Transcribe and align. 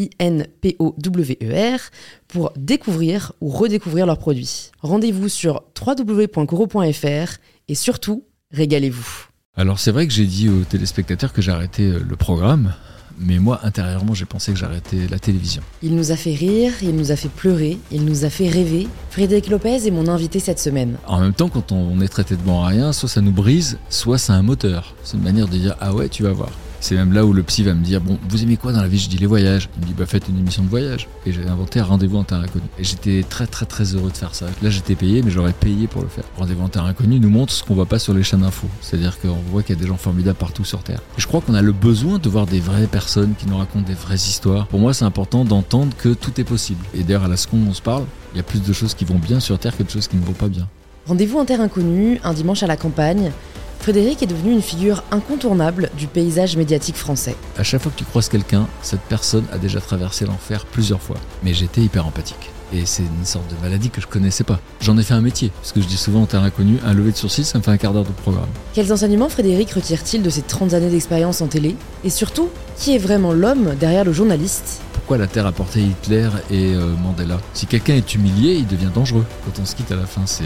I-N-P-O-W-E-R, 0.00 1.80
pour 2.28 2.52
découvrir 2.56 3.32
ou 3.40 3.48
redécouvrir 3.48 4.06
leurs 4.06 4.18
produits. 4.18 4.70
Rendez-vous 4.80 5.28
sur 5.28 5.62
www.coro.fr 5.80 7.38
et 7.68 7.74
surtout, 7.74 8.24
régalez-vous. 8.52 9.26
Alors 9.56 9.78
c'est 9.78 9.90
vrai 9.90 10.06
que 10.06 10.12
j'ai 10.12 10.26
dit 10.26 10.48
aux 10.48 10.64
téléspectateurs 10.64 11.32
que 11.32 11.42
j'arrêtais 11.42 11.82
euh, 11.82 12.00
le 12.08 12.16
programme, 12.16 12.72
mais 13.18 13.38
moi 13.38 13.60
intérieurement 13.62 14.14
j'ai 14.14 14.24
pensé 14.24 14.52
que 14.52 14.58
j'arrêtais 14.58 15.06
la 15.10 15.18
télévision. 15.18 15.60
Il 15.82 15.94
nous 15.96 16.12
a 16.12 16.16
fait 16.16 16.34
rire, 16.34 16.72
il 16.82 16.96
nous 16.96 17.10
a 17.10 17.16
fait 17.16 17.28
pleurer, 17.28 17.78
il 17.90 18.04
nous 18.04 18.24
a 18.24 18.30
fait 18.30 18.48
rêver. 18.48 18.88
Frédéric 19.10 19.48
Lopez 19.48 19.86
est 19.86 19.90
mon 19.90 20.08
invité 20.08 20.38
cette 20.38 20.60
semaine. 20.60 20.96
En 21.06 21.20
même 21.20 21.34
temps, 21.34 21.48
quand 21.48 21.72
on 21.72 22.00
est 22.00 22.08
traité 22.08 22.36
de 22.36 22.42
bon 22.42 22.62
à 22.62 22.68
rien, 22.68 22.92
soit 22.92 23.08
ça 23.08 23.20
nous 23.20 23.32
brise, 23.32 23.78
soit 23.90 24.18
c'est 24.18 24.32
un 24.32 24.42
moteur. 24.42 24.94
C'est 25.02 25.16
une 25.16 25.24
manière 25.24 25.48
de 25.48 25.58
dire 25.58 25.76
ah 25.80 25.92
ouais 25.92 26.08
tu 26.08 26.22
vas 26.22 26.32
voir. 26.32 26.50
C'est 26.80 26.94
même 26.94 27.12
là 27.12 27.26
où 27.26 27.32
le 27.32 27.42
psy 27.42 27.62
va 27.62 27.74
me 27.74 27.84
dire 27.84 28.00
Bon, 28.00 28.18
vous 28.28 28.42
aimez 28.42 28.56
quoi 28.56 28.72
dans 28.72 28.80
la 28.80 28.88
vie? 28.88 28.98
Je 28.98 29.08
dis 29.08 29.18
les 29.18 29.26
voyages. 29.26 29.68
Il 29.76 29.82
me 29.82 29.86
dit 29.86 29.94
Bah, 29.96 30.06
faites 30.06 30.28
une 30.28 30.38
émission 30.38 30.62
de 30.62 30.68
voyage. 30.68 31.08
Et 31.26 31.32
j'ai 31.32 31.46
inventé 31.46 31.78
un 31.78 31.84
rendez-vous 31.84 32.16
en 32.16 32.24
terre 32.24 32.38
inconnue. 32.38 32.64
Et 32.78 32.84
j'étais 32.84 33.22
très, 33.28 33.46
très, 33.46 33.66
très 33.66 33.84
heureux 33.94 34.10
de 34.10 34.16
faire 34.16 34.34
ça. 34.34 34.46
Là, 34.62 34.70
j'étais 34.70 34.94
payé, 34.94 35.22
mais 35.22 35.30
j'aurais 35.30 35.52
payé 35.52 35.86
pour 35.86 36.02
le 36.02 36.08
faire. 36.08 36.24
Rendez-vous 36.38 36.64
en 36.64 36.68
terre 36.68 36.84
inconnue 36.84 37.20
nous 37.20 37.28
montre 37.28 37.52
ce 37.52 37.62
qu'on 37.62 37.74
voit 37.74 37.86
pas 37.86 37.98
sur 37.98 38.14
les 38.14 38.22
chaînes 38.22 38.40
d'infos. 38.40 38.68
C'est-à-dire 38.80 39.20
qu'on 39.20 39.36
voit 39.50 39.62
qu'il 39.62 39.76
y 39.76 39.78
a 39.78 39.82
des 39.82 39.88
gens 39.88 39.98
formidables 39.98 40.38
partout 40.38 40.64
sur 40.64 40.82
Terre. 40.82 41.00
Et 41.18 41.20
je 41.20 41.26
crois 41.26 41.42
qu'on 41.42 41.54
a 41.54 41.62
le 41.62 41.72
besoin 41.72 42.18
de 42.18 42.28
voir 42.28 42.46
des 42.46 42.60
vraies 42.60 42.86
personnes 42.86 43.34
qui 43.36 43.46
nous 43.46 43.58
racontent 43.58 43.86
des 43.86 43.94
vraies 43.94 44.14
histoires. 44.14 44.66
Pour 44.66 44.80
moi, 44.80 44.94
c'est 44.94 45.04
important 45.04 45.44
d'entendre 45.44 45.94
que 45.98 46.14
tout 46.14 46.40
est 46.40 46.44
possible. 46.44 46.84
Et 46.94 47.02
d'ailleurs, 47.02 47.24
à 47.24 47.28
la 47.28 47.36
seconde 47.36 47.66
où 47.66 47.70
on 47.70 47.74
se 47.74 47.82
parle, 47.82 48.04
il 48.32 48.38
y 48.38 48.40
a 48.40 48.44
plus 48.44 48.62
de 48.62 48.72
choses 48.72 48.94
qui 48.94 49.04
vont 49.04 49.18
bien 49.18 49.40
sur 49.40 49.58
Terre 49.58 49.76
que 49.76 49.82
de 49.82 49.90
choses 49.90 50.08
qui 50.08 50.16
ne 50.16 50.24
vont 50.24 50.32
pas 50.32 50.48
bien. 50.48 50.66
Rendez-vous 51.06 51.38
en 51.38 51.44
terre 51.44 51.60
inconnue, 51.60 52.20
un 52.22 52.32
dimanche 52.32 52.62
à 52.62 52.66
la 52.66 52.76
campagne. 52.76 53.32
Frédéric 53.80 54.22
est 54.22 54.26
devenu 54.26 54.52
une 54.52 54.60
figure 54.60 55.02
incontournable 55.10 55.88
du 55.96 56.06
paysage 56.06 56.54
médiatique 56.54 56.96
français. 56.96 57.34
À 57.56 57.62
chaque 57.62 57.80
fois 57.80 57.90
que 57.90 57.96
tu 57.96 58.04
croises 58.04 58.28
quelqu'un, 58.28 58.66
cette 58.82 59.00
personne 59.00 59.46
a 59.52 59.56
déjà 59.58 59.80
traversé 59.80 60.26
l'enfer 60.26 60.66
plusieurs 60.66 61.00
fois. 61.00 61.16
Mais 61.42 61.54
j'étais 61.54 61.80
hyper 61.80 62.06
empathique. 62.06 62.50
Et 62.74 62.84
c'est 62.84 63.02
une 63.02 63.24
sorte 63.24 63.50
de 63.50 63.56
maladie 63.62 63.88
que 63.88 64.02
je 64.02 64.06
connaissais 64.06 64.44
pas. 64.44 64.60
J'en 64.82 64.98
ai 64.98 65.02
fait 65.02 65.14
un 65.14 65.22
métier, 65.22 65.50
parce 65.62 65.72
que 65.72 65.80
je 65.80 65.86
dis 65.86 65.96
souvent 65.96 66.22
en 66.22 66.26
terrain 66.26 66.44
inconnu, 66.44 66.76
un 66.84 66.92
lever 66.92 67.12
de 67.12 67.16
sourcil, 67.16 67.46
ça 67.46 67.56
me 67.56 67.62
fait 67.62 67.70
un 67.70 67.78
quart 67.78 67.94
d'heure 67.94 68.04
de 68.04 68.12
programme. 68.12 68.50
Quels 68.74 68.92
enseignements 68.92 69.30
Frédéric 69.30 69.70
retire-t-il 69.70 70.22
de 70.22 70.28
ses 70.30 70.42
30 70.42 70.74
années 70.74 70.90
d'expérience 70.90 71.40
en 71.40 71.46
télé? 71.46 71.74
Et 72.04 72.10
surtout, 72.10 72.50
qui 72.76 72.94
est 72.94 72.98
vraiment 72.98 73.32
l'homme 73.32 73.76
derrière 73.80 74.04
le 74.04 74.12
journaliste? 74.12 74.82
Pourquoi 74.92 75.16
la 75.16 75.26
Terre 75.26 75.46
a 75.46 75.52
porté 75.52 75.80
Hitler 75.80 76.28
et 76.50 76.74
euh, 76.74 76.94
Mandela? 76.96 77.40
Si 77.54 77.64
quelqu'un 77.64 77.94
est 77.94 78.14
humilié, 78.14 78.56
il 78.56 78.66
devient 78.66 78.90
dangereux. 78.94 79.24
Quand 79.46 79.60
on 79.60 79.64
se 79.64 79.74
quitte 79.74 79.90
à 79.90 79.96
la 79.96 80.06
fin, 80.06 80.26
c'est 80.26 80.44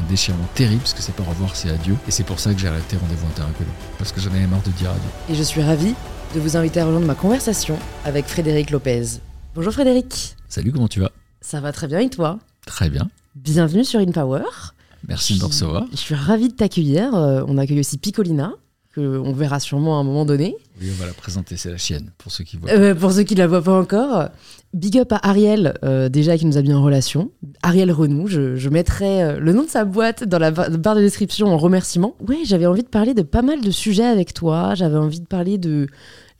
un 0.00 0.08
déchirement 0.08 0.48
terrible 0.54 0.80
parce 0.80 0.94
que 0.94 1.02
c'est 1.02 1.14
pas 1.14 1.22
au 1.22 1.30
revoir, 1.30 1.54
c'est 1.54 1.70
adieu. 1.70 1.96
Et 2.08 2.10
c'est 2.10 2.24
pour 2.24 2.40
ça 2.40 2.52
que 2.52 2.60
j'ai 2.60 2.68
arrêté 2.68 2.96
Rendez-vous 2.96 3.26
inconnue. 3.42 3.70
Parce 3.98 4.12
que 4.12 4.20
j'en 4.20 4.30
avais 4.30 4.46
marre 4.46 4.62
de 4.62 4.70
dire 4.70 4.90
adieu. 4.90 5.10
Et 5.28 5.34
je 5.34 5.42
suis 5.42 5.62
ravie 5.62 5.94
de 6.34 6.40
vous 6.40 6.56
inviter 6.56 6.80
à 6.80 6.86
rejoindre 6.86 7.06
ma 7.06 7.14
conversation 7.14 7.78
avec 8.04 8.26
Frédéric 8.26 8.70
Lopez. 8.70 9.20
Bonjour 9.54 9.72
Frédéric. 9.72 10.36
Salut, 10.48 10.72
comment 10.72 10.88
tu 10.88 11.00
vas? 11.00 11.10
Ça 11.40 11.60
va 11.60 11.72
très 11.72 11.88
bien 11.88 12.00
et 12.00 12.10
toi? 12.10 12.38
Très 12.66 12.90
bien. 12.90 13.08
Bienvenue 13.34 13.84
sur 13.84 14.00
InPower. 14.00 14.42
Merci 15.08 15.34
de 15.34 15.40
me 15.40 15.46
recevoir. 15.46 15.86
Je 15.90 15.96
suis 15.96 16.14
ravie 16.14 16.48
de 16.48 16.54
t'accueillir. 16.54 17.14
Euh, 17.14 17.44
on 17.48 17.58
accueille 17.58 17.80
aussi 17.80 17.98
Picolina, 17.98 18.54
que 18.94 19.18
on 19.18 19.32
verra 19.32 19.60
sûrement 19.60 19.98
à 19.98 20.00
un 20.00 20.04
moment 20.04 20.24
donné. 20.24 20.56
Oui, 20.80 20.88
on 20.90 21.00
va 21.00 21.06
la 21.06 21.12
présenter, 21.12 21.56
c'est 21.56 21.70
la 21.70 21.76
chienne, 21.78 22.10
pour 22.18 22.32
ceux 22.32 22.42
qui 22.44 22.56
voient. 22.56 22.70
Euh, 22.70 22.94
pour 22.94 23.12
ceux 23.12 23.22
qui 23.22 23.34
ne 23.34 23.38
la 23.40 23.46
voient 23.46 23.62
pas 23.62 23.78
encore, 23.78 24.28
big 24.74 24.98
up 24.98 25.12
à 25.12 25.28
Ariel, 25.28 25.74
euh, 25.84 26.08
déjà 26.08 26.36
qui 26.36 26.44
nous 26.46 26.58
a 26.58 26.62
mis 26.62 26.72
en 26.72 26.82
relation. 26.82 27.30
Ariel 27.62 27.92
Renou, 27.92 28.26
je, 28.26 28.56
je 28.56 28.68
mettrai 28.68 29.22
euh, 29.22 29.38
le 29.38 29.52
nom 29.52 29.62
de 29.62 29.68
sa 29.68 29.84
boîte 29.84 30.24
dans 30.24 30.38
la 30.38 30.50
ba- 30.50 30.68
barre 30.70 30.96
de 30.96 31.00
description 31.02 31.46
en 31.48 31.56
remerciement. 31.56 32.16
Ouais, 32.26 32.38
j'avais 32.44 32.66
envie 32.66 32.82
de 32.82 32.88
parler 32.88 33.14
de 33.14 33.22
pas 33.22 33.42
mal 33.42 33.60
de 33.60 33.70
sujets 33.70 34.06
avec 34.06 34.34
toi. 34.34 34.74
J'avais 34.74 34.96
envie 34.96 35.20
de 35.20 35.26
parler 35.26 35.56
de 35.58 35.86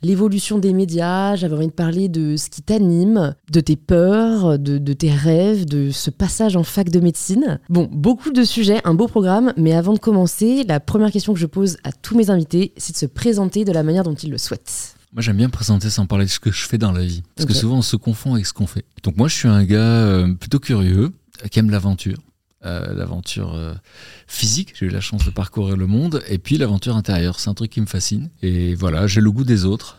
l'évolution 0.03 0.57
des 0.59 0.73
médias, 0.73 1.35
j'avais 1.35 1.55
envie 1.55 1.67
de 1.67 1.71
parler 1.71 2.09
de 2.09 2.35
ce 2.37 2.49
qui 2.49 2.61
t'anime, 2.61 3.35
de 3.51 3.59
tes 3.59 3.75
peurs, 3.75 4.57
de, 4.59 4.77
de 4.77 4.93
tes 4.93 5.11
rêves, 5.11 5.65
de 5.65 5.91
ce 5.91 6.09
passage 6.09 6.55
en 6.55 6.63
fac 6.63 6.89
de 6.89 6.99
médecine. 6.99 7.59
Bon, 7.69 7.89
beaucoup 7.91 8.31
de 8.31 8.43
sujets, 8.43 8.81
un 8.83 8.93
beau 8.93 9.07
programme, 9.07 9.53
mais 9.57 9.73
avant 9.73 9.93
de 9.93 9.99
commencer, 9.99 10.63
la 10.67 10.79
première 10.79 11.11
question 11.11 11.33
que 11.33 11.39
je 11.39 11.45
pose 11.45 11.77
à 11.83 11.91
tous 11.91 12.15
mes 12.15 12.29
invités, 12.29 12.73
c'est 12.77 12.93
de 12.93 12.97
se 12.97 13.05
présenter 13.05 13.65
de 13.65 13.71
la 13.71 13.83
manière 13.83 14.03
dont 14.03 14.15
ils 14.15 14.31
le 14.31 14.37
souhaitent. 14.37 14.95
Moi, 15.13 15.21
j'aime 15.21 15.37
bien 15.37 15.49
présenter 15.49 15.89
sans 15.89 16.05
parler 16.05 16.25
de 16.25 16.29
ce 16.29 16.39
que 16.39 16.51
je 16.51 16.65
fais 16.65 16.77
dans 16.77 16.93
la 16.93 17.03
vie. 17.03 17.21
Parce 17.35 17.45
que 17.45 17.53
souvent, 17.53 17.77
on 17.77 17.81
se 17.81 17.97
confond 17.97 18.33
avec 18.33 18.45
ce 18.45 18.53
qu'on 18.53 18.67
fait. 18.67 18.85
Donc, 19.03 19.17
moi, 19.17 19.27
je 19.27 19.35
suis 19.35 19.47
un 19.49 19.63
gars 19.65 19.79
euh, 19.79 20.33
plutôt 20.33 20.59
curieux, 20.59 21.11
euh, 21.43 21.47
qui 21.49 21.59
aime 21.59 21.69
l'aventure. 21.69 22.17
Euh, 22.63 22.93
l'aventure 22.93 23.55
euh, 23.55 23.73
physique, 24.27 24.73
j'ai 24.77 24.85
eu 24.85 24.89
la 24.89 25.01
chance 25.01 25.25
de 25.25 25.31
parcourir 25.31 25.75
le 25.77 25.87
monde, 25.87 26.21
et 26.27 26.37
puis 26.37 26.57
l'aventure 26.57 26.95
intérieure, 26.95 27.39
c'est 27.39 27.49
un 27.49 27.55
truc 27.55 27.71
qui 27.71 27.81
me 27.81 27.87
fascine. 27.87 28.29
Et 28.43 28.75
voilà, 28.75 29.07
j'ai 29.07 29.21
le 29.21 29.31
goût 29.31 29.43
des 29.43 29.65
autres. 29.65 29.97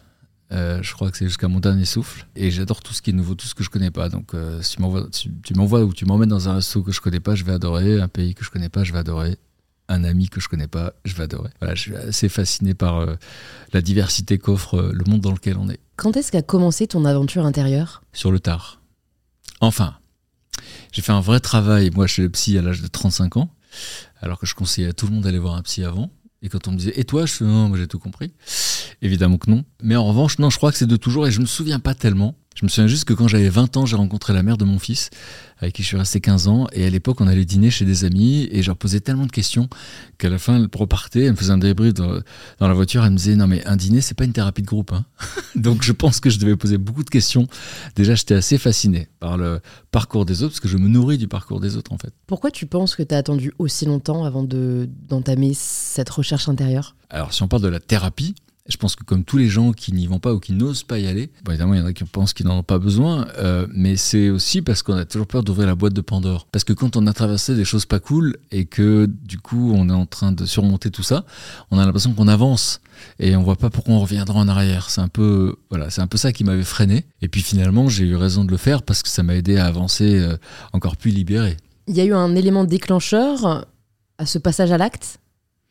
Euh, 0.53 0.83
je 0.83 0.93
crois 0.93 1.11
que 1.11 1.17
c'est 1.17 1.27
jusqu'à 1.27 1.49
mon 1.49 1.61
dernier 1.61 1.87
souffle. 1.87 2.27
Et 2.37 2.51
j'adore 2.51 2.83
tout 2.83 2.93
ce 2.93 3.03
qui 3.03 3.11
est 3.11 3.15
nouveau, 3.15 3.35
tout 3.35 3.47
ce 3.47 3.55
que 3.55 3.65
je 3.65 3.71
connais 3.71 3.91
pas. 3.91 4.09
Donc, 4.09 4.33
si 4.61 4.77
tu 4.77 4.83
m'envoies 4.83 5.09
tu, 5.11 5.33
tu 5.43 5.55
m'envoies 5.55 5.83
ou 5.83 5.93
tu 5.95 6.05
m'emmènes 6.05 6.29
dans 6.29 6.49
un 6.49 6.57
resto 6.57 6.83
que 6.83 6.93
je 6.93 7.01
connais 7.01 7.21
pas, 7.21 7.35
je 7.35 7.45
vais 7.45 7.53
adorer. 7.53 8.01
Un 8.01 8.09
pays 8.09 8.35
que 8.35 8.45
je 8.45 8.51
connais 8.51 8.69
pas, 8.69 8.85
je 8.85 8.93
vais 8.93 8.99
adorer. 8.99 9.39
Un 9.89 10.05
ami 10.05 10.29
que 10.29 10.41
je 10.41 10.49
connais 10.49 10.69
pas, 10.69 10.95
je 11.05 11.15
vais 11.15 11.25
adorer. 11.25 11.51
Voilà, 11.61 11.75
je 11.75 11.81
suis 11.81 11.97
assez 11.97 12.29
fasciné 12.29 12.73
par 12.73 12.99
euh, 12.99 13.17
la 13.73 13.83
diversité 13.83 14.39
qu'offre 14.39 14.77
euh, 14.77 14.93
le 14.93 15.05
monde 15.05 15.21
dans 15.21 15.33
lequel 15.33 15.59
on 15.59 15.69
est. 15.69 15.81
Quand 15.97 16.17
est-ce 16.17 16.31
qu'a 16.33 16.43
commencé 16.43 16.87
ton 16.87 17.05
aventure 17.05 17.45
intérieure? 17.45 18.03
Sur 18.13 18.31
le 18.31 18.41
tard. 18.41 18.81
Enfin, 19.61 19.97
j'ai 20.93 21.03
fait 21.03 21.13
un 21.13 21.21
vrai 21.21 21.41
travail, 21.41 21.91
moi, 21.95 22.07
chez 22.07 22.23
le 22.23 22.31
psy 22.31 22.57
à 22.59 22.63
l'âge 22.63 22.83
de 22.83 22.87
35 22.87 23.39
ans, 23.39 23.51
alors 24.21 24.39
que 24.39 24.47
je 24.47 24.55
conseillais 24.55 24.89
à 24.89 24.93
tout 24.93 25.07
le 25.07 25.15
monde 25.15 25.25
d'aller 25.25 25.39
voir 25.39 25.57
un 25.57 25.63
psy 25.63 25.83
avant. 25.85 26.11
Et 26.43 26.49
quand 26.49 26.69
on 26.69 26.73
me 26.73 26.77
disait, 26.77 26.93
et 26.97 27.05
toi? 27.05 27.25
Je 27.25 27.33
fais, 27.33 27.45
non, 27.45 27.69
moi 27.69 27.79
j'ai 27.79 27.87
tout 27.87 27.99
compris. 28.01 28.33
Évidemment 29.01 29.39
que 29.39 29.51
non. 29.51 29.65
Mais 29.83 29.97
en 29.97 30.05
revanche, 30.05 30.39
non, 30.39 30.51
je 30.51 30.57
crois 30.57 30.73
que 30.73 30.79
c'est 30.79 30.87
de 30.87 30.97
toujours, 30.97 31.27
et 31.27 31.31
je 31.31 31.41
me 31.41 31.47
souviens 31.47 31.79
pas 31.79 31.95
tellement. 31.95 32.37
Je 32.55 32.65
me 32.67 32.69
souviens 32.69 32.87
juste 32.87 33.05
que 33.05 33.15
quand 33.15 33.29
j'avais 33.29 33.49
20 33.49 33.77
ans, 33.77 33.87
j'ai 33.87 33.97
rencontré 33.97 34.33
la 34.33 34.43
mère 34.43 34.57
de 34.57 34.65
mon 34.65 34.79
fils, 34.79 35.11
avec 35.59 35.75
qui 35.75 35.83
je 35.83 35.89
suis 35.89 35.97
resté 35.97 36.21
15 36.21 36.49
ans, 36.49 36.67
et 36.73 36.85
à 36.85 36.91
l'époque, 36.91 37.21
on 37.21 37.27
allait 37.27 37.45
dîner 37.45 37.71
chez 37.71 37.85
des 37.85 38.05
amis, 38.05 38.49
et 38.53 38.63
je 38.63 38.67
leur 38.69 38.77
posais 38.77 39.01
tellement 39.01 39.27
de 39.27 39.33
questions 39.33 39.69
qu'à 40.19 40.29
la 40.29 40.39
fin, 40.39 40.57
elle 40.57 40.69
repartait, 40.75 41.25
elle 41.25 41.33
me 41.33 41.37
faisait 41.37 41.53
un 41.53 41.59
débrief 41.59 41.95
dans, 41.95 42.21
dans 42.59 42.69
la 42.69 42.75
voiture, 42.75 43.05
elle 43.05 43.13
me 43.13 43.17
disait, 43.17 43.37
non 43.37 43.47
mais 43.47 43.65
un 43.67 43.77
dîner, 43.77 44.01
c'est 44.01 44.15
pas 44.15 44.25
une 44.25 44.33
thérapie 44.33 44.63
de 44.63 44.67
groupe. 44.67 44.93
hein. 44.93 45.05
Donc 45.55 45.83
je 45.83 45.93
pense 45.93 46.21
que 46.21 46.31
je 46.31 46.39
devais 46.39 46.57
poser 46.57 46.79
beaucoup 46.79 47.05
de 47.05 47.11
questions. 47.11 47.47
Déjà, 47.97 48.15
j'étais 48.15 48.35
assez 48.35 48.59
fasciné 48.59 49.09
par 49.19 49.37
le 49.39 49.61
parcours 49.91 50.27
des 50.27 50.43
autres, 50.43 50.53
parce 50.53 50.61
que 50.61 50.69
je 50.69 50.77
me 50.77 50.89
nourris 50.89 51.19
du 51.19 51.29
parcours 51.29 51.61
des 51.61 51.77
autres, 51.77 51.93
en 51.93 51.99
fait. 51.99 52.13
Pourquoi 52.27 52.51
tu 52.51 52.67
penses 52.67 52.95
que 52.97 53.03
tu 53.03 53.15
as 53.15 53.19
attendu 53.19 53.53
aussi 53.59 53.87
longtemps 53.87 54.25
avant 54.25 54.43
de 54.43 54.89
d'entamer 55.09 55.53
cette 55.55 56.11
recherche 56.11 56.49
intérieure? 56.49 56.97
Alors, 57.09 57.33
si 57.33 57.43
on 57.43 57.49
parle 57.49 57.63
de 57.63 57.69
la 57.69 57.81
thérapie, 57.81 58.35
je 58.69 58.77
pense 58.77 58.95
que 58.95 59.03
comme 59.03 59.25
tous 59.25 59.39
les 59.39 59.49
gens 59.49 59.73
qui 59.73 59.93
n'y 59.93 60.07
vont 60.07 60.21
pas 60.21 60.33
ou 60.33 60.39
qui 60.39 60.53
n'osent 60.53 60.85
pas 60.85 60.99
y 60.99 61.07
aller, 61.09 61.31
évidemment, 61.49 61.75
il 61.75 61.81
y 61.81 61.83
en 61.83 61.87
a 61.87 61.93
qui 61.93 62.05
pensent 62.05 62.33
qu'ils 62.33 62.47
n'en 62.47 62.59
ont 62.59 62.63
pas 62.63 62.79
besoin, 62.79 63.27
euh, 63.39 63.67
mais 63.73 63.97
c'est 63.97 64.31
aussi 64.31 64.63
parce 64.63 64.83
qu'on 64.83 64.95
a 64.95 65.05
toujours 65.05 65.27
peur 65.27 65.43
d'ouvrir 65.43 65.67
la 65.67 65.75
boîte 65.75 65.95
de 65.95 66.01
Pandore. 66.01 66.47
Parce 66.53 66.63
que 66.63 66.73
quand 66.73 66.97
on 66.97 67.07
a 67.09 67.13
traversé 67.13 67.57
des 67.57 67.65
choses 67.65 67.87
pas 67.87 67.99
cool 67.99 68.37
et 68.53 68.67
que 68.67 69.07
du 69.07 69.39
coup 69.39 69.73
on 69.75 69.89
est 69.89 69.93
en 69.95 70.07
train 70.07 70.31
de 70.31 70.47
surmonter 70.47 70.91
tout 70.91 71.03
ça, 71.03 71.25
on 71.71 71.79
a 71.79 71.85
l'impression 71.85 72.15
qu'on 72.15 72.29
avance 72.29 72.81
et 73.19 73.35
on 73.35 73.43
voit 73.43 73.57
pas 73.57 73.71
pourquoi 73.71 73.95
on 73.95 74.01
reviendra 74.01 74.39
en 74.39 74.47
arrière. 74.47 74.91
C'est 74.91 75.01
un 75.01 75.09
peu, 75.09 75.57
voilà, 75.71 75.91
c'est 75.91 76.01
un 76.01 76.07
peu 76.07 76.19
ça 76.19 76.33
qui 76.33 76.45
m'avait 76.45 76.63
freiné. 76.63 77.05
Et 77.21 77.29
puis 77.29 77.43
finalement, 77.43 77.89
j'ai 77.89 78.05
eu 78.05 78.15
raison 78.15 78.45
de 78.45 78.51
le 78.51 78.57
faire 78.57 78.83
parce 78.83 79.03
que 79.03 79.09
ça 79.09 79.25
m'a 79.25 79.35
aidé 79.35 79.57
à 79.57 79.67
avancer 79.67 80.21
euh, 80.21 80.37
encore 80.73 80.97
plus 80.97 81.11
libéré. 81.11 81.57
Il 81.89 81.97
y 81.97 82.01
a 82.01 82.05
eu 82.05 82.15
un 82.15 82.37
élément 82.37 82.63
déclencheur 82.63 83.67
à 84.19 84.27
ce 84.27 84.39
passage 84.39 84.71
à 84.71 84.79
l'acte, 84.79 85.19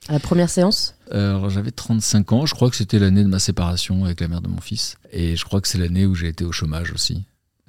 à 0.07 0.13
la 0.13 0.19
première 0.19 0.49
séance 0.49 0.95
Euh, 1.13 1.29
Alors 1.35 1.49
j'avais 1.49 1.71
35 1.71 2.31
ans, 2.33 2.45
je 2.45 2.53
crois 2.53 2.69
que 2.69 2.75
c'était 2.75 2.99
l'année 2.99 3.23
de 3.23 3.29
ma 3.29 3.39
séparation 3.39 4.05
avec 4.05 4.21
la 4.21 4.27
mère 4.27 4.41
de 4.41 4.47
mon 4.47 4.61
fils. 4.61 4.95
Et 5.11 5.35
je 5.35 5.45
crois 5.45 5.61
que 5.61 5.67
c'est 5.67 5.77
l'année 5.77 6.05
où 6.05 6.15
j'ai 6.15 6.27
été 6.27 6.43
au 6.45 6.51
chômage 6.51 6.91
aussi. 6.91 7.23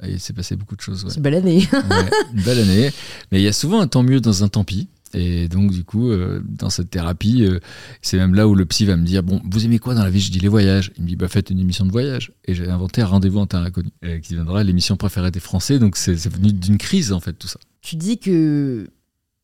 il 0.06 0.18
s'est 0.20 0.32
passé 0.32 0.56
beaucoup 0.56 0.76
de 0.76 0.80
choses. 0.80 1.04
Ouais. 1.04 1.10
C'est 1.10 1.16
une 1.16 1.22
belle 1.22 1.34
année. 1.34 1.68
Ouais, 1.72 2.10
une 2.34 2.42
belle 2.42 2.58
année. 2.60 2.90
Mais 3.30 3.40
il 3.40 3.44
y 3.44 3.48
a 3.48 3.52
souvent 3.52 3.80
un 3.80 3.86
tant 3.86 4.02
mieux 4.02 4.20
dans 4.20 4.44
un 4.44 4.48
tant 4.48 4.64
pis. 4.64 4.88
Et 5.14 5.46
donc, 5.46 5.72
du 5.72 5.84
coup, 5.84 6.10
euh, 6.10 6.40
dans 6.48 6.70
cette 6.70 6.88
thérapie, 6.88 7.44
euh, 7.44 7.60
c'est 8.00 8.16
même 8.16 8.34
là 8.34 8.48
où 8.48 8.54
le 8.54 8.64
psy 8.64 8.86
va 8.86 8.96
me 8.96 9.04
dire 9.04 9.22
Bon, 9.22 9.42
vous 9.44 9.64
aimez 9.66 9.78
quoi 9.78 9.94
dans 9.94 10.02
la 10.02 10.08
vie? 10.08 10.20
Je 10.20 10.30
dis 10.32 10.40
les 10.40 10.48
voyages. 10.48 10.90
Il 10.96 11.02
me 11.02 11.08
dit 11.08 11.16
Bah, 11.16 11.28
faites 11.28 11.50
une 11.50 11.58
émission 11.60 11.84
de 11.84 11.92
voyage. 11.92 12.32
Et 12.46 12.54
j'ai 12.54 12.66
inventé 12.70 13.02
un 13.02 13.06
rendez-vous 13.06 13.38
en 13.40 13.46
terre 13.46 13.60
inconnue, 13.60 13.90
euh, 14.06 14.20
qui 14.20 14.30
deviendra 14.32 14.64
l'émission 14.64 14.96
préférée 14.96 15.30
des 15.30 15.38
Français. 15.40 15.78
Donc, 15.78 15.98
c'est 15.98 16.16
c'est 16.16 16.32
venu 16.32 16.52
d'une 16.54 16.78
crise, 16.78 17.12
en 17.12 17.20
fait, 17.20 17.34
tout 17.34 17.46
ça. 17.46 17.60
Tu 17.82 17.96
dis 17.96 18.18
que 18.18 18.88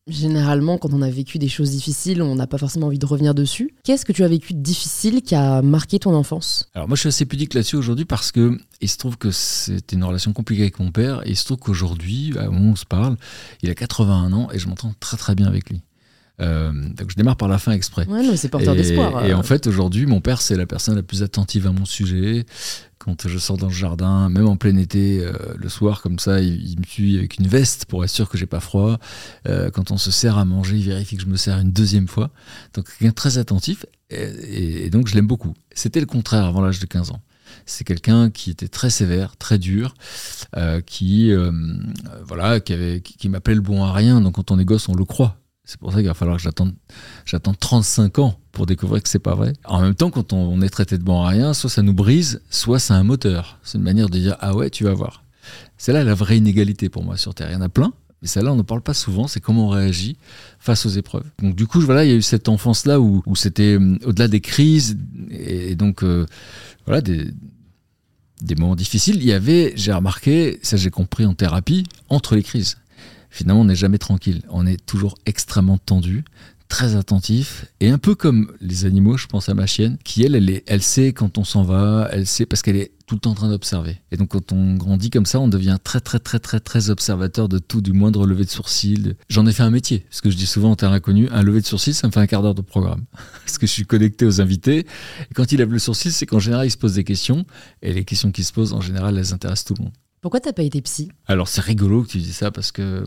généralement, 0.09 0.77
quand 0.77 0.93
on 0.93 1.01
a 1.01 1.09
vécu 1.09 1.39
des 1.39 1.47
choses 1.47 1.71
difficiles, 1.71 2.21
on 2.21 2.35
n'a 2.35 2.47
pas 2.47 2.57
forcément 2.57 2.87
envie 2.87 2.99
de 2.99 3.05
revenir 3.05 3.33
dessus. 3.33 3.73
Qu'est-ce 3.83 4.05
que 4.05 4.11
tu 4.11 4.23
as 4.23 4.27
vécu 4.27 4.53
de 4.53 4.59
difficile 4.59 5.21
qui 5.21 5.35
a 5.35 5.61
marqué 5.61 5.99
ton 5.99 6.13
enfance? 6.13 6.69
Alors, 6.73 6.87
moi, 6.87 6.95
je 6.95 7.01
suis 7.01 7.09
assez 7.09 7.25
pudique 7.25 7.53
là-dessus 7.53 7.75
aujourd'hui 7.75 8.05
parce 8.05 8.31
que 8.31 8.57
il 8.81 8.89
se 8.89 8.97
trouve 8.97 9.17
que 9.17 9.31
c'était 9.31 9.95
une 9.95 10.03
relation 10.03 10.33
compliquée 10.33 10.63
avec 10.63 10.79
mon 10.79 10.91
père. 10.91 11.25
Et 11.25 11.31
il 11.31 11.35
se 11.35 11.45
trouve 11.45 11.57
qu'aujourd'hui, 11.57 12.33
un 12.37 12.45
moment 12.45 12.69
où 12.69 12.73
on 12.73 12.75
se 12.75 12.85
parle, 12.85 13.17
il 13.61 13.69
a 13.69 13.75
81 13.75 14.33
ans 14.33 14.49
et 14.51 14.59
je 14.59 14.67
m'entends 14.67 14.93
très, 14.99 15.17
très 15.17 15.35
bien 15.35 15.47
avec 15.47 15.69
lui. 15.69 15.81
Euh, 16.41 16.71
donc, 16.71 17.11
je 17.11 17.15
démarre 17.15 17.35
par 17.35 17.47
la 17.47 17.57
fin 17.57 17.71
exprès. 17.71 18.07
Ouais, 18.07 18.23
non, 18.23 18.35
c'est 18.35 18.49
porteur 18.49 18.75
d'espoir. 18.75 19.25
et 19.25 19.31
euh. 19.31 19.37
en 19.37 19.43
fait, 19.43 19.67
aujourd'hui, 19.67 20.05
mon 20.05 20.21
père, 20.21 20.41
c'est 20.41 20.55
la 20.55 20.65
personne 20.65 20.95
la 20.95 21.03
plus 21.03 21.23
attentive 21.23 21.67
à 21.67 21.71
mon 21.71 21.85
sujet. 21.85 22.45
Quand 22.97 23.27
je 23.27 23.37
sors 23.37 23.57
dans 23.57 23.67
le 23.67 23.73
jardin, 23.73 24.27
même 24.29 24.47
en 24.47 24.57
plein 24.57 24.75
été, 24.75 25.23
euh, 25.23 25.31
le 25.55 25.69
soir, 25.69 26.01
comme 26.01 26.19
ça, 26.19 26.41
il, 26.41 26.71
il 26.71 26.79
me 26.79 26.83
suit 26.83 27.17
avec 27.17 27.37
une 27.37 27.47
veste 27.47 27.85
pour 27.85 28.03
être 28.03 28.09
sûr 28.09 28.29
que 28.29 28.37
j'ai 28.37 28.45
pas 28.45 28.59
froid. 28.59 28.99
Euh, 29.47 29.69
quand 29.71 29.91
on 29.91 29.97
se 29.97 30.11
sert 30.11 30.37
à 30.37 30.45
manger, 30.45 30.77
il 30.77 30.83
vérifie 30.83 31.15
que 31.15 31.23
je 31.23 31.27
me 31.27 31.37
sers 31.37 31.57
une 31.59 31.71
deuxième 31.71 32.07
fois. 32.07 32.29
Donc, 32.73 32.87
quelqu'un 32.97 33.13
très 33.13 33.37
attentif. 33.37 33.85
Et, 34.09 34.89
donc, 34.89 35.07
je 35.07 35.15
l'aime 35.15 35.27
beaucoup. 35.27 35.53
C'était 35.73 35.99
le 35.99 36.05
contraire 36.05 36.45
avant 36.45 36.61
l'âge 36.61 36.79
de 36.79 36.85
15 36.85 37.11
ans. 37.11 37.21
C'est 37.65 37.83
quelqu'un 37.83 38.29
qui 38.29 38.51
était 38.51 38.67
très 38.67 38.89
sévère, 38.89 39.37
très 39.37 39.57
dur, 39.57 39.93
euh, 40.55 40.81
qui, 40.81 41.31
euh, 41.31 41.51
euh, 41.51 42.23
voilà, 42.25 42.59
qui, 42.59 42.73
avait, 42.73 43.01
qui, 43.01 43.17
qui 43.17 43.29
m'appelait 43.29 43.55
le 43.55 43.61
bon 43.61 43.83
à 43.83 43.93
rien. 43.93 44.21
Donc, 44.21 44.35
quand 44.35 44.51
on 44.51 44.59
est 44.59 44.65
gosse, 44.65 44.89
on 44.89 44.95
le 44.95 45.05
croit. 45.05 45.37
C'est 45.69 45.79
pour 45.79 45.91
ça 45.91 45.99
qu'il 45.99 46.07
va 46.07 46.15
falloir 46.15 46.37
que 46.37 46.41
j'attende 46.41 46.73
J'attends 47.27 47.53
35 47.53 48.17
ans 48.17 48.39
pour 48.51 48.65
découvrir 48.65 49.03
que 49.03 49.07
c'est 49.07 49.19
pas 49.19 49.35
vrai. 49.35 49.53
En 49.65 49.81
même 49.81 49.93
temps, 49.93 50.09
quand 50.09 50.33
on, 50.33 50.59
est 50.63 50.69
traité 50.69 50.97
de 50.97 51.03
bon 51.03 51.21
à 51.21 51.27
rien, 51.27 51.53
soit 51.53 51.69
ça 51.69 51.83
nous 51.83 51.93
brise, 51.93 52.41
soit 52.49 52.79
c'est 52.79 52.93
un 52.93 53.03
moteur. 53.03 53.59
C'est 53.61 53.77
une 53.77 53.83
manière 53.83 54.09
de 54.09 54.17
dire 54.17 54.35
ah 54.39 54.55
ouais, 54.55 54.71
tu 54.71 54.85
vas 54.85 54.95
voir. 54.95 55.23
C'est 55.77 55.93
là 55.93 56.03
la 56.03 56.15
vraie 56.15 56.39
inégalité 56.39 56.89
pour 56.89 57.03
moi 57.03 57.17
sur 57.17 57.35
Terre. 57.35 57.51
Il 57.51 57.53
y 57.53 57.55
en 57.55 57.61
a 57.61 57.69
plein, 57.69 57.93
mais 58.23 58.27
celle-là 58.27 58.51
on 58.51 58.55
ne 58.55 58.63
parle 58.63 58.81
pas 58.81 58.95
souvent. 58.95 59.27
C'est 59.27 59.41
comment 59.41 59.67
on 59.67 59.69
réagit 59.69 60.17
face 60.57 60.87
aux 60.87 60.89
épreuves. 60.89 61.29
Donc 61.39 61.55
du 61.55 61.67
coup, 61.67 61.79
voilà, 61.81 62.03
il 62.03 62.09
y 62.09 62.13
a 62.13 62.17
eu 62.17 62.23
cette 62.23 62.49
enfance 62.49 62.87
là 62.87 62.99
où, 62.99 63.21
c'était 63.35 63.75
hum, 63.75 63.99
au-delà 64.05 64.27
des 64.27 64.41
crises 64.41 64.97
et, 65.29 65.75
donc 65.75 66.01
euh, 66.03 66.25
voilà 66.87 67.01
des 67.01 67.31
moments 68.57 68.75
difficiles. 68.75 69.17
Il 69.17 69.25
y 69.25 69.33
avait, 69.33 69.73
j'ai 69.75 69.93
remarqué, 69.93 70.57
ça 70.63 70.77
j'ai 70.77 70.89
compris 70.89 71.27
en 71.27 71.35
thérapie, 71.35 71.83
entre 72.09 72.35
les 72.35 72.41
crises. 72.41 72.77
Finalement, 73.29 73.61
on 73.61 73.65
n'est 73.65 73.75
jamais 73.75 73.97
tranquille. 73.99 74.41
On 74.49 74.65
est 74.65 74.83
toujours 74.85 75.15
extrêmement 75.25 75.77
tendu, 75.77 76.23
très 76.67 76.95
attentif, 76.95 77.65
et 77.79 77.89
un 77.89 77.97
peu 77.97 78.13
comme 78.13 78.51
les 78.61 78.85
animaux, 78.85 79.17
je 79.17 79.25
pense 79.25 79.49
à 79.49 79.55
ma 79.55 79.65
chienne, 79.65 79.97
qui 80.03 80.23
elle, 80.23 80.35
elle, 80.35 80.49
est- 80.51 80.63
elle 80.67 80.83
sait 80.83 81.13
quand 81.13 81.37
on 81.39 81.43
s'en 81.43 81.63
va, 81.63 82.07
elle 82.11 82.27
sait 82.27 82.45
parce 82.45 82.61
qu'elle 82.61 82.75
est 82.75 82.91
tout 83.07 83.15
le 83.15 83.21
temps 83.21 83.31
en 83.31 83.35
train 83.35 83.49
d'observer. 83.49 83.97
Et 84.11 84.17
donc 84.17 84.29
quand 84.29 84.51
on 84.51 84.75
grandit 84.75 85.09
comme 85.09 85.25
ça, 85.25 85.39
on 85.39 85.47
devient 85.47 85.77
très 85.83 85.99
très 85.99 86.19
très 86.19 86.37
très 86.37 86.59
très 86.59 86.91
observateur 86.91 87.49
de 87.49 87.57
tout, 87.57 87.81
du 87.81 87.91
moindre 87.91 88.27
lever 88.27 88.45
de 88.45 88.51
sourcil. 88.51 89.15
J'en 89.29 89.47
ai 89.47 89.51
fait 89.51 89.63
un 89.63 89.71
métier, 89.71 90.05
parce 90.11 90.21
que 90.21 90.29
je 90.29 90.37
dis 90.37 90.45
souvent 90.45 90.69
en 90.69 90.75
terrain 90.75 90.93
inconnu, 90.93 91.27
un 91.31 91.41
lever 91.41 91.61
de 91.61 91.65
sourcil, 91.65 91.95
ça 91.95 92.05
me 92.05 92.11
fait 92.11 92.19
un 92.19 92.27
quart 92.27 92.43
d'heure 92.43 92.53
de 92.53 92.61
programme. 92.61 93.05
parce 93.45 93.57
que 93.57 93.65
je 93.65 93.71
suis 93.71 93.85
connecté 93.85 94.25
aux 94.25 94.39
invités, 94.39 94.79
et 94.81 95.33
quand 95.33 95.51
il 95.51 95.57
lève 95.57 95.71
le 95.71 95.79
sourcil, 95.79 96.11
c'est 96.11 96.27
qu'en 96.27 96.37
général, 96.39 96.67
il 96.67 96.71
se 96.71 96.77
pose 96.77 96.93
des 96.93 97.03
questions, 97.03 97.45
et 97.81 97.93
les 97.93 98.05
questions 98.05 98.31
qui 98.31 98.43
se 98.43 98.53
posent, 98.53 98.73
en 98.73 98.81
général, 98.81 99.17
elles 99.17 99.33
intéressent 99.33 99.65
tout 99.65 99.73
le 99.79 99.85
monde. 99.85 99.93
Pourquoi 100.21 100.39
t'as 100.39 100.53
pas 100.53 100.63
été 100.63 100.81
psy? 100.81 101.09
Alors 101.27 101.47
c'est 101.47 101.61
rigolo 101.61 102.03
que 102.03 102.09
tu 102.09 102.17
dis 102.17 102.33
ça 102.33 102.51
parce 102.51 102.71
que 102.71 103.05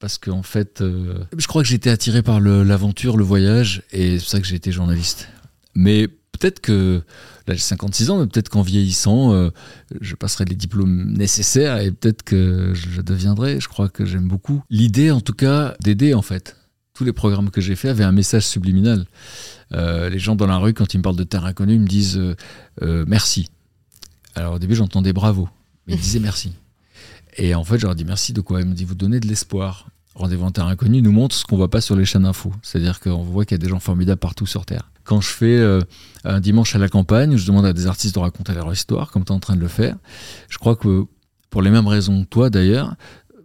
parce 0.00 0.18
qu'en 0.18 0.42
fait, 0.42 0.82
euh, 0.82 1.24
je 1.38 1.46
crois 1.46 1.62
que 1.62 1.68
j'étais 1.68 1.88
attiré 1.90 2.22
par 2.22 2.38
le- 2.38 2.62
l'aventure, 2.62 3.16
le 3.16 3.24
voyage, 3.24 3.82
et 3.90 4.18
c'est 4.18 4.24
pour 4.24 4.28
ça 4.30 4.40
que 4.40 4.46
j'ai 4.46 4.56
été 4.56 4.70
journaliste. 4.70 5.28
Mais 5.74 6.08
peut-être 6.08 6.60
que 6.60 7.02
là 7.48 7.54
j'ai 7.54 7.60
56 7.60 8.10
ans, 8.10 8.18
mais 8.20 8.26
peut-être 8.26 8.50
qu'en 8.50 8.60
vieillissant, 8.62 9.32
euh, 9.32 9.48
je 10.02 10.14
passerai 10.14 10.44
les 10.44 10.56
diplômes 10.56 11.12
nécessaires 11.12 11.78
et 11.78 11.90
peut-être 11.90 12.22
que 12.22 12.72
je 12.74 13.00
deviendrai. 13.00 13.60
Je 13.60 13.68
crois 13.68 13.88
que 13.88 14.04
j'aime 14.04 14.28
beaucoup 14.28 14.62
l'idée, 14.68 15.10
en 15.10 15.20
tout 15.22 15.32
cas, 15.32 15.74
d'aider 15.80 16.12
en 16.14 16.22
fait. 16.22 16.56
Tous 16.92 17.04
les 17.04 17.12
programmes 17.14 17.50
que 17.50 17.60
j'ai 17.60 17.74
faits 17.74 17.90
avaient 17.90 18.04
un 18.04 18.12
message 18.12 18.46
subliminal. 18.46 19.06
Euh, 19.72 20.08
les 20.10 20.18
gens 20.20 20.36
dans 20.36 20.46
la 20.46 20.58
rue, 20.58 20.74
quand 20.74 20.92
ils 20.94 20.98
me 20.98 21.02
parlent 21.02 21.16
de 21.16 21.24
terre 21.24 21.44
inconnue, 21.46 21.74
ils 21.74 21.80
me 21.80 21.86
disent 21.88 22.18
euh, 22.18 22.36
euh, 22.82 23.04
merci. 23.08 23.46
Alors 24.36 24.54
au 24.54 24.58
début, 24.58 24.74
j'entendais 24.74 25.12
bravo, 25.12 25.48
mais 25.86 25.94
ils 25.94 26.00
disaient 26.00 26.20
merci. 26.20 26.52
Et 27.36 27.54
en 27.54 27.64
fait, 27.64 27.78
je 27.78 27.86
leur 27.86 27.94
dis 27.94 28.04
merci 28.04 28.32
de 28.32 28.40
quoi? 28.40 28.60
Ils 28.60 28.66
me 28.66 28.74
disent 28.74 28.86
vous 28.86 28.94
donnez 28.94 29.20
de 29.20 29.26
l'espoir. 29.26 29.88
Rendez-vous 30.14 30.44
en 30.44 30.52
terre 30.52 30.66
inconnue 30.66 31.02
nous 31.02 31.10
montre 31.10 31.34
ce 31.34 31.44
qu'on 31.44 31.56
voit 31.56 31.70
pas 31.70 31.80
sur 31.80 31.96
les 31.96 32.04
chaînes 32.04 32.22
d'infos. 32.22 32.52
C'est-à-dire 32.62 33.00
qu'on 33.00 33.22
voit 33.22 33.44
qu'il 33.44 33.56
y 33.56 33.60
a 33.60 33.62
des 33.62 33.68
gens 33.68 33.80
formidables 33.80 34.20
partout 34.20 34.46
sur 34.46 34.64
Terre. 34.64 34.90
Quand 35.02 35.20
je 35.20 35.28
fais 35.28 35.56
euh, 35.56 35.80
un 36.22 36.40
dimanche 36.40 36.76
à 36.76 36.78
la 36.78 36.88
campagne, 36.88 37.36
je 37.36 37.46
demande 37.46 37.66
à 37.66 37.72
des 37.72 37.86
artistes 37.86 38.14
de 38.14 38.20
raconter 38.20 38.54
leur 38.54 38.72
histoire, 38.72 39.10
comme 39.10 39.24
tu 39.24 39.32
es 39.32 39.34
en 39.34 39.40
train 39.40 39.56
de 39.56 39.60
le 39.60 39.68
faire. 39.68 39.96
Je 40.48 40.58
crois 40.58 40.76
que 40.76 41.04
pour 41.50 41.62
les 41.62 41.70
mêmes 41.70 41.88
raisons 41.88 42.22
que 42.24 42.28
toi 42.28 42.48
d'ailleurs, 42.48 42.94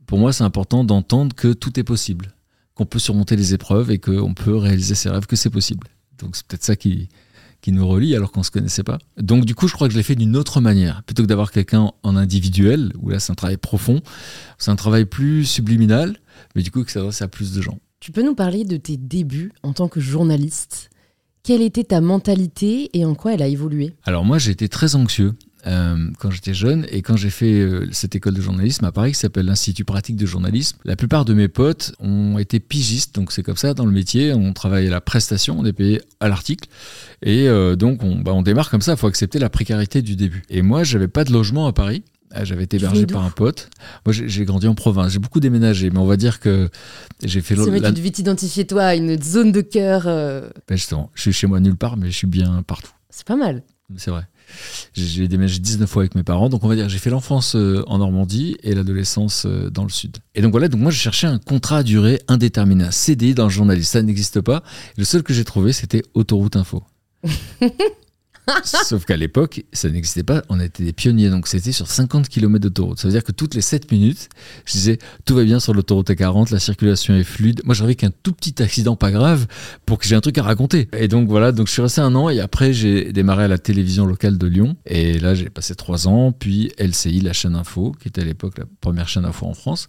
pour 0.05 0.19
moi 0.19 0.31
c'est 0.31 0.43
important 0.43 0.83
d'entendre 0.83 1.35
que 1.35 1.53
tout 1.53 1.79
est 1.79 1.83
possible, 1.83 2.33
qu'on 2.75 2.85
peut 2.85 2.99
surmonter 2.99 3.35
les 3.35 3.53
épreuves 3.53 3.91
et 3.91 3.99
qu'on 3.99 4.33
peut 4.33 4.55
réaliser 4.55 4.95
ses 4.95 5.09
rêves, 5.09 5.25
que 5.25 5.35
c'est 5.35 5.49
possible. 5.49 5.87
Donc 6.19 6.35
c'est 6.35 6.45
peut-être 6.47 6.63
ça 6.63 6.75
qui, 6.75 7.09
qui 7.61 7.71
nous 7.71 7.87
relie 7.87 8.15
alors 8.15 8.31
qu'on 8.31 8.43
se 8.43 8.51
connaissait 8.51 8.83
pas. 8.83 8.97
Donc 9.17 9.45
du 9.45 9.55
coup, 9.55 9.67
je 9.67 9.73
crois 9.73 9.87
que 9.87 9.93
je 9.93 9.97
l'ai 9.97 10.03
fait 10.03 10.15
d'une 10.15 10.35
autre 10.35 10.61
manière. 10.61 11.03
Plutôt 11.03 11.23
que 11.23 11.27
d'avoir 11.27 11.51
quelqu'un 11.51 11.91
en 12.03 12.15
individuel, 12.15 12.93
où 12.99 13.09
là 13.09 13.19
c'est 13.19 13.31
un 13.31 13.35
travail 13.35 13.57
profond, 13.57 14.01
c'est 14.57 14.71
un 14.71 14.75
travail 14.75 15.05
plus 15.05 15.45
subliminal, 15.45 16.17
mais 16.55 16.61
du 16.61 16.71
coup 16.71 16.83
qui 16.83 16.91
s'adresse 16.91 17.21
à 17.21 17.27
plus 17.27 17.53
de 17.53 17.61
gens. 17.61 17.79
Tu 17.99 18.11
peux 18.11 18.23
nous 18.23 18.35
parler 18.35 18.63
de 18.63 18.77
tes 18.77 18.95
débuts 18.95 19.51
en 19.61 19.73
tant 19.73 19.89
que 19.89 19.99
journaliste? 19.99 20.89
Quelle 21.43 21.61
était 21.61 21.83
ta 21.83 22.01
mentalité 22.01 22.89
et 22.93 23.05
en 23.05 23.15
quoi 23.15 23.33
elle 23.33 23.41
a 23.41 23.47
évolué? 23.47 23.93
Alors 24.03 24.23
moi, 24.23 24.37
j'ai 24.37 24.51
été 24.51 24.69
très 24.69 24.95
anxieux 24.95 25.33
euh, 25.67 26.09
quand 26.19 26.31
j'étais 26.31 26.53
jeune 26.53 26.85
et 26.89 27.01
quand 27.01 27.17
j'ai 27.17 27.29
fait 27.29 27.53
euh, 27.59 27.87
cette 27.91 28.15
école 28.15 28.33
de 28.33 28.41
journalisme 28.41 28.85
à 28.85 28.91
Paris 28.91 29.11
qui 29.11 29.19
s'appelle 29.19 29.45
l'Institut 29.45 29.83
pratique 29.85 30.15
de 30.15 30.25
journalisme. 30.25 30.77
La 30.85 30.95
plupart 30.95 31.25
de 31.25 31.33
mes 31.33 31.47
potes 31.47 31.93
ont 31.99 32.37
été 32.37 32.59
pigistes, 32.59 33.15
donc 33.15 33.31
c'est 33.31 33.43
comme 33.43 33.57
ça 33.57 33.73
dans 33.73 33.85
le 33.85 33.91
métier. 33.91 34.33
On 34.33 34.53
travaille 34.53 34.87
à 34.87 34.91
la 34.91 35.01
prestation, 35.01 35.57
on 35.59 35.65
est 35.65 35.73
payé 35.73 36.01
à 36.19 36.29
l'article 36.29 36.69
et 37.21 37.47
euh, 37.47 37.75
donc 37.75 38.03
on, 38.03 38.15
bah, 38.17 38.33
on 38.33 38.41
démarre 38.41 38.69
comme 38.69 38.81
ça. 38.81 38.93
Il 38.93 38.97
faut 38.97 39.07
accepter 39.07 39.39
la 39.39 39.49
précarité 39.49 40.01
du 40.01 40.15
début. 40.15 40.43
Et 40.49 40.61
moi, 40.61 40.83
j'avais 40.83 41.07
pas 41.09 41.23
de 41.23 41.33
logement 41.33 41.67
à 41.67 41.73
Paris. 41.73 42.03
J'avais 42.43 42.65
été 42.65 42.77
hébergé 42.77 43.07
par 43.07 43.23
un 43.25 43.31
pote. 43.31 43.71
Moi, 44.05 44.13
j'ai 44.13 44.45
grandi 44.45 44.67
en 44.67 44.75
province. 44.75 45.11
J'ai 45.13 45.17
beaucoup 45.17 45.39
déménagé, 45.39 45.89
mais 45.89 45.97
on 45.97 46.05
va 46.05 46.15
dire 46.15 46.39
que 46.39 46.69
j'ai 47.23 47.41
fait 47.41 47.55
C'est 47.55 47.61
vrai, 47.71 47.79
la- 47.79 47.89
tu 47.89 47.95
devais 47.95 48.11
t'identifier 48.11 48.67
toi 48.67 48.83
à 48.83 48.95
une 48.95 49.19
zone 49.19 49.51
de 49.51 49.61
cœur. 49.61 50.03
euh, 50.05 50.47
Ben, 50.67 50.77
justement, 50.77 51.09
je 51.15 51.23
suis 51.23 51.33
chez 51.33 51.47
moi 51.47 51.59
nulle 51.59 51.75
part, 51.75 51.97
mais 51.97 52.11
je 52.11 52.15
suis 52.15 52.27
bien 52.27 52.61
partout. 52.67 52.91
C'est 53.09 53.25
pas 53.25 53.35
mal. 53.35 53.63
C'est 53.97 54.11
vrai. 54.11 54.27
J'ai- 54.93 55.27
déménagé 55.27 55.59
19 55.59 55.89
fois 55.89 56.01
avec 56.03 56.15
mes 56.15 56.23
parents, 56.23 56.49
donc 56.49 56.63
on 56.63 56.67
va 56.67 56.75
dire 56.75 56.89
j'ai 56.89 56.97
fait 56.97 57.09
l'enfance 57.09 57.55
euh, 57.55 57.83
en 57.87 57.99
Normandie 57.99 58.57
et 58.63 58.73
l'adolescence 58.73 59.45
euh, 59.45 59.69
dans 59.69 59.83
le 59.83 59.89
sud. 59.89 60.17
Et 60.35 60.41
donc 60.41 60.51
voilà, 60.51 60.67
donc 60.67 60.81
moi 60.81 60.91
je 60.91 60.97
cherchais 60.97 61.27
un 61.27 61.37
contrat 61.39 61.77
à 61.79 61.83
durée 61.83 62.21
indéterminée, 62.27 62.83
un 62.85 62.91
CDI 62.91 63.33
dans 63.33 63.45
le 63.45 63.49
journalisme. 63.49 63.91
Ça 63.91 64.01
n'existe 64.01 64.41
pas. 64.41 64.63
Le 64.97 65.03
seul 65.03 65.23
que 65.23 65.33
j'ai 65.33 65.43
trouvé, 65.45 65.73
c'était 65.73 66.03
Autoroute 66.13 66.55
Info. 66.55 66.83
Sauf 68.63 69.05
qu'à 69.05 69.17
l'époque, 69.17 69.63
ça 69.73 69.89
n'existait 69.89 70.23
pas. 70.23 70.43
On 70.49 70.59
était 70.59 70.83
des 70.83 70.93
pionniers, 70.93 71.29
donc 71.29 71.47
c'était 71.47 71.71
sur 71.71 71.87
50 71.87 72.29
km 72.29 72.63
d'autoroute. 72.63 72.99
Ça 72.99 73.07
veut 73.07 73.13
dire 73.13 73.23
que 73.23 73.31
toutes 73.31 73.55
les 73.55 73.61
7 73.61 73.91
minutes, 73.91 74.29
je 74.65 74.73
disais 74.73 74.99
tout 75.25 75.35
va 75.35 75.43
bien 75.43 75.59
sur 75.59 75.73
l'autoroute 75.73 76.09
A40, 76.09 76.51
la 76.51 76.59
circulation 76.59 77.15
est 77.15 77.23
fluide. 77.23 77.61
Moi, 77.65 77.75
j'avais 77.75 77.95
qu'un 77.95 78.11
tout 78.23 78.33
petit 78.33 78.61
accident 78.61 78.95
pas 78.95 79.11
grave 79.11 79.47
pour 79.85 79.99
que 79.99 80.05
j'ai 80.05 80.15
un 80.15 80.21
truc 80.21 80.37
à 80.37 80.43
raconter. 80.43 80.87
Et 80.93 81.07
donc 81.07 81.27
voilà, 81.27 81.51
donc 81.51 81.67
je 81.67 81.73
suis 81.73 81.81
resté 81.81 82.01
un 82.01 82.15
an 82.15 82.29
et 82.29 82.39
après 82.39 82.73
j'ai 82.73 83.11
démarré 83.11 83.45
à 83.45 83.47
la 83.47 83.57
télévision 83.57 84.05
locale 84.05 84.37
de 84.37 84.47
Lyon. 84.47 84.75
Et 84.85 85.19
là, 85.19 85.35
j'ai 85.35 85.49
passé 85.49 85.75
trois 85.75 86.07
ans, 86.07 86.31
puis 86.31 86.71
LCI, 86.79 87.21
la 87.21 87.33
chaîne 87.33 87.55
info, 87.55 87.95
qui 87.99 88.07
était 88.07 88.21
à 88.21 88.25
l'époque 88.25 88.57
la 88.57 88.65
première 88.81 89.07
chaîne 89.07 89.25
info 89.25 89.45
en 89.45 89.53
France, 89.53 89.87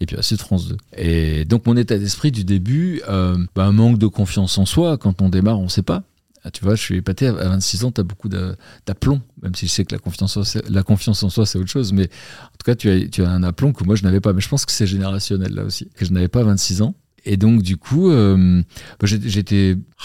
et 0.00 0.06
puis 0.06 0.16
ensuite 0.16 0.40
France 0.40 0.68
2. 0.68 0.76
Et 0.96 1.44
donc 1.44 1.66
mon 1.66 1.76
état 1.76 1.98
d'esprit 1.98 2.32
du 2.32 2.44
début, 2.44 3.02
euh, 3.08 3.36
bah, 3.54 3.64
un 3.64 3.72
manque 3.72 3.98
de 3.98 4.06
confiance 4.06 4.58
en 4.58 4.66
soi. 4.66 4.98
Quand 4.98 5.22
on 5.22 5.28
démarre, 5.28 5.60
on 5.60 5.68
sait 5.68 5.82
pas. 5.82 6.02
Ah, 6.42 6.50
tu 6.50 6.64
vois, 6.64 6.74
je 6.74 6.80
suis 6.80 6.96
épaté, 6.96 7.26
à 7.26 7.32
26 7.32 7.84
ans, 7.84 7.92
tu 7.92 8.00
as 8.00 8.04
beaucoup 8.04 8.28
d'aplomb, 8.28 9.20
même 9.42 9.54
si 9.54 9.66
je 9.66 9.72
sais 9.72 9.84
que 9.84 9.94
la 9.94 9.98
confiance, 9.98 10.36
en 10.38 10.44
soi, 10.44 10.62
la 10.68 10.82
confiance 10.82 11.22
en 11.22 11.28
soi, 11.28 11.44
c'est 11.44 11.58
autre 11.58 11.68
chose. 11.68 11.92
Mais 11.92 12.04
en 12.04 12.56
tout 12.58 12.64
cas, 12.64 12.74
tu 12.74 12.88
as, 13.22 13.28
un 13.28 13.42
aplomb 13.42 13.72
que 13.72 13.84
moi, 13.84 13.94
je 13.94 14.04
n'avais 14.04 14.20
pas. 14.20 14.32
Mais 14.32 14.40
je 14.40 14.48
pense 14.48 14.64
que 14.64 14.72
c'est 14.72 14.86
générationnel, 14.86 15.54
là 15.54 15.64
aussi, 15.64 15.88
que 15.94 16.04
je 16.04 16.12
n'avais 16.12 16.28
pas 16.28 16.40
à 16.40 16.44
26 16.44 16.82
ans. 16.82 16.94
Et 17.26 17.36
donc, 17.36 17.62
du 17.62 17.76
coup, 17.76 18.10
euh, 18.10 18.62
bah, 18.98 19.06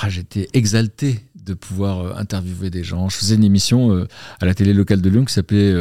ah, 0.02 0.10
j'étais 0.10 0.50
exalté 0.54 1.22
de 1.36 1.54
pouvoir 1.54 2.00
euh, 2.02 2.14
interviewer 2.18 2.70
des 2.70 2.84
gens. 2.84 3.08
Je 3.08 3.16
faisais 3.16 3.36
une 3.36 3.44
émission 3.44 3.96
euh, 3.96 4.08
à 4.42 4.46
la 4.46 4.54
télé 4.54 4.74
locale 4.74 5.02
de 5.02 5.10
Lyon 5.10 5.24
qui 5.24 5.34
s'appelait, 5.34 5.72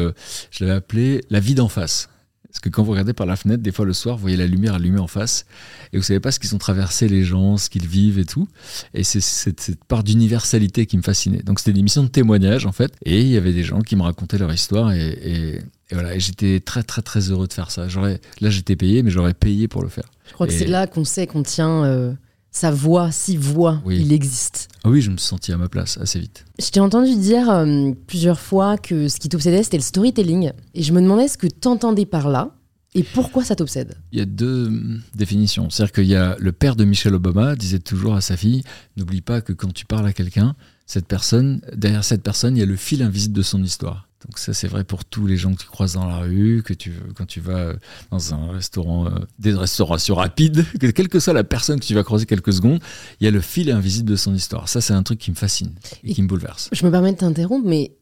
je 0.50 0.64
l'avais 0.64 0.76
appelée 0.76 1.23
La 1.30 1.40
vie 1.40 1.54
d'en 1.54 1.68
face. 1.68 2.08
Parce 2.54 2.61
que 2.61 2.68
quand 2.68 2.84
vous 2.84 2.92
regardez 2.92 3.14
par 3.14 3.26
la 3.26 3.34
fenêtre, 3.34 3.64
des 3.64 3.73
fois 3.73 3.84
le 3.84 3.92
soir, 3.92 4.14
vous 4.16 4.23
voyez 4.23 4.37
la 4.37 4.46
lumière 4.46 4.75
allumée 4.75 5.00
en 5.00 5.08
face 5.08 5.44
et 5.92 5.96
vous 5.96 6.04
savez 6.04 6.20
pas 6.20 6.30
ce 6.30 6.38
qu'ils 6.38 6.54
ont 6.54 6.58
traversé 6.58 7.08
les 7.08 7.25
gens, 7.25 7.56
ce 7.56 7.68
qu'ils 7.68 7.88
vivent 7.88 8.20
et 8.20 8.25
tout. 8.25 8.46
Et 8.94 9.02
c'est 9.02 9.20
cette, 9.20 9.61
cette 9.61 9.82
part 9.82 10.04
d'universalité 10.04 10.87
qui 10.87 10.96
me 10.96 11.02
fascinait. 11.02 11.42
Donc 11.42 11.58
c'était 11.58 11.73
une 11.73 11.78
émission 11.78 12.04
de 12.04 12.08
témoignage 12.08 12.64
en 12.64 12.70
fait. 12.70 12.92
Et 13.04 13.20
il 13.23 13.26
y 13.26 13.37
avait 13.37 13.52
des 13.52 13.64
gens 13.64 13.80
qui 13.80 13.96
me 13.96 14.02
racontaient 14.02 14.38
leur 14.38 14.52
histoire 14.52 14.92
et, 14.92 15.08
et, 15.08 15.54
et 15.56 15.94
voilà. 15.94 16.14
Et 16.14 16.20
j'étais 16.20 16.61
très 16.61 16.84
très 16.84 17.02
très 17.02 17.28
heureux 17.28 17.49
de 17.49 17.52
faire 17.52 17.73
ça. 17.73 17.88
J'aurais, 17.88 18.20
là 18.40 18.50
j'étais 18.50 18.76
payé, 18.76 19.02
mais 19.02 19.11
j'aurais 19.11 19.34
payé 19.34 19.66
pour 19.66 19.82
le 19.82 19.88
faire. 19.88 20.08
Je 20.28 20.32
crois 20.32 20.46
que 20.46 20.52
c'est 20.52 20.66
là 20.66 20.87
qu'on 20.87 21.04
sait 21.04 21.26
qu'on 21.26 21.42
tient 21.42 21.82
euh, 21.84 22.12
sa 22.54 22.70
voix, 22.70 23.11
si 23.11 23.37
voix 23.37 23.82
Oui. 23.84 23.99
il 24.00 24.12
existe. 24.12 24.68
Ah 24.84 24.88
oui, 24.88 25.02
je 25.02 25.11
me 25.11 25.16
suis 25.16 25.26
senti 25.26 25.52
à 25.52 25.56
ma 25.58 25.68
place 25.68 25.99
assez 25.99 26.20
vite. 26.20 26.44
Je 26.58 26.70
t'ai 26.70 26.80
entendu 26.80 27.16
dire 27.16 27.50
euh, 27.50 27.90
plusieurs 28.06 28.38
fois 28.38 28.78
que 28.78 29.08
ce 29.08 29.18
qui 29.18 29.28
t'obsédait, 29.28 29.64
c'était 29.64 29.76
le 29.76 29.82
storytelling. 29.82 30.52
Et 30.73 30.82
je 30.82 30.92
me 30.92 31.02
demandais 31.02 31.26
ce 31.28 31.37
que 31.37 31.49
t'entendais 31.49 32.06
par 32.06 32.30
là 32.30 32.54
et 32.94 33.02
pourquoi 33.02 33.42
ça 33.42 33.56
t'obsède. 33.56 33.96
Il 34.12 34.20
y 34.20 34.23
a 34.23 34.25
deux 34.25 34.68
hum, 34.68 35.02
définitions. 35.16 35.68
C'est-à-dire 35.68 35.92
qu'il 35.92 36.06
y 36.06 36.14
a 36.14 36.37
le 36.38 36.52
père 36.52 36.76
de 36.76 36.84
Michelle 36.84 37.14
Obama 37.14 37.56
disait 37.56 37.80
toujours 37.80 38.14
à 38.14 38.20
sa 38.20 38.37
fille 38.37 38.62
n'oublie 38.96 39.20
pas 39.20 39.40
que 39.40 39.52
quand 39.52 39.73
tu 39.75 39.84
parles 39.84 40.06
à 40.06 40.12
quelqu'un, 40.12 40.54
cette 40.87 41.06
personne, 41.08 41.61
derrière 41.75 42.04
cette 42.04 42.23
personne, 42.23 42.56
il 42.56 42.61
y 42.61 42.62
a 42.62 42.66
le 42.66 42.76
fil 42.76 43.02
invisible 43.02 43.34
de 43.34 43.42
son 43.42 43.64
histoire. 43.64 44.08
Donc 44.26 44.38
ça, 44.38 44.54
c'est 44.54 44.68
vrai 44.68 44.84
pour 44.84 45.04
tous 45.04 45.26
les 45.26 45.36
gens 45.36 45.52
que 45.54 45.60
tu 45.60 45.66
croises 45.66 45.94
dans 45.94 46.06
la 46.06 46.18
rue, 46.20 46.62
que 46.64 46.72
tu 46.72 46.92
quand 47.14 47.26
tu 47.26 47.40
vas 47.40 47.58
euh, 47.58 47.74
dans 48.10 48.32
un 48.34 48.52
restaurant, 48.52 49.06
euh, 49.06 49.10
des 49.38 49.52
restaurations 49.54 50.14
rapides, 50.14 50.64
que 50.80 50.86
quelle 50.86 51.08
que 51.08 51.20
soit 51.20 51.32
la 51.34 51.44
personne 51.44 51.78
que 51.80 51.84
tu 51.84 51.94
vas 51.94 52.02
croiser 52.04 52.26
quelques 52.26 52.52
secondes, 52.52 52.80
il 53.20 53.24
y 53.24 53.28
a 53.28 53.30
le 53.30 53.40
fil 53.40 53.70
invisible 53.70 54.08
de 54.10 54.16
son 54.16 54.34
histoire. 54.34 54.68
Ça, 54.68 54.80
c'est 54.80 54.94
un 54.94 55.02
truc 55.02 55.18
qui 55.18 55.30
me 55.30 55.36
fascine 55.36 55.72
et, 56.02 56.10
Et- 56.10 56.14
qui 56.14 56.22
me 56.22 56.28
bouleverse. 56.28 56.70
Je 56.72 56.84
me 56.86 56.90
permets 56.90 57.12
de 57.12 57.18
t'interrompre, 57.18 57.66
mais 57.68 57.96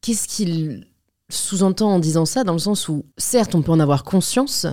qu'est-ce 0.00 0.26
qu'il 0.28 0.86
sous-entend 1.28 1.90
en 1.94 1.98
disant 1.98 2.24
ça 2.24 2.44
Dans 2.44 2.52
le 2.52 2.58
sens 2.58 2.88
où, 2.88 3.04
certes, 3.18 3.54
on 3.54 3.62
peut 3.62 3.72
en 3.72 3.80
avoir 3.80 4.04
conscience, 4.04 4.66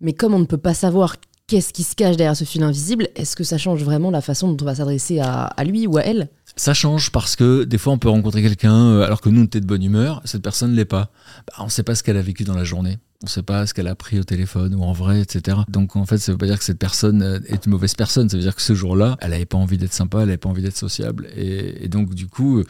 mais 0.00 0.12
comme 0.12 0.34
on 0.34 0.38
ne 0.38 0.44
peut 0.46 0.56
pas 0.58 0.74
savoir 0.74 1.16
qu'est-ce 1.46 1.72
qui 1.72 1.84
se 1.84 1.94
cache 1.94 2.16
derrière 2.16 2.36
ce 2.36 2.44
fil 2.44 2.62
invisible, 2.62 3.08
est-ce 3.14 3.36
que 3.36 3.44
ça 3.44 3.58
change 3.58 3.82
vraiment 3.84 4.10
la 4.10 4.20
façon 4.20 4.52
dont 4.52 4.56
on 4.62 4.66
va 4.66 4.74
s'adresser 4.74 5.20
à, 5.20 5.52
lui 5.64 5.86
ou 5.86 5.96
à 5.96 6.02
elle? 6.02 6.28
Ça 6.56 6.74
change 6.74 7.10
parce 7.12 7.36
que 7.36 7.64
des 7.64 7.78
fois 7.78 7.92
on 7.92 7.98
peut 7.98 8.08
rencontrer 8.08 8.42
quelqu'un 8.42 8.74
euh, 8.74 9.04
alors 9.04 9.20
que 9.20 9.28
nous 9.28 9.42
on 9.42 9.44
était 9.44 9.60
de 9.60 9.66
bonne 9.66 9.82
humeur, 9.82 10.22
cette 10.24 10.42
personne 10.42 10.70
ne 10.70 10.76
l'est 10.76 10.86
pas. 10.86 11.10
Bah, 11.46 11.54
on 11.58 11.64
ne 11.64 11.70
sait 11.70 11.82
pas 11.82 11.94
ce 11.94 12.02
qu'elle 12.02 12.16
a 12.16 12.22
vécu 12.22 12.44
dans 12.44 12.54
la 12.54 12.64
journée, 12.64 12.98
on 13.22 13.26
ne 13.26 13.28
sait 13.28 13.42
pas 13.42 13.66
ce 13.66 13.74
qu'elle 13.74 13.88
a 13.88 13.90
appris 13.90 14.18
au 14.18 14.24
téléphone 14.24 14.74
ou 14.74 14.82
en 14.82 14.92
vrai, 14.92 15.20
etc. 15.20 15.58
Donc 15.68 15.96
en 15.96 16.06
fait 16.06 16.18
ça 16.18 16.32
veut 16.32 16.38
pas 16.38 16.46
dire 16.46 16.58
que 16.58 16.64
cette 16.64 16.78
personne 16.78 17.22
euh, 17.22 17.40
est 17.46 17.66
une 17.66 17.72
mauvaise 17.72 17.94
personne, 17.94 18.28
ça 18.28 18.36
veut 18.36 18.42
dire 18.42 18.56
que 18.56 18.62
ce 18.62 18.74
jour-là 18.74 19.16
elle 19.20 19.30
n'avait 19.30 19.44
pas 19.44 19.58
envie 19.58 19.76
d'être 19.76 19.92
sympa, 19.92 20.20
elle 20.20 20.26
n'avait 20.26 20.38
pas 20.38 20.48
envie 20.48 20.62
d'être 20.62 20.78
sociable. 20.78 21.28
Et, 21.36 21.84
et 21.84 21.88
donc 21.88 22.14
du 22.14 22.26
coup, 22.26 22.60
euh, 22.60 22.64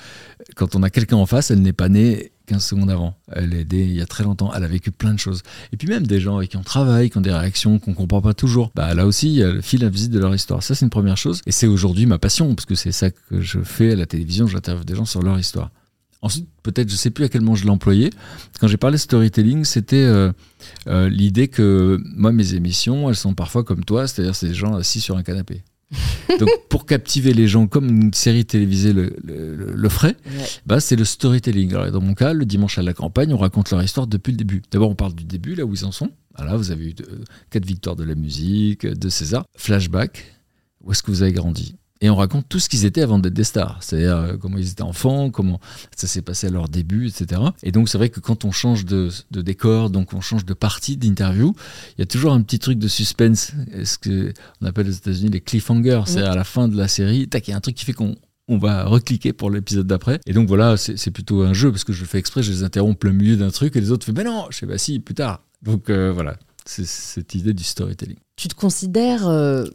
quand 0.56 0.75
on 0.75 0.83
a 0.83 0.90
quelqu'un 0.90 1.16
en 1.16 1.26
face, 1.26 1.50
elle 1.50 1.62
n'est 1.62 1.73
pas 1.73 1.88
née 1.88 2.33
15 2.46 2.64
secondes 2.64 2.90
avant. 2.90 3.14
Elle 3.32 3.54
est 3.54 3.70
née 3.72 3.82
il 3.84 3.96
y 3.96 4.00
a 4.00 4.06
très 4.06 4.24
longtemps, 4.24 4.52
elle 4.54 4.64
a 4.64 4.68
vécu 4.68 4.90
plein 4.90 5.12
de 5.12 5.18
choses. 5.18 5.42
Et 5.72 5.76
puis 5.76 5.88
même 5.88 6.06
des 6.06 6.20
gens 6.20 6.36
avec 6.36 6.50
qui 6.50 6.56
on 6.56 6.62
travaille, 6.62 7.10
qui 7.10 7.18
ont 7.18 7.22
des 7.22 7.32
réactions 7.32 7.78
qu'on 7.78 7.94
comprend 7.94 8.22
pas 8.22 8.34
toujours. 8.34 8.70
Bah 8.74 8.94
là 8.94 9.06
aussi, 9.06 9.28
il 9.28 9.34
y 9.34 9.42
a 9.42 9.50
le 9.50 9.60
fil 9.60 9.84
invisible 9.84 10.14
de 10.14 10.20
leur 10.20 10.34
histoire. 10.34 10.62
Ça, 10.62 10.74
c'est 10.74 10.84
une 10.84 10.90
première 10.90 11.16
chose. 11.16 11.42
Et 11.46 11.52
c'est 11.52 11.66
aujourd'hui 11.66 12.06
ma 12.06 12.18
passion, 12.18 12.54
parce 12.54 12.66
que 12.66 12.74
c'est 12.74 12.92
ça 12.92 13.10
que 13.10 13.40
je 13.40 13.60
fais 13.60 13.92
à 13.92 13.96
la 13.96 14.06
télévision. 14.06 14.46
J'interviewe 14.46 14.84
des 14.84 14.94
gens 14.94 15.04
sur 15.04 15.22
leur 15.22 15.38
histoire. 15.38 15.70
Ensuite, 16.22 16.48
peut-être, 16.62 16.90
je 16.90 16.96
sais 16.96 17.10
plus 17.10 17.24
à 17.24 17.28
quel 17.28 17.42
moment 17.42 17.54
je 17.54 17.64
l'ai 17.64 17.70
employé. 17.70 18.10
Quand 18.58 18.68
j'ai 18.68 18.78
parlé 18.78 18.98
storytelling, 18.98 19.64
c'était 19.64 19.96
euh, 19.96 20.32
euh, 20.88 21.08
l'idée 21.08 21.48
que 21.48 22.00
moi, 22.16 22.32
mes 22.32 22.54
émissions, 22.54 23.08
elles 23.08 23.16
sont 23.16 23.34
parfois 23.34 23.64
comme 23.64 23.84
toi, 23.84 24.06
c'est-à-dire 24.06 24.34
c'est 24.34 24.48
des 24.48 24.54
gens 24.54 24.74
assis 24.74 25.00
sur 25.00 25.16
un 25.16 25.22
canapé. 25.22 25.62
Donc, 26.40 26.48
pour 26.68 26.86
captiver 26.86 27.32
les 27.32 27.46
gens 27.46 27.66
comme 27.66 27.88
une 27.88 28.12
série 28.12 28.44
télévisée 28.44 28.92
le, 28.92 29.16
le, 29.22 29.88
ferait, 29.88 30.16
bah, 30.66 30.80
c'est 30.80 30.96
le 30.96 31.04
storytelling. 31.04 31.74
Alors, 31.74 31.90
dans 31.90 32.00
mon 32.00 32.14
cas, 32.14 32.32
le 32.32 32.44
dimanche 32.44 32.78
à 32.78 32.82
la 32.82 32.92
campagne, 32.92 33.32
on 33.32 33.38
raconte 33.38 33.70
leur 33.70 33.82
histoire 33.82 34.06
depuis 34.06 34.32
le 34.32 34.36
début. 34.36 34.62
D'abord, 34.70 34.90
on 34.90 34.94
parle 34.94 35.14
du 35.14 35.24
début, 35.24 35.54
là 35.54 35.64
où 35.64 35.74
ils 35.74 35.84
en 35.84 35.92
sont. 35.92 36.10
Voilà, 36.36 36.56
vous 36.56 36.70
avez 36.70 36.86
eu 36.86 36.94
euh, 37.00 37.24
quatre 37.50 37.64
victoires 37.64 37.96
de 37.96 38.04
la 38.04 38.14
musique, 38.14 38.84
euh, 38.84 38.94
de 38.94 39.08
César. 39.08 39.46
Flashback, 39.56 40.40
où 40.82 40.92
est-ce 40.92 41.02
que 41.02 41.10
vous 41.10 41.22
avez 41.22 41.32
grandi? 41.32 41.76
Et 42.00 42.10
on 42.10 42.16
raconte 42.16 42.48
tout 42.48 42.58
ce 42.58 42.68
qu'ils 42.68 42.84
étaient 42.84 43.02
avant 43.02 43.18
d'être 43.18 43.34
des 43.34 43.44
stars. 43.44 43.78
C'est-à-dire 43.80 44.16
euh, 44.16 44.36
comment 44.36 44.58
ils 44.58 44.70
étaient 44.70 44.82
enfants, 44.82 45.30
comment 45.30 45.60
ça 45.96 46.06
s'est 46.06 46.22
passé 46.22 46.46
à 46.46 46.50
leur 46.50 46.68
début, 46.68 47.08
etc. 47.08 47.40
Et 47.62 47.72
donc, 47.72 47.88
c'est 47.88 47.98
vrai 47.98 48.10
que 48.10 48.20
quand 48.20 48.44
on 48.44 48.52
change 48.52 48.84
de, 48.84 49.10
de 49.30 49.42
décor, 49.42 49.90
donc 49.90 50.12
on 50.12 50.20
change 50.20 50.44
de 50.44 50.54
partie 50.54 50.96
d'interview, 50.96 51.54
il 51.96 52.00
y 52.00 52.02
a 52.02 52.06
toujours 52.06 52.32
un 52.32 52.42
petit 52.42 52.58
truc 52.58 52.78
de 52.78 52.88
suspense. 52.88 53.52
Ce 53.84 53.98
qu'on 53.98 54.66
appelle 54.66 54.88
aux 54.88 54.92
États-Unis 54.92 55.30
les 55.30 55.40
cliffhangers. 55.40 56.02
C'est-à-dire 56.06 56.32
à 56.32 56.36
la 56.36 56.44
fin 56.44 56.68
de 56.68 56.76
la 56.76 56.88
série, 56.88 57.28
tac, 57.28 57.48
il 57.48 57.52
y 57.52 57.54
a 57.54 57.56
un 57.56 57.60
truc 57.60 57.74
qui 57.74 57.84
fait 57.84 57.92
qu'on 57.92 58.16
on 58.48 58.58
va 58.58 58.84
recliquer 58.84 59.32
pour 59.32 59.50
l'épisode 59.50 59.86
d'après. 59.86 60.20
Et 60.26 60.32
donc 60.32 60.48
voilà, 60.48 60.76
c'est 60.76 61.10
plutôt 61.10 61.42
un 61.42 61.52
jeu 61.52 61.70
parce 61.70 61.84
que 61.84 61.92
je 61.92 62.00
le 62.00 62.06
fais 62.06 62.18
exprès, 62.18 62.42
je 62.42 62.52
les 62.52 62.62
interromps 62.62 62.98
plein 62.98 63.12
milieu 63.12 63.36
d'un 63.36 63.50
truc 63.50 63.76
et 63.76 63.80
les 63.80 63.90
autres 63.90 64.06
font, 64.06 64.12
ben 64.12 64.24
non, 64.24 64.46
je 64.50 64.58
sais 64.58 64.66
pas 64.66 64.78
si, 64.78 65.00
plus 65.00 65.14
tard. 65.14 65.42
Donc 65.62 65.90
euh, 65.90 66.12
voilà, 66.12 66.36
c'est 66.64 66.86
cette 66.86 67.34
idée 67.34 67.54
du 67.54 67.64
storytelling. 67.64 68.16
Tu 68.36 68.48
te 68.48 68.54
considères 68.54 69.26
euh, 69.26 69.66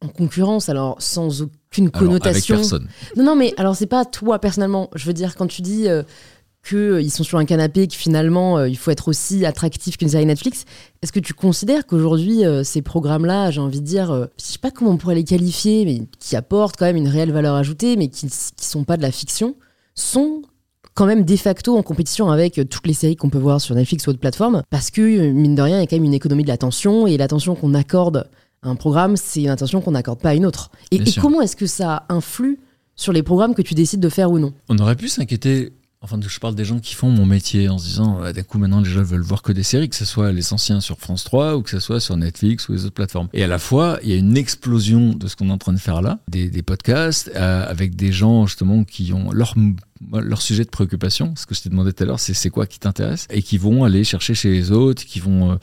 en 0.00 0.08
concurrence, 0.08 0.68
alors 0.68 0.96
sans 1.00 1.42
aucune 1.42 1.88
Alors, 1.88 1.96
avec 1.96 2.22
connotation 2.22 2.56
personne. 2.56 2.88
Non, 3.16 3.24
non, 3.24 3.36
mais 3.36 3.52
alors 3.56 3.74
c'est 3.74 3.86
pas 3.86 4.04
toi 4.04 4.38
personnellement. 4.38 4.90
Je 4.94 5.04
veux 5.06 5.12
dire, 5.12 5.34
quand 5.34 5.46
tu 5.46 5.62
dis 5.62 5.88
euh, 5.88 6.02
qu'ils 6.66 7.10
sont 7.10 7.24
sur 7.24 7.38
un 7.38 7.44
canapé, 7.44 7.88
que 7.88 7.94
finalement 7.94 8.58
euh, 8.58 8.68
il 8.68 8.76
faut 8.76 8.90
être 8.90 9.08
aussi 9.08 9.44
attractif 9.44 9.96
qu'une 9.96 10.08
série 10.08 10.26
Netflix, 10.26 10.64
est-ce 11.02 11.12
que 11.12 11.20
tu 11.20 11.34
considères 11.34 11.86
qu'aujourd'hui 11.86 12.44
euh, 12.44 12.62
ces 12.62 12.82
programmes-là, 12.82 13.50
j'ai 13.50 13.60
envie 13.60 13.80
de 13.80 13.86
dire, 13.86 14.10
euh, 14.10 14.26
je 14.38 14.44
sais 14.44 14.58
pas 14.58 14.70
comment 14.70 14.92
on 14.92 14.96
pourrait 14.96 15.16
les 15.16 15.24
qualifier, 15.24 15.84
mais 15.84 16.02
qui 16.20 16.36
apportent 16.36 16.76
quand 16.76 16.86
même 16.86 16.96
une 16.96 17.08
réelle 17.08 17.32
valeur 17.32 17.54
ajoutée, 17.54 17.96
mais 17.96 18.08
qui, 18.08 18.28
qui 18.28 18.66
sont 18.66 18.84
pas 18.84 18.96
de 18.96 19.02
la 19.02 19.10
fiction, 19.10 19.56
sont 19.94 20.42
quand 20.98 21.06
même 21.06 21.24
de 21.24 21.36
facto 21.36 21.78
en 21.78 21.82
compétition 21.84 22.28
avec 22.28 22.58
euh, 22.58 22.64
toutes 22.64 22.88
les 22.88 22.92
séries 22.92 23.14
qu'on 23.14 23.30
peut 23.30 23.38
voir 23.38 23.60
sur 23.60 23.76
Netflix 23.76 24.04
ou 24.06 24.10
autres 24.10 24.18
plateformes, 24.18 24.64
parce 24.68 24.90
que, 24.90 25.00
euh, 25.00 25.32
mine 25.32 25.54
de 25.54 25.62
rien, 25.62 25.76
il 25.76 25.80
y 25.80 25.82
a 25.84 25.86
quand 25.86 25.94
même 25.94 26.04
une 26.04 26.12
économie 26.12 26.42
de 26.42 26.48
l'attention, 26.48 27.06
et 27.06 27.16
l'attention 27.16 27.54
qu'on 27.54 27.72
accorde 27.74 28.28
un 28.62 28.74
programme, 28.74 29.16
c'est 29.16 29.42
une 29.42 29.50
attention 29.50 29.80
qu'on 29.80 29.92
n'accorde 29.92 30.20
pas 30.20 30.30
à 30.30 30.34
une 30.34 30.46
autre. 30.46 30.70
Et, 30.90 31.00
comment 31.20 31.40
est-ce 31.40 31.56
que 31.56 31.66
ça 31.66 32.04
influe 32.08 32.58
sur 32.96 33.12
les 33.12 33.22
programmes 33.22 33.54
que 33.54 33.62
tu 33.62 33.74
décides 33.74 34.00
de 34.00 34.08
faire 34.08 34.30
ou 34.30 34.38
non? 34.38 34.52
On 34.68 34.78
aurait 34.78 34.96
pu 34.96 35.08
s'inquiéter. 35.08 35.72
Enfin, 36.00 36.20
je 36.24 36.38
parle 36.38 36.54
des 36.54 36.64
gens 36.64 36.78
qui 36.78 36.94
font 36.94 37.10
mon 37.10 37.26
métier 37.26 37.68
en 37.68 37.76
se 37.76 37.84
disant, 37.84 38.20
ouais, 38.20 38.32
d'un 38.32 38.44
coup, 38.44 38.58
maintenant, 38.58 38.80
les 38.80 38.88
gens 38.88 39.02
veulent 39.02 39.20
voir 39.20 39.42
que 39.42 39.50
des 39.50 39.64
séries, 39.64 39.88
que 39.88 39.96
ce 39.96 40.04
soit 40.04 40.30
les 40.30 40.52
anciens 40.52 40.80
sur 40.80 40.96
France 40.96 41.24
3 41.24 41.56
ou 41.56 41.62
que 41.62 41.70
ce 41.70 41.80
soit 41.80 41.98
sur 41.98 42.16
Netflix 42.16 42.68
ou 42.68 42.72
les 42.72 42.84
autres 42.84 42.94
plateformes. 42.94 43.28
Et 43.32 43.42
à 43.42 43.48
la 43.48 43.58
fois, 43.58 43.98
il 44.04 44.10
y 44.10 44.12
a 44.12 44.16
une 44.16 44.36
explosion 44.36 45.12
de 45.12 45.26
ce 45.26 45.34
qu'on 45.34 45.48
est 45.48 45.52
en 45.52 45.58
train 45.58 45.72
de 45.72 45.78
faire 45.78 46.00
là, 46.00 46.20
des, 46.28 46.50
des 46.50 46.62
podcasts 46.62 47.32
euh, 47.34 47.68
avec 47.68 47.96
des 47.96 48.12
gens 48.12 48.46
justement 48.46 48.84
qui 48.84 49.12
ont 49.12 49.32
leur 49.32 49.54
leur 50.12 50.40
sujet 50.42 50.64
de 50.64 50.70
préoccupation, 50.70 51.34
ce 51.36 51.46
que 51.46 51.54
je 51.54 51.62
t'ai 51.62 51.68
demandé 51.68 51.92
tout 51.92 52.02
à 52.02 52.06
l'heure, 52.06 52.20
c'est 52.20 52.34
c'est 52.34 52.50
quoi 52.50 52.66
qui 52.66 52.78
t'intéresse, 52.78 53.26
et 53.30 53.42
qui 53.42 53.58
vont 53.58 53.84
aller 53.84 54.04
chercher 54.04 54.34
chez 54.34 54.50
les 54.50 54.70
autres, 54.72 55.04
qui 55.04 55.20
vont... 55.20 55.52
euh, 55.52 55.56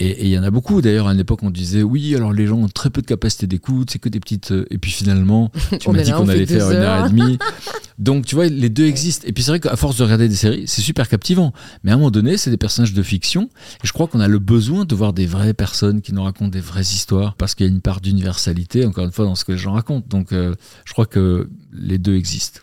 et 0.00 0.24
il 0.24 0.30
y 0.30 0.38
en 0.38 0.42
a 0.42 0.50
beaucoup 0.50 0.82
d'ailleurs, 0.82 1.06
à 1.06 1.12
une 1.12 1.20
époque 1.20 1.42
on 1.44 1.50
disait, 1.50 1.84
oui, 1.84 2.16
alors 2.16 2.32
les 2.32 2.46
gens 2.46 2.56
ont 2.56 2.68
très 2.68 2.90
peu 2.90 3.00
de 3.00 3.06
capacité 3.06 3.46
d'écoute, 3.46 3.90
c'est 3.90 4.00
que 4.00 4.08
des 4.08 4.18
petites... 4.18 4.50
euh, 4.50 4.66
Et 4.70 4.78
puis 4.78 4.90
finalement, 4.90 5.52
tu 5.80 5.90
m'as 5.90 6.02
dit 6.02 6.10
qu'on 6.10 6.28
allait 6.28 6.46
faire 6.46 6.70
une 6.70 6.76
heure 6.78 7.06
et 7.06 7.10
demie. 7.10 7.38
Donc 7.98 8.26
tu 8.26 8.34
vois, 8.34 8.46
les 8.46 8.70
deux 8.70 8.86
existent. 8.86 9.24
Et 9.28 9.32
puis 9.32 9.44
c'est 9.44 9.52
vrai 9.52 9.60
qu'à 9.60 9.76
force 9.76 9.96
de 9.96 10.02
regarder 10.02 10.28
des 10.28 10.34
séries, 10.34 10.64
c'est 10.66 10.82
super 10.82 11.08
captivant. 11.08 11.52
Mais 11.84 11.92
à 11.92 11.94
un 11.94 11.96
moment 11.96 12.10
donné, 12.10 12.36
c'est 12.36 12.50
des 12.50 12.56
personnages 12.56 12.92
de 12.92 13.02
fiction. 13.04 13.48
Et 13.84 13.86
je 13.86 13.92
crois 13.92 14.08
qu'on 14.08 14.18
a 14.18 14.26
le 14.26 14.40
besoin 14.40 14.84
de 14.84 14.94
voir 14.96 15.12
des 15.12 15.26
vraies 15.26 15.54
personnes 15.54 16.02
qui 16.02 16.12
nous 16.12 16.24
racontent 16.24 16.50
des 16.50 16.60
vraies 16.60 16.80
histoires, 16.80 17.36
parce 17.36 17.54
qu'il 17.54 17.66
y 17.66 17.68
a 17.68 17.72
une 17.72 17.80
part 17.80 18.00
d'universalité, 18.00 18.84
encore 18.84 19.04
une 19.04 19.12
fois, 19.12 19.26
dans 19.26 19.36
ce 19.36 19.44
que 19.44 19.52
les 19.52 19.58
gens 19.58 19.74
racontent. 19.74 20.06
Donc 20.08 20.32
euh, 20.32 20.56
je 20.84 20.92
crois 20.92 21.06
que 21.06 21.48
les 21.72 21.98
deux 21.98 22.16
existent. 22.16 22.60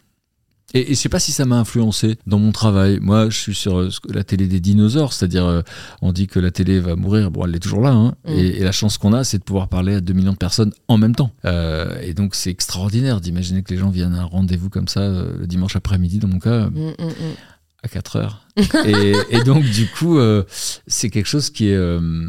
Et, 0.74 0.92
et 0.92 0.96
je 0.96 1.00
sais 1.00 1.10
pas 1.10 1.20
si 1.20 1.32
ça 1.32 1.46
m'a 1.46 1.58
influencé 1.58 2.18
dans 2.28 2.40
mon 2.40 2.52
travail. 2.52 3.00
Moi, 3.02 3.30
je 3.30 3.38
suis 3.38 3.56
sur 3.56 3.78
euh, 3.80 3.90
la 4.10 4.24
télé 4.24 4.48
des 4.48 4.60
dinosaures, 4.60 5.14
c'est-à-dire 5.14 5.46
euh, 5.46 5.62
on 6.02 6.12
dit 6.12 6.28
que 6.28 6.40
la 6.40 6.52
télé 6.52 6.80
va 6.80 6.96
mourir. 6.96 7.32
Bon, 7.32 7.46
elle 7.46 7.56
est 7.56 7.60
toujours 7.60 7.82
là. 7.82 7.92
Hein. 7.92 8.16
Mm. 8.26 8.30
Et, 8.32 8.48
et 8.58 8.64
la 8.64 8.72
chance 8.72 8.98
qu'on 8.98 9.14
a, 9.14 9.24
c'est 9.24 9.38
de 9.40 9.44
pouvoir 9.44 9.68
parler 9.68 9.96
à 9.96 10.02
2 10.02 10.14
millions 10.14 10.34
de 10.34 10.38
personnes 10.38 10.72
en 10.88 10.98
même 10.98 11.16
temps. 11.16 11.32
Euh, 11.46 12.00
et 12.02 12.14
donc, 12.14 12.36
c'est 12.36 12.50
extraordinaire 12.50 13.22
d'imaginer 13.22 13.64
que 13.64 13.74
les 13.74 13.80
gens 13.80 13.90
viennent 13.90 14.14
à 14.16 14.22
un 14.22 14.26
rendez-vous 14.26 14.70
comme 14.70 14.88
ça 14.88 15.08
le 15.10 15.48
dimanche 15.48 15.76
après-midi, 15.76 16.20
dans 16.20 16.28
mon 16.28 16.40
cas, 16.40 16.70
Mm, 16.70 16.90
mm, 16.90 17.36
à 17.84 17.88
4 17.88 18.16
heures. 18.18 18.48
et, 18.86 19.14
et 19.30 19.44
donc, 19.44 19.64
du 19.64 19.88
coup, 19.88 20.18
euh, 20.18 20.44
c'est 20.88 21.10
quelque 21.10 21.28
chose 21.28 21.50
qui 21.50 21.68
est, 21.70 21.76
euh, 21.76 22.28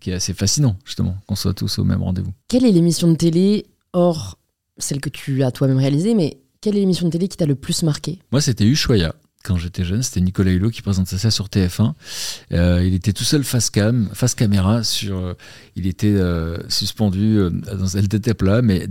qui 0.00 0.10
est 0.10 0.14
assez 0.14 0.34
fascinant, 0.34 0.76
justement, 0.84 1.16
qu'on 1.26 1.34
soit 1.34 1.54
tous 1.54 1.78
au 1.78 1.84
même 1.84 2.02
rendez-vous. 2.02 2.32
Quelle 2.48 2.64
est 2.64 2.72
l'émission 2.72 3.10
de 3.10 3.16
télé, 3.16 3.66
hors 3.92 4.38
celle 4.78 5.00
que 5.00 5.08
tu 5.10 5.42
as 5.42 5.50
toi-même 5.50 5.78
réalisée, 5.78 6.14
mais 6.14 6.38
quelle 6.62 6.76
est 6.76 6.80
l'émission 6.80 7.06
de 7.08 7.12
télé 7.12 7.28
qui 7.28 7.36
t'a 7.36 7.44
le 7.44 7.56
plus 7.56 7.82
marqué? 7.82 8.20
Moi, 8.30 8.40
c'était 8.40 8.64
Ushuaïa. 8.64 9.14
Quand 9.44 9.56
j'étais 9.56 9.82
jeune, 9.82 10.02
c'était 10.04 10.20
Nicolas 10.20 10.52
Hulot 10.52 10.70
qui 10.70 10.82
présentait 10.82 11.18
ça 11.18 11.32
sur 11.32 11.48
TF1. 11.48 11.94
Euh, 12.52 12.84
il 12.86 12.94
était 12.94 13.12
tout 13.12 13.24
seul 13.24 13.42
face 13.42 13.68
cam, 13.70 14.08
face 14.14 14.36
caméra. 14.36 14.84
Sur, 14.84 15.18
euh, 15.18 15.34
il 15.74 15.88
était 15.88 16.06
euh, 16.06 16.56
suspendu 16.68 17.38
dans 17.50 17.96
un 17.96 18.02
deltaplan, 18.02 18.62
mais 18.62 18.86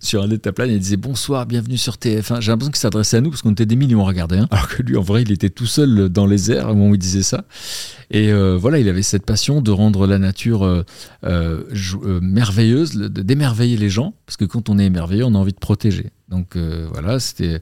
sur 0.00 0.24
un 0.24 0.26
deltaplan, 0.26 0.64
il 0.64 0.80
disait 0.80 0.96
bonsoir, 0.96 1.46
bienvenue 1.46 1.78
sur 1.78 1.94
TF1. 1.94 2.40
J'ai 2.40 2.50
l'impression 2.50 2.72
qu'il 2.72 2.80
s'adressait 2.80 3.18
à 3.18 3.20
nous 3.20 3.30
parce 3.30 3.42
qu'on 3.42 3.52
était 3.52 3.66
des 3.66 3.76
millions 3.76 4.02
à 4.02 4.08
regarder. 4.08 4.38
hein. 4.38 4.48
Alors 4.50 4.66
que 4.66 4.82
lui, 4.82 4.96
en 4.96 5.02
vrai, 5.02 5.22
il 5.22 5.30
était 5.30 5.50
tout 5.50 5.66
seul 5.66 6.08
dans 6.08 6.26
les 6.26 6.50
airs 6.50 6.70
au 6.70 6.74
moment 6.74 6.90
où 6.90 6.94
il 6.96 6.98
disait 6.98 7.22
ça. 7.22 7.44
Et 8.10 8.32
voilà, 8.32 8.80
il 8.80 8.88
avait 8.88 9.02
cette 9.02 9.24
passion 9.24 9.60
de 9.60 9.70
rendre 9.70 10.08
la 10.08 10.18
nature 10.18 10.84
merveilleuse, 11.22 12.96
d'émerveiller 12.96 13.76
les 13.76 13.90
gens, 13.90 14.14
parce 14.26 14.36
que 14.36 14.44
quand 14.44 14.68
on 14.68 14.80
est 14.80 14.86
émerveillé, 14.86 15.22
on 15.22 15.36
a 15.36 15.38
envie 15.38 15.52
de 15.52 15.58
protéger. 15.58 16.10
Donc 16.28 16.56
euh, 16.56 16.88
voilà, 16.92 17.20
c'était 17.20 17.60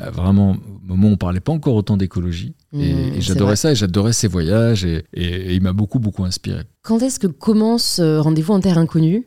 euh, 0.00 0.10
vraiment 0.10 0.52
au 0.52 0.56
moment 0.86 1.08
où 1.08 1.12
on 1.12 1.16
parlait 1.16 1.40
pas 1.40 1.52
encore 1.52 1.74
autant 1.74 1.96
d'écologie. 1.96 2.54
Mmh, 2.72 2.80
et, 2.80 3.20
j'adorais 3.20 3.56
ça 3.56 3.72
et 3.72 3.74
j'adorais 3.74 4.12
ses 4.12 4.28
voyages 4.28 4.84
et, 4.84 5.04
et- 5.12 5.24
et 5.24 5.54
il 5.54 5.62
m'a 5.62 5.72
beaucoup, 5.72 5.98
beaucoup 5.98 6.24
inspiré. 6.24 6.62
Quand 6.82 7.00
est-ce 7.02 7.18
que 7.18 7.26
commence 7.26 7.98
euh, 7.98 8.20
Rendez-vous 8.20 8.52
en 8.52 8.60
Terre 8.60 8.78
Inconnue? 8.78 9.26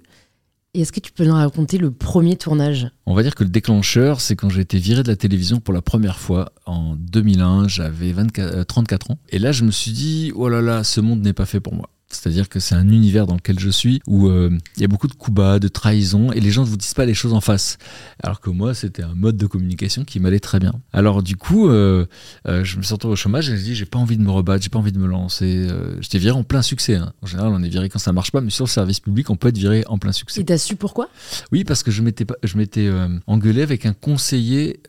Et 0.73 0.81
est-ce 0.81 0.91
que 0.91 0.99
tu 0.99 1.11
peux 1.11 1.25
nous 1.25 1.33
raconter 1.33 1.77
le 1.79 1.89
premier 1.91 2.35
tournage? 2.35 2.87
On 3.07 3.15
va 3.15 3.23
dire 3.23 3.33
que 3.35 3.43
le 3.43 3.49
déclencheur, 3.49 4.21
c'est 4.21 4.35
quand 4.35 4.49
j'ai 4.49 4.61
été 4.61 4.77
viré 4.77 5.01
de 5.01 5.07
la 5.07 5.15
télévision 5.15 5.59
pour 5.59 5.73
la 5.73 5.81
première 5.81 6.19
fois 6.19 6.51
en 6.65 6.95
2001. 6.95 7.67
J'avais 7.67 8.11
24 8.11 8.53
euh, 8.55 8.63
34 8.63 9.11
ans. 9.11 9.17
Et 9.29 9.39
là, 9.39 9.51
je 9.51 9.63
me 9.63 9.71
suis 9.71 9.91
dit, 9.91 10.31
oh 10.35 10.49
là 10.49 10.61
là, 10.61 10.83
ce 10.83 11.01
monde 11.01 11.21
n'est 11.23 11.33
pas 11.33 11.45
fait 11.45 11.59
pour 11.61 11.73
moi. 11.73 11.89
C'est-à-dire 12.09 12.47
que 12.47 12.59
c'est 12.59 12.75
un 12.75 12.89
univers 12.89 13.27
dans 13.27 13.35
lequel 13.35 13.59
je 13.59 13.69
suis 13.69 14.01
où 14.07 14.27
euh, 14.27 14.57
il 14.77 14.81
y 14.81 14.85
a 14.85 14.87
beaucoup 14.87 15.07
de 15.07 15.13
coups 15.13 15.35
bas, 15.35 15.59
de 15.59 15.67
trahison, 15.67 16.31
et 16.31 16.39
les 16.39 16.51
gens 16.51 16.61
ne 16.63 16.67
vous 16.67 16.77
disent 16.77 16.93
pas 16.93 17.05
les 17.05 17.13
choses 17.13 17.33
en 17.33 17.41
face. 17.41 17.77
Alors 18.23 18.39
que 18.39 18.49
moi, 18.49 18.73
c'était 18.73 19.03
un 19.03 19.13
mode 19.13 19.35
de 19.35 19.45
communication 19.45 20.05
qui 20.05 20.19
m'allait 20.19 20.39
très 20.39 20.59
bien. 20.59 20.73
Alors 20.93 21.21
du 21.21 21.35
coup, 21.35 21.67
euh, 21.67 22.05
euh, 22.47 22.63
je 22.63 22.77
me 22.77 22.81
suis 22.83 22.93
retrouvé 22.93 23.13
au 23.13 23.15
chômage 23.17 23.45
et 23.45 23.47
je 23.47 23.51
me 23.53 23.57
suis 23.57 23.65
dit, 23.71 23.75
j'ai 23.75 23.85
pas 23.85 23.99
envie 23.99 24.17
de 24.17 24.21
me 24.23 24.31
rebattre, 24.31 24.63
j'ai 24.63 24.69
pas 24.69 24.79
envie 24.79 24.91
de 24.93 24.99
me 24.99 25.07
lancer. 25.07 25.67
J'étais 25.99 26.17
viré 26.17 26.31
en 26.37 26.43
plein 26.43 26.61
succès. 26.61 26.95
hein. 26.95 27.11
En 27.21 27.25
général, 27.27 27.51
on 27.53 27.61
est 27.61 27.69
viré 27.69 27.89
quand 27.89 27.99
ça 27.99 28.13
marche 28.13 28.31
pas, 28.31 28.39
mais 28.41 28.51
sur 28.51 28.65
le 28.65 28.69
service 28.69 28.99
public, 29.01 29.29
on 29.29 29.35
peut 29.35 29.49
être 29.49 29.57
viré 29.57 29.83
en 29.87 29.97
plein 29.97 30.11
succès. 30.13 30.39
Et 30.41 30.45
t'as 30.45 30.57
su 30.57 30.75
pourquoi? 30.77 31.09
Oui, 31.51 31.63
parce 31.65 31.83
que 31.83 31.91
je 31.91 32.01
m'étais 32.01 32.23
pas- 32.25 32.37
je 32.43 32.57
m'étais 32.57 32.89
engueulé 33.27 33.61
avec 33.61 33.85
un 33.85 33.93
conseiller 33.93 34.79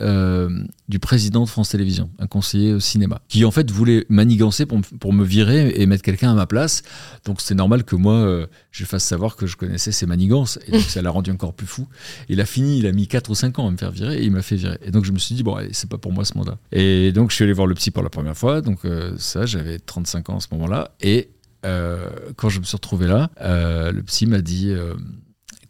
du 0.89 0.99
président 0.99 1.45
de 1.45 1.49
France 1.49 1.71
Télévisions, 1.71 2.11
un 2.21 2.27
conseiller 2.27 2.73
au 2.75 2.81
cinéma, 2.81 3.21
qui 3.29 3.45
en 3.45 3.51
fait 3.51 3.71
voulait 3.71 4.07
manigancer 4.09 4.67
pour 4.67 5.13
me 5.13 5.25
virer 5.25 5.73
et 5.77 5.87
mettre 5.87 6.03
quelqu'un 6.03 6.31
à 6.31 6.35
ma 6.35 6.47
place. 6.47 6.83
Donc 7.25 7.41
c'est 7.41 7.55
normal 7.55 7.85
que 7.85 7.97
moi, 7.97 8.15
euh, 8.15 8.47
je 8.71 8.85
fasse 8.85 9.05
savoir 9.05 9.37
que 9.37 9.47
je 9.47 9.57
connaissais 9.57 9.93
ses 9.93 10.07
manigances. 10.07 10.59
Et 10.67 10.73
donc 10.73 10.81
ça 10.89 11.03
l'a 11.03 11.11
rendu 11.11 11.31
encore 11.31 11.55
plus 11.55 11.67
fou. 11.67 11.87
Il 12.29 12.41
a 12.41 12.47
fini, 12.47 12.79
il 12.79 12.87
a 12.87 12.93
mis 12.93 13.07
4 13.07 13.31
ou 13.31 13.35
5 13.35 13.59
ans 13.59 13.69
à 13.69 13.71
me 13.71 13.77
faire 13.77 13.91
virer 13.91 14.19
et 14.19 14.25
il 14.25 14.31
m'a 14.31 14.43
fait 14.43 14.57
virer. 14.57 14.79
Et 14.83 14.91
donc 14.91 15.05
je 15.05 15.13
me 15.13 15.19
suis 15.19 15.35
dit, 15.35 15.43
bon, 15.43 15.59
c'est 15.73 15.89
pas 15.89 15.99
pour 15.99 16.13
moi 16.13 16.25
ce 16.25 16.37
mandat. 16.37 16.59
Et 16.73 17.13
donc 17.13 17.31
je 17.31 17.37
suis 17.37 17.45
allé 17.45 17.53
voir 17.53 17.67
le 17.67 17.75
psy 17.75 17.91
pour 17.91 18.03
la 18.03 18.11
première 18.11 18.37
fois. 18.37 18.61
Donc 18.61 18.85
euh, 18.85 19.15
ça, 19.19 19.47
j'avais 19.47 19.79
35 19.79 20.31
ans 20.31 20.37
à 20.37 20.41
ce 20.41 20.49
moment-là. 20.53 20.93
Et 21.01 21.31
euh, 21.67 22.09
quand 22.37 22.49
je 22.49 22.61
me 22.61 22.65
suis 22.65 22.77
retrouvé 22.77 23.07
là, 23.07 23.31
le 23.41 24.01
psy 24.03 24.27
m'a 24.27 24.41
dit... 24.41 24.73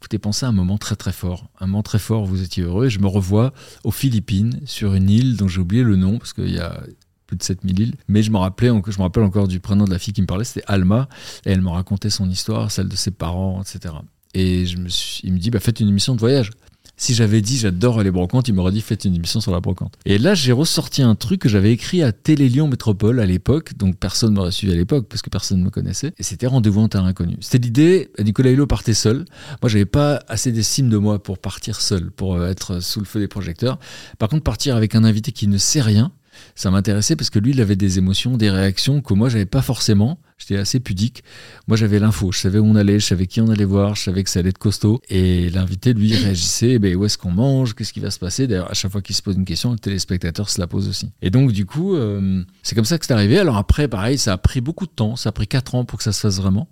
Écoutez, 0.01 0.21
pensez 0.21 0.47
à 0.47 0.51
un 0.51 0.53
moment 0.53 0.79
très 0.79 0.95
très 0.95 1.11
fort. 1.11 1.51
Un 1.59 1.67
moment 1.67 1.83
très 1.83 1.99
fort 1.99 2.23
où 2.23 2.27
vous 2.27 2.43
étiez 2.45 2.63
heureux. 2.63 2.87
Et 2.87 2.91
je 2.91 3.01
me 3.01 3.09
revois 3.09 3.53
aux 3.83 3.91
Philippines, 3.91 4.61
sur 4.65 4.95
une 4.95 5.11
île 5.11 5.37
dont 5.37 5.49
j'ai 5.49 5.61
oublié 5.61 5.83
le 5.83 5.97
nom, 5.97 6.19
parce 6.19 6.33
qu'il 6.33 6.55
y 6.55 6.61
a 6.61 6.81
plus 7.29 7.37
de 7.37 7.43
7000 7.45 7.79
îles. 7.79 7.95
Mais 8.09 8.25
je 8.25 8.33
me, 8.33 8.39
rappelais, 8.39 8.69
je 8.69 8.99
me 8.99 9.03
rappelle 9.03 9.23
encore 9.23 9.47
du 9.47 9.61
prénom 9.61 9.85
de 9.85 9.91
la 9.91 10.01
fille 10.01 10.15
qui 10.15 10.23
me 10.23 10.27
parlait, 10.27 10.45
c'était 10.45 10.65
Alma. 10.67 11.09
Et 11.47 11.53
elle 11.53 11.61
me 11.61 11.69
racontait 11.69 12.11
son 12.11 12.29
histoire, 12.29 12.73
celle 12.73 12.89
de 12.89 12.97
ses 12.97 13.13
parents, 13.13 13.63
etc. 13.63 13.95
Et 14.35 14.67
je 14.67 14.79
me 14.79 14.89
suis, 14.89 15.21
il 15.25 15.33
me 15.35 15.39
dit, 15.39 15.51
bah, 15.51 15.61
faites 15.61 15.79
une 15.79 15.89
émission 15.89 16.15
de 16.15 16.21
voyage. 16.21 16.51
Si 17.01 17.15
j'avais 17.15 17.41
dit 17.43 17.57
j'adore 17.57 18.03
les 18.03 18.11
brocantes, 18.11 18.49
il 18.49 18.55
m'aurait 18.55 18.73
dit 18.73 18.81
faites 18.81 19.05
une 19.05 19.15
émission 19.15 19.41
sur 19.41 19.53
la 19.53 19.61
brocante. 19.61 19.95
Et 20.05 20.19
là, 20.19 20.35
j'ai 20.35 20.51
ressorti 20.51 21.01
un 21.01 21.15
truc 21.15 21.41
que 21.41 21.49
j'avais 21.49 21.71
écrit 21.71 22.03
à 22.03 22.11
Télé 22.11 22.49
Lyon 22.49 22.67
Métropole 22.67 23.21
à 23.21 23.27
l'époque, 23.27 23.77
donc 23.77 23.97
personne 23.97 24.35
m'aurait 24.35 24.51
suivi 24.51 24.73
à 24.73 24.77
l'époque 24.77 25.07
parce 25.09 25.23
que 25.23 25.31
personne 25.31 25.61
ne 25.61 25.65
me 25.65 25.71
connaissait. 25.71 26.13
Et 26.19 26.25
c'était 26.25 26.49
Rendez-vous 26.49 26.81
en 26.81 26.89
terrain 26.89 27.07
inconnu. 27.07 27.37
C'était 27.41 27.59
l'idée, 27.59 28.11
Nicolas 28.19 28.51
Hulot 28.51 28.67
partait 28.67 28.95
seul. 28.95 29.27
Moi, 29.63 29.69
j'avais 29.69 29.87
pas 29.87 30.25
assez 30.27 30.51
d'estime 30.51 30.89
de 30.89 30.97
moi 30.97 31.23
pour 31.23 31.39
partir 31.39 31.81
seul, 31.81 32.11
pour 32.11 32.43
être 32.45 32.81
sous 32.81 32.99
le 32.99 33.07
feu 33.07 33.21
des 33.21 33.29
projecteurs. 33.29 33.79
Par 34.19 34.29
contre, 34.29 34.43
partir 34.43 34.75
avec 34.75 34.97
un 34.97 35.05
invité 35.05 35.31
qui 35.31 35.47
ne 35.47 35.57
sait 35.57 35.83
rien, 35.83 36.11
ça 36.55 36.71
m'intéressait 36.71 37.17
parce 37.17 37.31
que 37.31 37.39
lui, 37.39 37.53
il 37.53 37.61
avait 37.61 37.77
des 37.77 37.99
émotions, 37.99 38.37
des 38.37 38.51
réactions 38.51 39.01
que 39.01 39.15
moi, 39.15 39.29
j'avais 39.29 39.47
pas 39.47 39.63
forcément. 39.63 40.19
J'étais 40.39 40.57
assez 40.57 40.79
pudique. 40.79 41.25
Moi, 41.67 41.77
j'avais 41.77 41.99
l'info. 41.99 42.31
Je 42.31 42.39
savais 42.39 42.61
où 42.61 42.65
on 42.65 42.77
allait, 42.77 43.01
je 43.01 43.07
savais 43.07 43.27
qui 43.27 43.41
on 43.41 43.49
allait 43.49 43.65
voir, 43.65 43.97
je 43.97 44.05
savais 44.05 44.23
que 44.23 44.31
ça 44.31 44.39
allait 44.39 44.51
être 44.51 44.59
costaud. 44.59 45.01
Et 45.09 45.51
l'invité, 45.51 45.93
lui, 45.93 46.15
réagissait. 46.17 46.73
eh 46.73 46.79
Ben, 46.79 46.95
où 46.95 47.05
est-ce 47.05 47.19
qu'on 47.19 47.33
mange? 47.33 47.75
Qu'est-ce 47.75 47.93
qui 47.93 47.99
va 47.99 48.13
se 48.13 48.21
passer? 48.21 48.47
D'ailleurs, 48.47 48.71
à 48.71 48.75
chaque 48.75 48.93
fois 48.93 49.03
qu'il 49.03 49.17
se 49.17 49.23
pose 49.23 49.35
une 49.35 49.45
question, 49.45 49.73
le 49.73 49.79
téléspectateur 49.79 50.49
se 50.49 50.61
la 50.61 50.69
pose 50.69 50.89
aussi. 50.89 51.11
Et 51.23 51.31
donc, 51.31 51.51
du 51.51 51.67
coup, 51.67 51.97
euh, 51.97 52.45
c'est 52.63 52.77
comme 52.77 52.85
ça 52.85 52.99
que 52.99 53.07
c'est 53.07 53.13
arrivé. 53.13 53.39
Alors 53.39 53.57
après, 53.57 53.89
pareil, 53.89 54.17
ça 54.17 54.33
a 54.33 54.39
pris 54.39 54.61
beaucoup 54.61 54.87
de 54.87 54.93
temps. 54.93 55.17
Ça 55.17 55.31
a 55.31 55.33
pris 55.33 55.49
4 55.49 55.75
ans 55.75 55.85
pour 55.85 55.99
que 55.99 56.05
ça 56.05 56.13
se 56.13 56.21
fasse 56.21 56.37
vraiment. 56.37 56.69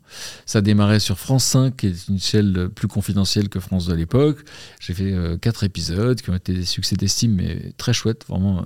Ça 0.47 0.59
a 0.59 0.63
démarré 0.63 1.01
sur 1.01 1.19
France 1.19 1.45
5, 1.45 1.77
qui 1.77 1.89
est 1.89 2.09
une 2.09 2.21
chaîne 2.21 2.69
plus 2.69 2.89
confidentielle 2.89 3.49
que 3.49 3.59
France 3.59 3.87
de 3.87 3.95
l'époque. 3.95 4.39
J'ai 4.79 4.95
fait 4.95 5.13
euh, 5.13 5.39
quatre 5.39 5.65
épisodes 5.65 6.21
qui 6.21 6.31
ont 6.31 6.37
été 6.37 6.55
des 6.55 6.65
succès 6.65 6.95
d'estime, 6.95 7.35
mais 7.35 7.73
très 7.77 7.93
chouettes, 7.93 8.25
vraiment, 8.29 8.65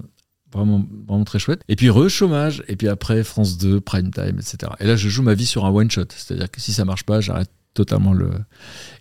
vraiment, 0.52 0.86
vraiment 1.06 1.24
très 1.24 1.38
chouette. 1.38 1.62
Et 1.68 1.76
puis 1.76 1.90
re 1.90 2.08
chômage, 2.08 2.62
et 2.68 2.76
puis 2.76 2.88
après 2.88 3.24
France 3.24 3.58
2, 3.58 3.80
Prime 3.80 4.10
Time, 4.10 4.38
etc. 4.38 4.72
Et 4.80 4.86
là, 4.86 4.96
je 4.96 5.08
joue 5.08 5.22
ma 5.22 5.34
vie 5.34 5.46
sur 5.46 5.64
un 5.64 5.70
one 5.70 5.90
shot, 5.90 6.06
c'est-à-dire 6.14 6.50
que 6.50 6.60
si 6.60 6.72
ça 6.72 6.84
marche 6.84 7.04
pas, 7.04 7.20
j'arrête 7.20 7.50
totalement 7.74 8.12
le. 8.12 8.30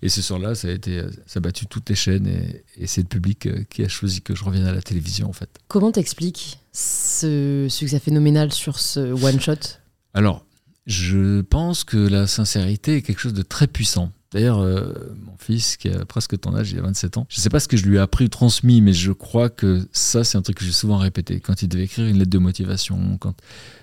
Et 0.02 0.10
ce 0.10 0.22
soir-là, 0.22 0.56
ça 0.56 0.68
a 0.68 0.72
été, 0.72 1.02
ça 1.26 1.38
a 1.38 1.40
battu 1.40 1.66
toutes 1.66 1.90
les 1.90 1.96
chaînes, 1.96 2.28
et, 2.28 2.64
et 2.78 2.88
c'est 2.88 3.02
le 3.02 3.08
public 3.08 3.46
euh, 3.46 3.64
qui 3.70 3.84
a 3.84 3.88
choisi 3.88 4.22
que 4.22 4.36
je 4.36 4.44
revienne 4.44 4.66
à 4.66 4.74
la 4.74 4.82
télévision, 4.82 5.28
en 5.28 5.34
fait. 5.34 5.50
Comment 5.68 5.92
t'expliques 5.92 6.60
ce 6.72 7.68
succès 7.70 8.00
phénoménal 8.00 8.52
sur 8.52 8.80
ce 8.80 9.00
one-shot 9.00 9.80
Alors, 10.14 10.46
je 10.86 11.42
pense 11.42 11.84
que 11.84 11.98
la 11.98 12.28
sincérité 12.28 12.98
est 12.98 13.02
quelque 13.02 13.20
chose 13.20 13.34
de 13.34 13.42
très 13.42 13.68
puissant. 13.68 14.12
D'ailleurs, 14.32 14.60
euh, 14.60 14.94
mon 15.26 15.36
fils, 15.38 15.76
qui 15.76 15.90
a 15.90 16.06
presque 16.06 16.40
ton 16.40 16.56
âge, 16.56 16.72
il 16.72 16.78
a 16.78 16.84
27 16.84 17.18
ans, 17.18 17.26
je 17.30 17.40
ne 17.40 17.42
sais 17.42 17.50
pas 17.50 17.60
ce 17.60 17.68
que 17.68 17.78
je 17.78 17.86
lui 17.86 17.98
ai 17.98 18.00
appris 18.00 18.26
ou 18.26 18.28
transmis, 18.28 18.80
mais 18.82 18.94
je 18.94 19.12
crois 19.12 19.50
que 19.50 19.88
ça, 19.92 20.24
c'est 20.24 20.38
un 20.38 20.44
truc 20.44 20.58
que 20.58 20.66
j'ai 20.66 20.72
souvent 20.72 20.98
répété. 20.98 21.40
Quand 21.40 21.64
il 21.64 21.68
devait 21.68 21.86
écrire 21.86 22.06
une 22.06 22.20
lettre 22.20 22.30
de 22.30 22.38
motivation, 22.38 23.18
quand 23.20 23.34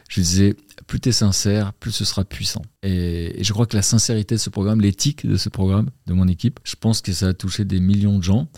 je 0.08 0.20
disais, 0.20 0.54
plus 0.86 1.00
tu 1.00 1.08
es 1.08 1.12
sincère, 1.12 1.72
plus 1.72 1.90
ce 1.90 2.04
sera 2.04 2.24
puissant. 2.24 2.62
Et, 2.84 3.40
et 3.40 3.44
je 3.44 3.52
crois 3.52 3.66
que 3.66 3.74
la 3.74 3.82
sincérité 3.82 4.36
de 4.36 4.40
ce 4.40 4.50
programme, 4.50 4.80
l'éthique 4.80 5.26
de 5.26 5.36
ce 5.36 5.48
programme, 5.48 5.90
de 6.06 6.12
mon 6.12 6.28
équipe, 6.28 6.60
je 6.62 6.76
pense 6.76 7.00
que 7.00 7.12
ça 7.12 7.28
a 7.28 7.34
touché 7.34 7.64
des 7.64 7.80
millions 7.80 8.18
de 8.18 8.22
gens. 8.22 8.48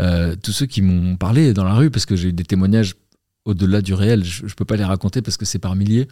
Euh, 0.00 0.34
tous 0.34 0.52
ceux 0.52 0.66
qui 0.66 0.82
m'ont 0.82 1.16
parlé 1.16 1.54
dans 1.54 1.64
la 1.64 1.74
rue, 1.74 1.90
parce 1.90 2.06
que 2.06 2.16
j'ai 2.16 2.30
eu 2.30 2.32
des 2.32 2.44
témoignages 2.44 2.96
au-delà 3.44 3.80
du 3.80 3.94
réel, 3.94 4.24
je 4.24 4.44
ne 4.44 4.50
peux 4.50 4.64
pas 4.64 4.76
les 4.76 4.84
raconter 4.84 5.22
parce 5.22 5.36
que 5.36 5.44
c'est 5.44 5.60
par 5.60 5.76
milliers, 5.76 6.08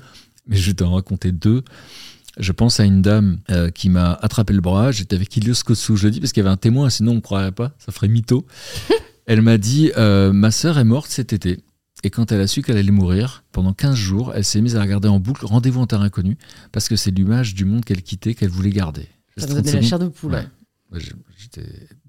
mais 0.46 0.56
je 0.56 0.66
vais 0.68 0.74
t'en 0.74 0.94
raconter 0.94 1.32
deux. 1.32 1.64
Je 2.38 2.52
pense 2.52 2.80
à 2.80 2.84
une 2.84 3.00
dame 3.02 3.38
euh, 3.50 3.70
qui 3.70 3.88
m'a 3.90 4.12
attrapé 4.14 4.52
le 4.52 4.60
bras. 4.60 4.90
J'étais 4.92 5.14
avec 5.16 5.36
Ilios 5.36 5.54
Kotsou, 5.64 5.96
je 5.96 6.04
le 6.04 6.10
dis 6.10 6.20
parce 6.20 6.32
qu'il 6.32 6.42
y 6.42 6.46
avait 6.46 6.52
un 6.52 6.56
témoin, 6.56 6.90
sinon 6.90 7.12
on 7.12 7.16
ne 7.16 7.20
croirait 7.20 7.52
pas, 7.52 7.72
ça 7.78 7.92
ferait 7.92 8.08
mytho. 8.08 8.44
elle 9.26 9.42
m'a 9.42 9.56
dit 9.58 9.92
euh, 9.96 10.32
Ma 10.32 10.50
sœur 10.50 10.78
est 10.78 10.84
morte 10.84 11.10
cet 11.10 11.32
été. 11.32 11.60
Et 12.02 12.10
quand 12.10 12.32
elle 12.32 12.40
a 12.40 12.46
su 12.46 12.60
qu'elle 12.62 12.76
allait 12.76 12.90
mourir, 12.90 13.44
pendant 13.52 13.72
15 13.72 13.94
jours, 13.96 14.32
elle 14.34 14.44
s'est 14.44 14.60
mise 14.60 14.76
à 14.76 14.82
regarder 14.82 15.08
en 15.08 15.20
boucle 15.20 15.46
Rendez-vous 15.46 15.80
en 15.80 15.86
terre 15.86 16.02
inconnue 16.02 16.36
parce 16.70 16.88
que 16.88 16.96
c'est 16.96 17.10
l'image 17.10 17.54
du 17.54 17.64
monde 17.64 17.84
qu'elle 17.84 18.02
quittait 18.02 18.34
qu'elle 18.34 18.50
voulait 18.50 18.70
garder. 18.70 19.06
Ça 19.38 19.46
me 19.46 19.52
donnait 19.54 19.62
30 19.70 19.74
la 19.82 19.88
chair 19.88 19.98
de 19.98 20.08
poule. 20.08 20.32
Ouais. 20.32 20.46
Ouais, 20.92 21.00
je- 21.00 21.12
J'étais 21.38 21.64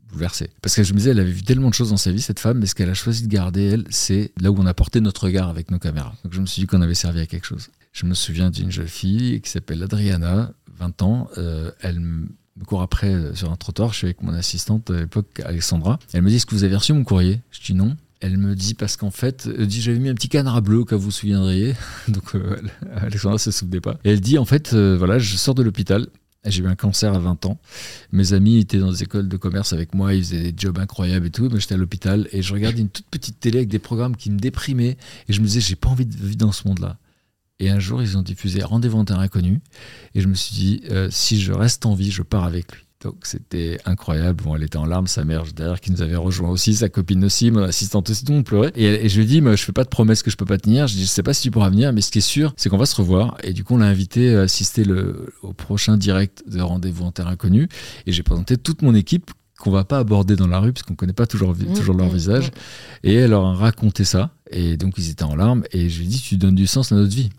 bouleversé. 0.10 0.50
Parce 0.62 0.76
que 0.76 0.84
je 0.84 0.92
me 0.94 0.98
disais, 0.98 1.12
elle 1.12 1.20
avait 1.20 1.32
vu 1.32 1.44
tellement 1.44 1.70
de 1.70 1.74
choses 1.74 1.90
dans 1.92 1.98
sa 1.98 2.12
vie, 2.12 2.22
cette 2.22 2.40
femme, 2.40 2.60
mais 2.60 2.66
ce 2.66 2.76
qu'elle 2.76 2.90
a 2.90 2.94
choisi 2.94 3.24
de 3.24 3.28
garder, 3.32 3.64
elle, 3.64 3.86
c'est 3.90 4.32
là 4.42 4.52
où 4.52 4.56
on 4.60 4.66
a 4.66 4.74
porté 4.74 5.00
notre 5.02 5.24
regard 5.26 5.48
avec 5.50 5.72
nos 5.72 5.80
caméras. 5.80 6.14
Donc 6.26 6.34
je 6.34 6.42
me 6.42 6.46
suis 6.46 6.62
dit 6.62 6.68
qu'on 6.68 6.82
avait 6.82 6.94
servi 6.96 7.22
à 7.22 7.26
quelque 7.26 7.46
chose. 7.46 7.70
Je 7.96 8.06
me 8.06 8.14
souviens 8.14 8.50
d'une 8.50 8.72
jeune 8.72 8.90
fille 8.90 9.40
qui 9.40 9.50
s'appelle 9.50 9.82
Adriana, 9.82 10.52
20 10.80 11.02
ans. 11.02 11.30
Euh, 11.38 11.72
elle 11.80 12.02
me 12.02 12.28
court 12.66 12.82
après 12.82 13.08
euh, 13.08 13.34
sur 13.34 13.50
un 13.50 13.56
trottoir. 13.56 13.94
Je 13.94 14.00
suis 14.00 14.08
avec 14.08 14.22
mon 14.22 14.34
assistante 14.34 14.92
à 14.92 15.00
l'époque, 15.00 15.42
Alexandra. 15.46 15.98
Elle 16.12 16.22
me 16.22 16.30
dit 16.30 16.36
Est-ce 16.36 16.46
que 16.46 16.56
vous 16.56 16.66
avez 16.66 16.76
reçu 16.76 16.92
mon 16.92 17.06
courrier? 17.06 17.40
Je 17.52 17.62
dis 17.62 17.74
non. 17.74 17.96
Elle 18.20 18.38
me 18.38 18.54
dit 18.54 18.74
parce 18.74 18.98
qu'en 18.98 19.12
fait, 19.12 19.48
dit 19.48 19.82
j'avais 19.82 20.00
mis 20.00 20.10
un 20.10 20.14
petit 20.14 20.28
canard 20.28 20.62
bleu 20.62 20.80
où 20.80 20.86
vous 20.90 21.00
vous 21.00 21.12
souviendriez. 21.12 21.74
Donc 22.10 22.36
euh, 22.36 22.58
Alexandra 22.98 23.38
se 23.38 23.52
souvenait 23.52 23.80
pas. 23.80 23.98
Et 24.04 24.12
elle 24.12 24.20
dit 24.20 24.38
en 24.38 24.46
fait 24.46 24.74
euh, 24.74 24.98
voilà 24.98 25.18
je 25.18 25.38
sors 25.38 25.56
de 25.56 25.64
l'hôpital. 25.64 26.08
J'ai 26.44 26.64
eu 26.64 26.68
un 26.68 26.76
cancer 26.76 27.14
à 27.14 27.20
20 27.20 27.46
ans. 27.46 27.60
Mes 28.12 28.34
amis 28.34 28.60
étaient 28.60 28.78
dans 28.78 28.92
des 28.92 29.04
écoles 29.04 29.30
de 29.30 29.38
commerce 29.38 29.72
avec 29.72 29.96
moi, 29.96 30.14
ils 30.14 30.24
faisaient 30.24 30.52
des 30.52 30.54
jobs 30.56 30.78
incroyables 30.78 31.26
et 31.26 31.32
tout. 31.32 31.50
Moi, 31.50 31.58
j'étais 31.58 31.74
à 31.74 31.78
l'hôpital 31.78 32.28
et 32.32 32.44
je 32.44 32.54
regardais 32.54 32.82
une 32.82 32.90
toute 32.90 33.08
petite 33.08 33.40
télé 33.40 33.60
avec 33.60 33.70
des 33.70 33.80
programmes 33.80 34.16
qui 34.16 34.30
me 34.30 34.38
déprimaient. 34.38 34.96
Et 35.28 35.34
je 35.34 35.42
me 35.42 35.48
disais, 35.48 35.60
j'ai 35.60 35.76
pas 35.76 35.90
envie 35.90 36.06
de 36.06 36.16
vivre 36.16 36.36
dans 36.36 36.52
ce 36.52 36.68
monde-là. 36.68 37.00
Et 37.60 37.70
un 37.70 37.80
jour, 37.80 38.02
ils 38.02 38.18
ont 38.18 38.22
diffusé 38.22 38.62
Rendez-vous 38.64 38.98
en 38.98 39.06
terrain 39.06 39.22
inconnu. 39.22 39.62
Et 40.14 40.22
je 40.22 40.28
me 40.28 40.34
suis 40.36 40.54
dit, 40.56 40.82
euh, 40.92 41.08
si 41.12 41.40
je 41.40 41.54
reste 41.54 41.86
en 41.86 41.96
vie, 41.96 42.12
je 42.12 42.22
pars 42.22 42.44
avec 42.44 42.72
lui. 42.74 42.82
Donc 43.04 43.18
c'était 43.24 43.78
incroyable. 43.86 44.44
Bon, 44.44 44.56
elle 44.56 44.64
était 44.64 44.78
en 44.78 44.86
larmes, 44.86 45.06
sa 45.08 45.24
mère 45.26 45.44
derrière 45.56 45.80
qui 45.80 45.92
nous 45.92 46.02
avait 46.02 46.16
rejoint 46.16 46.50
aussi, 46.50 46.74
sa 46.74 46.90
copine 46.90 47.24
aussi, 47.24 47.52
mon 47.52 47.62
assistante 47.64 48.10
aussi, 48.10 48.26
tout 48.26 48.32
le 48.32 48.38
monde 48.38 48.46
pleurait. 48.46 48.72
Et, 48.76 48.84
elle- 48.86 49.06
et 49.06 49.10
je 49.10 49.18
lui 49.18 49.24
ai 49.24 49.28
dit, 49.28 49.42
moi, 49.42 49.56
je 49.56 49.64
fais 49.64 49.74
pas 49.74 49.84
de 49.84 49.90
promesses 49.90 50.24
que 50.24 50.32
je 50.32 50.38
peux 50.38 50.46
pas 50.46 50.58
tenir. 50.58 50.88
Je 50.88 50.96
dis, 50.96 51.04
je 51.04 51.08
sais 51.08 51.22
pas 51.24 51.34
si 51.34 51.44
tu 51.44 51.52
pourras 51.52 51.70
venir, 51.70 51.94
mais 51.94 52.02
ce 52.02 52.10
qui 52.12 52.18
est 52.18 52.22
sûr, 52.22 52.54
c'est 52.58 52.68
qu'on 52.70 52.78
va 52.78 52.86
se 52.88 52.96
revoir. 52.96 53.38
Et 53.44 53.54
du 53.54 53.64
coup, 53.64 53.76
on 53.76 53.78
l'a 53.78 53.86
invité 53.86 54.36
à 54.36 54.42
assister 54.42 54.84
le, 54.84 55.28
au 55.44 55.54
prochain 55.54 55.98
direct 55.98 56.44
de 56.50 56.60
Rendez-vous 56.62 57.04
en 57.06 57.12
terre 57.12 57.28
inconnu. 57.28 57.70
Et 58.08 58.12
j'ai 58.12 58.24
présenté 58.24 58.58
toute 58.58 58.82
mon 58.82 58.96
équipe 58.96 59.30
qu'on 59.60 59.72
va 59.72 59.84
pas 59.86 60.00
aborder 60.00 60.36
dans 60.36 60.48
la 60.48 60.60
rue, 60.60 60.74
parce 60.74 60.84
qu'on 60.84 60.96
connaît 60.96 61.14
pas 61.14 61.28
toujours, 61.28 61.54
Mmh, 61.54 61.98
leur 61.98 62.08
mmh, 62.08 62.14
visage. 62.14 62.52
Et 63.04 63.14
elle 63.14 63.30
leur 63.30 63.46
a 63.46 63.54
raconté 63.54 64.04
ça. 64.04 64.32
Et 64.52 64.78
donc, 64.78 64.96
ils 64.98 65.10
étaient 65.12 65.24
en 65.24 65.36
larmes. 65.36 65.64
Et 65.72 65.90
je 65.90 66.00
lui 66.00 66.06
ai 66.06 66.10
dit, 66.10 66.20
tu 66.22 66.38
donnes 66.38 66.56
du 66.56 66.66
sens 66.68 66.92
à 66.92 66.96
notre 66.96 67.14
vie. 67.16 67.30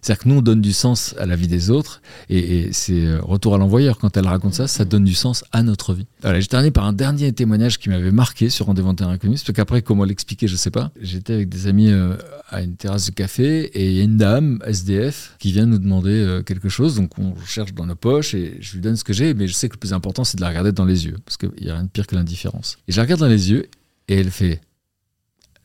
C'est-à-dire 0.00 0.24
que 0.24 0.28
nous, 0.28 0.34
on 0.36 0.42
donne 0.42 0.60
du 0.60 0.72
sens 0.72 1.14
à 1.18 1.26
la 1.26 1.36
vie 1.36 1.46
des 1.46 1.70
autres, 1.70 2.02
et, 2.28 2.72
c'est 2.72 3.06
euh, 3.06 3.20
retour 3.22 3.54
à 3.54 3.58
l'envoyeur. 3.58 3.98
Quand 3.98 4.16
elle 4.16 4.26
raconte 4.26 4.54
ça, 4.54 4.66
ça 4.66 4.84
donne 4.84 5.04
du 5.04 5.14
sens 5.14 5.44
à 5.52 5.62
notre 5.62 5.94
vie. 5.94 6.06
Voilà, 6.22 6.40
je 6.40 6.46
termine 6.48 6.72
par 6.72 6.84
un 6.84 6.92
dernier 6.92 7.32
témoignage 7.32 7.78
qui 7.78 7.88
m'avait 7.88 8.10
marqué 8.10 8.50
sur 8.50 8.66
Rendez-vous 8.66 8.88
inconnu. 8.88 9.34
Parce 9.34 9.52
qu'après, 9.52 9.82
comment 9.82 10.04
l'expliquer, 10.04 10.48
je 10.48 10.56
sais 10.56 10.70
pas. 10.70 10.90
J'étais 11.00 11.34
avec 11.34 11.48
des 11.48 11.68
amis 11.68 11.90
euh, 11.90 12.16
à 12.48 12.62
une 12.62 12.74
terrasse 12.74 13.06
de 13.06 13.12
café, 13.12 13.64
et 13.64 13.90
il 13.90 13.96
y 13.96 14.00
a 14.00 14.04
une 14.04 14.16
dame, 14.16 14.58
SDF, 14.66 15.36
qui 15.38 15.52
vient 15.52 15.66
nous 15.66 15.78
demander 15.78 16.10
euh, 16.10 16.42
quelque 16.42 16.68
chose. 16.68 16.96
Donc 16.96 17.18
on 17.18 17.34
cherche 17.46 17.72
dans 17.72 17.86
nos 17.86 17.94
poches, 17.94 18.34
et 18.34 18.58
je 18.60 18.74
lui 18.74 18.80
donne 18.80 18.96
ce 18.96 19.04
que 19.04 19.12
j'ai, 19.12 19.34
mais 19.34 19.46
je 19.46 19.52
sais 19.52 19.68
que 19.68 19.74
le 19.74 19.80
plus 19.80 19.92
important, 19.92 20.24
c'est 20.24 20.36
de 20.36 20.42
la 20.42 20.48
regarder 20.48 20.72
dans 20.72 20.84
les 20.84 21.06
yeux, 21.06 21.16
parce 21.24 21.36
qu'il 21.36 21.52
n'y 21.60 21.70
a 21.70 21.74
rien 21.74 21.84
de 21.84 21.88
pire 21.88 22.06
que 22.06 22.16
l'indifférence. 22.16 22.78
Et 22.88 22.92
je 22.92 22.96
la 22.96 23.04
regarde 23.04 23.20
dans 23.20 23.28
les 23.28 23.50
yeux, 23.50 23.68
et 24.08 24.16
elle 24.16 24.30
fait 24.30 24.60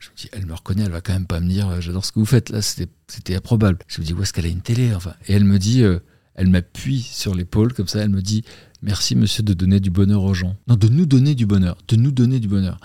Je 0.07 0.11
me 0.11 0.17
dis, 0.17 0.29
elle 0.31 0.45
me 0.45 0.53
reconnaît, 0.53 0.83
elle 0.83 0.91
va 0.91 1.01
quand 1.01 1.13
même 1.13 1.27
pas 1.27 1.39
me 1.39 1.49
dire, 1.49 1.67
euh, 1.69 1.81
j'adore 1.81 2.05
ce 2.05 2.11
que 2.11 2.19
vous 2.19 2.25
faites. 2.25 2.49
Là, 2.49 2.61
c'était 2.61 3.35
improbable. 3.35 3.79
Je 3.87 4.01
me 4.01 4.05
dis, 4.05 4.13
où 4.13 4.21
est-ce 4.21 4.33
qu'elle 4.33 4.45
a 4.45 4.49
une 4.49 4.61
télé 4.61 4.93
enfin? 4.95 5.13
Et 5.27 5.33
elle 5.33 5.43
me 5.45 5.59
dit, 5.59 5.83
euh, 5.83 5.99
elle 6.35 6.47
m'appuie 6.47 7.01
sur 7.01 7.35
l'épaule 7.35 7.73
comme 7.73 7.87
ça, 7.87 7.99
elle 7.99 8.09
me 8.09 8.21
dit, 8.21 8.43
merci 8.81 9.15
monsieur 9.15 9.43
de 9.43 9.53
donner 9.53 9.79
du 9.79 9.89
bonheur 9.89 10.23
aux 10.23 10.33
gens. 10.33 10.55
Non, 10.67 10.75
de 10.75 10.87
nous 10.87 11.05
donner 11.05 11.35
du 11.35 11.45
bonheur, 11.45 11.77
de 11.87 11.95
nous 11.95 12.11
donner 12.11 12.39
du 12.39 12.47
bonheur. 12.47 12.79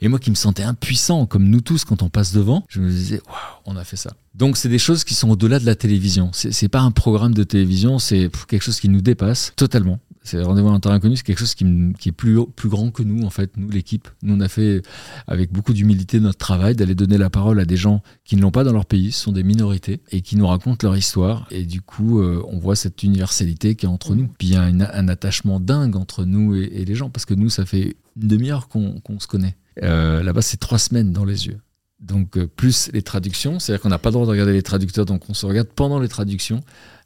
Et 0.00 0.08
moi 0.08 0.18
qui 0.18 0.30
me 0.30 0.36
sentais 0.36 0.62
impuissant, 0.62 1.26
comme 1.26 1.48
nous 1.48 1.60
tous 1.60 1.84
quand 1.84 2.02
on 2.02 2.08
passe 2.08 2.32
devant, 2.32 2.64
je 2.68 2.80
me 2.80 2.88
disais, 2.88 3.20
waouh, 3.26 3.36
on 3.66 3.76
a 3.76 3.84
fait 3.84 3.96
ça. 3.96 4.12
Donc 4.34 4.56
c'est 4.56 4.68
des 4.68 4.78
choses 4.78 5.02
qui 5.04 5.14
sont 5.14 5.28
au-delà 5.30 5.58
de 5.58 5.66
la 5.66 5.74
télévision. 5.74 6.30
C'est 6.32 6.68
pas 6.68 6.80
un 6.80 6.92
programme 6.92 7.34
de 7.34 7.42
télévision, 7.42 7.98
c'est 7.98 8.30
quelque 8.46 8.62
chose 8.62 8.78
qui 8.78 8.88
nous 8.88 9.00
dépasse 9.00 9.52
totalement. 9.56 9.98
C'est 10.28 10.42
Rendez-vous 10.42 10.68
en 10.68 10.78
terrain 10.78 10.96
inconnu, 10.96 11.16
c'est 11.16 11.22
quelque 11.22 11.38
chose 11.38 11.54
qui, 11.54 11.64
est 11.64 12.12
plus, 12.12 12.38
plus 12.54 12.68
grand 12.68 12.90
que 12.90 13.02
nous, 13.02 13.24
en 13.24 13.30
fait, 13.30 13.56
nous, 13.56 13.70
l'équipe. 13.70 14.08
Nous, 14.22 14.34
on 14.34 14.40
a 14.40 14.48
fait, 14.48 14.82
avec 15.26 15.50
beaucoup 15.50 15.72
d'humilité, 15.72 16.20
notre 16.20 16.36
travail 16.36 16.76
d'aller 16.76 16.94
donner 16.94 17.16
la 17.16 17.30
parole 17.30 17.58
à 17.60 17.64
des 17.64 17.78
gens 17.78 18.02
qui 18.24 18.36
ne 18.36 18.42
l'ont 18.42 18.50
pas 18.50 18.62
dans 18.62 18.74
leur 18.74 18.84
pays, 18.84 19.10
ce 19.10 19.22
sont 19.22 19.32
des 19.32 19.42
minorités, 19.42 20.02
et 20.10 20.20
qui 20.20 20.36
nous 20.36 20.46
racontent 20.46 20.86
leur 20.86 20.98
histoire. 20.98 21.46
Et 21.50 21.64
du 21.64 21.80
coup, 21.80 22.20
euh, 22.20 22.42
on 22.46 22.58
voit 22.58 22.76
cette 22.76 23.02
universalité 23.02 23.74
qui 23.74 23.86
est 23.86 23.88
entre 23.88 24.14
nous. 24.14 24.28
Puis 24.38 24.48
il 24.48 24.52
y 24.52 24.56
a 24.56 24.62
un 24.62 25.08
attachement 25.08 25.60
dingue 25.60 25.96
entre 25.96 26.26
nous 26.26 26.54
et, 26.54 26.84
les 26.84 26.94
gens, 26.94 27.08
parce 27.08 27.24
que 27.24 27.32
nous, 27.32 27.48
ça 27.48 27.64
fait 27.64 27.96
une 28.20 28.28
demi-heure 28.28 28.68
qu'on 28.68 29.00
se 29.20 29.26
connaît. 29.26 29.56
Euh, 29.82 30.22
là-bas, 30.22 30.42
c'est 30.42 30.58
trois 30.58 30.78
semaines 30.78 31.10
dans 31.10 31.24
les 31.24 31.46
yeux. 31.46 31.58
Donc, 32.00 32.36
euh, 32.36 32.46
plus 32.46 32.90
les 32.92 33.02
traductions, 33.02 33.58
c'est-à-dire 33.60 33.80
qu'on 33.80 33.88
n'a 33.88 33.98
pas 33.98 34.10
le 34.10 34.12
droit 34.12 34.26
de 34.26 34.30
regarder 34.30 34.52
les 34.52 34.62
traducteurs, 34.62 35.06
donc 35.06 35.30
on 35.30 35.34
se 35.34 35.46
regarde 35.46 35.68
pendant 35.74 35.98
les 35.98 36.08
traductions. 36.08 36.60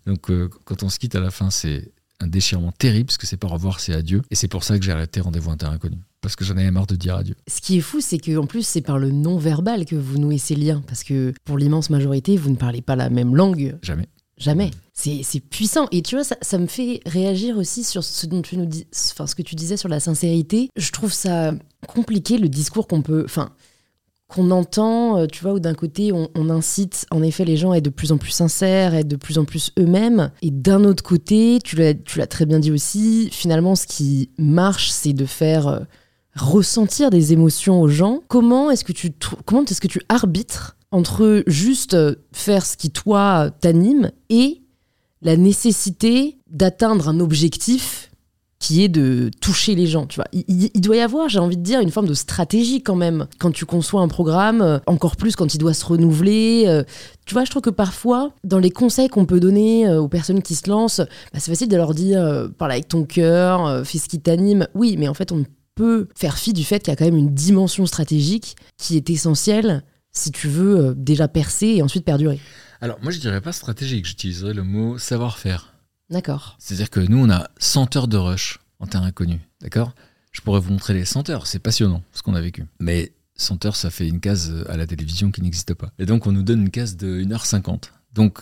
Donc, 0.06 0.32
quand 0.64 0.82
on 0.82 0.88
se 0.88 0.98
quitte 0.98 1.14
à 1.14 1.20
la 1.20 1.30
fin, 1.30 1.50
c'est 1.50 1.92
un 2.22 2.26
déchirement 2.26 2.72
terrible, 2.72 3.06
parce 3.06 3.18
que 3.18 3.26
c'est 3.26 3.36
pas 3.36 3.48
au 3.48 3.50
revoir, 3.50 3.80
c'est 3.80 3.94
adieu. 3.94 4.22
Et 4.30 4.34
c'est 4.34 4.48
pour 4.48 4.64
ça 4.64 4.78
que 4.78 4.84
j'ai 4.84 4.92
arrêté 4.92 5.20
Rendez-vous 5.20 5.50
un 5.50 5.56
terrain 5.56 5.72
inconnu. 5.72 5.98
Parce 6.20 6.36
que 6.36 6.44
j'en 6.44 6.56
avais 6.56 6.70
marre 6.70 6.86
de 6.86 6.94
dire 6.94 7.16
adieu. 7.16 7.34
Ce 7.48 7.60
qui 7.60 7.78
est 7.78 7.80
fou, 7.80 8.00
c'est 8.00 8.18
qu'en 8.18 8.46
plus, 8.46 8.66
c'est 8.66 8.80
par 8.80 8.98
le 8.98 9.10
non-verbal 9.10 9.84
que 9.84 9.96
vous 9.96 10.18
nouez 10.18 10.38
ces 10.38 10.54
liens. 10.54 10.82
Parce 10.86 11.02
que 11.02 11.34
pour 11.44 11.58
l'immense 11.58 11.90
majorité, 11.90 12.36
vous 12.36 12.50
ne 12.50 12.56
parlez 12.56 12.80
pas 12.80 12.96
la 12.96 13.10
même 13.10 13.34
langue. 13.34 13.76
Jamais. 13.82 14.08
Jamais. 14.38 14.70
C'est 14.94 15.40
puissant. 15.40 15.88
Et 15.90 16.02
tu 16.02 16.16
vois, 16.16 16.24
ça, 16.24 16.36
ça, 16.40 16.58
me 16.58 16.66
fait 16.66 17.00
réagir 17.06 17.56
aussi 17.56 17.84
sur 17.84 18.02
ce 18.04 18.26
dont 18.26 18.42
tu 18.42 18.56
nous 18.56 18.66
dis, 18.66 18.86
enfin, 19.12 19.26
ce 19.26 19.34
que 19.34 19.42
tu 19.42 19.54
disais 19.54 19.76
sur 19.76 19.88
la 19.88 20.00
sincérité. 20.00 20.68
Je 20.76 20.90
trouve 20.90 21.12
ça 21.12 21.54
compliqué 21.86 22.38
le 22.38 22.48
discours 22.48 22.86
qu'on 22.86 23.02
peut. 23.02 23.22
Enfin, 23.24 23.50
qu'on 24.32 24.50
entend, 24.50 25.18
euh, 25.18 25.26
tu 25.26 25.42
vois, 25.42 25.52
où 25.52 25.60
d'un 25.60 25.74
côté 25.74 26.12
on, 26.12 26.50
incite 26.50 27.06
en 27.10 27.22
effet 27.22 27.44
les 27.44 27.56
gens 27.56 27.72
à 27.72 27.76
être 27.76 27.84
de 27.84 27.90
plus 27.90 28.12
en 28.12 28.18
plus 28.18 28.30
sincères, 28.30 28.94
à 28.94 29.00
être 29.00 29.08
de 29.08 29.16
plus 29.16 29.38
en 29.38 29.44
plus 29.44 29.72
eux-mêmes, 29.78 30.30
et 30.40 30.50
d'un 30.50 30.84
autre 30.84 31.02
côté, 31.02 31.58
tu 31.62 31.76
l'as 31.76 32.26
très 32.26 32.46
bien 32.46 32.58
dit 32.58 32.72
aussi, 32.72 33.28
finalement 33.30 33.76
ce 33.76 33.86
qui 33.86 34.30
marche 34.38 34.90
c'est 34.90 35.12
de 35.12 35.26
faire 35.26 35.68
euh, 35.68 35.80
ressentir 36.34 37.10
des 37.10 37.32
émotions 37.32 37.80
aux 37.80 37.88
gens. 37.88 38.22
Comment 38.28 38.70
est-ce 38.70 38.84
que 38.84 38.92
tu 38.92 39.12
comment 39.44 39.64
est-ce 39.64 39.80
que 39.80 39.88
tu 39.88 40.00
arbitres 40.08 40.76
entre 40.90 41.42
juste 41.46 41.94
euh, 41.94 42.14
faire 42.32 42.64
ce 42.64 42.76
qui 42.76 42.90
toi 42.90 43.50
t'anime 43.60 44.10
et 44.30 44.62
la 45.20 45.36
nécessité 45.36 46.38
d'atteindre 46.50 47.08
un 47.08 47.20
objectif 47.20 48.11
qui 48.62 48.84
est 48.84 48.88
de 48.88 49.28
toucher 49.40 49.74
les 49.74 49.88
gens. 49.88 50.06
Tu 50.06 50.16
vois, 50.16 50.26
il, 50.32 50.80
doit 50.80 50.94
y 50.94 51.00
avoir, 51.00 51.28
j'ai 51.28 51.40
envie 51.40 51.56
de 51.56 51.62
dire, 51.62 51.80
une 51.80 51.90
forme 51.90 52.06
de 52.06 52.14
stratégie 52.14 52.80
quand 52.80 52.94
même 52.94 53.26
quand 53.38 53.50
tu 53.50 53.66
conçois 53.66 54.02
un 54.02 54.08
programme, 54.08 54.62
euh, 54.62 54.78
encore 54.86 55.16
plus 55.16 55.34
quand 55.34 55.52
il 55.52 55.58
doit 55.58 55.74
se 55.74 55.84
renouveler. 55.84 56.66
Euh. 56.68 56.84
tu 57.26 57.34
vois, 57.34 57.44
je 57.44 57.50
trouve 57.50 57.62
que 57.62 57.70
parfois, 57.70 58.32
dans 58.44 58.60
les 58.60 58.70
conseils 58.70 59.08
qu'on 59.08 59.26
peut 59.26 59.40
donner 59.40 59.88
euh, 59.88 60.00
aux 60.00 60.06
personnes 60.06 60.42
qui 60.42 60.54
se 60.54 60.70
lancent, 60.70 61.00
bah, 61.00 61.40
c'est 61.40 61.50
facile 61.50 61.68
de 61.68 61.76
leur 61.76 61.92
dire 61.92 62.22
parle 62.56 62.70
avec 62.70 62.86
ton 62.86 63.04
cœur, 63.04 63.84
fais 63.84 63.98
ce 63.98 64.08
qui 64.08 64.20
t'anime. 64.20 64.68
Oui, 64.76 64.94
mais 64.96 65.08
en 65.08 65.14
fait, 65.14 65.32
on 65.32 65.44
peut 65.74 66.06
faire 66.14 66.38
fi 66.38 66.52
du 66.52 66.62
fait 66.62 66.78
qu'il 66.78 66.92
y 66.92 66.94
a 66.94 66.96
quand 66.96 67.04
même 67.04 67.16
une 67.16 67.34
dimension 67.34 67.84
stratégique 67.84 68.54
qui 68.78 68.96
est 68.96 69.10
essentielle 69.10 69.82
si 70.12 70.30
tu 70.30 70.46
veux 70.46 70.94
déjà 70.96 71.26
percer 71.26 71.66
et 71.66 71.82
ensuite 71.82 72.04
perdurer. 72.04 72.38
Alors, 72.80 72.98
moi, 73.02 73.10
je 73.10 73.18
dirais 73.18 73.40
pas 73.40 73.52
stratégique, 73.52 74.06
j'utiliserais 74.06 74.54
le 74.54 74.62
mot 74.62 74.98
savoir-faire. 74.98 75.71
D'accord. 76.12 76.56
C'est-à-dire 76.58 76.90
que 76.90 77.00
nous, 77.00 77.18
on 77.18 77.30
a 77.30 77.48
100 77.58 77.96
heures 77.96 78.08
de 78.08 78.18
rush 78.18 78.60
en 78.80 78.86
terrain 78.86 79.06
inconnu. 79.06 79.40
D'accord? 79.62 79.94
Je 80.30 80.42
pourrais 80.42 80.60
vous 80.60 80.70
montrer 80.70 80.92
les 80.92 81.06
100 81.06 81.30
heures. 81.30 81.46
C'est 81.46 81.58
passionnant 81.58 82.02
ce 82.12 82.22
qu'on 82.22 82.34
a 82.34 82.40
vécu. 82.40 82.66
Mais 82.80 83.12
100 83.36 83.64
heures, 83.64 83.76
ça 83.76 83.90
fait 83.90 84.06
une 84.06 84.20
case 84.20 84.64
à 84.68 84.76
la 84.76 84.86
télévision 84.86 85.30
qui 85.30 85.40
n'existe 85.40 85.72
pas. 85.72 85.90
Et 85.98 86.04
donc, 86.04 86.26
on 86.26 86.32
nous 86.32 86.42
donne 86.42 86.62
une 86.62 86.70
case 86.70 86.96
de 86.96 87.22
1h50. 87.22 87.84
Donc, 88.12 88.40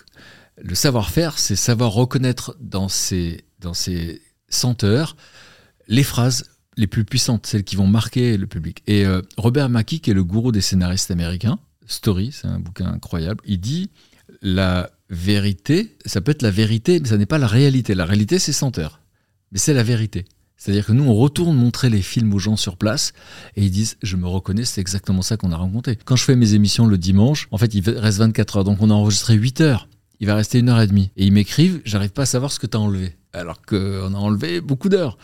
le 0.60 0.74
savoir-faire, 0.74 1.38
c'est 1.38 1.54
savoir 1.56 1.92
reconnaître 1.92 2.56
dans 2.60 2.88
ces, 2.88 3.44
dans 3.60 3.74
ces 3.74 4.20
100 4.48 4.84
heures 4.84 5.16
les 5.86 6.02
phrases 6.02 6.50
les 6.76 6.86
plus 6.86 7.04
puissantes, 7.04 7.46
celles 7.46 7.64
qui 7.64 7.76
vont 7.76 7.86
marquer 7.86 8.36
le 8.36 8.46
public. 8.46 8.82
Et 8.88 9.04
euh, 9.04 9.22
Robert 9.36 9.68
Mackie, 9.68 10.00
qui 10.00 10.10
est 10.10 10.14
le 10.14 10.24
gourou 10.24 10.50
des 10.50 10.60
scénaristes 10.60 11.10
américains, 11.10 11.58
Story, 11.86 12.30
c'est 12.32 12.46
un 12.46 12.60
bouquin 12.60 12.86
incroyable, 12.86 13.42
il 13.44 13.60
dit 13.60 13.90
la 14.42 14.90
vérité, 15.10 15.96
ça 16.06 16.20
peut 16.20 16.30
être 16.30 16.42
la 16.42 16.50
vérité, 16.50 17.00
mais 17.00 17.08
ça 17.08 17.18
n'est 17.18 17.26
pas 17.26 17.38
la 17.38 17.46
réalité. 17.46 17.94
La 17.94 18.04
réalité, 18.04 18.38
c'est 18.38 18.52
100 18.52 18.78
heures. 18.78 19.00
Mais 19.52 19.58
c'est 19.58 19.74
la 19.74 19.82
vérité. 19.82 20.24
C'est-à-dire 20.56 20.86
que 20.86 20.92
nous, 20.92 21.04
on 21.04 21.14
retourne 21.14 21.56
montrer 21.56 21.90
les 21.90 22.02
films 22.02 22.32
aux 22.34 22.38
gens 22.38 22.56
sur 22.56 22.76
place 22.76 23.12
et 23.56 23.64
ils 23.64 23.70
disent 23.70 23.96
Je 24.02 24.16
me 24.16 24.26
reconnais, 24.26 24.64
c'est 24.64 24.80
exactement 24.80 25.22
ça 25.22 25.36
qu'on 25.36 25.52
a 25.52 25.56
rencontré. 25.56 25.98
Quand 26.04 26.16
je 26.16 26.24
fais 26.24 26.36
mes 26.36 26.54
émissions 26.54 26.86
le 26.86 26.98
dimanche, 26.98 27.48
en 27.50 27.58
fait, 27.58 27.74
il 27.74 27.88
reste 27.90 28.18
24 28.18 28.58
heures. 28.58 28.64
Donc, 28.64 28.78
on 28.80 28.90
a 28.90 28.94
enregistré 28.94 29.34
8 29.34 29.60
heures. 29.62 29.88
Il 30.20 30.26
va 30.26 30.34
rester 30.34 30.58
une 30.58 30.68
heure 30.68 30.80
et 30.80 30.86
demie. 30.86 31.10
Et 31.16 31.24
ils 31.24 31.32
m'écrivent 31.32 31.80
J'arrive 31.84 32.10
pas 32.10 32.22
à 32.22 32.26
savoir 32.26 32.52
ce 32.52 32.58
que 32.58 32.66
tu 32.66 32.76
as 32.76 32.80
enlevé 32.80 33.16
alors 33.32 33.62
qu'on 33.62 34.14
a 34.14 34.16
enlevé 34.16 34.60
beaucoup 34.60 34.88
d'heures. 34.88 35.16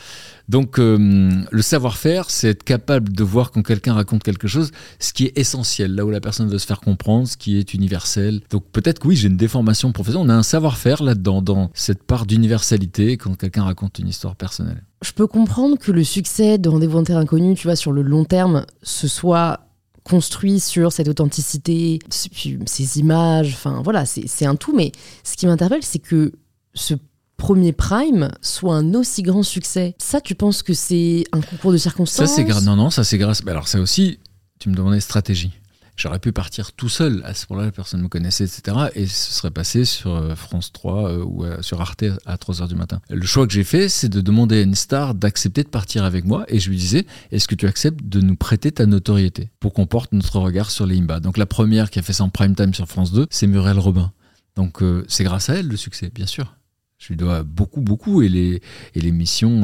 Donc 0.48 0.78
euh, 0.78 1.30
le 1.50 1.62
savoir-faire, 1.62 2.30
c'est 2.30 2.50
être 2.50 2.62
capable 2.62 3.12
de 3.12 3.24
voir 3.24 3.50
quand 3.50 3.62
quelqu'un 3.62 3.94
raconte 3.94 4.22
quelque 4.22 4.46
chose, 4.46 4.70
ce 5.00 5.12
qui 5.12 5.26
est 5.26 5.36
essentiel, 5.36 5.94
là 5.94 6.04
où 6.04 6.10
la 6.10 6.20
personne 6.20 6.48
veut 6.48 6.58
se 6.58 6.66
faire 6.66 6.80
comprendre, 6.80 7.26
ce 7.26 7.36
qui 7.36 7.58
est 7.58 7.74
universel. 7.74 8.42
Donc 8.50 8.64
peut-être 8.70 9.00
que 9.00 9.08
oui, 9.08 9.16
j'ai 9.16 9.28
une 9.28 9.36
déformation 9.36 9.90
professionnelle, 9.92 10.28
on 10.28 10.30
a 10.30 10.36
un 10.36 10.44
savoir-faire 10.44 11.02
là-dedans, 11.02 11.42
dans 11.42 11.70
cette 11.74 12.02
part 12.02 12.26
d'universalité 12.26 13.16
quand 13.16 13.36
quelqu'un 13.36 13.64
raconte 13.64 13.98
une 13.98 14.08
histoire 14.08 14.36
personnelle. 14.36 14.82
Je 15.02 15.12
peux 15.12 15.26
comprendre 15.26 15.78
que 15.78 15.92
le 15.92 16.04
succès 16.04 16.58
de 16.58 16.68
Rendez-vous 16.68 16.98
en 16.98 17.04
Terre 17.04 17.18
Inconnue, 17.18 17.54
tu 17.54 17.66
vois, 17.66 17.76
sur 17.76 17.92
le 17.92 18.02
long 18.02 18.24
terme, 18.24 18.64
ce 18.82 19.08
soit 19.08 19.60
construit 20.04 20.60
sur 20.60 20.92
cette 20.92 21.08
authenticité, 21.08 21.98
ces 22.10 22.98
images, 23.00 23.54
enfin 23.54 23.82
voilà, 23.82 24.06
c'est 24.06 24.46
un 24.46 24.54
tout. 24.54 24.74
Mais 24.74 24.92
ce 25.24 25.36
qui 25.36 25.46
m'interpelle, 25.46 25.82
c'est 25.82 25.98
que 25.98 26.32
ce 26.74 26.94
premier 27.36 27.72
Prime 27.72 28.30
soit 28.40 28.76
un 28.76 28.94
aussi 28.94 29.22
grand 29.22 29.42
succès. 29.42 29.94
Ça, 29.98 30.20
tu 30.20 30.34
penses 30.34 30.62
que 30.62 30.74
c'est 30.74 31.24
un 31.32 31.40
concours 31.40 31.72
de 31.72 31.78
circonstances 31.78 32.28
Ça, 32.28 32.34
c'est 32.34 32.44
grâce. 32.44 32.64
Non, 32.64 32.76
non, 32.76 32.90
ça, 32.90 33.04
c'est 33.04 33.18
grâce. 33.18 33.42
Alors, 33.46 33.68
ça 33.68 33.80
aussi, 33.80 34.18
tu 34.58 34.68
me 34.68 34.74
demandais 34.74 35.00
stratégie. 35.00 35.52
J'aurais 35.96 36.18
pu 36.18 36.30
partir 36.30 36.72
tout 36.72 36.90
seul. 36.90 37.22
À 37.24 37.32
ce 37.32 37.46
moment-là, 37.48 37.72
personne 37.72 38.00
ne 38.00 38.04
me 38.04 38.08
connaissait, 38.10 38.44
etc. 38.44 38.76
Et 38.94 39.06
ce 39.06 39.32
serait 39.32 39.50
passé 39.50 39.86
sur 39.86 40.14
euh, 40.14 40.34
France 40.34 40.70
3 40.72 41.10
euh, 41.10 41.24
ou 41.24 41.44
euh, 41.44 41.62
sur 41.62 41.80
Arte 41.80 42.04
à 42.26 42.36
3 42.36 42.56
h 42.56 42.68
du 42.68 42.74
matin. 42.74 43.00
Le 43.08 43.24
choix 43.24 43.46
que 43.46 43.52
j'ai 43.54 43.64
fait, 43.64 43.88
c'est 43.88 44.10
de 44.10 44.20
demander 44.20 44.58
à 44.58 44.60
une 44.60 44.74
star 44.74 45.14
d'accepter 45.14 45.62
de 45.62 45.68
partir 45.68 46.04
avec 46.04 46.26
moi. 46.26 46.44
Et 46.48 46.60
je 46.60 46.68
lui 46.68 46.76
disais, 46.76 47.06
est-ce 47.32 47.48
que 47.48 47.54
tu 47.54 47.66
acceptes 47.66 48.04
de 48.04 48.20
nous 48.20 48.36
prêter 48.36 48.72
ta 48.72 48.84
notoriété 48.84 49.48
pour 49.58 49.72
qu'on 49.72 49.86
porte 49.86 50.12
notre 50.12 50.38
regard 50.38 50.70
sur 50.70 50.84
les 50.84 50.98
Imba? 50.98 51.18
Donc 51.20 51.38
la 51.38 51.46
première 51.46 51.88
qui 51.90 51.98
a 51.98 52.02
fait 52.02 52.12
ça 52.12 52.24
en 52.24 52.28
prime 52.28 52.54
time 52.54 52.74
sur 52.74 52.86
France 52.86 53.12
2, 53.12 53.26
c'est 53.30 53.46
Muriel 53.46 53.78
Robin. 53.78 54.12
Donc 54.54 54.82
c'est 55.08 55.24
grâce 55.24 55.48
à 55.48 55.54
elle 55.54 55.68
le 55.68 55.76
succès, 55.76 56.10
bien 56.14 56.26
sûr. 56.26 56.55
Je 56.98 57.08
lui 57.08 57.16
dois 57.16 57.42
beaucoup, 57.42 57.80
beaucoup, 57.80 58.22
et 58.22 58.28
les, 58.28 58.62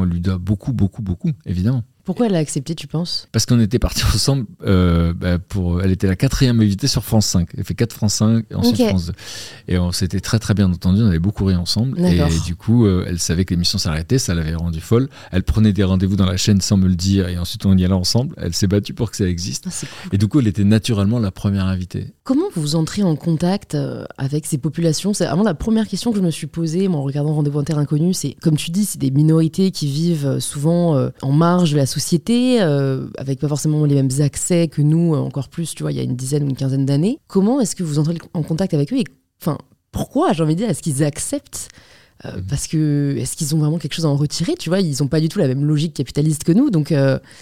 lui 0.05 0.21
doit 0.21 0.39
beaucoup, 0.39 0.73
beaucoup, 0.73 1.03
beaucoup, 1.03 1.31
évidemment. 1.47 1.85
Pourquoi 2.05 2.27
elle 2.27 2.35
a 2.35 2.39
accepté, 2.39 2.75
tu 2.75 2.89
penses? 2.89 3.29
Parce 3.31 3.47
qu'on 3.47 3.61
était 3.61 3.79
partis 3.79 4.03
ensemble. 4.15 4.47
Euh, 4.65 5.13
bah, 5.15 5.39
pour, 5.39 5.83
elle 5.83 5.93
était 5.93 6.09
la 6.09 6.17
quatrième 6.17 6.61
invitée 6.61 6.89
sur 6.89 7.05
France 7.05 7.27
5. 7.27 7.51
Elle 7.57 7.65
fait 7.65 7.75
4 7.75 7.93
France 7.93 8.15
5 8.15 8.45
et 8.51 8.55
ensuite 8.55 8.89
France 8.89 9.07
2. 9.07 9.13
Et 9.69 9.79
on 9.79 9.93
s'était 9.93 10.21
très 10.21 10.39
très 10.39 10.55
bien 10.55 10.71
entendu. 10.71 11.03
On 11.03 11.07
avait 11.07 11.21
beaucoup 11.21 11.45
ri 11.45 11.55
ensemble. 11.55 11.99
Et 12.01 12.21
du 12.45 12.57
coup, 12.57 12.87
euh, 12.87 13.05
elle 13.07 13.19
savait 13.19 13.45
que 13.45 13.55
l'émission 13.55 13.79
s'arrêtait. 13.79 14.19
Ça 14.19 14.35
l'avait 14.35 14.55
rendue 14.55 14.81
folle. 14.81 15.09
Elle 15.31 15.45
prenait 15.45 15.73
des 15.73 15.85
rendez-vous 15.85 16.17
dans 16.17 16.27
la 16.27 16.37
chaîne 16.37 16.61
sans 16.61 16.77
me 16.77 16.89
le 16.89 16.97
dire. 16.97 17.29
Et 17.29 17.39
ensuite, 17.39 17.65
on 17.67 17.77
y 17.77 17.85
allait 17.85 17.95
ensemble. 17.95 18.35
Elle 18.37 18.55
s'est 18.55 18.67
battue 18.67 18.95
pour 18.95 19.11
que 19.11 19.17
ça 19.17 19.27
existe. 19.27 19.69
Ah, 19.69 19.87
et 20.13 20.19
du 20.19 20.27
coup, 20.27 20.41
elle 20.41 20.49
était 20.49 20.65
naturellement 20.65 21.21
la 21.21 21.31
première 21.31 21.67
invitée. 21.67 22.13
Comment 22.25 22.47
vous 22.57 22.75
entrez 22.75 23.03
en 23.03 23.15
contact 23.15 23.75
euh, 23.75 24.05
avec 24.19 24.47
ces 24.47 24.59
populations? 24.59 25.15
C'est 25.15 25.27
vraiment 25.27 25.45
la 25.45 25.55
première 25.55 25.87
question 25.87 26.11
que 26.11 26.19
je 26.19 26.23
me 26.23 26.31
suis 26.31 26.49
posée 26.49 26.89
moi, 26.89 27.01
en 27.01 27.05
regardant 27.05 27.35
Rendez-vous 27.35 27.61
en 27.61 27.65
Terre 27.65 27.79
Inconnue. 27.79 28.13
C'est, 28.13 28.35
comme 28.43 28.57
tu 28.57 28.73
dis, 28.73 28.85
c'est 28.85 28.99
des 28.99 29.11
minorités 29.11 29.71
qui 29.71 29.87
vivent 29.87 30.41
souvent 30.41 31.11
en 31.23 31.33
marge 31.33 31.73
de 31.73 31.77
la 31.77 31.87
société 31.93 32.61
euh, 32.61 33.09
avec 33.19 33.39
pas 33.39 33.49
forcément 33.49 33.85
les 33.85 33.95
mêmes 33.95 34.11
accès 34.21 34.69
que 34.69 34.83
nous, 34.83 35.15
euh, 35.15 35.19
encore 35.19 35.49
plus, 35.49 35.75
tu 35.75 35.83
vois, 35.83 35.93
il 35.93 35.99
y 35.99 36.01
a 36.01 36.05
une 36.05 36.17
dizaine 36.17 36.45
ou 36.45 36.49
une 36.49 36.57
quinzaine 36.57 36.87
d'années. 36.87 37.19
Comment 37.29 37.61
est-ce 37.61 37.77
que 37.77 37.83
vous 37.83 37.99
entrez 37.99 38.17
en 38.35 38.43
contact 38.43 38.75
avec 38.75 38.93
eux 38.93 38.99
et 38.99 39.05
enfin, 39.41 39.59
pourquoi, 39.91 40.33
j'ai 40.33 40.43
envie 40.43 40.55
de 40.55 40.61
dire, 40.61 40.71
est-ce 40.71 40.83
qu'ils 40.83 41.05
acceptent 41.05 41.69
euh, 42.25 42.37
mhm. 42.37 42.47
parce 42.47 42.69
que 42.69 43.17
est-ce 43.19 43.37
qu'ils 43.37 43.55
ont 43.55 43.59
vraiment 43.59 43.79
quelque 43.79 43.95
chose 43.95 44.07
à 44.07 44.09
en 44.09 44.17
retirer 44.17 44.55
Tu 44.55 44.69
vois, 44.69 44.81
ils 44.81 44.97
n'ont 45.01 45.09
pas 45.09 45.21
du 45.21 45.29
tout 45.29 45.39
la 45.39 45.49
même 45.49 45.65
logique 45.65 45.95
capitaliste 45.95 46.45
que 46.45 46.53
nous, 46.53 46.71
donc 46.71 46.95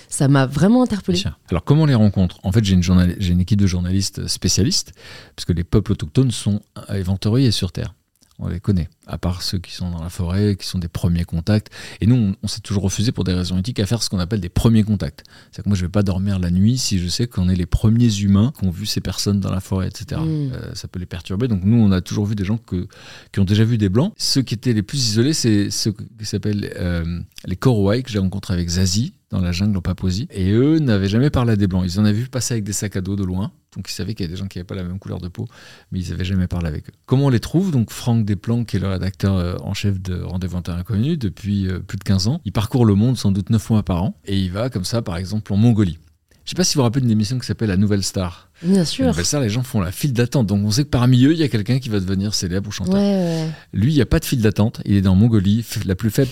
ça 0.09 0.29
m'a 0.29 0.47
vraiment 0.47 0.83
interpellé. 0.83 1.23
Alors 1.51 1.65
comment 1.65 1.83
on 1.83 1.87
les 1.87 1.95
rencontre? 1.95 2.39
En 2.43 2.51
fait, 2.51 2.65
j'ai 2.65 2.75
une, 2.75 3.41
équipe 3.41 3.61
de 3.61 3.67
journalistes 3.67 4.27
spécialistes, 4.27 4.93
parce 5.37 5.45
que 5.45 5.53
les 5.53 5.65
peuples 5.65 5.93
autochtones 5.93 6.31
sont 6.31 6.61
éventoriés 6.89 7.51
sur 7.51 7.73
Terre. 7.73 7.95
On 8.41 8.49
les 8.49 8.61
connaît, 8.61 8.89
à 9.07 9.19
part 9.19 9.43
ceux 9.43 9.59
qui 9.59 9.73
sont 9.73 9.91
dans 9.91 10.03
la 10.03 10.09
forêt, 10.09 10.57
qui 10.57 10.67
sont 10.67 10.79
des 10.79 10.89
premiers 10.89 11.25
contacts. 11.25 11.69
Et 12.01 12.07
nous, 12.07 12.35
on, 12.43 12.49
s'est 12.49 12.61
toujours 12.61 12.83
refusé 12.83 13.13
pour 13.13 13.25
des 13.25 13.35
raisons 13.35 13.59
éthiques 13.59 13.81
à 13.81 13.87
faire 13.87 14.03
ce 14.03 14.09
qu'on 14.09 14.19
appelle 14.19 14.41
des 14.41 14.49
premiers 14.49 14.83
contacts. 14.83 15.25
C'est-à-dire 15.27 15.65
que 15.65 15.69
moi, 15.69 15.77
je 15.77 15.85
vais 15.85 15.91
pas 15.91 16.03
dormir 16.03 16.39
la 16.39 16.51
nuit 16.51 16.79
si 16.79 16.99
je 16.99 17.09
sais 17.09 17.27
qu'on 17.27 17.49
est 17.49 17.55
les 17.55 17.67
premiers 17.67 18.15
humains 18.21 18.53
qui 18.59 18.67
ont 18.67 18.71
vu 18.71 18.87
ces 18.87 19.01
personnes 19.01 19.41
dans 19.41 19.51
la 19.51 19.61
forêt, 19.61 19.89
etc. 19.89 20.21
Mm. 20.21 20.53
Euh, 20.53 20.75
ça 20.75 20.89
peut 20.89 20.99
les 20.99 21.07
perturber. 21.07 21.49
Donc 21.49 21.63
nous, 21.65 21.77
on 21.77 21.93
a 21.93 22.01
toujours 22.01 22.27
vu 22.27 22.35
des 22.35 22.45
gens 22.45 22.59
que, 22.59 22.89
qui 23.33 23.41
ont 23.41 23.45
déjà 23.45 23.65
vu 23.65 23.79
des 23.79 23.89
blancs. 23.89 24.13
Ceux 24.17 24.43
qui 24.43 24.55
étaient 24.55 24.73
les 24.73 24.83
plus 24.83 25.09
isolés, 25.09 25.35
c'est 25.35 25.71
ceux 25.71 25.93
qui 25.93 26.25
s'appellent 26.25 26.73
euh, 26.77 27.21
les 27.45 27.57
Korowai 27.57 28.03
que 28.03 28.11
j'ai 28.11 28.19
rencontrés 28.19 28.55
avec 28.55 28.69
Zazie 28.69 29.15
dans 29.31 29.41
la 29.41 29.53
jungle 29.53 29.77
en 29.77 29.81
Papouasie. 29.81 30.27
Et 30.33 30.51
eux 30.51 30.79
n'avaient 30.79 31.09
jamais 31.09 31.31
parlé 31.31 31.53
à 31.53 31.57
des 31.57 31.67
blancs. 31.67 31.85
Ils 31.87 32.01
en 32.01 32.05
avaient 32.05 32.19
vu 32.19 32.27
passer 32.29 32.55
avec 32.55 32.65
des 32.65 32.73
sacs 32.73 32.97
à 32.97 33.01
dos 33.01 33.17
de 33.17 33.25
loin. 33.25 33.53
Donc 33.77 33.89
ils 33.89 33.93
savaient 33.93 34.15
qu'il 34.15 34.25
y 34.25 34.27
avait 34.27 34.35
des 34.35 34.39
gens 34.41 34.49
qui 34.49 34.59
n'avaient 34.59 34.67
pas 34.67 34.75
la 34.75 34.83
même 34.83 34.99
couleur 34.99 35.21
de 35.21 35.29
peau, 35.29 35.47
mais 35.93 36.01
ils 36.01 36.11
n'avaient 36.11 36.25
jamais 36.25 36.49
parlé 36.49 36.67
avec 36.67 36.89
eux. 36.89 36.93
Comment 37.07 37.27
on 37.27 37.31
les 37.31 37.39
trouve? 37.41 37.71
Donc 37.71 37.91
Franck 37.91 38.25
Desplanques, 38.25 38.67
qui 38.67 38.77
est 38.77 38.81
le 38.81 38.89
rédacteur 38.89 39.37
euh, 39.37 39.55
en 39.63 39.75
chef 39.75 40.01
de 40.01 40.21
Rendez-vous 40.21 40.57
Inconnue 40.67 41.17
depuis 41.17 41.69
euh, 41.69 41.79
plus 41.79 41.97
de 41.97 42.03
15 42.05 42.27
ans, 42.27 42.41
il 42.45 42.51
parcourt 42.53 42.85
le 42.85 42.97
monde 42.97 43.17
sans 43.17 43.31
doute 43.31 43.51
9 43.51 43.71
mois 43.71 43.83
par 43.85 44.03
an. 44.03 44.17
Et 44.25 44.37
il 44.39 44.51
va 44.51 44.69
comme 44.69 44.85
ça, 44.85 45.01
par 45.03 45.17
exemple, 45.17 45.53
en 45.53 45.57
Mongolie. 45.57 45.99
Je 46.45 46.51
sais 46.51 46.57
pas 46.57 46.65
si 46.65 46.75
vous 46.75 46.79
vous 46.81 46.83
rappelez 46.85 47.03
d'une 47.03 47.11
émission 47.13 47.39
qui 47.39 47.47
s'appelle 47.47 47.69
La 47.69 47.77
Nouvelle 47.77 48.03
Star. 48.03 48.51
Bien 48.65 48.79
La 48.79 48.85
sûr. 48.85 49.07
Nouvelle 49.07 49.25
Star, 49.25 49.41
les 49.41 49.51
gens 49.51 49.63
font 49.63 49.81
la 49.81 49.93
file 49.93 50.13
d'attente. 50.13 50.49
Donc 50.49 50.65
on 50.65 50.71
sait 50.73 50.83
que 50.83 50.89
parmi 50.89 51.25
eux, 51.25 51.33
il 51.33 51.39
y 51.39 51.45
a 51.45 51.49
quelqu'un 51.49 51.79
qui 51.79 51.91
va 51.91 52.01
devenir 52.01 52.35
célèbre 52.35 52.69
ou 52.69 52.73
chanteur. 52.73 52.95
ouais. 52.95 53.47
Lui, 53.73 53.93
il 53.93 53.95
n'y 53.95 54.01
a 54.03 54.07
pas 54.07 54.19
de 54.19 54.25
file 54.25 54.41
d'attente. 54.43 54.81
Il 54.85 54.95
est 54.97 55.03
dans 55.03 55.15
Mongolie, 55.15 55.65
la 55.85 55.95
plus 55.95 56.11
faible 56.11 56.31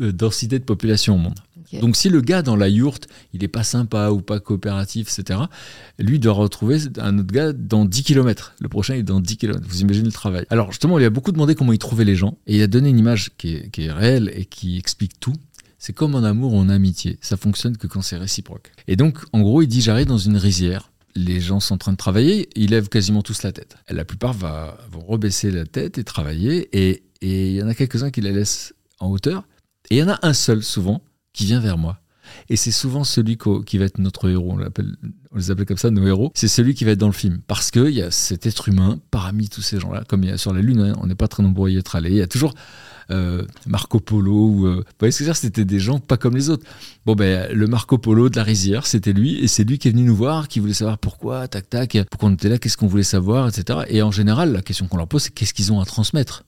euh, 0.00 0.10
densité 0.12 0.58
de 0.58 0.64
population 0.64 1.14
au 1.14 1.18
monde. 1.18 1.38
Donc 1.80 1.96
si 1.96 2.08
le 2.08 2.20
gars 2.20 2.42
dans 2.42 2.56
la 2.56 2.68
yourte, 2.68 3.08
il 3.32 3.42
est 3.42 3.48
pas 3.48 3.64
sympa 3.64 4.10
ou 4.10 4.20
pas 4.20 4.40
coopératif, 4.40 5.08
etc., 5.18 5.40
lui 5.98 6.18
doit 6.18 6.32
retrouver 6.32 6.78
un 6.98 7.18
autre 7.18 7.32
gars 7.32 7.52
dans 7.52 7.84
10 7.84 8.02
km. 8.02 8.54
Le 8.60 8.68
prochain 8.68 8.94
est 8.94 9.02
dans 9.02 9.20
10 9.20 9.36
km. 9.36 9.60
Vous 9.66 9.80
imaginez 9.80 10.06
le 10.06 10.12
travail. 10.12 10.46
Alors 10.50 10.70
justement, 10.70 10.94
on 10.94 10.98
lui 10.98 11.04
a 11.04 11.10
beaucoup 11.10 11.32
demandé 11.32 11.54
comment 11.54 11.72
il 11.72 11.78
trouvait 11.78 12.04
les 12.04 12.16
gens. 12.16 12.38
Et 12.46 12.56
il 12.56 12.62
a 12.62 12.66
donné 12.66 12.88
une 12.88 12.98
image 12.98 13.30
qui 13.36 13.54
est, 13.54 13.92
réelle 13.92 14.30
et 14.34 14.44
qui 14.44 14.78
explique 14.78 15.18
tout. 15.20 15.34
C'est 15.78 15.92
comme 15.92 16.14
en 16.14 16.24
amour 16.24 16.54
ou 16.54 16.58
en 16.58 16.68
amitié. 16.68 17.18
Ça 17.20 17.36
fonctionne 17.36 17.76
que 17.76 17.86
quand 17.86 18.02
c'est 18.02 18.16
réciproque. 18.16 18.72
Et 18.88 18.96
donc, 18.96 19.18
en 19.32 19.40
gros, 19.40 19.62
il 19.62 19.68
dit 19.68 19.80
j'arrive 19.80 20.06
dans 20.06 20.18
une 20.18 20.36
rizière. 20.36 20.90
Les 21.16 21.40
gens 21.40 21.60
sont 21.60 21.74
en 21.74 21.78
train 21.78 21.92
de 21.92 21.96
travailler, 21.96 22.48
ils 22.56 22.70
lèvent 22.70 22.88
quasiment 22.88 23.22
tous 23.22 23.44
la 23.44 23.52
tête. 23.52 23.76
La 23.88 24.04
plupart 24.04 24.34
vont 24.90 25.04
rebaisser 25.06 25.52
la 25.52 25.64
tête 25.64 25.96
et 25.98 26.04
travailler. 26.04 26.68
Et 26.76 27.04
il 27.20 27.52
y 27.52 27.62
en 27.62 27.68
a 27.68 27.74
quelques-uns 27.74 28.10
qui 28.10 28.20
la 28.20 28.32
laissent 28.32 28.74
en 28.98 29.10
hauteur. 29.10 29.44
Et 29.90 29.96
il 29.96 29.98
y 29.98 30.02
en 30.02 30.08
a 30.08 30.18
un 30.22 30.32
seul, 30.32 30.62
souvent, 30.62 31.02
qui 31.34 31.44
vient 31.44 31.60
vers 31.60 31.76
moi. 31.76 32.00
Et 32.48 32.56
c'est 32.56 32.70
souvent 32.70 33.04
celui 33.04 33.36
qui 33.66 33.78
va 33.78 33.84
être 33.84 33.98
notre 33.98 34.30
héros, 34.30 34.56
on, 34.58 34.82
on 35.32 35.36
les 35.36 35.50
appelle 35.50 35.66
comme 35.66 35.76
ça, 35.76 35.90
nos 35.90 36.06
héros. 36.06 36.32
C'est 36.34 36.48
celui 36.48 36.74
qui 36.74 36.84
va 36.84 36.92
être 36.92 36.98
dans 36.98 37.06
le 37.06 37.12
film. 37.12 37.40
Parce 37.46 37.70
qu'il 37.70 37.90
y 37.90 38.02
a 38.02 38.10
cet 38.10 38.46
être 38.46 38.68
humain 38.68 38.98
parmi 39.10 39.48
tous 39.48 39.62
ces 39.62 39.78
gens-là. 39.78 40.04
Comme 40.08 40.22
il 40.24 40.30
y 40.30 40.32
a 40.32 40.38
sur 40.38 40.52
la 40.52 40.62
Lune, 40.62 40.80
hein, 40.80 40.92
on 41.00 41.06
n'est 41.06 41.14
pas 41.14 41.28
très 41.28 41.42
nombreux 41.42 41.68
à 41.68 41.72
y 41.72 41.76
être 41.76 41.96
allés. 41.96 42.10
Il 42.10 42.16
y 42.16 42.22
a 42.22 42.26
toujours 42.26 42.54
euh, 43.10 43.44
Marco 43.66 44.00
Polo. 44.00 44.48
Ou, 44.48 44.66
euh, 44.66 44.76
vous 44.76 44.82
voyez 44.98 45.12
ce 45.12 45.18
que 45.18 45.24
je 45.24 45.28
veux 45.28 45.32
dire 45.32 45.36
C'était 45.36 45.64
des 45.64 45.80
gens 45.80 45.98
pas 45.98 46.16
comme 46.16 46.36
les 46.36 46.50
autres. 46.50 46.66
Bon, 47.06 47.14
ben, 47.14 47.52
le 47.52 47.66
Marco 47.66 47.98
Polo 47.98 48.28
de 48.28 48.36
la 48.36 48.42
rizière, 48.42 48.86
c'était 48.86 49.12
lui. 49.12 49.38
Et 49.42 49.48
c'est 49.48 49.64
lui 49.64 49.78
qui 49.78 49.88
est 49.88 49.92
venu 49.92 50.04
nous 50.04 50.16
voir, 50.16 50.48
qui 50.48 50.60
voulait 50.60 50.74
savoir 50.74 50.98
pourquoi, 50.98 51.48
tac, 51.48 51.68
tac, 51.68 51.98
pourquoi 52.10 52.28
on 52.28 52.34
était 52.34 52.48
là, 52.48 52.58
qu'est-ce 52.58 52.76
qu'on 52.76 52.86
voulait 52.86 53.02
savoir, 53.02 53.48
etc. 53.48 53.80
Et 53.88 54.02
en 54.02 54.10
général, 54.10 54.52
la 54.52 54.62
question 54.62 54.88
qu'on 54.88 54.96
leur 54.96 55.08
pose, 55.08 55.24
c'est 55.24 55.34
qu'est-ce 55.34 55.54
qu'ils 55.54 55.72
ont 55.72 55.80
à 55.80 55.84
transmettre? 55.84 56.44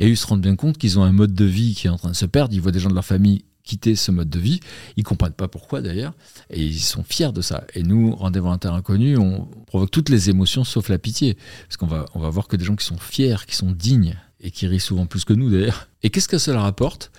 Et 0.00 0.08
ils 0.08 0.16
se 0.16 0.26
rendent 0.26 0.40
bien 0.40 0.56
compte 0.56 0.78
qu'ils 0.78 0.98
ont 0.98 1.04
un 1.04 1.12
mode 1.12 1.32
de 1.32 1.44
vie 1.44 1.74
qui 1.74 1.86
est 1.86 1.90
en 1.90 1.96
train 1.96 2.10
de 2.10 2.16
se 2.16 2.26
perdre. 2.26 2.52
Ils 2.52 2.60
voient 2.60 2.72
des 2.72 2.80
gens 2.80 2.90
de 2.90 2.94
leur 2.94 3.04
famille 3.04 3.44
quitter 3.70 3.94
ce 3.94 4.10
mode 4.10 4.28
de 4.28 4.40
vie. 4.40 4.58
Ils 4.96 5.04
comprennent 5.04 5.32
pas 5.32 5.46
pourquoi 5.46 5.80
d'ailleurs. 5.80 6.12
Et 6.50 6.60
ils 6.60 6.80
sont 6.80 7.04
fiers 7.04 7.32
de 7.32 7.40
ça. 7.40 7.64
Et 7.74 7.84
nous, 7.84 8.16
Rendez-vous 8.16 8.48
en 8.48 8.58
Terre 8.58 8.74
Inconnue, 8.74 9.16
on 9.16 9.46
provoque 9.66 9.92
toutes 9.92 10.08
les 10.08 10.28
émotions 10.28 10.64
sauf 10.64 10.88
la 10.88 10.98
pitié. 10.98 11.36
Parce 11.68 11.76
qu'on 11.76 11.86
va, 11.86 12.06
on 12.14 12.20
va 12.20 12.30
voir 12.30 12.48
que 12.48 12.56
des 12.56 12.64
gens 12.64 12.74
qui 12.74 12.84
sont 12.84 12.98
fiers, 12.98 13.36
qui 13.46 13.54
sont 13.54 13.70
dignes 13.70 14.16
et 14.40 14.50
qui 14.50 14.66
rient 14.66 14.80
souvent 14.80 15.06
plus 15.06 15.24
que 15.24 15.32
nous 15.32 15.50
d'ailleurs. 15.50 15.86
Et 16.02 16.10
qu'est-ce 16.10 16.26
que 16.26 16.38
ça 16.38 16.52
leur 16.52 16.64
apporte 16.64 17.12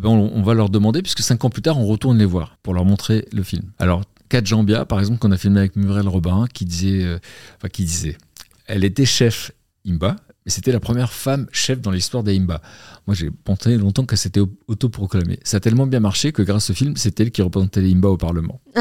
Ben, 0.00 0.08
on, 0.08 0.32
on 0.34 0.42
va 0.42 0.54
leur 0.54 0.70
demander, 0.70 1.02
puisque 1.02 1.20
cinq 1.20 1.44
ans 1.44 1.50
plus 1.50 1.62
tard, 1.62 1.78
on 1.78 1.86
retourne 1.86 2.16
les 2.16 2.24
voir 2.24 2.56
pour 2.62 2.72
leur 2.72 2.86
montrer 2.86 3.28
le 3.32 3.42
film. 3.42 3.70
Alors, 3.78 4.02
Kat 4.30 4.44
Jambia, 4.44 4.86
par 4.86 5.00
exemple, 5.00 5.18
qu'on 5.18 5.32
a 5.32 5.36
filmé 5.36 5.58
avec 5.60 5.76
Muriel 5.76 6.08
Robin, 6.08 6.46
qui 6.54 6.64
disait, 6.64 7.04
euh, 7.04 7.18
enfin, 7.56 7.68
qui 7.68 7.84
disait, 7.84 8.16
elle 8.66 8.84
était 8.84 9.04
chef 9.04 9.52
Imba, 9.86 10.16
mais 10.48 10.52
c'était 10.52 10.72
la 10.72 10.80
première 10.80 11.12
femme 11.12 11.46
chef 11.52 11.78
dans 11.82 11.90
l'histoire 11.90 12.22
des 12.24 12.34
Imba. 12.34 12.62
Moi, 13.06 13.14
j'ai 13.14 13.30
pensé 13.30 13.76
longtemps 13.76 14.06
qu'elle 14.06 14.16
s'était 14.16 14.40
au- 14.40 14.48
autoproclamée. 14.66 15.38
Ça 15.44 15.58
a 15.58 15.60
tellement 15.60 15.86
bien 15.86 16.00
marché 16.00 16.32
que 16.32 16.40
grâce 16.40 16.70
au 16.70 16.72
film, 16.74 16.94
c'est 16.96 17.20
elle 17.20 17.30
qui 17.30 17.42
représentait 17.42 17.82
les 17.82 17.92
Imba 17.92 18.08
au 18.08 18.16
Parlement. 18.16 18.58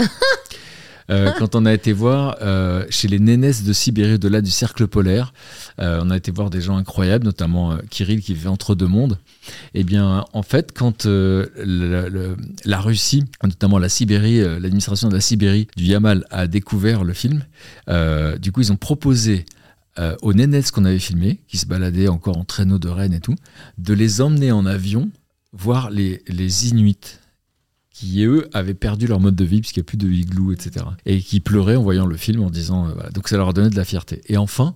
Euh, 1.09 1.31
quand 1.39 1.55
on 1.55 1.65
a 1.65 1.73
été 1.73 1.93
voir 1.93 2.35
euh, 2.41 2.85
chez 2.89 3.07
les 3.07 3.17
Nénès 3.17 3.63
de 3.63 3.71
Sibérie, 3.71 4.15
au-delà 4.15 4.41
du 4.41 4.51
cercle 4.51 4.87
polaire, 4.87 5.31
euh, 5.79 6.01
on 6.03 6.09
a 6.09 6.17
été 6.17 6.31
voir 6.31 6.49
des 6.49 6.59
gens 6.59 6.75
incroyables, 6.75 7.23
notamment 7.23 7.77
Kirill 7.89 8.19
qui 8.19 8.33
vivait 8.33 8.49
entre 8.49 8.75
deux 8.75 8.87
mondes. 8.87 9.17
Eh 9.73 9.85
bien, 9.85 10.25
en 10.33 10.43
fait, 10.43 10.73
quand 10.77 11.05
le- 11.05 11.49
le- 11.55 12.35
la 12.65 12.81
Russie, 12.81 13.23
notamment 13.41 13.79
la 13.79 13.87
Sibérie, 13.87 14.41
l'administration 14.41 15.07
de 15.07 15.13
la 15.13 15.21
Sibérie 15.21 15.69
du 15.77 15.85
Yamal 15.85 16.25
a 16.29 16.45
découvert 16.45 17.05
le 17.05 17.13
film, 17.13 17.45
du 18.41 18.51
coup, 18.51 18.59
ils 18.59 18.73
ont 18.73 18.77
proposé 18.77 19.45
euh, 19.99 20.15
aux 20.21 20.33
Nénès 20.33 20.71
qu'on 20.71 20.85
avait 20.85 20.99
filmé, 20.99 21.41
qui 21.47 21.57
se 21.57 21.65
baladaient 21.65 22.07
encore 22.07 22.37
en 22.37 22.45
traîneau 22.45 22.79
de 22.79 22.89
Rennes 22.89 23.13
et 23.13 23.19
tout, 23.19 23.35
de 23.77 23.93
les 23.93 24.21
emmener 24.21 24.51
en 24.51 24.65
avion 24.65 25.09
voir 25.53 25.89
les, 25.89 26.21
les 26.27 26.67
Inuits 26.69 27.19
qui 27.89 28.23
eux 28.23 28.47
avaient 28.53 28.75
perdu 28.75 29.07
leur 29.07 29.19
mode 29.19 29.35
de 29.35 29.43
vie 29.43 29.59
puisqu'il 29.59 29.79
n'y 29.79 29.85
a 29.85 29.89
plus 29.89 29.97
de 29.97 30.07
igloo, 30.07 30.51
etc. 30.51 30.85
Et 31.07 31.19
qui 31.19 31.39
pleuraient 31.39 31.75
en 31.75 31.81
voyant 31.81 32.05
le 32.05 32.15
film 32.15 32.43
en 32.43 32.51
disant, 32.51 32.87
euh, 32.87 32.91
voilà. 32.93 33.09
donc 33.09 33.27
ça 33.27 33.37
leur 33.37 33.53
donné 33.53 33.71
de 33.71 33.75
la 33.75 33.85
fierté. 33.85 34.21
Et 34.27 34.37
enfin, 34.37 34.75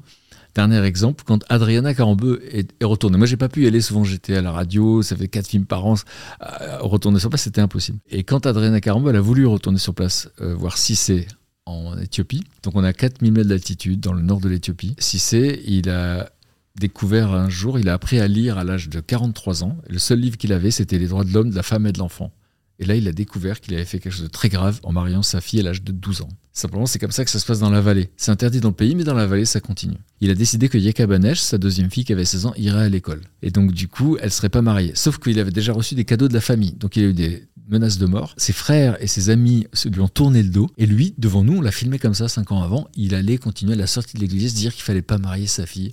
dernier 0.56 0.82
exemple, 0.82 1.24
quand 1.24 1.44
Adriana 1.50 1.94
Carambeu 1.94 2.42
est, 2.52 2.84
retournée. 2.84 3.20
Moi, 3.20 3.28
j'ai 3.28 3.38
pas 3.38 3.48
pu 3.48 3.64
y 3.64 3.68
aller 3.68 3.82
souvent, 3.82 4.04
j'étais 4.04 4.36
à 4.36 4.42
la 4.42 4.52
radio, 4.52 5.04
ça 5.04 5.16
fait 5.16 5.28
quatre 5.28 5.48
films 5.48 5.66
par 5.66 5.86
an. 5.86 5.96
Euh, 6.42 6.80
retourner 6.80 7.20
sur 7.20 7.30
place, 7.30 7.44
c'était 7.44 7.62
impossible. 7.62 8.00
Et 8.10 8.24
quand 8.24 8.48
Adriana 8.48 8.82
Carambeu, 8.82 9.12
elle 9.12 9.18
a 9.18 9.22
voulu 9.22 9.46
retourner 9.46 9.78
sur 9.78 9.94
place, 9.94 10.28
voir 10.40 10.80
Cissé 10.80 11.28
en 11.65 11.97
Éthiopie. 11.97 12.43
Donc 12.63 12.76
on 12.76 12.84
a 12.84 12.93
4000 12.93 13.32
mètres 13.32 13.50
d'altitude 13.50 14.00
dans 14.00 14.13
le 14.13 14.21
nord 14.21 14.39
de 14.39 14.50
l'Éthiopie. 14.50 14.95
Cissé, 15.00 15.62
il 15.65 15.89
a 15.89 16.32
découvert 16.76 17.32
un 17.32 17.50
jour, 17.50 17.80
il 17.80 17.89
a 17.89 17.93
appris 17.93 18.19
à 18.19 18.28
lire 18.28 18.58
à 18.58 18.63
l'âge 18.63 18.89
de 18.89 19.00
43 19.00 19.63
ans. 19.63 19.78
Le 19.89 20.00
seul 20.00 20.19
livre 20.19 20.38
qu'il 20.38 20.54
avait, 20.54 20.71
c'était 20.71 20.97
Les 20.97 21.08
droits 21.08 21.24
de 21.24 21.34
l'homme, 21.34 21.50
de 21.50 21.56
la 21.56 21.63
femme 21.63 21.86
et 21.86 21.91
de 21.91 22.00
l'enfant. 22.00 22.32
Et 22.80 22.86
là, 22.86 22.95
il 22.95 23.08
a 23.08 23.12
découvert 23.12 23.62
qu'il 23.62 23.76
avait 23.76 23.86
fait 23.86 24.00
quelque 24.00 24.13
chose 24.13 24.24
de 24.24 24.28
très 24.28 24.50
grave 24.50 24.80
en 24.84 24.91
mariant 24.91 25.21
sa 25.21 25.39
fille 25.39 25.60
à 25.60 25.63
l'âge 25.63 25.84
de 25.84 25.91
12 25.91 26.21
ans. 26.21 26.30
Simplement, 26.54 26.86
c'est 26.86 27.00
comme 27.00 27.12
ça 27.12 27.24
que 27.24 27.32
ça 27.32 27.40
se 27.40 27.46
passe 27.46 27.60
dans 27.60 27.70
la 27.70 27.80
vallée. 27.80 28.10
C'est 28.18 28.32
interdit 28.32 28.60
dans 28.60 28.70
le 28.70 28.76
pays, 28.76 28.94
mais 28.94 29.06
dans 29.06 29.14
la 29.14 29.26
vallée, 29.26 29.46
ça 29.46 29.62
continue. 29.62 29.98
Il 30.20 30.30
a 30.30 30.36
décidé 30.36 30.68
que 30.68 30.78
Yekabanesh, 30.78 31.40
sa 31.40 31.58
deuxième 31.58 31.90
fille 31.90 32.04
qui 32.04 32.12
avait 32.12 32.26
16 32.26 32.46
ans, 32.48 32.54
irait 32.58 32.84
à 32.84 32.90
l'école. 32.90 33.22
Et 33.42 33.52
donc, 33.52 33.72
du 33.72 33.88
coup, 33.88 34.18
elle 34.22 34.32
serait 34.32 34.50
pas 34.50 34.62
mariée. 34.62 34.92
Sauf 34.96 35.18
qu'il 35.18 35.40
avait 35.40 35.52
déjà 35.52 35.72
reçu 35.72 35.96
des 35.96 36.04
cadeaux 36.04 36.28
de 36.28 36.34
la 36.34 36.42
famille. 36.42 36.74
Donc, 36.74 36.98
il 36.98 37.06
a 37.06 37.08
eu 37.08 37.14
des 37.14 37.48
menaces 37.70 37.98
de 37.98 38.06
mort. 38.06 38.34
Ses 38.38 38.52
frères 38.52 39.02
et 39.02 39.08
ses 39.08 39.30
amis 39.30 39.66
lui 39.86 40.02
ont 40.02 40.10
tourné 40.10 40.44
le 40.44 40.50
dos. 40.50 40.70
Et 40.78 40.86
lui, 40.86 41.14
devant 41.18 41.44
nous, 41.44 41.58
on 41.58 41.62
l'a 41.62 41.72
filmé 41.72 42.00
comme 42.00 42.14
ça 42.14 42.28
cinq 42.28 42.52
ans 42.52 42.62
avant. 42.62 42.90
Il 42.96 43.16
allait 43.16 43.38
continuer 43.38 43.74
à 43.74 43.78
la 43.78 43.88
sortie 43.88 44.18
de 44.18 44.22
l'église 44.22 44.54
dire 44.54 44.74
qu'il 44.74 44.84
fallait 44.84 45.02
pas 45.02 45.18
marier 45.18 45.48
sa 45.48 45.66
fille 45.66 45.92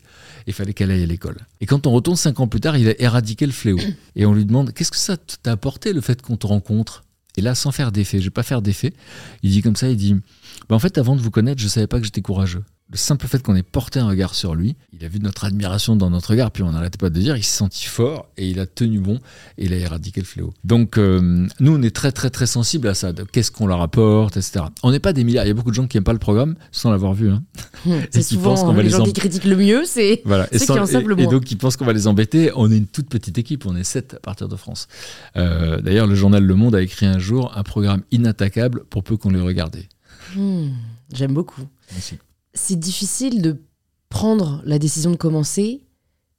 et 0.48 0.52
fallait 0.52 0.74
qu'elle 0.74 0.90
aille 0.90 1.04
à 1.04 1.06
l'école. 1.06 1.38
Et 1.60 1.66
quand 1.66 1.86
on 1.86 1.92
retourne 1.92 2.16
cinq 2.16 2.40
ans 2.40 2.48
plus 2.48 2.60
tard, 2.60 2.76
il 2.76 2.88
a 2.88 3.00
éradiqué 3.00 3.46
le 3.46 3.52
fléau. 3.52 3.78
Et 4.16 4.26
on 4.26 4.34
lui 4.34 4.44
demande 4.44 4.72
qu'est-ce 4.72 4.90
que 4.90 4.96
ça 4.96 5.16
t'a 5.16 5.52
apporté 5.52 5.92
le 5.92 6.00
fait 6.00 6.20
qu'on 6.20 6.36
te 6.36 6.48
rencontre? 6.48 7.04
Et 7.36 7.40
là, 7.40 7.54
sans 7.54 7.70
faire 7.70 7.92
d'effet, 7.92 8.18
je 8.18 8.24
vais 8.24 8.30
pas 8.30 8.42
faire 8.42 8.62
d'effet, 8.62 8.92
il 9.44 9.52
dit 9.52 9.62
comme 9.62 9.76
ça, 9.76 9.88
il 9.88 9.96
dit 9.96 10.16
bah, 10.68 10.76
en 10.76 10.78
fait, 10.78 10.98
avant 10.98 11.16
de 11.16 11.20
vous 11.20 11.30
connaître, 11.30 11.60
je 11.60 11.68
savais 11.68 11.86
pas 11.86 11.98
que 11.98 12.04
j'étais 12.04 12.22
courageux. 12.22 12.64
Le 12.90 12.96
simple 12.96 13.26
fait 13.26 13.42
qu'on 13.42 13.54
ait 13.54 13.62
porté 13.62 13.98
un 14.00 14.08
regard 14.08 14.34
sur 14.34 14.54
lui, 14.54 14.74
il 14.94 15.04
a 15.04 15.08
vu 15.08 15.18
notre 15.20 15.44
admiration 15.44 15.94
dans 15.94 16.08
notre 16.08 16.30
regard, 16.30 16.50
puis 16.50 16.62
on 16.62 16.72
n'arrêtait 16.72 16.96
pas 16.96 17.10
de 17.10 17.20
dire, 17.20 17.36
il 17.36 17.44
s'est 17.44 17.58
senti 17.58 17.84
fort 17.84 18.30
et 18.38 18.48
il 18.48 18.60
a 18.60 18.66
tenu 18.66 18.98
bon 18.98 19.20
et 19.58 19.66
il 19.66 19.74
a 19.74 19.76
éradiqué 19.76 20.22
le 20.22 20.26
fléau. 20.26 20.54
Donc 20.64 20.96
euh, 20.96 21.46
nous, 21.60 21.76
on 21.76 21.82
est 21.82 21.94
très 21.94 22.12
très 22.12 22.30
très 22.30 22.46
sensibles 22.46 22.88
à 22.88 22.94
ça, 22.94 23.12
qu'est-ce 23.30 23.50
qu'on 23.50 23.66
leur 23.66 23.82
apporte, 23.82 24.38
etc. 24.38 24.64
On 24.82 24.90
n'est 24.90 25.00
pas 25.00 25.12
des 25.12 25.22
milliards, 25.22 25.44
il 25.44 25.48
y 25.48 25.50
a 25.50 25.54
beaucoup 25.54 25.68
de 25.68 25.74
gens 25.74 25.86
qui 25.86 25.98
n'aiment 25.98 26.04
pas 26.04 26.14
le 26.14 26.18
programme 26.18 26.54
sans 26.72 26.90
l'avoir 26.90 27.12
vu. 27.12 27.28
Hein. 27.28 27.42
C'est 28.10 28.22
qui 28.22 28.38
pensent 28.38 28.64
va 28.64 28.72
les 28.72 28.84
les 28.84 28.88
gens 28.88 29.04
qui 29.04 29.12
critiquent 29.12 29.44
le 29.44 29.56
mieux, 29.56 29.84
c'est 29.84 30.22
Voilà. 30.24 30.48
Ceux 30.50 30.60
qui 30.60 30.70
en 30.72 30.86
savent 30.86 31.06
le 31.06 31.18
et, 31.18 31.20
et 31.20 31.24
moins. 31.24 31.32
donc, 31.32 31.50
ils 31.50 31.58
pensent 31.58 31.76
qu'on 31.76 31.84
va 31.84 31.92
les 31.92 32.06
embêter. 32.06 32.52
On 32.56 32.70
est 32.72 32.78
une 32.78 32.86
toute 32.86 33.10
petite 33.10 33.36
équipe, 33.36 33.66
on 33.66 33.76
est 33.76 33.84
sept 33.84 34.14
à 34.14 34.20
partir 34.20 34.48
de 34.48 34.56
France. 34.56 34.88
Euh, 35.36 35.82
D'ailleurs, 35.82 36.06
le 36.06 36.14
journal 36.14 36.42
Le 36.42 36.54
Monde 36.54 36.74
a 36.74 36.80
écrit 36.80 37.04
un 37.04 37.18
jour 37.18 37.52
un 37.54 37.64
programme 37.64 38.00
inattaquable 38.12 38.84
pour 38.88 39.04
peu 39.04 39.18
qu'on 39.18 39.30
les 39.30 39.42
regardait. 39.42 39.88
Hmm, 40.36 40.68
j'aime 41.12 41.34
beaucoup. 41.34 41.62
Merci. 41.92 42.16
C'est 42.54 42.78
difficile 42.78 43.42
de 43.42 43.62
prendre 44.08 44.62
la 44.64 44.78
décision 44.78 45.10
de 45.10 45.16
commencer. 45.16 45.82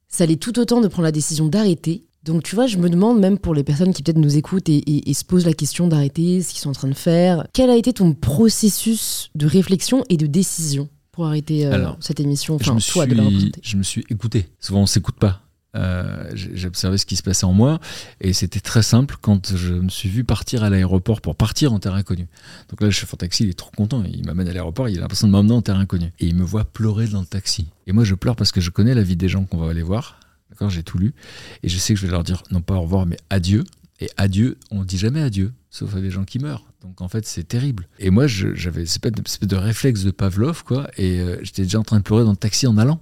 Ça 0.08 0.26
l'est 0.26 0.36
tout 0.40 0.58
autant 0.58 0.80
de 0.80 0.88
prendre 0.88 1.04
la 1.04 1.12
décision 1.12 1.46
d'arrêter. 1.46 2.04
Donc 2.24 2.42
tu 2.42 2.54
vois, 2.54 2.66
je 2.66 2.76
me 2.76 2.90
demande 2.90 3.18
même 3.20 3.38
pour 3.38 3.54
les 3.54 3.64
personnes 3.64 3.94
qui 3.94 4.02
peut-être 4.02 4.18
nous 4.18 4.36
écoutent 4.36 4.68
et, 4.68 4.76
et- 4.76 5.08
et 5.10 5.14
se 5.14 5.24
posent 5.24 5.46
la 5.46 5.54
question 5.54 5.86
d'arrêter, 5.88 6.42
ce 6.42 6.50
qu'ils 6.50 6.58
sont 6.58 6.68
en 6.70 6.74
train 6.74 6.88
de 6.88 6.94
faire, 6.94 7.46
quel 7.54 7.70
a 7.70 7.76
été 7.76 7.92
ton 7.94 8.12
processus 8.12 9.30
de 9.34 9.46
réflexion 9.46 10.04
et 10.10 10.16
de 10.18 10.26
décision 10.26 10.88
pour 11.12 11.26
arrêter 11.26 11.64
euh, 11.66 11.72
Alors, 11.72 11.96
cette 12.00 12.20
émission, 12.20 12.58
je, 12.60 12.70
me 12.72 12.80
toi 12.80 13.06
de 13.06 13.14
la 13.14 13.22
suis, 13.22 13.32
représenter 13.34 13.60
je 13.62 13.76
me 13.76 13.82
suis 13.82 14.04
écouté. 14.10 14.48
Souvent, 14.60 14.82
on 14.82 14.86
s'écoute 14.86 15.16
pas. 15.16 15.42
Euh, 15.76 16.30
observé 16.66 16.98
ce 16.98 17.06
qui 17.06 17.14
se 17.14 17.22
passait 17.22 17.46
en 17.46 17.52
moi 17.52 17.78
et 18.20 18.32
c'était 18.32 18.58
très 18.58 18.82
simple 18.82 19.14
quand 19.20 19.54
je 19.54 19.74
me 19.74 19.88
suis 19.88 20.08
vu 20.08 20.24
partir 20.24 20.64
à 20.64 20.70
l'aéroport 20.70 21.20
pour 21.20 21.36
partir 21.36 21.72
en 21.72 21.78
terre 21.78 21.94
inconnue. 21.94 22.26
Donc 22.68 22.80
là, 22.80 22.88
le 22.88 22.90
chauffeur 22.90 23.18
taxi, 23.18 23.44
il 23.44 23.50
est 23.50 23.58
trop 23.58 23.70
content. 23.76 24.02
Il 24.04 24.26
m'amène 24.26 24.48
à 24.48 24.52
l'aéroport, 24.52 24.88
il 24.88 24.98
a 24.98 25.02
l'impression 25.02 25.28
de 25.28 25.32
m'emmener 25.32 25.54
en 25.54 25.62
terre 25.62 25.76
inconnue. 25.76 26.12
Et 26.18 26.26
il 26.26 26.34
me 26.34 26.42
voit 26.42 26.64
pleurer 26.64 27.06
dans 27.06 27.20
le 27.20 27.26
taxi. 27.26 27.68
Et 27.86 27.92
moi, 27.92 28.02
je 28.02 28.16
pleure 28.16 28.34
parce 28.34 28.50
que 28.50 28.60
je 28.60 28.70
connais 28.70 28.94
la 28.94 29.02
vie 29.02 29.16
des 29.16 29.28
gens 29.28 29.44
qu'on 29.44 29.58
va 29.58 29.70
aller 29.70 29.82
voir. 29.82 30.18
D'accord, 30.50 30.70
j'ai 30.70 30.82
tout 30.82 30.98
lu. 30.98 31.14
Et 31.62 31.68
je 31.68 31.78
sais 31.78 31.94
que 31.94 32.00
je 32.00 32.06
vais 32.06 32.12
leur 32.12 32.24
dire, 32.24 32.42
non 32.50 32.62
pas 32.62 32.74
au 32.74 32.82
revoir, 32.82 33.06
mais 33.06 33.16
adieu. 33.30 33.62
Et 34.00 34.10
adieu, 34.16 34.58
on 34.70 34.82
dit 34.82 34.98
jamais 34.98 35.22
adieu, 35.22 35.52
sauf 35.70 35.94
à 35.94 36.00
des 36.00 36.10
gens 36.10 36.24
qui 36.24 36.40
meurent. 36.40 36.64
Donc 36.82 37.00
en 37.00 37.08
fait, 37.08 37.26
c'est 37.26 37.44
terrible. 37.44 37.86
Et 37.98 38.10
moi, 38.10 38.26
j'avais 38.26 38.86
cette 38.86 39.06
espèce 39.06 39.48
de 39.48 39.56
réflexe 39.56 40.02
de 40.02 40.10
Pavlov, 40.10 40.64
quoi. 40.64 40.90
Et 40.96 41.20
euh, 41.20 41.38
j'étais 41.42 41.62
déjà 41.62 41.78
en 41.78 41.84
train 41.84 41.98
de 41.98 42.02
pleurer 42.02 42.24
dans 42.24 42.30
le 42.30 42.36
taxi 42.36 42.66
en 42.66 42.76
allant. 42.78 43.00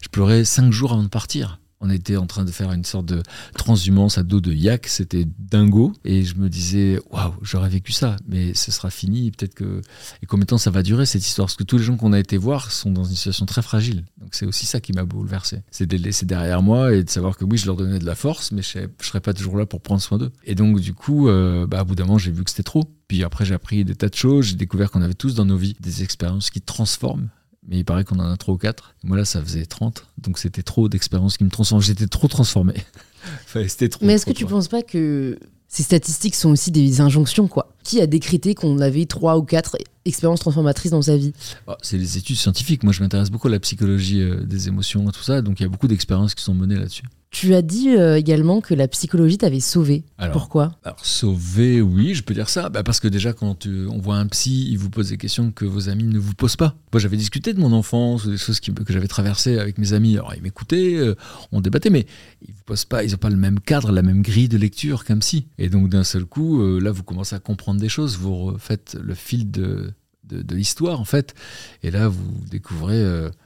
Je 0.00 0.08
pleurais 0.08 0.44
cinq 0.44 0.72
jours 0.72 0.92
avant 0.92 1.02
de 1.02 1.08
partir 1.08 1.58
on 1.84 1.90
était 1.90 2.16
en 2.16 2.26
train 2.26 2.44
de 2.44 2.50
faire 2.50 2.72
une 2.72 2.84
sorte 2.84 3.06
de 3.06 3.22
transhumance 3.54 4.16
à 4.16 4.22
dos 4.22 4.40
de 4.40 4.52
yak, 4.52 4.86
c'était 4.86 5.26
dingo. 5.38 5.92
Et 6.04 6.24
je 6.24 6.36
me 6.36 6.48
disais, 6.48 6.98
waouh, 7.10 7.34
j'aurais 7.42 7.68
vécu 7.68 7.92
ça, 7.92 8.16
mais 8.26 8.54
ce 8.54 8.72
sera 8.72 8.90
fini. 8.90 9.30
Peut-être 9.30 9.54
que. 9.54 9.82
Et 10.22 10.26
combien 10.26 10.44
de 10.44 10.48
temps 10.48 10.58
ça 10.58 10.70
va 10.70 10.82
durer 10.82 11.04
cette 11.04 11.26
histoire? 11.26 11.46
Parce 11.46 11.56
que 11.56 11.64
tous 11.64 11.76
les 11.76 11.84
gens 11.84 11.96
qu'on 11.96 12.14
a 12.14 12.18
été 12.18 12.38
voir 12.38 12.72
sont 12.72 12.90
dans 12.90 13.04
une 13.04 13.16
situation 13.16 13.44
très 13.44 13.60
fragile. 13.60 14.04
Donc 14.18 14.30
c'est 14.34 14.46
aussi 14.46 14.64
ça 14.64 14.80
qui 14.80 14.92
m'a 14.92 15.04
bouleversé. 15.04 15.62
C'est 15.70 15.86
de 15.86 15.96
les 15.96 16.02
laisser 16.02 16.24
derrière 16.24 16.62
moi 16.62 16.94
et 16.94 17.04
de 17.04 17.10
savoir 17.10 17.36
que 17.36 17.44
oui, 17.44 17.58
je 17.58 17.66
leur 17.66 17.76
donnais 17.76 17.98
de 17.98 18.06
la 18.06 18.14
force, 18.14 18.50
mais 18.50 18.62
je 18.62 18.78
ne 18.78 18.86
serais 19.00 19.20
pas 19.20 19.34
toujours 19.34 19.58
là 19.58 19.66
pour 19.66 19.82
prendre 19.82 20.00
soin 20.00 20.16
d'eux. 20.16 20.32
Et 20.44 20.54
donc, 20.54 20.80
du 20.80 20.94
coup, 20.94 21.28
euh, 21.28 21.66
bah, 21.66 21.80
à 21.80 21.84
bout 21.84 21.94
d'un 21.94 22.04
moment, 22.06 22.18
j'ai 22.18 22.30
vu 22.30 22.44
que 22.44 22.50
c'était 22.50 22.62
trop. 22.62 22.84
Puis 23.08 23.22
après, 23.22 23.44
j'ai 23.44 23.54
appris 23.54 23.84
des 23.84 23.94
tas 23.94 24.08
de 24.08 24.14
choses. 24.14 24.46
J'ai 24.46 24.56
découvert 24.56 24.90
qu'on 24.90 25.02
avait 25.02 25.12
tous 25.12 25.34
dans 25.34 25.44
nos 25.44 25.58
vies 25.58 25.76
des 25.80 26.02
expériences 26.02 26.48
qui 26.48 26.62
transforment 26.62 27.28
mais 27.68 27.78
il 27.78 27.84
paraît 27.84 28.04
qu'on 28.04 28.18
en 28.18 28.30
a 28.30 28.36
trois 28.36 28.54
ou 28.54 28.58
quatre. 28.58 28.94
Moi 29.02 29.16
là, 29.16 29.24
ça 29.24 29.42
faisait 29.42 29.66
30, 29.66 30.06
donc 30.18 30.38
c'était 30.38 30.62
trop 30.62 30.88
d'expériences 30.88 31.36
qui 31.36 31.44
me 31.44 31.50
transforment. 31.50 31.82
J'étais 31.82 32.06
trop 32.06 32.28
transformé. 32.28 32.74
c'était 33.68 33.88
trop. 33.88 34.04
Mais 34.04 34.14
est-ce 34.14 34.26
que 34.26 34.32
tu 34.32 34.44
ne 34.44 34.50
penses 34.50 34.68
pas 34.68 34.82
que 34.82 35.38
ces 35.68 35.82
statistiques 35.82 36.34
sont 36.34 36.50
aussi 36.50 36.70
des 36.70 37.00
injonctions, 37.00 37.48
quoi? 37.48 37.74
Qui 37.82 38.00
a 38.00 38.06
décrété 38.06 38.54
qu'on 38.54 38.78
avait 38.78 39.06
trois 39.06 39.38
ou 39.38 39.42
quatre 39.42 39.76
expériences 40.04 40.40
transformatrices 40.40 40.92
dans 40.92 41.02
sa 41.02 41.16
vie? 41.16 41.32
Ah, 41.66 41.76
C'est 41.82 41.98
les 41.98 42.16
études 42.16 42.36
scientifiques. 42.36 42.84
Moi, 42.84 42.92
je 42.92 43.02
m'intéresse 43.02 43.30
beaucoup 43.30 43.48
à 43.48 43.50
la 43.50 43.58
psychologie 43.60 44.20
euh, 44.20 44.44
des 44.44 44.68
émotions 44.68 45.08
et 45.08 45.12
tout 45.12 45.22
ça, 45.22 45.42
donc 45.42 45.58
il 45.58 45.64
y 45.64 45.66
a 45.66 45.68
beaucoup 45.68 45.88
d'expériences 45.88 46.34
qui 46.34 46.44
sont 46.44 46.54
menées 46.54 46.76
là-dessus. 46.76 47.04
Tu 47.34 47.52
as 47.52 47.62
dit 47.62 47.88
euh, 47.88 48.16
également 48.16 48.60
que 48.60 48.74
la 48.74 48.86
psychologie 48.86 49.38
t'avait 49.38 49.58
sauvé. 49.58 50.04
Pourquoi? 50.32 50.78
Alors, 50.84 51.04
sauvé, 51.04 51.80
oui, 51.80 52.14
je 52.14 52.22
peux 52.22 52.32
dire 52.32 52.48
ça. 52.48 52.68
Bah, 52.68 52.84
parce 52.84 53.00
que 53.00 53.08
déjà, 53.08 53.32
quand 53.32 53.66
on 53.66 53.98
voit 53.98 54.18
un 54.18 54.28
psy, 54.28 54.68
il 54.70 54.78
vous 54.78 54.88
pose 54.88 55.08
des 55.08 55.16
questions 55.16 55.50
que 55.50 55.64
vos 55.64 55.88
amis 55.88 56.04
ne 56.04 56.20
vous 56.20 56.34
posent 56.34 56.54
pas. 56.54 56.76
Moi, 56.92 57.00
j'avais 57.00 57.16
discuté 57.16 57.52
de 57.52 57.58
mon 57.58 57.72
enfance, 57.72 58.28
des 58.28 58.36
choses 58.36 58.60
que 58.60 58.92
j'avais 58.92 59.08
traversées 59.08 59.58
avec 59.58 59.78
mes 59.78 59.94
amis. 59.94 60.14
Alors, 60.14 60.32
ils 60.36 60.42
m'écoutaient, 60.42 60.94
euh, 60.94 61.16
on 61.50 61.60
débattait, 61.60 61.90
mais 61.90 62.06
ils 62.46 62.54
vous 62.54 62.62
posent 62.66 62.84
pas, 62.84 63.02
ils 63.02 63.10
n'ont 63.10 63.16
pas 63.16 63.30
le 63.30 63.36
même 63.36 63.58
cadre, 63.58 63.90
la 63.90 64.02
même 64.02 64.22
grille 64.22 64.48
de 64.48 64.56
lecture 64.56 65.04
qu'un 65.04 65.18
psy. 65.18 65.48
Et 65.58 65.68
donc, 65.68 65.88
d'un 65.88 66.04
seul 66.04 66.26
coup, 66.26 66.62
euh, 66.62 66.78
là, 66.78 66.92
vous 66.92 67.02
commencez 67.02 67.34
à 67.34 67.40
comprendre 67.40 67.80
des 67.80 67.88
choses, 67.88 68.16
vous 68.16 68.56
faites 68.60 68.96
le 69.02 69.14
fil 69.14 69.50
de, 69.50 69.92
de, 70.22 70.54
l'histoire, 70.54 71.00
en 71.00 71.04
fait. 71.04 71.34
Et 71.82 71.90
là, 71.90 72.06
vous 72.06 72.44
découvrez 72.48 73.04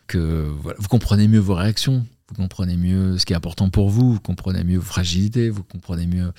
que 0.08 0.46
vous 0.78 0.88
comprenez 0.88 1.26
mieux 1.26 1.40
vos 1.40 1.54
réactions 1.54 2.04
vous 2.28 2.34
comprenez 2.34 2.76
mieux 2.76 3.18
ce 3.18 3.26
qui 3.26 3.32
est 3.32 3.36
important 3.36 3.70
pour 3.70 3.88
vous, 3.88 4.14
vous 4.14 4.20
comprenez 4.20 4.64
mieux 4.64 4.78
vos 4.78 4.84
fragilités, 4.84 5.50
vous 5.50 5.62
comprenez 5.62 6.06
mieux 6.06 6.32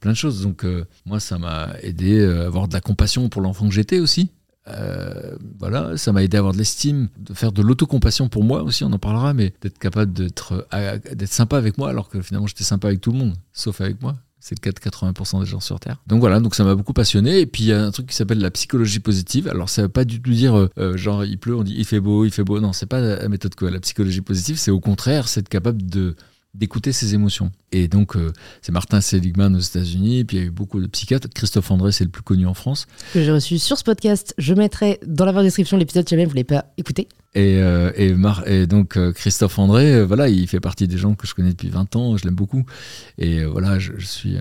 plein 0.00 0.12
de 0.12 0.16
choses. 0.16 0.42
Donc 0.42 0.64
euh, 0.64 0.84
moi, 1.06 1.20
ça 1.20 1.38
m'a 1.38 1.70
aidé 1.82 2.24
à 2.24 2.46
avoir 2.46 2.68
de 2.68 2.74
la 2.74 2.80
compassion 2.80 3.28
pour 3.28 3.42
l'enfant 3.42 3.66
que 3.68 3.74
j'étais 3.74 4.00
aussi. 4.00 4.30
Euh, 4.68 5.36
voilà, 5.58 5.96
ça 5.96 6.12
m'a 6.12 6.22
aidé 6.22 6.36
à 6.36 6.40
avoir 6.40 6.52
de 6.52 6.58
l'estime, 6.58 7.08
de 7.18 7.32
faire 7.32 7.52
de 7.52 7.62
l'autocompassion 7.62 8.28
pour 8.28 8.44
moi 8.44 8.62
aussi, 8.62 8.84
on 8.84 8.92
en 8.92 8.98
parlera, 8.98 9.32
mais 9.32 9.54
d'être 9.62 9.78
capable 9.78 10.12
d'être 10.12 10.68
d'être 11.14 11.32
sympa 11.32 11.56
avec 11.56 11.78
moi 11.78 11.88
alors 11.88 12.08
que 12.08 12.20
finalement 12.20 12.46
j'étais 12.46 12.64
sympa 12.64 12.88
avec 12.88 13.00
tout 13.00 13.10
le 13.10 13.18
monde, 13.18 13.34
sauf 13.52 13.80
avec 13.80 14.00
moi. 14.02 14.16
C'est 14.40 14.54
le 14.54 14.60
cas 14.60 14.72
de 14.72 14.78
80% 14.78 15.40
des 15.40 15.46
gens 15.46 15.60
sur 15.60 15.78
Terre. 15.78 15.98
Donc 16.06 16.20
voilà, 16.20 16.40
donc 16.40 16.54
ça 16.54 16.64
m'a 16.64 16.74
beaucoup 16.74 16.94
passionné. 16.94 17.40
Et 17.40 17.46
puis 17.46 17.64
il 17.64 17.66
y 17.66 17.72
a 17.72 17.84
un 17.84 17.90
truc 17.90 18.06
qui 18.06 18.16
s'appelle 18.16 18.40
la 18.40 18.50
psychologie 18.50 19.00
positive. 19.00 19.48
Alors 19.48 19.68
ça 19.68 19.82
veut 19.82 19.88
pas 19.88 20.04
du 20.04 20.20
tout 20.20 20.30
dire 20.30 20.56
euh, 20.56 20.68
euh, 20.78 20.96
genre 20.96 21.24
il 21.24 21.38
pleut, 21.38 21.54
on 21.54 21.62
dit 21.62 21.74
il 21.76 21.84
fait 21.84 22.00
beau, 22.00 22.24
il 22.24 22.30
fait 22.30 22.42
beau. 22.42 22.58
Non, 22.58 22.72
c'est 22.72 22.86
pas 22.86 23.00
la 23.00 23.28
méthode 23.28 23.54
quoi. 23.54 23.70
La 23.70 23.80
psychologie 23.80 24.22
positive, 24.22 24.58
c'est 24.58 24.70
au 24.70 24.80
contraire, 24.80 25.28
c'est 25.28 25.40
être 25.40 25.48
capable 25.48 25.84
de 25.84 26.16
d'écouter 26.54 26.92
ses 26.92 27.14
émotions. 27.14 27.52
Et 27.70 27.86
donc, 27.86 28.16
euh, 28.16 28.32
c'est 28.60 28.72
Martin 28.72 29.00
Seligman 29.00 29.54
aux 29.54 29.60
États-Unis, 29.60 30.24
puis 30.24 30.36
il 30.36 30.40
y 30.40 30.42
a 30.42 30.46
eu 30.46 30.50
beaucoup 30.50 30.80
de 30.80 30.86
psychiatres. 30.88 31.28
Christophe 31.32 31.70
André, 31.70 31.92
c'est 31.92 32.04
le 32.04 32.10
plus 32.10 32.22
connu 32.22 32.46
en 32.46 32.54
France. 32.54 32.86
Que 33.14 33.22
j'ai 33.22 33.30
reçu 33.30 33.58
sur 33.58 33.78
ce 33.78 33.84
podcast. 33.84 34.34
Je 34.36 34.54
mettrai 34.54 34.98
dans 35.06 35.24
la 35.24 35.32
barre 35.32 35.42
de 35.42 35.46
description 35.46 35.76
l'épisode 35.76 36.08
si 36.08 36.14
jamais 36.14 36.24
vous 36.24 36.32
ne 36.32 36.36
l'avez 36.36 36.44
pas 36.44 36.66
écouté. 36.76 37.08
Et, 37.34 37.58
euh, 37.58 37.92
et, 37.94 38.66
donc, 38.66 38.96
euh, 38.96 39.12
Christophe 39.12 39.58
André, 39.60 40.04
voilà, 40.04 40.28
il 40.28 40.48
fait 40.48 40.58
partie 40.58 40.88
des 40.88 40.98
gens 40.98 41.14
que 41.14 41.26
je 41.26 41.34
connais 41.34 41.50
depuis 41.50 41.68
20 41.68 41.94
ans, 41.94 42.16
je 42.16 42.24
l'aime 42.24 42.34
beaucoup. 42.34 42.64
Et 43.18 43.44
voilà, 43.44 43.78
je, 43.78 43.92
suis. 44.00 44.32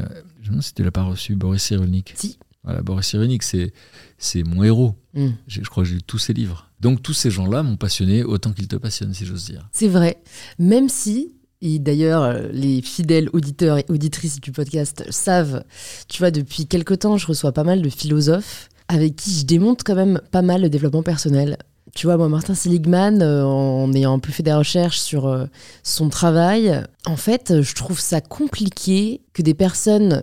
je 0.41 0.47
me 0.47 0.47
demande 0.47 0.63
si 0.63 0.73
tu 0.73 0.83
l'as 0.83 0.91
pas 0.91 1.03
reçu, 1.03 1.35
Boris 1.35 1.61
Cyrulnik. 1.61 2.13
Si. 2.15 2.39
Voilà, 2.63 2.81
Boris 2.81 3.05
Cyrulnik, 3.05 3.43
c'est, 3.43 3.71
c'est 4.17 4.43
mon 4.43 4.63
héros. 4.63 4.95
Hmm. 5.13 5.29
Je 5.47 5.61
crois 5.61 5.83
que 5.83 5.89
j'ai 5.89 5.95
lu 5.95 6.01
tous 6.01 6.17
ses 6.17 6.33
livres. 6.33 6.69
Donc, 6.79 7.03
tous 7.03 7.13
ces 7.13 7.29
gens-là 7.29 7.61
m'ont 7.61 7.77
passionné 7.77 8.23
autant 8.23 8.51
qu'ils 8.51 8.67
te 8.67 8.75
passionnent, 8.75 9.13
si 9.13 9.25
j'ose 9.25 9.45
dire. 9.45 9.69
C'est 9.71 9.87
vrai. 9.87 10.21
Même 10.57 10.89
si 10.89 11.33
et 11.61 11.79
d'ailleurs, 11.79 12.23
euh, 12.23 12.47
les 12.53 12.81
fidèles 12.81 13.29
auditeurs 13.33 13.77
et 13.77 13.85
auditrices 13.89 14.39
du 14.39 14.51
podcast 14.51 15.03
savent, 15.09 15.63
tu 16.07 16.19
vois, 16.19 16.31
depuis 16.31 16.67
quelque 16.67 16.93
temps, 16.93 17.17
je 17.17 17.27
reçois 17.27 17.51
pas 17.51 17.65
mal 17.65 17.81
de 17.81 17.89
philosophes 17.89 18.69
avec 18.87 19.17
qui 19.17 19.31
je 19.31 19.45
démonte 19.45 19.83
quand 19.83 19.95
même 19.95 20.21
pas 20.31 20.41
mal 20.41 20.61
le 20.61 20.69
développement 20.69 21.03
personnel. 21.03 21.57
Tu 21.95 22.07
vois, 22.07 22.17
moi, 22.17 22.29
Martin 22.29 22.55
Seligman, 22.55 23.21
euh, 23.21 23.43
en 23.43 23.91
ayant 23.93 24.13
un 24.13 24.19
peu 24.19 24.31
fait 24.31 24.43
des 24.43 24.53
recherches 24.53 24.99
sur 24.99 25.27
euh, 25.27 25.47
son 25.83 26.09
travail, 26.09 26.81
en 27.05 27.17
fait, 27.17 27.61
je 27.61 27.75
trouve 27.75 27.99
ça 27.99 28.21
compliqué 28.21 29.21
que 29.33 29.41
des 29.41 29.53
personnes 29.53 30.21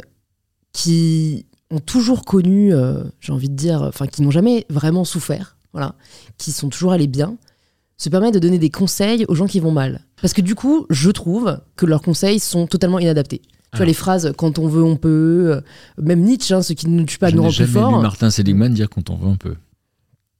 qui 0.72 1.46
ont 1.70 1.80
toujours 1.80 2.24
connu, 2.24 2.72
j'ai 3.20 3.32
envie 3.32 3.48
de 3.48 3.56
dire, 3.56 3.82
enfin, 3.82 4.06
qui 4.06 4.22
n'ont 4.22 4.30
jamais 4.30 4.66
vraiment 4.68 5.04
souffert, 5.04 5.56
voilà, 5.72 5.96
qui 6.38 6.52
sont 6.52 6.68
toujours 6.68 6.92
allés 6.92 7.08
bien, 7.08 7.36
se 7.98 8.08
permettent 8.08 8.34
de 8.34 8.38
donner 8.38 8.58
des 8.58 8.70
conseils 8.70 9.24
aux 9.28 9.34
gens 9.34 9.46
qui 9.46 9.60
vont 9.60 9.72
mal. 9.72 10.00
Parce 10.20 10.32
que 10.32 10.42
du 10.42 10.54
coup, 10.54 10.86
je 10.90 11.10
trouve 11.10 11.58
que 11.76 11.86
leurs 11.86 12.02
conseils 12.02 12.40
sont 12.40 12.66
totalement 12.66 12.98
inadaptés. 12.98 13.42
Tu 13.72 13.78
vois, 13.78 13.86
les 13.86 13.94
phrases 13.94 14.32
quand 14.36 14.58
on 14.58 14.68
veut, 14.68 14.82
on 14.82 14.96
peut. 14.96 15.50
Euh, 15.52 15.60
même 16.00 16.22
Nietzsche, 16.22 16.54
hein, 16.54 16.62
ce 16.62 16.72
qui 16.72 16.88
ne 16.88 17.04
tue 17.04 17.18
pas 17.18 17.30
nous 17.30 17.42
rend 17.42 17.50
plus 17.50 17.66
fort. 17.66 17.96
Lu 17.96 18.02
Martin 18.02 18.30
Seligman 18.30 18.72
dire 18.72 18.88
quand 18.88 19.10
on 19.10 19.16
veut, 19.16 19.26
on 19.26 19.36
peut. 19.36 19.56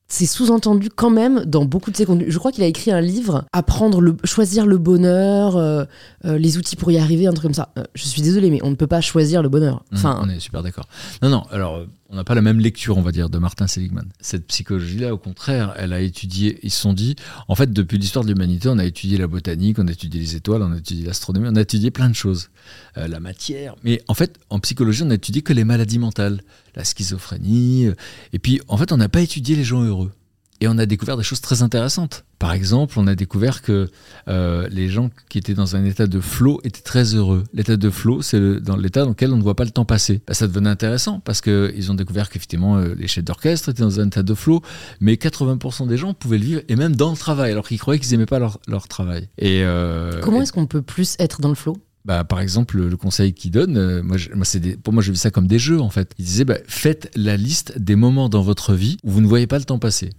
C'est 0.08 0.26
sous-entendu 0.26 0.88
quand 0.88 1.10
même 1.10 1.44
dans 1.44 1.64
beaucoup 1.64 1.90
de 1.90 1.96
ses 1.96 2.06
contenus. 2.06 2.28
Je 2.30 2.38
crois 2.38 2.52
qu'il 2.52 2.62
a 2.62 2.66
écrit 2.66 2.92
un 2.92 3.00
livre, 3.00 3.44
Apprendre 3.52 4.00
le, 4.00 4.16
choisir 4.22 4.64
le 4.64 4.78
bonheur, 4.78 5.56
euh, 5.56 5.84
euh, 6.24 6.38
les 6.38 6.58
outils 6.58 6.76
pour 6.76 6.92
y 6.92 6.98
arriver, 6.98 7.26
un 7.26 7.32
truc 7.32 7.42
comme 7.42 7.54
ça. 7.54 7.70
je 7.94 8.04
suis 8.04 8.22
désolé, 8.22 8.50
mais 8.50 8.60
on 8.62 8.70
ne 8.70 8.76
peut 8.76 8.86
pas 8.86 9.00
choisir 9.00 9.42
le 9.42 9.48
bonheur. 9.48 9.82
Enfin, 9.92 10.20
on 10.22 10.28
est 10.28 10.38
super 10.38 10.62
d'accord. 10.62 10.86
Non, 11.22 11.28
non. 11.28 11.42
Alors, 11.50 11.84
on 12.08 12.16
n'a 12.16 12.24
pas 12.24 12.34
la 12.34 12.42
même 12.42 12.60
lecture, 12.60 12.96
on 12.96 13.02
va 13.02 13.12
dire, 13.12 13.28
de 13.28 13.38
Martin 13.38 13.66
Seligman. 13.66 14.06
Cette 14.20 14.46
psychologie-là, 14.46 15.12
au 15.12 15.18
contraire, 15.18 15.74
elle 15.76 15.92
a 15.92 16.00
étudié, 16.00 16.58
ils 16.62 16.70
se 16.70 16.80
sont 16.80 16.92
dit, 16.92 17.16
en 17.48 17.54
fait, 17.54 17.72
depuis 17.72 17.98
l'histoire 17.98 18.24
de 18.24 18.30
l'humanité, 18.30 18.68
on 18.68 18.78
a 18.78 18.84
étudié 18.84 19.18
la 19.18 19.26
botanique, 19.26 19.78
on 19.78 19.88
a 19.88 19.92
étudié 19.92 20.20
les 20.20 20.36
étoiles, 20.36 20.62
on 20.62 20.72
a 20.72 20.78
étudié 20.78 21.04
l'astronomie, 21.04 21.48
on 21.50 21.56
a 21.56 21.60
étudié 21.60 21.90
plein 21.90 22.08
de 22.08 22.14
choses, 22.14 22.50
euh, 22.96 23.08
la 23.08 23.20
matière. 23.20 23.74
Mais 23.82 24.02
en 24.08 24.14
fait, 24.14 24.38
en 24.50 24.60
psychologie, 24.60 25.02
on 25.04 25.10
a 25.10 25.14
étudié 25.14 25.42
que 25.42 25.52
les 25.52 25.64
maladies 25.64 25.98
mentales, 25.98 26.42
la 26.74 26.84
schizophrénie, 26.84 27.86
euh, 27.86 27.94
et 28.32 28.38
puis, 28.38 28.60
en 28.68 28.76
fait, 28.76 28.92
on 28.92 28.96
n'a 28.96 29.08
pas 29.08 29.20
étudié 29.20 29.56
les 29.56 29.64
gens 29.64 29.82
heureux. 29.82 30.12
Et 30.60 30.68
on 30.68 30.78
a 30.78 30.86
découvert 30.86 31.16
des 31.16 31.22
choses 31.22 31.40
très 31.40 31.62
intéressantes. 31.62 32.24
Par 32.38 32.52
exemple, 32.52 32.98
on 32.98 33.06
a 33.06 33.14
découvert 33.14 33.62
que 33.62 33.88
euh, 34.28 34.68
les 34.70 34.88
gens 34.88 35.10
qui 35.28 35.38
étaient 35.38 35.54
dans 35.54 35.76
un 35.76 35.84
état 35.84 36.06
de 36.06 36.20
flow 36.20 36.60
étaient 36.64 36.82
très 36.82 37.14
heureux. 37.14 37.44
L'état 37.52 37.76
de 37.76 37.90
flow, 37.90 38.22
c'est 38.22 38.60
dans 38.60 38.76
l'état 38.76 39.02
dans 39.02 39.10
lequel 39.10 39.32
on 39.32 39.36
ne 39.36 39.42
voit 39.42 39.54
pas 39.54 39.64
le 39.64 39.70
temps 39.70 39.84
passer. 39.84 40.22
Bah, 40.26 40.34
ça 40.34 40.46
devenait 40.46 40.70
intéressant 40.70 41.20
parce 41.20 41.40
qu'ils 41.40 41.90
ont 41.90 41.94
découvert 41.94 42.28
qu'effectivement, 42.28 42.76
euh, 42.76 42.94
les 42.96 43.06
chefs 43.06 43.24
d'orchestre 43.24 43.70
étaient 43.70 43.82
dans 43.82 44.00
un 44.00 44.06
état 44.06 44.22
de 44.22 44.34
flow, 44.34 44.62
mais 45.00 45.14
80% 45.14 45.86
des 45.86 45.96
gens 45.96 46.14
pouvaient 46.14 46.38
le 46.38 46.44
vivre, 46.44 46.60
et 46.68 46.76
même 46.76 46.94
dans 46.94 47.10
le 47.10 47.16
travail, 47.16 47.52
alors 47.52 47.68
qu'ils 47.68 47.78
croyaient 47.78 48.00
qu'ils 48.00 48.12
n'aimaient 48.12 48.26
pas 48.26 48.38
leur, 48.38 48.58
leur, 48.66 48.88
travail. 48.88 49.28
Et, 49.38 49.62
euh, 49.64 50.20
Comment 50.22 50.42
est-ce 50.42 50.52
qu'on 50.52 50.66
peut 50.66 50.82
plus 50.82 51.16
être 51.18 51.40
dans 51.40 51.48
le 51.48 51.54
flow? 51.54 51.76
Bah, 52.04 52.22
par 52.22 52.40
exemple, 52.40 52.78
le, 52.78 52.96
conseil 52.96 53.32
qu'il 53.32 53.50
donne, 53.50 54.02
moi, 54.02 54.16
moi 54.34 54.44
des, 54.54 54.76
pour 54.76 54.92
moi, 54.92 55.02
je 55.02 55.10
vis 55.10 55.18
ça 55.18 55.30
comme 55.30 55.46
des 55.46 55.58
jeux, 55.58 55.80
en 55.80 55.90
fait. 55.90 56.12
Il 56.18 56.24
disait, 56.24 56.44
bah, 56.44 56.58
faites 56.68 57.10
la 57.16 57.36
liste 57.36 57.78
des 57.78 57.96
moments 57.96 58.28
dans 58.28 58.42
votre 58.42 58.74
vie 58.74 58.98
où 59.02 59.10
vous 59.10 59.20
ne 59.20 59.26
voyez 59.26 59.46
pas 59.46 59.58
le 59.58 59.64
temps 59.64 59.78
passer. 59.78 60.10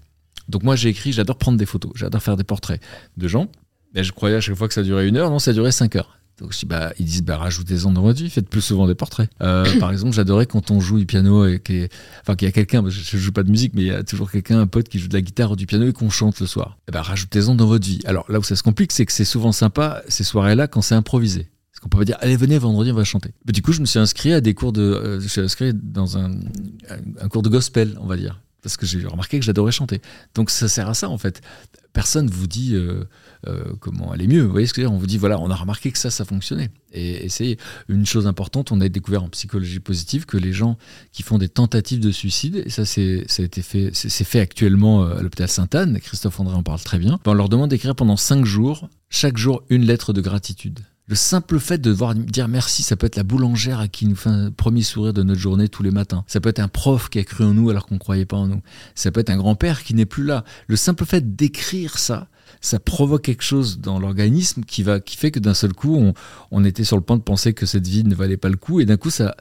Donc 0.50 0.64
moi 0.64 0.76
j'ai 0.76 0.90
écrit, 0.90 1.12
j'adore 1.12 1.38
prendre 1.38 1.58
des 1.58 1.66
photos, 1.66 1.92
j'adore 1.96 2.22
faire 2.22 2.38
des 2.38 2.44
portraits 2.44 2.82
de 3.18 3.28
gens. 3.28 3.50
Et 3.96 4.04
je 4.04 4.12
croyais 4.12 4.36
à 4.36 4.42
chaque 4.42 4.56
fois 4.56 4.68
que 4.68 4.74
ça 4.74 4.84
durait 4.84 5.08
une 5.08 5.18
heure, 5.18 5.30
non, 5.30 5.40
ça 5.40 5.54
durait 5.54 5.72
cinq 5.72 5.96
heures. 5.96 6.18
Donc 6.40 6.54
je 6.54 6.60
dis, 6.60 6.66
bah, 6.68 6.94
ils 7.00 7.06
disent, 7.06 7.24
bah, 7.24 7.38
rajoutez-en 7.38 7.92
dans 7.92 8.04
votre 8.04 8.22
vie, 8.22 8.30
faites 8.30 8.48
plus 8.48 8.62
souvent 8.62 8.86
des 8.86 8.94
portraits. 8.94 9.30
Euh, 9.42 9.66
par 9.80 9.92
exemple, 9.92 10.14
j'adorais 10.14 10.46
quand 10.46 10.70
on 10.70 10.80
joue 10.80 11.00
du 11.00 11.06
piano 11.06 11.48
et 11.48 11.60
qu'il 11.60 11.90
enfin, 12.22 12.36
y 12.42 12.46
a 12.46 12.52
quelqu'un, 12.52 12.84
je, 12.88 13.16
ne 13.16 13.22
joue 13.22 13.32
pas 13.32 13.44
de 13.44 13.50
musique, 13.50 13.74
mais 13.74 13.82
il 13.82 13.88
y 13.88 13.92
a 13.92 14.04
toujours 14.04 14.30
quelqu'un, 14.30 14.60
un 14.60 14.68
pote 14.68 14.88
qui 14.88 15.00
joue 15.00 15.08
de 15.08 15.14
la 15.14 15.22
guitare 15.22 15.52
ou 15.52 15.56
du 15.56 15.66
piano 15.66 15.88
et 15.88 15.94
qu'on 15.94 16.10
chante 16.10 16.40
le 16.40 16.46
soir. 16.46 16.78
Et 16.80 16.84
eh 16.90 16.92
bah, 16.92 17.02
rajoutez-en 17.02 17.56
dans 17.56 17.66
votre 17.66 17.88
vie. 17.88 18.02
Alors 18.06 18.32
là 18.32 18.40
où 18.40 18.44
ça 18.44 18.56
se 18.56 18.64
complique, 18.64 18.92
c'est 18.92 19.06
que 19.06 19.14
c'est 19.14 19.26
souvent 19.26 19.52
sympa 19.52 20.04
ces 20.08 20.24
soirées-là 20.24 20.68
quand 20.68 20.82
c'est 20.82 20.96
improvisé. 20.96 21.50
Parce 21.72 21.82
qu'on 21.82 21.90
peut 21.90 21.98
pas 21.98 22.06
dire, 22.06 22.18
allez, 22.22 22.38
venez 22.38 22.58
vendredi, 22.60 22.92
on 22.92 22.96
va 22.96 23.04
chanter. 23.04 23.32
Mais 23.46 23.52
du 23.52 23.62
coup, 23.64 23.72
je 23.72 23.82
me 23.82 23.86
suis 23.86 24.00
inscrit 24.00 24.34
à 24.34 24.42
des 24.42 24.54
cours 24.54 24.74
de, 24.74 24.82
euh, 24.82 25.20
je 25.20 25.28
suis 25.28 25.42
inscrit 25.42 25.74
dans 25.74 26.18
un, 26.18 26.32
un 27.20 27.28
cours 27.30 27.42
de 27.42 27.50
gospel, 27.50 27.98
on 28.00 28.06
va 28.06 28.18
dire 28.18 28.42
parce 28.68 28.76
que 28.76 28.86
j'ai 28.86 29.08
remarqué 29.08 29.40
que 29.40 29.46
j'adorais 29.46 29.72
chanter. 29.72 30.02
Donc 30.36 30.50
ça 30.50 30.68
sert 30.68 30.90
à 30.90 30.94
ça 30.94 31.10
en 31.10 31.18
fait. 31.18 31.42
Personne 31.94 32.30
vous 32.30 32.48
dit 32.48 32.76
euh, 32.76 33.06
euh, 33.48 33.64
comment 33.80 34.12
aller 34.12 34.28
mieux. 34.28 34.42
Vous 34.44 34.52
voyez 34.52 34.68
ce 34.68 34.74
que 34.74 34.82
je 34.82 34.86
veux 34.86 34.90
dire? 34.90 34.96
On 34.96 35.00
vous 35.00 35.08
dit 35.08 35.18
voilà, 35.18 35.40
on 35.40 35.50
a 35.50 35.56
remarqué 35.56 35.90
que 35.90 35.98
ça, 35.98 36.12
ça 36.12 36.26
fonctionnait. 36.26 36.70
Et, 36.92 37.30
c'est 37.30 37.56
une 37.88 38.06
chose 38.06 38.28
importante. 38.28 38.74
On 38.74 38.82
a 38.82 38.90
découvert 38.90 39.24
en 39.24 39.30
psychologie 39.30 39.80
positive 39.80 40.26
que 40.26 40.36
les 40.36 40.52
gens 40.52 40.78
qui 41.14 41.24
font 41.24 41.38
des 41.38 41.48
tentatives 41.48 42.02
de 42.02 42.12
suicide, 42.12 42.62
et 42.66 42.70
ça, 42.70 42.86
c'est, 42.86 43.26
fait, 43.30 43.92
c'est, 43.94 44.24
fait 44.26 44.40
actuellement 44.42 45.06
euh, 45.06 45.18
à 45.18 45.22
l'hôpital 45.22 45.48
Sainte-Anne. 45.48 46.00
Christophe 46.02 46.40
André 46.42 46.56
en 46.56 46.64
parle 46.64 46.82
très 46.82 47.00
bien. 47.00 47.20
On 47.26 47.34
leur 47.34 47.48
demande 47.48 47.70
d'écrire 47.70 47.96
pendant 47.96 48.18
cinq 48.18 48.44
jours, 48.44 48.90
chaque 49.10 49.38
jour, 49.38 49.64
une 49.70 49.86
lettre 49.86 50.12
de 50.12 50.20
gratitude 50.20 50.80
Le 51.10 51.16
simple 51.16 51.58
fait 51.60 51.78
de 51.78 51.90
devoir 51.90 52.16
dire 52.16 52.50
merci, 52.50 52.84
ça 52.84 52.98
peut 52.98 53.08
être 53.08 53.16
la 53.16 53.24
boulangère 53.24 53.80
à 53.80 53.88
qui 53.88 54.06
nous 54.08 54.16
fait 54.18 54.30
un 54.30 54.52
premier 54.52 54.82
sourire 54.82 55.14
de 55.14 55.24
notre 55.24 55.40
journée 55.40 55.70
tous 55.70 55.82
les 55.82 55.92
matins. 55.92 56.26
Ça 56.28 56.42
peut 56.42 56.50
être 56.50 56.60
un 56.60 56.68
prof 56.68 57.10
qui 57.10 57.18
a 57.18 57.24
cru 57.24 57.46
en 57.46 57.54
nous 57.54 57.70
alors 57.70 57.86
qu'on 57.86 57.96
ne 57.96 58.00
croyait 58.00 58.26
pas 58.26 58.36
en 58.36 58.48
nous. 58.48 58.62
Ça 58.94 59.10
peut 59.10 59.22
être 59.22 59.30
un 59.30 59.38
grand-père 59.38 59.86
qui 59.86 59.94
n'est 59.94 60.06
plus 60.06 60.26
là. 60.26 60.44
Le 60.68 60.76
simple 60.76 61.06
fait 61.06 61.38
d'écrire 61.38 61.98
ça, 61.98 62.28
ça 62.60 62.82
provoque 62.82 63.22
quelque 63.22 63.44
chose 63.44 63.80
dans 63.80 64.00
l'organisme 64.00 64.66
qui, 64.66 64.84
va, 64.84 65.00
qui 65.00 65.16
fait 65.16 65.32
que 65.32 65.40
d'un 65.40 65.54
seul 65.54 65.72
coup, 65.72 65.96
on, 65.96 66.14
on, 66.52 66.66
était 66.66 66.84
sur 66.84 66.98
le 66.98 67.04
point 67.04 67.16
de 67.16 67.22
penser 67.22 67.54
que 67.54 67.66
cette 67.66 67.88
vie 67.88 68.04
ne 68.04 68.14
valait 68.14 68.36
pas 68.36 68.50
le 68.50 68.58
coup. 68.58 68.82
Et 68.82 68.86
d'un 68.86 68.98
coup, 68.98 69.10
ça. 69.10 69.38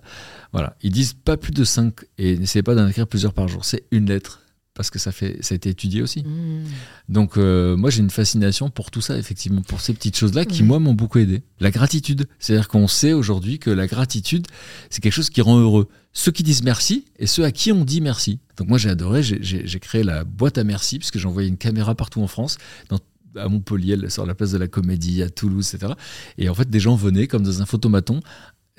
Voilà. 0.52 0.76
Ils 0.82 0.92
disent 0.92 1.14
pas 1.14 1.36
plus 1.36 1.50
de 1.50 1.64
5 1.64 1.94
et 2.18 2.38
n'essayez 2.38 2.62
pas 2.62 2.76
d'en 2.76 2.86
écrire 2.86 3.08
plusieurs 3.08 3.32
par 3.32 3.48
jour. 3.48 3.64
C'est 3.64 3.82
une 3.90 4.06
lettre 4.06 4.45
parce 4.77 4.91
que 4.91 4.99
ça, 4.99 5.11
fait, 5.11 5.39
ça 5.41 5.55
a 5.55 5.57
été 5.57 5.70
étudié 5.70 6.03
aussi. 6.03 6.22
Mmh. 6.22 6.64
Donc 7.09 7.37
euh, 7.37 7.77
moi 7.77 7.91
j'ai 7.91 8.01
une 8.01 8.11
fascination 8.11 8.70
pour 8.70 8.91
tout 8.91 9.01
ça, 9.01 9.18
effectivement, 9.18 9.62
pour 9.62 9.81
ces 9.81 9.95
petites 9.95 10.16
choses-là 10.16 10.45
qui, 10.45 10.62
moi, 10.62 10.79
m'ont 10.79 10.95
beaucoup 10.95 11.18
aidé. 11.18 11.43
La 11.59 11.70
gratitude, 11.70 12.27
c'est-à-dire 12.39 12.68
qu'on 12.68 12.87
sait 12.87 13.12
aujourd'hui 13.12 13.59
que 13.59 13.70
la 13.70 13.87
gratitude, 13.87 14.47
c'est 14.91 15.01
quelque 15.01 15.14
chose 15.14 15.31
qui 15.31 15.41
rend 15.41 15.59
heureux. 15.59 15.89
Ceux 16.12 16.31
qui 16.31 16.43
disent 16.43 16.62
merci 16.62 17.07
et 17.18 17.27
ceux 17.27 17.45
à 17.45 17.51
qui 17.51 17.72
on 17.72 17.85
dit 17.85 18.01
merci. 18.01 18.39
Donc 18.59 18.68
moi 18.68 18.79
j'ai 18.79 18.91
adoré, 18.91 19.22
j'ai 19.22 19.81
créé 19.81 20.03
la 20.03 20.24
boîte 20.24 20.59
à 20.59 20.64
merci, 20.64 20.99
puisque 20.99 21.18
j'envoyais 21.18 21.49
une 21.49 21.59
caméra 21.59 21.95
partout 21.95 22.22
en 22.22 22.27
France, 22.27 22.59
dans 22.91 23.01
à 23.39 23.49
Montpellier, 23.49 24.09
sur 24.09 24.24
la 24.24 24.35
place 24.35 24.53
de 24.53 24.59
la 24.59 24.66
Comédie, 24.66 25.22
à 25.22 25.29
Toulouse, 25.29 25.74
etc. 25.74 25.93
Et 26.39 26.49
en 26.49 26.55
fait, 26.55 26.70
des 26.70 26.81
gens 26.81 26.97
venaient, 26.97 27.27
comme 27.27 27.43
dans 27.43 27.61
un 27.61 27.66
photomaton, 27.66 28.20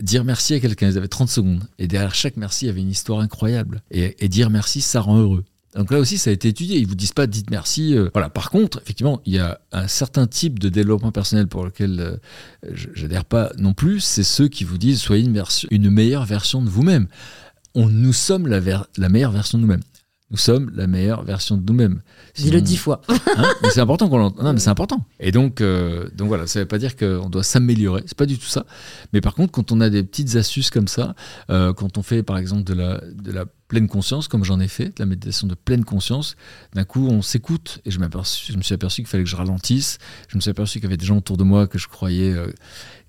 dire 0.02 0.24
merci 0.24 0.56
à 0.56 0.60
quelqu'un. 0.60 0.89
Ils 0.89 0.98
avaient 0.98 1.08
30 1.08 1.30
secondes. 1.30 1.64
Et 1.78 1.88
derrière 1.88 2.16
chaque 2.16 2.38
merci, 2.38 2.66
il 2.66 2.68
y 2.70 2.72
avait 2.72 2.82
une 2.82 2.89
histoire 2.89 3.20
incroyable. 3.20 3.84
et 3.91 4.30
dire 4.30 4.50
merci, 4.50 4.82
ça 4.82 5.02
rend 5.02 5.20
heureux. 5.20 5.43
Donc 5.78 5.91
là 5.91 5.99
aussi, 5.99 6.17
ça 6.17 6.32
a 6.32 6.34
été 6.34 6.47
étudié. 6.47 6.80
Ils 6.80 6.88
vous 6.88 6.95
disent 6.95 7.13
pas 7.13 7.28
dites 7.28 7.51
merci. 7.51 7.95
Euh, 7.95 8.09
voilà. 8.13 8.30
Par 8.30 8.49
contre, 8.49 8.80
effectivement, 8.82 9.21
il 9.25 9.36
y 9.36 9.39
a 9.39 9.61
un 9.71 9.88
certain 9.88 10.25
type 10.25 10.57
de 10.57 10.69
développement 10.69 11.11
personnel 11.11 11.47
pour 11.47 11.63
lequel 11.63 11.99
euh, 11.99 12.17
je 12.73 13.03
n'adhère 13.03 13.25
pas 13.25 13.51
non 13.59 13.73
plus. 13.73 13.99
C'est 13.99 14.23
ceux 14.23 14.47
qui 14.47 14.63
vous 14.63 14.80
disent 14.80 14.99
soyez 14.99 15.23
une, 15.23 15.34
version, 15.34 15.67
une 15.71 15.91
meilleure 15.91 16.25
version 16.25 16.63
de 16.63 16.69
vous-même. 16.69 17.07
On, 17.75 17.89
nous 17.89 18.13
sommes 18.13 18.47
la, 18.47 18.59
la 18.97 19.09
meilleure 19.09 19.32
version 19.32 19.59
de 19.59 19.63
nous-mêmes. 19.63 19.84
Nous 20.32 20.38
sommes 20.38 20.71
la 20.75 20.88
meilleure 20.88 21.23
version 21.23 21.55
de 21.55 21.63
nous-mêmes. 21.63 22.01
Dis-le 22.36 22.59
dix 22.59 22.75
fois. 22.75 23.01
Hein, 23.38 23.45
c'est 23.71 23.80
important 23.80 24.09
qu'on 24.09 24.32
Non, 24.32 24.53
mais 24.53 24.59
c'est 24.59 24.71
important. 24.71 25.05
Et 25.19 25.32
donc, 25.32 25.61
euh, 25.61 26.09
donc 26.15 26.28
voilà, 26.28 26.47
ça 26.47 26.59
ne 26.59 26.63
veut 26.63 26.67
pas 26.67 26.80
dire 26.80 26.97
qu'on 26.97 27.30
doit 27.30 27.43
s'améliorer. 27.43 28.03
C'est 28.07 28.17
pas 28.17 28.25
du 28.25 28.38
tout 28.38 28.47
ça. 28.47 28.65
Mais 29.13 29.21
par 29.21 29.36
contre, 29.36 29.51
quand 29.51 29.71
on 29.71 29.80
a 29.80 29.89
des 29.89 30.03
petites 30.03 30.36
astuces 30.36 30.69
comme 30.71 30.88
ça, 30.88 31.15
quand 31.47 31.97
on 31.97 32.01
fait 32.01 32.23
par 32.23 32.39
exemple 32.39 32.63
de 32.63 32.73
la, 32.73 32.99
de 32.99 33.32
la 33.32 33.45
pleine 33.68 33.88
conscience, 33.88 34.28
comme 34.28 34.43
j'en 34.43 34.59
ai 34.59 34.68
fait, 34.68 34.86
de 34.86 34.93
la 34.99 35.05
méditation 35.05 35.45
de 35.47 35.55
pleine 35.55 35.84
conscience, 35.84 36.36
d'un 36.74 36.86
coup 36.86 37.07
on 37.07 37.22
s'écoute 37.22 37.82
et 37.86 37.91
je, 37.91 37.99
je, 37.99 38.57
me 38.57 38.61
suis 38.61 38.74
aperçu 38.74 39.01
qu'il 39.01 39.07
fallait 39.07 39.26
que 39.26 39.30
je 39.30 39.36
ralentisse, 39.36 39.97
je 40.30 40.38
me 40.38 40.41
suis 40.41 40.49
aperçu 40.49 40.80
qu'il 40.80 40.84
y 40.84 40.88
avait 40.88 40.97
des 40.97 41.05
gens 41.05 41.18
autour 41.18 41.38
de 41.38 41.43
moi 41.43 41.68
que 41.68 41.78
je 41.78 41.88
croyais 41.88 42.32
euh, 42.32 42.47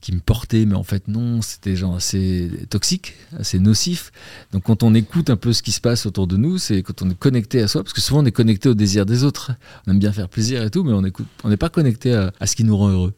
qui 0.01 0.13
me 0.13 0.21
portaient, 0.21 0.67
mais 0.67 0.75
en 0.75 0.83
fait 0.83 1.07
non, 1.07 1.43
c'était 1.43 1.71
des 1.71 1.77
gens 1.77 1.95
assez 1.95 2.51
toxiques, 2.71 3.15
assez 3.39 3.61
nocifs. 3.61 4.11
Donc 4.53 4.65
quand 4.65 4.83
on 4.83 4.95
écoute 4.95 5.31
un 5.31 5.37
peu 5.37 5.53
ce 5.53 5.63
qui 5.63 5.73
se 5.73 5.81
passe 5.81 6.07
autour 6.07 6.27
de 6.27 6.37
nous, 6.37 6.59
c'est 6.59 6.83
quand 6.83 7.03
on 7.03 7.11
est 7.11 7.19
connecté 7.19 7.63
à 7.63 7.69
soi, 7.69 7.85
parce 7.85 7.93
que 7.93 8.01
souvent 8.01 8.23
on 8.23 8.27
est 8.27 8.33
connecté 8.33 8.69
au 8.69 8.75
désir 8.75 9.07
des 9.07 9.23
autres, 9.23 9.53
on 9.87 9.93
aime 9.93 9.99
bien 9.99 10.13
faire 10.13 10.29
plaisir 10.29 10.65
et 10.65 10.71
tout, 10.71 10.83
mais 10.83 10.93
on 10.93 11.03
n'est 11.03 11.13
on 11.45 11.57
pas 11.57 11.69
connecté 11.69 12.15
à, 12.15 12.47
ce 12.47 12.57
qui 12.57 12.65
nous 12.65 12.77
rend 12.77 12.89
heureux. 12.89 13.15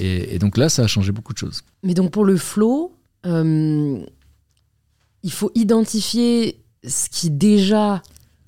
Et, 0.00 0.38
donc 0.38 0.56
là, 0.56 0.68
ça 0.68 0.82
a 0.82 0.86
changé 0.86 1.12
beaucoup 1.12 1.34
de 1.34 1.38
choses. 1.38 1.62
Mais 1.82 1.94
donc 1.94 2.10
pour 2.10 2.24
le 2.24 2.36
flow, 2.36 2.96
euh, 3.26 3.98
il 5.22 5.32
faut 5.32 5.50
identifier 5.54 6.63
ce 6.86 7.08
qui 7.08 7.30
déjà 7.30 8.02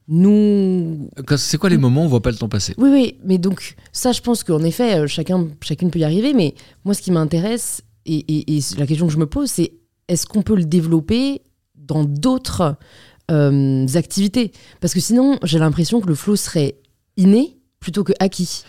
nous. 0.08 1.10
C'est 1.36 1.58
quoi 1.58 1.70
les 1.70 1.78
moments 1.78 2.02
où 2.02 2.04
on 2.04 2.08
voit 2.08 2.22
pas 2.22 2.30
le 2.30 2.36
temps 2.36 2.48
passer? 2.48 2.74
Oui, 2.78 2.90
oui, 2.90 3.18
mais 3.24 3.38
donc 3.38 3.76
ça, 3.92 4.12
je 4.12 4.20
pense 4.20 4.44
qu'en 4.44 4.62
effet, 4.62 4.98
euh, 4.98 5.06
chacun, 5.06 5.48
chacune 5.62 5.90
peut 5.90 5.98
y 5.98 6.04
arriver, 6.04 6.34
mais 6.34 6.54
moi, 6.84 6.94
ce 6.94 7.02
qui 7.02 7.10
m'intéresse, 7.10 7.82
et, 8.06 8.24
la 8.78 8.86
question 8.86 9.06
que 9.06 9.12
je 9.12 9.18
me 9.18 9.26
pose, 9.26 9.50
c'est 9.50 9.72
est-ce 10.08 10.26
qu'on 10.26 10.42
peut 10.42 10.54
le 10.54 10.64
développer 10.64 11.42
dans 11.74 12.04
d'autres 12.04 12.76
euh, 13.30 13.86
activités? 13.94 14.52
Parce 14.80 14.94
que 14.94 15.00
sinon, 15.00 15.38
j'ai 15.42 15.58
l'impression 15.58 16.00
que 16.00 16.06
le 16.06 16.14
flow 16.14 16.36
serait 16.36 16.76
inné 17.16 17.58
plutôt 17.80 18.04
que 18.04 18.12
acquis. 18.20 18.62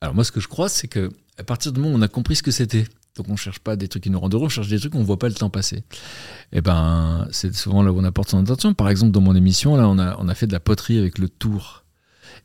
Alors 0.00 0.14
moi, 0.14 0.24
ce 0.24 0.32
que 0.32 0.40
je 0.40 0.48
crois, 0.48 0.68
c'est 0.68 0.88
que 0.88 1.10
à 1.38 1.44
partir 1.44 1.72
du 1.72 1.80
moment 1.80 1.94
où 1.94 1.98
on 1.98 2.02
a 2.02 2.08
compris 2.08 2.36
ce 2.36 2.42
que 2.42 2.50
c'était, 2.50 2.84
donc 3.16 3.26
on 3.28 3.36
cherche 3.36 3.58
pas 3.58 3.76
des 3.76 3.88
trucs 3.88 4.04
qui 4.04 4.10
nous 4.10 4.18
rendent 4.18 4.34
heureux, 4.34 4.46
on 4.46 4.48
cherche 4.48 4.68
des 4.68 4.78
trucs 4.78 4.94
où 4.94 4.98
on 4.98 5.04
voit 5.04 5.18
pas 5.18 5.28
le 5.28 5.34
temps 5.34 5.50
passer. 5.50 5.76
Et 5.76 6.58
eh 6.58 6.60
ben 6.60 7.28
c'est 7.30 7.54
souvent 7.54 7.82
là 7.82 7.92
où 7.92 7.98
on 7.98 8.04
apporte 8.04 8.30
son 8.30 8.38
attention. 8.38 8.72
Par 8.72 8.88
exemple 8.88 9.12
dans 9.12 9.20
mon 9.20 9.34
émission 9.34 9.76
là 9.76 9.86
on 9.88 9.98
a, 9.98 10.16
on 10.18 10.28
a 10.28 10.34
fait 10.34 10.46
de 10.46 10.52
la 10.52 10.60
poterie 10.60 10.98
avec 10.98 11.18
le 11.18 11.28
tour. 11.28 11.84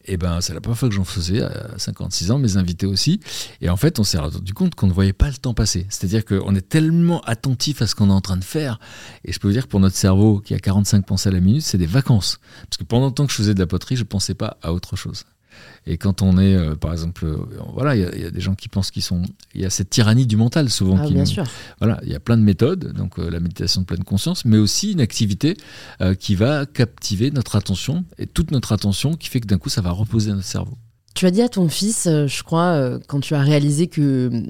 Et 0.04 0.14
eh 0.14 0.18
ben 0.18 0.42
c'est 0.42 0.54
la 0.54 0.60
première 0.60 0.78
fois 0.78 0.90
que 0.90 0.96
j'en 0.96 1.06
faisais 1.06 1.42
à 1.42 1.78
56 1.78 2.32
ans, 2.32 2.40
mes 2.40 2.58
invités 2.58 2.86
aussi. 2.86 3.22
Et 3.62 3.70
en 3.70 3.78
fait 3.78 3.98
on 4.00 4.04
s'est 4.04 4.18
rendu 4.18 4.54
compte 4.54 4.76
qu'on 4.76 4.88
ne 4.88 4.94
voyait 4.94 5.14
pas 5.14 5.28
le 5.28 5.38
temps 5.38 5.54
passer. 5.54 5.86
C'est-à-dire 5.90 6.26
qu'on 6.26 6.54
est 6.54 6.68
tellement 6.68 7.22
attentif 7.22 7.82
à 7.82 7.88
ce 7.88 7.96
qu'on 7.96 8.10
est 8.10 8.14
en 8.14 8.22
train 8.22 8.38
de 8.38 8.44
faire. 8.44 8.80
Et 9.24 9.32
je 9.32 9.40
peux 9.40 9.48
vous 9.48 9.54
dire 9.54 9.64
que 9.64 9.70
pour 9.70 9.80
notre 9.80 9.96
cerveau 9.96 10.40
qui 10.40 10.54
a 10.54 10.60
45 10.60 11.06
pensées 11.06 11.30
à 11.30 11.32
la 11.32 11.40
minute, 11.40 11.62
c'est 11.62 11.78
des 11.78 11.86
vacances. 11.86 12.40
Parce 12.70 12.78
que 12.78 12.84
pendant 12.84 13.08
le 13.08 13.14
temps 13.14 13.26
que 13.26 13.32
je 13.32 13.38
faisais 13.38 13.54
de 13.54 13.60
la 13.60 13.68
poterie, 13.68 13.96
je 13.96 14.04
pensais 14.04 14.34
pas 14.34 14.58
à 14.62 14.74
autre 14.74 14.98
chose. 14.98 15.24
Et 15.86 15.98
quand 15.98 16.22
on 16.22 16.38
est, 16.38 16.54
euh, 16.54 16.76
par 16.76 16.92
exemple, 16.92 17.26
euh, 17.26 17.38
voilà, 17.74 17.96
il 17.96 18.22
y, 18.22 18.26
a 18.26 18.30
des 18.30 18.42
gens 18.42 18.56
qui 18.56 18.68
pensent 18.68 18.92
qu'ils 18.92 19.04
sont. 19.04 19.22
Il 19.56 19.62
y 19.62 19.66
a 19.66 19.70
cette 19.70 19.90
tyrannie 19.90 20.28
du 20.28 20.36
mental 20.36 20.70
souvent. 20.70 20.98
Ah, 21.02 21.08
bien 21.08 21.26
sûr. 21.26 21.46
Voilà, 21.80 22.00
il 22.04 22.10
y 22.10 22.16
a 22.16 22.20
plein 22.20 22.38
de 22.38 22.42
méthodes, 22.42 22.92
donc 22.94 23.18
euh, 23.20 23.30
la 23.30 23.40
méditation 23.40 23.82
de 23.82 23.86
pleine 23.86 24.04
conscience, 24.04 24.44
mais 24.44 24.58
aussi 24.58 24.92
une 24.92 25.02
activité 25.02 25.56
qui 26.20 26.36
va 26.36 26.66
captiver 26.66 27.32
notre 27.32 27.56
attention 27.56 28.06
et 28.18 28.28
toute 28.28 28.52
notre 28.52 28.72
attention, 28.74 29.16
qui 29.16 29.30
fait 29.30 29.40
que 29.40 29.48
d'un 29.48 29.58
coup, 29.58 29.70
ça 29.70 29.82
va 29.82 29.92
reposer 29.92 30.32
notre 30.32 30.44
cerveau. 30.44 30.78
Tu 31.16 31.26
as 31.26 31.32
dit 31.32 31.42
à 31.42 31.50
ton 31.50 31.70
fils, 31.70 32.04
je 32.06 32.44
crois, 32.44 33.00
quand 33.08 33.22
tu 33.22 33.34
as 33.34 33.42
réalisé 33.42 33.88
que 33.88 34.44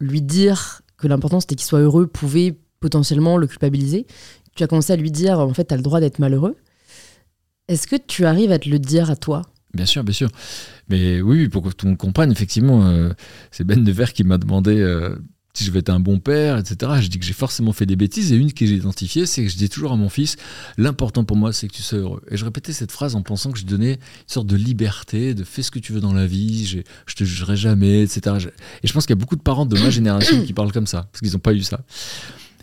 lui 0.00 0.22
dire 0.22 0.82
que 0.96 1.06
l'important 1.06 1.40
c'était 1.40 1.54
qu'il 1.54 1.66
soit 1.66 1.80
heureux 1.80 2.06
pouvait 2.06 2.54
potentiellement 2.80 3.36
le 3.36 3.46
culpabiliser, 3.46 4.06
tu 4.54 4.62
as 4.62 4.66
commencé 4.66 4.92
à 4.92 4.96
lui 4.96 5.10
dire, 5.10 5.38
en 5.38 5.54
fait, 5.54 5.66
tu 5.66 5.74
as 5.74 5.76
le 5.76 5.82
droit 5.82 6.00
d'être 6.00 6.18
malheureux. 6.18 6.56
Est-ce 7.68 7.86
que 7.86 7.96
tu 7.96 8.26
arrives 8.26 8.52
à 8.52 8.58
te 8.58 8.68
le 8.68 8.78
dire 8.78 9.10
à 9.10 9.16
toi? 9.16 9.42
Bien 9.74 9.86
sûr, 9.86 10.04
bien 10.04 10.14
sûr. 10.14 10.30
Mais 10.88 11.20
oui, 11.20 11.48
pour 11.48 11.62
que 11.62 11.70
tout 11.70 11.86
le 11.86 11.90
monde 11.90 11.98
comprenne, 11.98 12.30
effectivement, 12.30 12.86
euh, 12.86 13.12
c'est 13.50 13.64
Ben 13.64 13.82
Nevers 13.82 14.12
qui 14.12 14.22
m'a 14.22 14.38
demandé 14.38 14.78
euh, 14.78 15.16
si 15.54 15.64
je 15.64 15.70
vais 15.70 15.78
être 15.78 15.90
un 15.90 16.00
bon 16.00 16.18
père, 16.18 16.58
etc. 16.58 16.92
Je 17.00 17.08
dis 17.08 17.18
que 17.18 17.24
j'ai 17.24 17.32
forcément 17.32 17.72
fait 17.72 17.86
des 17.86 17.96
bêtises 17.96 18.32
et 18.32 18.36
une 18.36 18.52
que 18.52 18.66
j'ai 18.66 18.74
identifiée, 18.74 19.24
c'est 19.24 19.44
que 19.44 19.48
je 19.48 19.56
dis 19.56 19.68
toujours 19.68 19.92
à 19.92 19.96
mon 19.96 20.08
fils 20.08 20.36
l'important 20.78 21.24
pour 21.24 21.36
moi, 21.36 21.52
c'est 21.52 21.68
que 21.68 21.72
tu 21.72 21.82
sois 21.82 21.98
heureux. 21.98 22.22
Et 22.30 22.36
je 22.36 22.44
répétais 22.44 22.72
cette 22.72 22.92
phrase 22.92 23.14
en 23.14 23.22
pensant 23.22 23.52
que 23.52 23.58
je 23.58 23.64
donnais 23.64 23.92
une 23.92 23.98
sorte 24.26 24.46
de 24.48 24.56
liberté, 24.56 25.32
de 25.34 25.44
fais 25.44 25.62
ce 25.62 25.70
que 25.70 25.78
tu 25.78 25.92
veux 25.92 26.00
dans 26.00 26.12
la 26.12 26.26
vie, 26.26 26.66
je, 26.66 26.80
je 27.06 27.14
te 27.14 27.24
jugerai 27.24 27.56
jamais, 27.56 28.02
etc. 28.02 28.48
Et 28.82 28.86
je 28.86 28.92
pense 28.92 29.06
qu'il 29.06 29.14
y 29.14 29.18
a 29.18 29.20
beaucoup 29.20 29.36
de 29.36 29.42
parents 29.42 29.66
de 29.66 29.78
ma 29.78 29.90
génération 29.90 30.42
qui 30.44 30.52
parlent 30.52 30.72
comme 30.72 30.88
ça, 30.88 31.08
parce 31.10 31.20
qu'ils 31.20 31.32
n'ont 31.32 31.38
pas 31.38 31.54
eu 31.54 31.62
ça. 31.62 31.80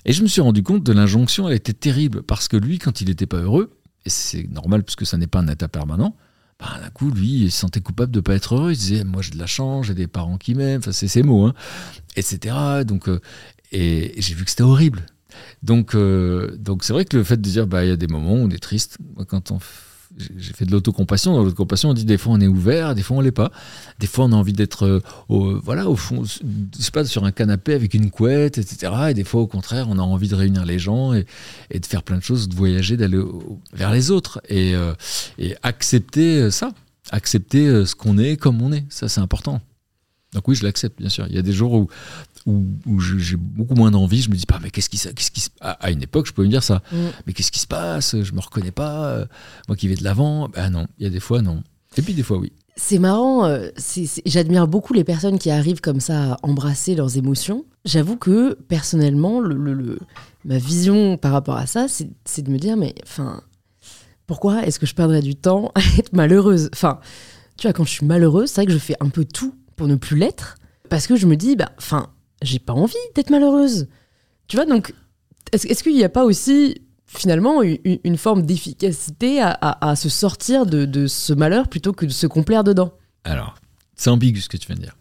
Et 0.04 0.14
je 0.14 0.22
me 0.24 0.28
suis 0.28 0.42
rendu 0.42 0.64
compte 0.64 0.84
de 0.84 0.92
l'injonction, 0.92 1.48
elle 1.48 1.56
était 1.56 1.74
terrible, 1.74 2.24
parce 2.24 2.48
que 2.48 2.58
lui, 2.58 2.78
quand 2.78 3.02
il 3.02 3.08
n'était 3.08 3.26
pas 3.28 3.38
heureux, 3.38 3.78
et 4.06 4.10
c'est 4.10 4.52
normal 4.52 4.84
puisque 4.84 5.06
ça 5.06 5.18
n'est 5.18 5.28
pas 5.28 5.40
un 5.40 5.48
état 5.48 5.68
permanent, 5.68 6.16
bah, 6.62 6.80
d'un 6.80 6.90
coup, 6.92 7.10
lui, 7.10 7.46
il 7.46 7.52
se 7.52 7.60
sentait 7.60 7.82
coupable 7.82 8.12
de 8.12 8.20
ne 8.20 8.22
pas 8.22 8.36
être 8.36 8.54
heureux. 8.54 8.72
Il 8.72 8.78
disait, 8.78 9.04
moi, 9.04 9.24
j'ai 9.24 9.32
de 9.32 9.40
la 9.40 9.48
chance, 9.48 9.88
j'ai 9.88 9.96
des 9.96 10.08
parents 10.08 10.38
qui 10.38 10.54
m'aiment, 10.54 10.80
enfin, 10.80 10.92
c'est 10.92 11.08
ses 11.08 11.24
mots, 11.24 11.46
hein, 11.46 11.56
etc. 12.16 12.84
Donc, 12.86 13.10
euh, 13.10 13.20
et, 13.72 14.14
j'ai 14.18 14.36
vu 14.36 14.44
que 14.44 14.52
c'était 14.52 14.62
horrible. 14.62 15.04
Donc, 15.64 15.96
euh, 15.96 16.56
donc 16.58 16.84
c'est 16.84 16.94
vrai 16.94 17.06
que 17.06 17.18
le 17.18 17.24
fait 17.24 17.38
de 17.38 17.42
dire, 17.42 17.66
bah, 17.66 17.84
il 17.84 17.90
y 17.90 17.92
a 17.92 17.96
des 17.96 18.08
moments 18.08 18.34
où 18.34 18.46
on 18.46 18.50
est 18.52 18.62
triste. 18.62 19.00
quand 19.28 19.50
on 19.50 19.60
j'ai 20.18 20.54
fait 20.54 20.66
de 20.66 20.72
l'autocompassion. 20.72 21.34
Dans 21.34 21.44
l'autocompassion, 21.44 21.90
on 21.90 21.94
dit 21.94 22.06
des 22.06 22.18
fois 22.18 22.34
on 22.34 22.42
est 22.42 22.48
ouvert, 22.48 22.96
des 22.96 23.02
fois 23.02 23.18
on 23.18 23.22
l'est 23.22 23.32
pas. 23.32 23.52
Des 24.00 24.08
fois 24.08 24.26
on 24.26 24.32
a 24.32 24.36
envie 24.36 24.54
d'être 24.54 24.86
euh, 24.86 25.60
voilà, 25.64 25.88
au 25.88 25.96
fond, 25.96 26.24
je 26.24 26.92
pas, 26.92 27.06
sur 27.06 27.24
un 27.24 27.32
canapé 27.32 27.74
avec 27.74 27.94
une 27.94 28.12
couette, 28.12 28.58
etc. 28.58 28.92
Et 29.10 29.14
des 29.14 29.24
fois, 29.24 29.42
au 29.42 29.48
contraire, 29.48 29.88
on 29.90 29.98
a 29.98 30.02
envie 30.02 30.28
de 30.28 30.36
réunir 30.36 30.66
les 30.66 30.80
gens 30.80 31.14
et, 31.14 31.26
de 31.74 31.86
faire 31.86 32.04
plein 32.04 32.18
de 32.18 32.24
choses, 32.24 32.50
de 32.50 32.56
voyager, 32.56 32.98
d'aller 32.98 33.22
vers 33.74 33.92
les 33.92 34.12
autres 34.12 34.42
et, 34.50 34.76
euh, 34.76 34.94
accepter 35.64 36.42
euh, 36.42 36.52
ça, 36.52 36.72
accepter 37.12 37.86
ce 37.86 37.96
qu'on 37.96 38.18
est 38.18 38.38
comme 38.38 38.62
on 38.62 38.72
est. 38.72 38.86
Ça, 38.90 39.10
c'est 39.10 39.22
important. 39.22 39.62
Donc 40.34 40.48
oui, 40.48 40.56
je 40.56 40.64
l'accepte, 40.64 41.00
bien 41.00 41.10
sûr. 41.10 41.26
Il 41.28 41.36
y 41.36 41.40
a 41.40 41.42
des 41.42 41.52
jours 41.52 41.74
où, 41.74 41.90
où, 42.46 43.00
j'ai 43.00 43.36
beaucoup 43.36 43.76
moins 43.76 43.92
d'envie. 43.92 44.22
Je 44.22 44.30
me 44.30 44.36
dis 44.36 44.46
pas, 44.46 44.60
mais 44.62 44.72
qu'est-ce 44.72 44.90
qui, 44.90 44.98
qu'est-ce 44.98 45.32
qui 45.32 45.50
à 45.60 45.92
une 45.92 46.02
époque, 46.02 46.28
je 46.28 46.34
pouvais 46.34 46.48
me 46.48 46.52
dire 46.52 46.64
ça. 46.64 46.82
Mm. 46.92 46.98
Mais 47.28 47.34
qu'est-ce 47.34 47.52
qui 47.52 47.60
se 47.60 47.68
passe? 47.68 48.22
Je 48.22 48.34
me 48.34 48.40
reconnais 48.40 48.72
pas. 48.72 49.06
Euh, 49.08 49.26
moi 49.68 49.76
qui 49.76 49.88
vais 49.88 49.96
de 49.96 50.04
l'avant, 50.04 50.48
ben 50.48 50.70
non. 50.70 50.88
Il 51.00 51.04
y 51.04 51.08
a 51.08 51.10
des 51.10 51.20
fois 51.20 51.42
non. 51.42 51.64
Et 51.98 52.02
puis 52.02 52.14
des 52.14 52.24
fois 52.24 52.38
oui. 52.38 52.54
C'est 52.78 53.00
marrant. 53.00 53.46
Euh, 53.46 53.70
j'admire 54.26 54.68
beaucoup 54.68 54.94
les 54.94 55.04
personnes 55.04 55.38
qui 55.38 55.52
arrivent 55.52 55.82
comme 55.82 56.00
ça 56.00 56.34
à 56.34 56.38
embrasser 56.44 56.96
leurs 56.96 57.18
émotions. 57.18 57.66
J'avoue 57.84 58.16
que 58.16 58.54
personnellement, 58.54 59.42
le, 59.42 60.00
ma 60.46 60.58
vision 60.58 61.18
par 61.18 61.34
rapport 61.34 61.58
à 61.58 61.66
ça, 61.66 61.88
c'est 61.88 62.42
de 62.42 62.50
me 62.50 62.58
dire, 62.58 62.78
mais 62.78 62.96
enfin, 63.04 63.42
pourquoi 64.28 64.66
est-ce 64.66 64.80
que 64.80 64.86
je 64.86 64.96
perdrais 64.96 65.22
du 65.22 65.36
temps 65.36 65.72
à 65.76 65.82
être 65.98 66.14
malheureuse? 66.14 66.70
Enfin, 66.74 67.00
tu 67.58 67.68
vois, 67.68 67.74
quand 67.74 67.84
je 67.84 67.92
suis 67.92 68.06
malheureuse, 68.06 68.50
c'est 68.50 68.62
vrai 68.62 68.66
que 68.66 68.72
je 68.72 68.78
fais 68.78 68.96
un 69.00 69.10
peu 69.10 69.26
tout 69.26 69.54
pour 69.82 69.88
ne 69.88 69.96
plus 69.96 70.16
l'être. 70.16 70.58
Parce 70.92 71.08
que 71.08 71.16
je 71.16 71.26
me 71.26 71.36
dis, 71.36 71.56
bah, 71.56 71.72
enfin, 71.80 72.14
j'ai 72.44 72.60
pas 72.60 72.74
envie 72.74 72.94
d'être 73.16 73.32
malheureuse. 73.32 73.88
Tu 74.48 74.56
vois, 74.56 74.68
donc, 74.68 74.94
est-ce 75.52 75.82
qu'il 75.82 75.96
n'y 75.96 76.04
a 76.04 76.10
pas 76.10 76.24
aussi 76.24 76.84
finalement 77.08 77.64
une, 77.64 78.18
forme 78.18 78.46
d'efficacité 78.46 79.42
à, 79.42 79.96
se 79.96 80.08
sortir 80.08 80.68
de, 80.68 81.08
ce 81.08 81.34
malheur 81.34 81.68
plutôt 81.68 81.94
que 81.94 82.06
de 82.06 82.12
se 82.12 82.28
complaire 82.28 82.64
dedans? 82.64 82.94
Alors, 83.24 83.56
c'est 83.96 84.12
ambigu 84.12 84.40
ce 84.42 84.50
que 84.50 84.58
tu 84.58 84.68
viens 84.68 84.76
de 84.76 84.82
dire. 84.82 84.96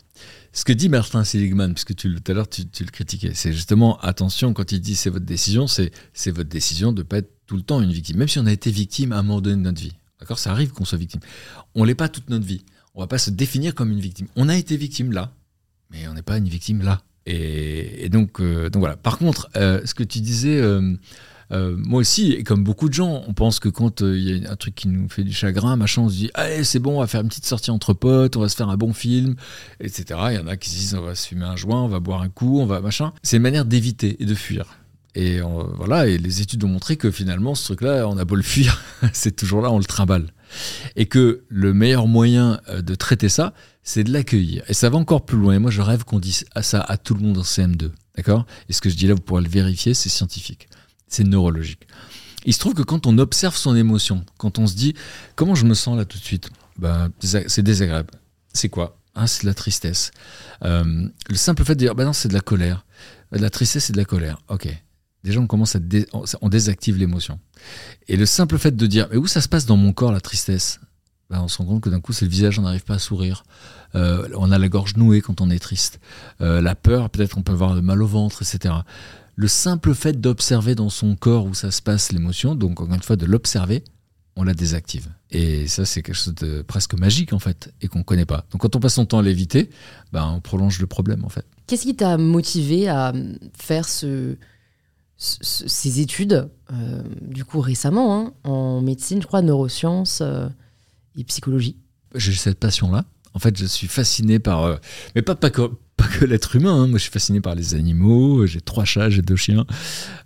ce 0.55 0.65
que 0.65 0.73
dit 0.73 0.89
Martin 0.89 1.25
Seligman, 1.25 1.75
puisque 1.75 1.95
tu, 1.95 2.15
tout 2.15 2.33
à 2.33 2.35
l'heure 2.35 2.49
tu, 2.49 2.65
le 2.81 2.91
critiquais, 2.91 3.33
c'est 3.35 3.53
justement 3.53 4.01
attention 4.01 4.55
quand 4.55 4.73
il 4.73 4.81
dit 4.81 4.95
c'est 4.95 5.11
votre 5.11 5.27
décision, 5.27 5.67
c'est 5.67 5.91
votre 6.31 6.49
décision 6.49 6.93
de 6.93 7.03
ne 7.03 7.07
pas 7.07 7.19
être 7.19 7.33
tout 7.47 7.57
le 7.57 7.63
temps 7.63 7.83
une 7.83 7.93
victime, 7.93 8.17
même 8.17 8.29
si 8.29 8.39
on 8.39 8.47
a 8.47 8.53
été 8.53 8.71
victime 8.71 9.13
à 9.13 9.19
un 9.19 9.23
moment 9.23 9.43
donné 9.43 9.57
de 9.57 9.61
notre 9.61 9.83
vie. 9.83 9.93
D'accord? 10.21 10.39
Ça 10.39 10.53
arrive 10.53 10.73
qu'on 10.73 10.87
soit 10.87 10.97
victime. 10.99 11.21
On 11.75 11.85
l'est 11.85 11.95
pas 11.95 12.09
toute 12.09 12.31
notre 12.31 12.47
vie. 12.47 12.63
On 13.01 13.05
va 13.05 13.07
pas 13.07 13.17
se 13.17 13.31
définir 13.31 13.75
comme 13.75 13.93
une 13.93 13.99
victime. 13.99 14.27
On 14.37 14.51
a 14.51 14.59
été 14.59 14.77
victime 14.77 15.11
là, 15.11 15.33
mais 15.91 16.07
on 16.07 16.13
n'est 16.13 16.21
pas 16.21 16.37
une 16.37 16.51
victime 16.51 16.83
là. 16.83 17.01
Et, 17.25 18.11
donc, 18.11 18.43
euh, 18.43 18.69
donc 18.69 18.81
voilà. 18.81 18.99
Par 18.99 19.17
contre, 19.17 19.49
euh, 19.57 19.81
ce 19.87 19.95
que 19.95 20.03
tu 20.03 20.21
disais, 20.21 20.61
euh, 20.61 20.97
moi 21.51 22.01
aussi, 22.01 22.33
et 22.33 22.45
comme 22.45 22.63
beaucoup 22.63 22.91
de 22.91 22.93
gens, 22.93 23.25
on 23.27 23.33
pense 23.33 23.59
que 23.59 23.71
quand 23.71 24.03
il 24.03 24.43
y 24.43 24.47
a 24.47 24.53
un 24.53 24.57
truc 24.57 24.75
qui 24.75 24.89
nous 24.89 25.09
fait 25.09 25.25
du 25.25 25.33
chagrin, 25.33 25.77
machin, 25.77 26.03
on 26.03 26.09
se 26.11 26.15
dit, 26.15 26.31
allez, 26.35 26.63
c'est 26.63 26.79
bon, 26.79 26.99
on 26.99 27.01
va 27.01 27.07
faire 27.07 27.23
une 27.23 27.29
petite 27.29 27.47
sortie 27.47 27.71
entre 27.71 27.95
potes, 27.95 28.37
on 28.37 28.41
va 28.41 28.51
se 28.51 28.57
faire 28.57 28.69
un 28.69 28.77
bon 28.77 28.93
film, 28.93 29.35
etc. 29.81 30.21
Il 30.33 30.35
y 30.35 30.39
en 30.39 30.47
a 30.47 30.59
qui 30.59 30.69
se 30.69 30.75
disent, 30.77 30.95
on 30.95 31.01
va 31.01 31.15
se 31.15 31.27
fumer 31.27 31.47
un 31.47 31.57
joint, 31.57 31.83
on 31.83 31.89
va 31.89 32.01
boire 32.01 32.21
un 32.21 32.29
coup, 32.29 32.61
on 32.61 32.67
va 32.67 32.83
machin. 32.83 33.15
C'est 33.23 33.39
une 33.39 33.43
manière 33.43 33.65
d'éviter 33.65 34.23
et 34.23 34.27
de 34.27 34.35
fuir. 34.35 34.77
Et 35.15 35.41
voilà, 35.41 36.07
et 36.07 36.19
les 36.19 36.43
études 36.43 36.63
ont 36.65 36.69
montré 36.69 36.99
que 36.99 37.11
finalement, 37.11 37.55
ce 37.55 37.65
truc-là, 37.65 38.07
on 38.07 38.19
a 38.19 38.27
beau 38.27 38.37
le 38.37 38.43
fuir, 38.43 38.83
c'est 39.15 39.35
toujours 39.35 39.63
là, 39.63 39.71
on 39.71 39.79
le 39.79 39.85
trimballe. 39.85 40.27
Et 40.97 41.07
que 41.07 41.45
le 41.49 41.73
meilleur 41.73 42.07
moyen 42.07 42.61
de 42.69 42.95
traiter 42.95 43.29
ça, 43.29 43.55
c'est 43.83 44.05
de 44.05 44.13
l'accueillir. 44.13 44.63
Et 44.69 44.75
ça 44.75 44.91
va 44.91 44.99
encore 44.99 45.25
plus 45.25 45.39
loin. 45.39 45.55
Et 45.55 45.59
moi, 45.59 45.71
je 45.71 45.83
rêve 45.83 46.05
qu'on 46.05 46.21
dise 46.21 46.45
ça 46.63 46.81
à 46.81 46.97
tout 46.97 47.15
le 47.15 47.21
monde 47.21 47.39
en 47.39 47.43
CM2. 47.43 47.91
D'accord? 48.17 48.47
Et 48.69 48.73
ce 48.73 48.81
que 48.81 48.91
je 48.91 48.97
dis 48.97 49.07
là, 49.07 49.15
vous 49.15 49.21
pourrez 49.21 49.43
le 49.43 49.49
vérifier, 49.49 49.95
c'est 49.95 50.09
scientifique. 50.09 50.69
C'est 51.09 51.25
neurologique. 51.25 51.87
Il 52.45 52.55
se 52.55 52.59
trouve 52.59 52.75
que 52.75 52.83
quand 52.83 53.07
on 53.07 53.19
observe 53.19 53.57
son 53.57 53.77
émotion, 53.77 54.25
quand 54.39 54.59
on 54.59 54.67
se 54.67 54.75
dit 54.75 54.95
comment 55.37 55.55
je 55.55 55.67
me 55.67 55.75
sens 55.75 55.97
là 55.97 56.05
tout 56.05 56.19
de 56.19 56.23
suite, 56.23 56.51
ben, 56.79 57.11
c'est 57.21 57.63
désagréable. 57.63 58.11
C'est 58.53 58.69
quoi? 58.69 58.97
Ah, 59.15 59.27
C'est 59.27 59.43
de 59.43 59.47
la 59.49 59.55
tristesse. 59.55 60.13
Euh, 60.65 61.09
le 61.29 61.37
simple 61.37 61.65
fait 61.65 61.75
de 61.75 61.81
dire, 61.81 61.95
ben 61.95 62.05
non, 62.05 62.13
c'est 62.13 62.29
de 62.29 62.35
la 62.35 62.41
colère. 62.41 62.87
De 63.33 63.39
la 63.39 63.51
tristesse, 63.51 63.87
c'est 63.87 63.93
de 63.93 63.99
la 63.99 64.05
colère. 64.05 64.41
Ok. 64.49 64.69
Déjà, 65.23 65.41
on 65.41 65.47
commence 65.47 65.77
à 65.77 65.81
on 66.41 66.49
désactive 66.49 66.97
l'émotion. 66.97 67.39
Et 68.09 68.17
le 68.17 68.27
simple 68.27 68.59
fait 68.59 68.75
de 68.75 68.87
dire, 68.87 69.09
mais 69.11 69.17
où 69.17 69.27
ça 69.27 69.41
se 69.41 69.49
passe 69.49 69.67
dans 69.67 69.77
mon 69.77 69.93
corps 69.93 70.13
la 70.13 70.21
tristesse? 70.21 70.81
Bah, 71.31 71.41
on 71.43 71.49
se 71.49 71.59
rend 71.59 71.65
compte 71.65 71.83
que 71.83 71.91
d'un 71.91 72.01
coup, 72.01 72.13
c'est 72.13 72.25
le 72.25 72.31
visage, 72.31 72.59
on 72.59 72.63
n'arrive 72.63 72.85
pas 72.85 72.95
à 72.95 72.99
sourire. 72.99 73.45
Euh, 73.95 74.29
on 74.37 74.51
a 74.51 74.59
la 74.59 74.69
gorge 74.69 74.97
nouée 74.97 75.21
quand 75.21 75.41
on 75.41 75.49
est 75.49 75.61
triste. 75.61 76.01
Euh, 76.41 76.61
la 76.61 76.75
peur, 76.75 77.09
peut-être 77.09 77.39
on 77.39 77.43
peut 77.43 77.53
avoir 77.53 77.81
mal 77.81 78.03
au 78.03 78.07
ventre, 78.07 78.43
etc. 78.43 78.75
Le 79.37 79.49
simple 79.49 79.95
fait 79.95 80.21
d'observer 80.21 80.75
dans 80.75 80.91
son 80.91 81.15
corps 81.15 81.47
où 81.47 81.55
ça 81.55 81.71
se 81.71 81.81
passe 81.81 82.13
l'émotion, 82.13 82.57
donc 82.57 82.81
encore 82.81 82.93
une 82.93 83.03
fois 83.03 83.17
de 83.17 83.27
l'observer, 83.27 83.85
on 84.37 84.43
la 84.43 84.55
désactive. 84.55 85.09
Et 85.31 85.69
ça, 85.69 85.85
c'est 85.85 86.03
quelque 86.03 86.17
chose 86.17 86.35
de 86.35 86.63
presque 86.63 86.95
magique 86.95 87.33
en 87.33 87.39
fait, 87.39 87.73
et 87.81 87.89
qu'on 87.89 88.01
ne 88.01 88.05
connaît 88.05 88.27
pas. 88.27 88.45
Donc 88.51 88.63
quand 88.63 88.75
on 88.75 88.81
passe 88.81 88.95
son 88.95 89.07
temps 89.07 89.19
à 89.19 89.23
l'éviter, 89.23 89.71
bah, 90.13 90.27
on 90.27 90.41
prolonge 90.41 90.81
le 90.81 90.87
problème 90.87 91.25
en 91.25 91.29
fait. 91.29 91.47
Qu'est-ce 91.67 91.83
qui 91.83 91.95
t'a 91.95 92.19
motivé 92.19 92.89
à 92.89 93.13
faire 93.57 93.89
ce, 93.89 94.37
ces 95.23 96.01
études, 96.01 96.49
euh, 96.73 97.03
du 97.21 97.45
coup 97.45 97.61
récemment, 97.61 98.19
hein, 98.19 98.33
en 98.45 98.81
médecine, 98.81 99.21
je 99.21 99.27
crois, 99.27 99.43
neurosciences 99.43 100.23
et 101.17 101.25
psychologie 101.25 101.77
J'ai 102.15 102.33
cette 102.33 102.59
passion-là. 102.59 103.05
En 103.35 103.39
fait, 103.39 103.57
je 103.57 103.67
suis 103.67 103.87
fasciné 103.87 104.39
par. 104.39 104.65
Euh, 104.65 104.77
mais 105.15 105.23
pas, 105.23 105.35
pas 105.35 105.51
que, 105.51 105.71
pas 105.97 106.07
que 106.07 106.25
l'être 106.25 106.57
humain. 106.57 106.75
Hein. 106.75 106.87
Moi, 106.89 106.99
je 106.99 107.03
suis 107.03 107.13
fasciné 107.13 107.41
par 107.41 107.55
les 107.55 107.75
animaux. 107.75 108.45
J'ai 108.47 108.61
trois 108.61 108.85
chats, 108.85 109.09
j'ai 109.09 109.23
deux 109.23 109.37
chiens. 109.37 109.67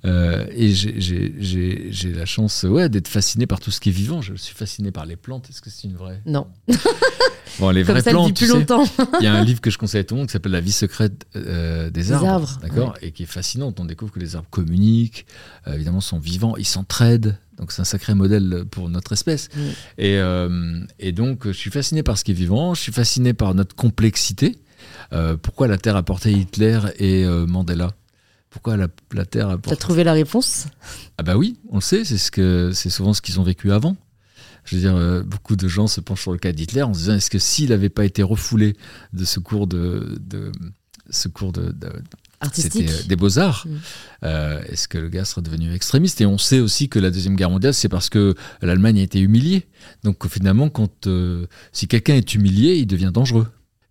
Euh, 0.04 0.46
et 0.52 0.72
j'ai 0.72 2.12
la 2.14 2.24
chance 2.24 2.62
ouais, 2.62 2.88
d'être 2.88 3.08
fasciné 3.08 3.46
par 3.46 3.60
tout 3.60 3.70
ce 3.70 3.80
qui 3.80 3.90
est 3.90 3.92
vivant. 3.92 4.22
Je 4.22 4.34
suis 4.34 4.54
fasciné 4.54 4.90
par 4.90 5.04
les 5.04 5.16
plantes. 5.16 5.50
Est-ce 5.50 5.60
que 5.60 5.70
c'est 5.70 5.86
une 5.86 5.96
vraie? 5.96 6.22
Non. 6.24 6.46
Bon, 7.58 7.70
les 7.70 7.82
vraies 7.82 8.02
plantes. 8.02 8.36
plus 8.36 8.48
longtemps. 8.48 8.84
Il 9.20 9.24
y 9.24 9.26
a 9.26 9.34
un 9.34 9.44
livre 9.44 9.60
que 9.60 9.70
je 9.70 9.78
conseille 9.78 10.00
à 10.00 10.04
tout 10.04 10.14
le 10.14 10.20
monde 10.20 10.28
qui 10.28 10.32
s'appelle 10.32 10.52
La 10.52 10.60
vie 10.60 10.72
secrète 10.72 11.26
euh, 11.36 11.90
des, 11.90 12.12
arbres. 12.12 12.58
d'accord 12.62 12.94
Et 13.02 13.12
qui 13.12 13.24
est 13.24 13.26
fascinant. 13.26 13.72
On 13.78 13.84
découvre 13.84 14.12
que 14.12 14.20
les 14.20 14.36
arbres 14.36 14.48
communiquent, 14.50 15.26
évidemment, 15.66 16.00
sont 16.00 16.18
vivants, 16.18 16.56
ils 16.56 16.66
s'entraident. 16.66 17.36
Donc 17.58 17.72
c'est 17.72 17.82
un 17.82 17.86
sacré 17.86 18.14
modèle 18.14 18.64
pour 18.70 18.88
notre 18.88 19.12
espèce. 19.12 19.48
Et, 19.98 20.18
euh, 20.18 20.80
et, 20.98 21.12
donc 21.12 21.46
je 21.46 21.52
suis 21.52 21.70
fasciné 21.70 22.02
par 22.02 22.18
ce 22.18 22.24
qui 22.24 22.32
est 22.32 22.34
vivant, 22.34 22.74
je 22.74 22.80
suis 22.80 22.92
fasciné 22.92 23.32
par 23.32 23.54
notre 23.54 23.74
complexité. 23.74 24.58
Euh, 25.12 25.36
pourquoi 25.36 25.68
la 25.68 25.78
Terre 25.78 25.96
a 25.96 26.02
porté 26.02 26.32
Hitler 26.32 26.80
et 26.98 27.24
euh, 27.24 27.46
Mandela? 27.46 27.92
Pourquoi 28.50 28.76
la, 28.76 28.88
la 29.12 29.24
Terre 29.24 29.48
a 29.48 29.58
porté... 29.58 29.70
T'as 29.70 29.76
trouvé 29.76 30.04
la 30.04 30.12
réponse? 30.12 30.66
Ah 31.18 31.22
bah 31.22 31.36
oui, 31.36 31.58
on 31.70 31.76
le 31.76 31.80
sait, 31.80 32.04
c'est 32.04 32.18
ce 32.18 32.30
que 32.30 32.72
souvent 32.72 33.12
ce 33.12 33.20
qu'ils 33.20 33.40
ont 33.40 33.44
vécu 33.44 33.72
avant. 33.72 33.96
Je 34.64 34.76
veux 34.76 34.82
dire, 34.82 35.24
beaucoup 35.24 35.56
de 35.56 35.68
gens 35.68 35.86
se 35.86 36.00
penchent 36.00 36.22
sur 36.22 36.32
le 36.32 36.38
cas 36.38 36.52
d'Hitler 36.52 36.82
en 36.82 36.94
se 36.94 37.00
disant 37.00 37.14
est-ce 37.14 37.30
que 37.30 37.38
s'il 37.38 37.70
n'avait 37.70 37.90
pas 37.90 38.04
été 38.04 38.22
refoulé 38.22 38.76
de 39.12 39.24
ce 39.24 39.38
cours 39.38 39.66
de, 39.66 40.16
de 40.20 40.52
ce 41.10 41.28
cours 41.28 41.52
de, 41.52 41.72
de 41.72 41.90
c'était 42.52 42.88
euh, 42.88 43.02
des 43.06 43.16
beaux-arts. 43.16 43.66
Mm. 43.66 43.76
Euh, 44.24 44.62
est-ce 44.68 44.88
que 44.88 44.98
le 44.98 45.08
gars 45.08 45.24
serait 45.24 45.42
devenu 45.42 45.72
extrémiste? 45.72 46.20
Et 46.20 46.26
on 46.26 46.38
sait 46.38 46.60
aussi 46.60 46.88
que 46.88 46.98
la 46.98 47.10
Deuxième 47.10 47.36
Guerre 47.36 47.50
mondiale, 47.50 47.74
c'est 47.74 47.88
parce 47.88 48.08
que 48.08 48.34
l'Allemagne 48.60 48.98
a 48.98 49.02
été 49.02 49.20
humiliée. 49.20 49.66
Donc 50.02 50.26
finalement, 50.28 50.68
quand, 50.68 51.06
euh, 51.06 51.46
si 51.72 51.88
quelqu'un 51.88 52.14
est 52.14 52.34
humilié, 52.34 52.76
il 52.76 52.86
devient 52.86 53.10
dangereux. 53.12 53.48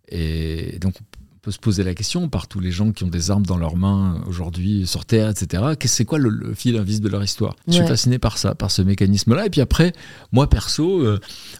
Et 0.08 0.78
donc 0.80 0.94
on 1.00 1.04
peut 1.44 1.50
se 1.50 1.58
poser 1.58 1.84
la 1.84 1.94
question 1.94 2.28
par 2.28 2.48
tous 2.48 2.60
les 2.60 2.72
gens 2.72 2.92
qui 2.92 3.04
ont 3.04 3.08
des 3.08 3.30
armes 3.30 3.44
dans 3.44 3.58
leurs 3.58 3.76
mains 3.76 4.22
aujourd'hui 4.26 4.86
sur 4.86 5.04
Terre, 5.04 5.28
etc. 5.28 5.62
C'est 5.84 6.04
quoi 6.04 6.18
le, 6.18 6.54
fil 6.54 6.76
invisible 6.76 7.06
de 7.06 7.12
leur 7.12 7.22
histoire? 7.22 7.56
Je 7.68 7.74
suis 7.74 7.86
fasciné 7.86 8.18
par 8.18 8.38
ça, 8.38 8.54
par 8.54 8.70
ce 8.70 8.82
mécanisme-là. 8.82 9.46
Et 9.46 9.50
puis 9.50 9.60
après, 9.60 9.92
moi 10.32 10.48
perso, 10.48 11.04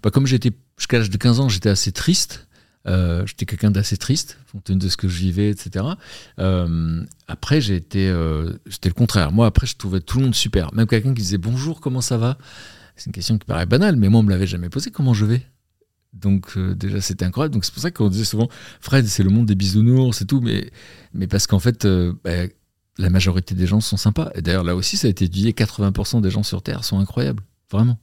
bah, 0.03 0.11
comme 0.11 0.27
j'étais 0.27 0.53
jusqu'à 0.79 0.99
l'âge 0.99 1.11
de 1.11 1.17
15 1.17 1.41
ans, 1.41 1.49
j'étais 1.49 1.69
assez 1.69 1.93
triste. 1.93 2.47
Euh, 2.87 3.25
j'étais 3.27 3.47
quelqu'un 3.47 3.71
d'assez 3.71 3.97
triste, 3.97 4.39
compte 4.53 4.65
tenu 4.65 4.79
de 4.79 4.89
ce 4.89 4.97
que 4.97 5.09
je 5.09 5.19
vivais, 5.19 5.49
etc. 5.51 5.87
Euh, 6.39 7.03
après, 7.29 7.61
j'ai 7.61 7.77
été, 7.77 8.09
euh, 8.09 8.53
j'étais 8.67 8.91
le 8.91 8.95
contraire. 8.95 9.33
Moi, 9.33 9.47
après, 9.47 9.67
je 9.67 9.77
trouvais 9.77 10.01
tout 10.01 10.19
le 10.19 10.25
monde 10.25 10.35
super. 10.35 10.75
Même 10.75 10.87
quelqu'un 10.87 11.15
qui 11.15 11.23
disait 11.23 11.39
bonjour, 11.39 11.81
comment 11.81 12.03
ça 12.03 12.19
va? 12.19 12.37
C'est 12.97 13.07
une 13.07 13.13
question 13.13 13.39
qui 13.39 13.47
paraît 13.47 13.67
banale, 13.67 13.97
mais 13.97 14.09
moi, 14.09 14.21
on 14.21 14.23
me 14.23 14.31
l'avait 14.31 14.47
jamais 14.47 14.69
posée. 14.69 14.91
Comment 14.91 15.15
je 15.15 15.25
vais? 15.25 15.47
Donc 16.15 16.59
déjà 16.59 17.01
c'était 17.01 17.25
incroyable. 17.25 17.55
Donc 17.55 17.65
c'est 17.65 17.75
pour 17.75 17.83
ça 17.83 17.91
qu'on 17.91 18.09
disait 18.09 18.25
souvent 18.25 18.49
Fred 18.81 19.07
c'est 19.07 19.23
le 19.23 19.31
monde 19.31 19.47
des 19.47 19.55
bisounours 19.55 20.23
et 20.23 20.27
tout, 20.27 20.41
mais 20.41 20.71
mais 21.13 21.27
parce 21.27 21.47
qu'en 21.47 21.59
fait 21.59 21.87
bah, 22.25 22.47
la 22.99 23.11
majorité 23.11 23.55
des 23.55 23.67
gens 23.67 23.81
sont 23.81 23.97
sympas. 23.97 24.31
Et 24.35 24.43
d'ailleurs 24.43 24.65
là 24.65 24.77
aussi 24.77 24.97
ça 24.97 25.07
a 25.07 25.11
été 25.11 25.25
étudié, 25.25 25.53
80% 25.53 26.21
des 26.21 26.31
gens 26.31 26.43
sur 26.43 26.63
Terre 26.63 26.85
sont 26.85 26.99
incroyables, 26.99 27.43
vraiment. 27.71 27.99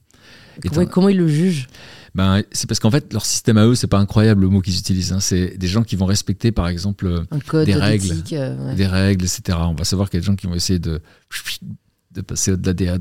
comment 0.90 1.08
ils 1.08 1.16
le 1.16 1.28
jugent? 1.28 1.66
Ben, 2.14 2.42
c'est 2.52 2.68
parce 2.68 2.78
qu'en 2.78 2.90
fait, 2.90 3.12
leur 3.12 3.24
système 3.24 3.56
à 3.56 3.66
eux, 3.66 3.74
c'est 3.74 3.86
pas 3.86 3.98
incroyable 3.98 4.42
le 4.42 4.48
mot 4.48 4.60
qu'ils 4.60 4.76
utilisent. 4.76 5.12
Hein. 5.12 5.20
C'est 5.20 5.56
des 5.56 5.66
gens 5.66 5.82
qui 5.82 5.96
vont 5.96 6.04
respecter, 6.04 6.52
par 6.52 6.68
exemple, 6.68 7.24
des 7.64 7.74
règles, 7.74 8.22
euh, 8.32 8.74
des 8.74 8.86
règles, 8.86 9.24
etc. 9.24 9.58
On 9.62 9.74
va 9.74 9.84
savoir 9.84 10.10
qu'il 10.10 10.18
y 10.18 10.20
a 10.20 10.20
des 10.20 10.26
gens 10.26 10.36
qui 10.36 10.46
vont 10.46 10.54
essayer 10.54 10.78
de 10.78 11.00
de 12.10 12.20
passer 12.20 12.52
au-delà 12.52 12.74
des. 12.74 12.92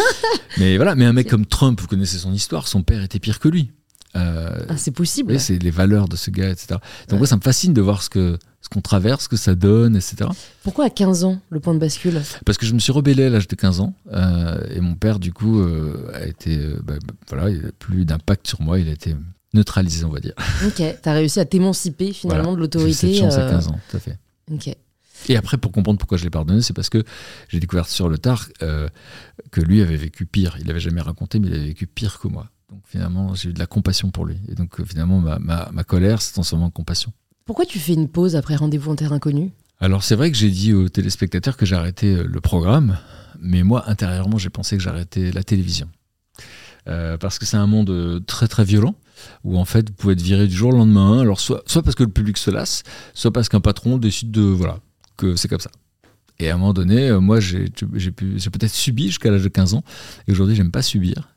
mais 0.58 0.76
voilà, 0.76 0.94
mais 0.94 1.04
un 1.04 1.12
mec 1.12 1.28
comme 1.28 1.44
Trump, 1.44 1.78
vous 1.78 1.86
connaissez 1.86 2.16
son 2.16 2.32
histoire, 2.32 2.66
son 2.66 2.82
père 2.82 3.02
était 3.02 3.18
pire 3.18 3.38
que 3.38 3.48
lui. 3.48 3.70
Euh, 4.16 4.64
ah, 4.68 4.76
c'est 4.76 4.90
possible. 4.90 5.38
c'est 5.40 5.58
les 5.58 5.70
valeurs 5.70 6.08
de 6.08 6.16
ce 6.16 6.30
gars, 6.30 6.50
etc. 6.50 6.78
Donc, 7.08 7.18
moi, 7.18 7.26
ça 7.26 7.36
me 7.36 7.40
fascine 7.40 7.72
de 7.72 7.80
voir 7.80 8.02
ce 8.02 8.10
que 8.10 8.38
ce 8.60 8.68
qu'on 8.68 8.80
traverse, 8.80 9.24
ce 9.24 9.28
que 9.28 9.36
ça 9.36 9.54
donne, 9.54 9.96
etc. 9.96 10.30
Pourquoi 10.62 10.84
à 10.84 10.90
15 10.90 11.24
ans, 11.24 11.40
le 11.50 11.58
point 11.58 11.74
de 11.74 11.80
bascule? 11.80 12.22
Parce 12.46 12.58
que 12.58 12.66
je 12.66 12.74
me 12.74 12.78
suis 12.78 12.92
rebellé 12.92 13.24
à 13.24 13.30
l'âge 13.30 13.48
de 13.48 13.56
15 13.56 13.80
ans. 13.80 13.94
Euh, 14.12 14.60
et 14.70 14.80
mon 14.80 14.94
père, 14.94 15.18
du 15.18 15.32
coup, 15.32 15.60
euh, 15.60 16.10
a 16.14 16.26
été. 16.26 16.56
Bah, 16.84 16.94
bah, 17.04 17.14
voilà, 17.28 17.50
il 17.50 17.66
a 17.66 17.72
plus 17.78 18.04
d'impact 18.04 18.46
sur 18.46 18.62
moi. 18.62 18.78
Il 18.78 18.88
a 18.88 18.92
été 18.92 19.16
neutralisé, 19.52 20.04
on 20.04 20.10
va 20.10 20.20
dire. 20.20 20.34
Ok, 20.66 20.82
t'as 21.02 21.12
réussi 21.12 21.40
à 21.40 21.44
t'émanciper 21.44 22.12
finalement 22.12 22.52
de 22.52 22.58
l'autorité. 22.58 23.14
J'ai 23.14 23.20
chance 23.20 23.34
à 23.34 23.50
15 23.50 23.68
ans, 23.68 23.80
tout 23.90 23.96
à 23.96 24.00
fait. 24.00 24.18
Ok. 24.50 24.74
Et 25.28 25.36
après, 25.36 25.56
pour 25.56 25.70
comprendre 25.70 25.98
pourquoi 25.98 26.18
je 26.18 26.24
l'ai 26.24 26.30
pardonné, 26.30 26.62
c'est 26.62 26.72
parce 26.72 26.88
que 26.88 27.04
j'ai 27.48 27.60
découvert 27.60 27.88
sur 27.88 28.08
le 28.08 28.18
tard 28.18 28.48
que 28.58 29.60
lui 29.60 29.80
avait 29.80 29.96
vécu 29.96 30.26
pire. 30.26 30.56
Il 30.60 30.66
n'avait 30.66 30.80
jamais 30.80 31.00
raconté, 31.00 31.38
mais 31.38 31.48
il 31.48 31.54
avait 31.54 31.66
vécu 31.66 31.86
pire 31.86 32.18
que 32.18 32.28
moi. 32.28 32.48
Donc 32.72 32.80
finalement, 32.86 33.34
j'ai 33.34 33.50
eu 33.50 33.52
de 33.52 33.58
la 33.58 33.66
compassion 33.66 34.10
pour 34.10 34.24
lui. 34.24 34.38
Et 34.48 34.54
donc 34.54 34.82
finalement, 34.86 35.20
ma, 35.20 35.38
ma, 35.38 35.68
ma 35.72 35.84
colère 35.84 36.22
s'est 36.22 36.32
transformée 36.32 36.64
en 36.64 36.70
compassion. 36.70 37.12
Pourquoi 37.44 37.66
tu 37.66 37.78
fais 37.78 37.92
une 37.92 38.08
pause 38.08 38.34
après 38.34 38.56
Rendez-vous 38.56 38.90
en 38.90 38.96
Terre 38.96 39.12
Inconnue? 39.12 39.52
Alors 39.78 40.04
c'est 40.04 40.14
vrai 40.14 40.30
que 40.30 40.36
j'ai 40.38 40.48
dit 40.48 40.72
aux 40.72 40.88
téléspectateurs 40.88 41.58
que 41.58 41.66
j'arrêtais 41.66 42.14
euh, 42.14 42.24
le 42.26 42.40
programme, 42.40 42.96
mais 43.40 43.62
moi, 43.62 43.84
intérieurement, 43.90 44.38
j'ai 44.38 44.48
pensé 44.48 44.78
que 44.78 44.82
j'arrêtais 44.82 45.32
la 45.32 45.42
télévision. 45.42 45.88
Euh, 46.88 47.18
parce 47.18 47.38
que 47.38 47.44
c'est 47.44 47.58
un 47.58 47.66
monde 47.66 47.90
euh, 47.90 48.20
très 48.20 48.48
très 48.48 48.64
violent 48.64 48.94
où 49.44 49.56
en 49.56 49.64
fait 49.64 49.88
vous 49.90 49.94
pouvez 49.94 50.14
être 50.14 50.22
viré 50.22 50.48
du 50.48 50.54
jour 50.54 50.72
au 50.72 50.76
lendemain. 50.76 51.20
Alors 51.20 51.40
soit, 51.40 51.62
soit 51.66 51.82
parce 51.82 51.94
que 51.94 52.04
le 52.04 52.10
public 52.10 52.38
se 52.38 52.50
lasse, 52.50 52.84
soit 53.12 53.32
parce 53.32 53.50
qu'un 53.50 53.60
patron 53.60 53.98
décide 53.98 54.30
de 54.30 54.40
voilà 54.40 54.78
que 55.18 55.36
c'est 55.36 55.48
comme 55.48 55.60
ça. 55.60 55.70
Et 56.38 56.48
à 56.48 56.54
un 56.54 56.58
moment 56.58 56.72
donné, 56.72 57.12
moi 57.20 57.38
j'ai 57.38 57.68
peut-être 57.68 58.72
subi 58.72 59.08
jusqu'à 59.08 59.30
l'âge 59.30 59.44
de 59.44 59.48
15 59.48 59.74
ans 59.74 59.84
et 60.26 60.32
aujourd'hui 60.32 60.56
j'aime 60.56 60.72
pas 60.72 60.82
subir 60.82 61.31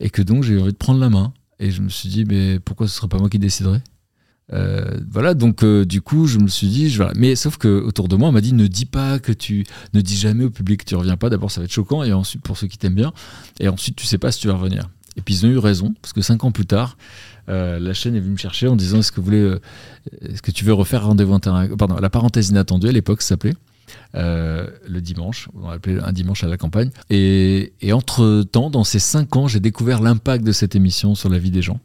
et 0.00 0.10
que 0.10 0.22
donc 0.22 0.42
j'ai 0.42 0.54
eu 0.54 0.60
envie 0.60 0.72
de 0.72 0.76
prendre 0.76 1.00
la 1.00 1.10
main. 1.10 1.32
Et 1.60 1.70
je 1.70 1.82
me 1.82 1.88
suis 1.88 2.08
dit, 2.08 2.24
mais 2.24 2.60
pourquoi 2.60 2.86
ce 2.86 2.94
serait 2.94 3.08
pas 3.08 3.18
moi 3.18 3.28
qui 3.28 3.38
déciderais? 3.38 3.82
Euh, 4.52 4.98
voilà, 5.10 5.34
donc 5.34 5.62
euh, 5.62 5.84
du 5.84 6.00
coup, 6.00 6.26
je 6.26 6.38
me 6.38 6.48
suis 6.48 6.68
dit, 6.68 6.88
je, 6.88 7.02
mais 7.16 7.36
sauf 7.36 7.58
que 7.58 7.68
autour 7.68 8.08
de 8.08 8.16
moi, 8.16 8.28
on 8.28 8.32
m'a 8.32 8.40
dit, 8.40 8.54
ne 8.54 8.66
dis 8.66 8.86
pas 8.86 9.18
que 9.18 9.32
tu, 9.32 9.66
ne 9.92 10.00
dis 10.00 10.16
jamais 10.16 10.44
au 10.44 10.50
public 10.50 10.80
que 10.80 10.88
tu 10.88 10.94
reviens 10.94 11.16
pas. 11.16 11.30
D'abord, 11.30 11.50
ça 11.50 11.60
va 11.60 11.64
être 11.64 11.72
choquant, 11.72 12.02
et 12.02 12.12
ensuite 12.12 12.42
pour 12.42 12.56
ceux 12.56 12.66
qui 12.66 12.78
t'aiment 12.78 12.94
bien, 12.94 13.12
et 13.60 13.68
ensuite, 13.68 13.96
tu 13.96 14.06
sais 14.06 14.18
pas 14.18 14.32
si 14.32 14.40
tu 14.40 14.48
vas 14.48 14.54
revenir. 14.54 14.88
Et 15.16 15.20
puis 15.20 15.34
ils 15.34 15.46
ont 15.46 15.50
eu 15.50 15.58
raison, 15.58 15.94
parce 16.00 16.12
que 16.12 16.22
cinq 16.22 16.44
ans 16.44 16.52
plus 16.52 16.66
tard, 16.66 16.96
euh, 17.48 17.78
la 17.78 17.92
chaîne 17.92 18.14
est 18.14 18.20
venue 18.20 18.32
me 18.32 18.38
chercher 18.38 18.68
en 18.68 18.76
disant 18.76 18.98
est-ce 18.98 19.10
que 19.10 19.20
voulez, 19.20 19.56
est-ce 20.22 20.42
que 20.42 20.52
tu 20.52 20.64
veux 20.64 20.72
refaire 20.72 21.06
rendez-vous 21.06 21.34
intérieur 21.34 21.76
Pardon, 21.76 21.96
la 21.96 22.10
parenthèse 22.10 22.50
inattendue 22.50 22.88
à 22.88 22.92
l'époque 22.92 23.22
s'appelait. 23.22 23.54
Euh, 24.14 24.68
le 24.86 25.00
dimanche, 25.00 25.48
on 25.54 25.70
l'appelait 25.70 26.00
un 26.00 26.12
dimanche 26.12 26.44
à 26.44 26.48
la 26.48 26.56
campagne. 26.56 26.90
Et, 27.10 27.72
et 27.80 27.92
entre-temps, 27.92 28.70
dans 28.70 28.84
ces 28.84 28.98
cinq 28.98 29.36
ans, 29.36 29.48
j'ai 29.48 29.60
découvert 29.60 30.00
l'impact 30.00 30.44
de 30.44 30.52
cette 30.52 30.74
émission 30.76 31.14
sur 31.14 31.28
la 31.28 31.38
vie 31.38 31.50
des 31.50 31.62
gens. 31.62 31.80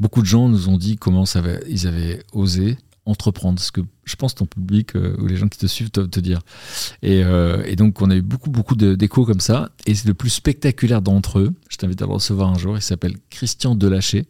Beaucoup 0.00 0.20
de 0.20 0.26
gens 0.26 0.48
nous 0.48 0.68
ont 0.68 0.78
dit 0.78 0.96
comment 0.96 1.24
ils 1.68 1.86
avaient 1.86 2.22
osé 2.32 2.76
entreprendre, 3.06 3.58
ce 3.60 3.72
que 3.72 3.80
je 4.04 4.16
pense 4.16 4.34
ton 4.34 4.46
public 4.46 4.94
euh, 4.94 5.16
ou 5.18 5.26
les 5.26 5.36
gens 5.36 5.48
qui 5.48 5.58
te 5.58 5.66
suivent 5.66 5.90
doivent 5.90 6.08
te 6.08 6.20
dire. 6.20 6.40
Et, 7.02 7.22
euh, 7.24 7.62
et 7.66 7.76
donc 7.76 8.00
on 8.02 8.10
a 8.10 8.14
eu 8.16 8.22
beaucoup 8.22 8.50
beaucoup 8.50 8.76
d'échos 8.76 9.24
comme 9.24 9.40
ça. 9.40 9.70
Et 9.86 9.94
c'est 9.94 10.08
le 10.08 10.14
plus 10.14 10.30
spectaculaire 10.30 11.02
d'entre 11.02 11.38
eux. 11.38 11.52
Je 11.68 11.76
t'invite 11.76 12.02
à 12.02 12.06
le 12.06 12.12
recevoir 12.12 12.50
un 12.50 12.58
jour. 12.58 12.76
Il 12.76 12.82
s'appelle 12.82 13.16
Christian 13.30 13.74
Delaché. 13.74 14.26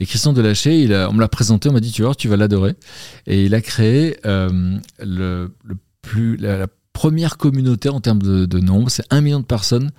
Et 0.00 0.06
Christian 0.06 0.32
Delaché, 0.32 0.82
il 0.82 0.92
on 0.92 1.12
me 1.12 1.20
l'a 1.20 1.28
présenté, 1.28 1.68
on 1.68 1.72
m'a 1.72 1.80
dit 1.80 1.92
tu 1.92 2.02
voir, 2.02 2.16
tu 2.16 2.28
vas 2.28 2.36
l'adorer. 2.36 2.74
Et 3.26 3.44
il 3.44 3.54
a 3.54 3.60
créé 3.60 4.18
le 4.24 5.50
la, 6.38 6.66
première 6.92 7.36
communauté 7.36 7.88
en 7.88 8.00
termes 8.00 8.22
de, 8.22 8.60
nombre. 8.60 8.90
C'est 8.90 9.06
un 9.10 9.20
million 9.20 9.40
de 9.40 9.44
personnes 9.44 9.90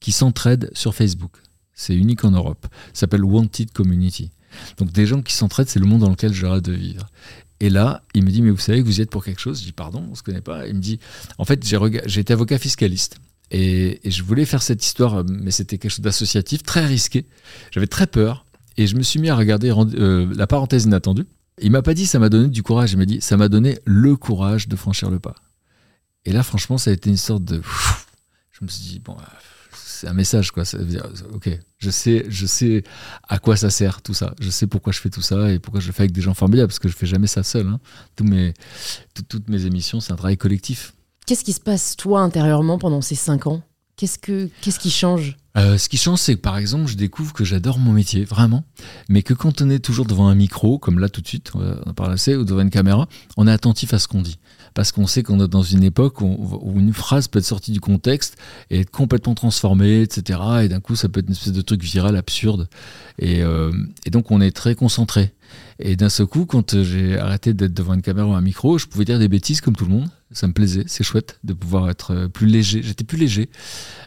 qui 0.00 0.12
s'entraident 0.12 0.70
sur 0.74 0.94
Facebook. 0.94 1.32
C'est 1.72 1.94
unique 1.94 2.24
en 2.24 2.32
Europe. 2.32 2.66
Ça 2.92 3.00
s'appelle 3.00 3.24
Wanted 3.24 3.70
Community. 3.72 4.30
Donc 4.76 4.92
des 4.92 5.06
gens 5.06 5.22
qui 5.22 5.34
s'entraident, 5.34 5.68
c'est 5.68 5.80
le 5.80 5.86
monde 5.86 6.00
dans 6.00 6.10
lequel 6.10 6.32
hâte 6.44 6.64
de 6.64 6.72
vivre. 6.72 7.06
Et 7.60 7.70
là, 7.70 8.02
il 8.12 8.24
me 8.24 8.30
dit, 8.30 8.42
mais 8.42 8.50
vous 8.50 8.58
savez 8.58 8.80
que 8.80 8.84
vous 8.84 8.98
y 8.98 9.02
êtes 9.02 9.10
pour 9.10 9.24
quelque 9.24 9.40
chose? 9.40 9.60
Je 9.60 9.66
dis, 9.66 9.72
pardon, 9.72 10.04
on 10.10 10.14
se 10.16 10.22
connaît 10.22 10.40
pas. 10.40 10.66
Il 10.66 10.74
me 10.74 10.80
dit, 10.80 10.98
en 11.38 11.44
fait, 11.44 11.64
j'ai 11.64 12.20
été 12.20 12.32
avocat 12.32 12.58
fiscaliste. 12.58 13.18
Et, 13.52 14.00
je 14.04 14.22
voulais 14.22 14.46
faire 14.46 14.62
cette 14.62 14.84
histoire, 14.84 15.24
mais 15.24 15.52
c'était 15.52 15.78
quelque 15.78 15.92
chose 15.92 16.00
d'associatif, 16.00 16.64
très 16.64 16.84
risqué. 16.84 17.26
J'avais 17.70 17.86
très 17.86 18.08
peur. 18.08 18.46
Et 18.78 18.86
je 18.86 18.96
me 18.96 19.02
suis 19.02 19.20
mis 19.20 19.28
à 19.28 19.36
regarder 19.36 19.70
euh, 19.70 20.32
la 20.34 20.46
parenthèse 20.46 20.84
inattendue. 20.84 21.26
Il 21.60 21.70
m'a 21.70 21.82
pas 21.82 21.94
dit 21.94 22.06
ça 22.06 22.18
m'a 22.18 22.28
donné 22.28 22.48
du 22.48 22.62
courage, 22.62 22.92
il 22.92 22.98
m'a 22.98 23.04
dit 23.04 23.20
ça 23.20 23.36
m'a 23.36 23.48
donné 23.48 23.78
le 23.84 24.16
courage 24.16 24.68
de 24.68 24.76
franchir 24.76 25.10
le 25.10 25.18
pas. 25.18 25.34
Et 26.24 26.32
là, 26.32 26.42
franchement, 26.42 26.78
ça 26.78 26.90
a 26.90 26.92
été 26.92 27.10
une 27.10 27.16
sorte 27.16 27.44
de. 27.44 27.60
Je 28.52 28.64
me 28.64 28.68
suis 28.68 28.82
dit, 28.84 28.98
bon, 29.00 29.16
euh, 29.18 29.24
c'est 29.74 30.06
un 30.06 30.14
message, 30.14 30.52
quoi. 30.52 30.64
Ça 30.64 30.78
veut 30.78 30.84
dire, 30.84 31.04
ok, 31.34 31.50
je 31.78 31.90
sais, 31.90 32.24
je 32.28 32.46
sais 32.46 32.84
à 33.28 33.38
quoi 33.38 33.56
ça 33.56 33.70
sert 33.70 34.02
tout 34.02 34.14
ça. 34.14 34.34
Je 34.40 34.48
sais 34.50 34.68
pourquoi 34.68 34.92
je 34.92 35.00
fais 35.00 35.10
tout 35.10 35.20
ça 35.22 35.50
et 35.50 35.58
pourquoi 35.58 35.80
je 35.80 35.88
le 35.88 35.92
fais 35.92 36.02
avec 36.02 36.12
des 36.12 36.20
gens 36.20 36.34
formidables, 36.34 36.68
parce 36.68 36.78
que 36.78 36.88
je 36.88 36.96
fais 36.96 37.06
jamais 37.06 37.26
ça 37.26 37.42
seul. 37.42 37.66
hein. 37.66 37.80
Toutes 38.14 39.48
mes 39.48 39.66
émissions, 39.66 40.00
c'est 40.00 40.12
un 40.12 40.16
travail 40.16 40.36
collectif. 40.36 40.94
Qu'est-ce 41.26 41.44
qui 41.44 41.52
se 41.52 41.60
passe, 41.60 41.96
toi, 41.96 42.20
intérieurement, 42.20 42.78
pendant 42.78 43.00
ces 43.00 43.14
cinq 43.14 43.46
ans? 43.46 43.62
Qu'est-ce 43.96 44.18
que 44.18 44.48
qu'est-ce 44.62 44.78
qui 44.78 44.90
change? 44.90 45.36
Euh, 45.58 45.76
ce 45.76 45.88
qui 45.88 45.98
change, 45.98 46.18
c'est 46.18 46.34
que 46.34 46.40
par 46.40 46.56
exemple, 46.56 46.86
je 46.86 46.96
découvre 46.96 47.32
que 47.34 47.44
j'adore 47.44 47.78
mon 47.78 47.92
métier, 47.92 48.24
vraiment, 48.24 48.64
mais 49.08 49.22
que 49.22 49.34
quand 49.34 49.60
on 49.60 49.68
est 49.68 49.80
toujours 49.80 50.06
devant 50.06 50.28
un 50.28 50.34
micro, 50.34 50.78
comme 50.78 50.98
là 50.98 51.10
tout 51.10 51.20
de 51.20 51.28
suite, 51.28 51.52
on 51.54 51.92
parle 51.92 52.12
assez, 52.12 52.34
ou 52.34 52.44
devant 52.44 52.62
une 52.62 52.70
caméra, 52.70 53.06
on 53.36 53.46
est 53.46 53.52
attentif 53.52 53.92
à 53.92 53.98
ce 53.98 54.08
qu'on 54.08 54.22
dit. 54.22 54.38
Parce 54.74 54.90
qu'on 54.92 55.06
sait 55.06 55.22
qu'on 55.22 55.38
est 55.44 55.48
dans 55.48 55.62
une 55.62 55.84
époque 55.84 56.22
où, 56.22 56.72
une 56.76 56.94
phrase 56.94 57.28
peut 57.28 57.38
être 57.38 57.44
sortie 57.44 57.72
du 57.72 57.80
contexte 57.80 58.38
et 58.70 58.80
être 58.80 58.90
complètement 58.90 59.34
transformée, 59.34 60.00
etc. 60.00 60.40
Et 60.62 60.68
d'un 60.68 60.80
coup, 60.80 60.96
ça 60.96 61.10
peut 61.10 61.20
être 61.20 61.26
une 61.26 61.32
espèce 61.32 61.52
de 61.52 61.60
truc 61.60 61.82
viral, 61.82 62.16
absurde. 62.16 62.68
Et, 63.18 63.42
euh, 63.42 63.70
et 64.06 64.10
donc, 64.10 64.30
on 64.30 64.40
est 64.40 64.52
très 64.52 64.74
concentré. 64.74 65.34
Et 65.78 65.96
d'un 65.96 66.08
seul 66.08 66.26
coup, 66.26 66.46
quand 66.46 66.82
j'ai 66.82 67.18
arrêté 67.18 67.52
d'être 67.52 67.74
devant 67.74 67.92
une 67.92 68.00
caméra 68.00 68.26
ou 68.26 68.32
un 68.32 68.40
micro, 68.40 68.78
je 68.78 68.86
pouvais 68.86 69.04
dire 69.04 69.18
des 69.18 69.28
bêtises 69.28 69.60
comme 69.60 69.76
tout 69.76 69.84
le 69.84 69.90
monde. 69.90 70.08
Ça 70.32 70.46
me 70.46 70.52
plaisait, 70.52 70.84
c'est 70.86 71.04
chouette 71.04 71.38
de 71.44 71.52
pouvoir 71.52 71.90
être 71.90 72.12
euh, 72.12 72.28
plus 72.28 72.46
léger. 72.46 72.82
J'étais 72.82 73.04
plus 73.04 73.18
léger. 73.18 73.48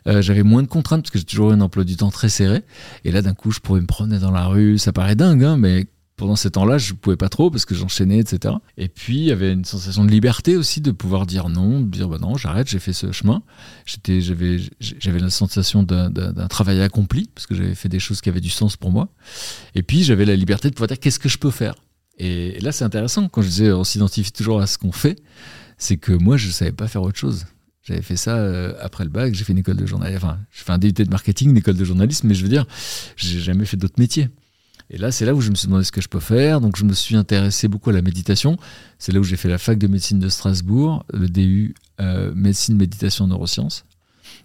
Euh, 0.08 0.22
j'avais 0.22 0.44
moins 0.44 0.64
de 0.64 0.68
contraintes 0.68 1.04
parce 1.04 1.12
que 1.12 1.20
j'ai 1.20 1.26
toujours 1.26 1.52
eu 1.52 1.54
un 1.54 1.62
emploi 1.62 1.84
du 1.84 1.96
temps 1.96 2.12
très 2.12 2.30
serré. 2.30 2.64
Et 3.04 3.12
là, 3.12 3.22
d'un 3.22 3.34
coup, 3.34 3.52
je 3.52 3.60
pouvais 3.60 3.82
me 3.82 3.88
promener 3.88 4.20
dans 4.20 4.32
la 4.32 4.48
rue. 4.48 4.78
Ça 4.78 4.92
paraît 4.92 5.16
dingue, 5.16 5.44
hein, 5.44 5.58
mais 5.58 5.88
pendant 6.18 6.36
ces 6.36 6.52
temps-là, 6.52 6.78
je 6.78 6.94
pouvais 6.94 7.18
pas 7.18 7.30
trop 7.30 7.50
parce 7.50 7.66
que 7.66 7.76
j'enchaînais, 7.76 8.20
etc. 8.20 8.56
Et 8.78 8.88
puis, 8.88 9.18
il 9.18 9.26
y 9.26 9.32
avait 9.32 9.52
une 9.52 9.66
sensation 9.66 10.06
de 10.06 10.12
liberté 10.12 10.56
aussi 10.56 10.80
de 10.80 10.92
pouvoir 10.92 11.26
dire 11.26 11.50
non, 11.50 11.82
de 11.82 11.88
dire 11.88 12.08
bah 12.08 12.18
non, 12.20 12.38
j'arrête, 12.38 12.70
j'ai 12.70 12.80
fait 12.80 12.94
ce 12.94 13.12
chemin. 13.12 13.44
J'avais, 13.86 14.60
j'avais 14.80 15.20
la 15.20 15.30
sensation 15.30 15.84
d'un 15.84 16.48
travail 16.48 16.82
accompli 16.82 17.30
parce 17.34 17.48
que 17.48 17.56
j'avais 17.56 17.76
fait 17.76 17.90
des 17.90 18.00
choses 18.00 18.22
qui 18.22 18.30
avaient 18.30 18.42
du 18.42 18.50
sens 18.50 18.78
pour 18.78 18.92
moi. 18.92 19.10
Et 19.76 19.84
puis, 19.84 20.04
j'avais 20.04 20.26
la 20.26 20.36
liberté 20.36 20.70
de 20.70 20.74
pouvoir 20.74 20.88
dire 20.88 21.00
qu'est-ce 21.00 21.20
que 21.20 21.30
je 21.30 21.38
peux 21.38 21.52
faire? 21.52 21.76
Et 22.18 22.60
là, 22.62 22.72
c'est 22.72 22.86
intéressant 22.86 23.28
quand 23.28 23.42
je 23.42 23.50
disais 23.50 23.72
on 23.72 23.84
s'identifie 23.84 24.32
toujours 24.32 24.62
à 24.62 24.68
ce 24.68 24.78
qu'on 24.78 24.94
fait, 24.94 25.22
c'est 25.78 25.98
que 25.98 26.12
moi, 26.12 26.38
je 26.38 26.50
savais 26.50 26.72
pas 26.72 26.88
faire 26.88 27.02
autre 27.02 27.18
chose. 27.18 27.46
J'avais 27.84 28.02
fait 28.02 28.18
ça 28.18 28.38
euh, 28.38 28.74
après 28.82 29.04
le 29.04 29.12
bac, 29.12 29.34
j'ai 29.36 29.44
fait 29.44 29.54
une 29.54 29.60
école 29.60 29.78
de 29.78 29.86
journalisme, 29.86 30.18
enfin, 30.18 30.40
j'ai 30.52 30.64
fait 30.64 30.72
un 30.72 30.80
DUT 30.80 30.92
de 30.92 31.10
marketing, 31.10 31.52
une 31.52 31.58
école 31.58 31.76
de 31.76 31.86
journalisme, 31.86 32.28
mais 32.28 32.34
je 32.34 32.42
veux 32.42 32.50
dire, 32.50 32.66
j'ai 33.16 33.40
jamais 33.40 33.66
fait 33.66 33.78
d'autres 33.78 34.00
métiers. 34.00 34.30
Et 34.90 34.98
là, 34.98 35.12
c'est 35.12 35.26
là 35.26 35.34
où 35.34 35.42
je 35.42 35.50
me 35.50 35.56
suis 35.56 35.68
demandé 35.68 35.84
ce 35.84 35.92
que 35.92 36.02
je 36.02 36.08
peux 36.08 36.20
faire. 36.20 36.62
Donc, 36.62 36.78
je 36.78 36.84
me 36.84 36.94
suis 36.94 37.16
intéressé 37.16 37.68
beaucoup 37.68 37.90
à 37.90 37.94
la 37.94 38.02
méditation. 38.02 38.58
C'est 39.00 39.12
là 39.12 39.20
où 39.20 39.24
j'ai 39.24 39.36
fait 39.36 39.50
la 39.50 39.58
fac 39.58 39.78
de 39.80 39.88
médecine 39.88 40.20
de 40.20 40.30
Strasbourg, 40.30 41.06
le 41.12 41.28
DU 41.28 41.74
euh, 42.00 42.34
médecine, 42.36 42.76
méditation, 42.76 43.28
neurosciences. 43.28 43.86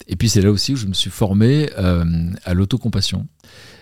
Et 0.06 0.16
puis, 0.16 0.28
c'est 0.28 0.40
là 0.40 0.50
aussi 0.50 0.72
où 0.72 0.76
je 0.76 0.86
me 0.86 0.94
suis 0.94 1.10
formé 1.10 1.70
euh, 1.78 2.30
à 2.44 2.54
l'autocompassion. 2.54 3.26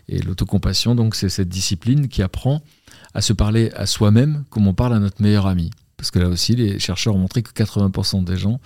Et 0.08 0.20
l'autocompassion, 0.20 0.94
donc, 0.94 1.14
c'est 1.14 1.28
cette 1.28 1.48
discipline 1.48 2.08
qui 2.08 2.22
apprend 2.22 2.60
à 3.14 3.20
se 3.20 3.32
parler 3.32 3.70
à 3.76 3.86
soi-même 3.86 4.44
comme 4.50 4.66
on 4.66 4.74
parle 4.74 4.94
à 4.94 4.98
notre 4.98 5.22
meilleur 5.22 5.46
ami. 5.46 5.70
Parce 5.98 6.10
que 6.10 6.18
là 6.18 6.28
aussi, 6.28 6.54
les 6.56 6.78
chercheurs 6.78 7.14
ont 7.14 7.18
montré 7.18 7.42
que 7.42 7.50
80% 7.50 8.24
des 8.24 8.38
gens 8.38 8.60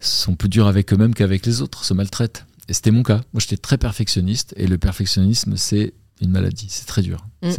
sont 0.00 0.34
plus 0.34 0.48
durs 0.48 0.66
avec 0.66 0.92
eux-mêmes 0.92 1.14
qu'avec 1.14 1.46
les 1.46 1.62
autres, 1.62 1.84
se 1.84 1.94
maltraitent. 1.94 2.46
Et 2.68 2.72
c'était 2.72 2.90
mon 2.90 3.02
cas. 3.04 3.20
Moi, 3.32 3.40
j'étais 3.40 3.56
très 3.58 3.78
perfectionniste. 3.78 4.54
Et 4.56 4.66
le 4.66 4.78
perfectionnisme, 4.78 5.56
c'est 5.56 5.94
une 6.20 6.30
maladie. 6.30 6.66
C'est 6.68 6.86
très 6.86 7.02
dur. 7.02 7.24
Mm. 7.42 7.50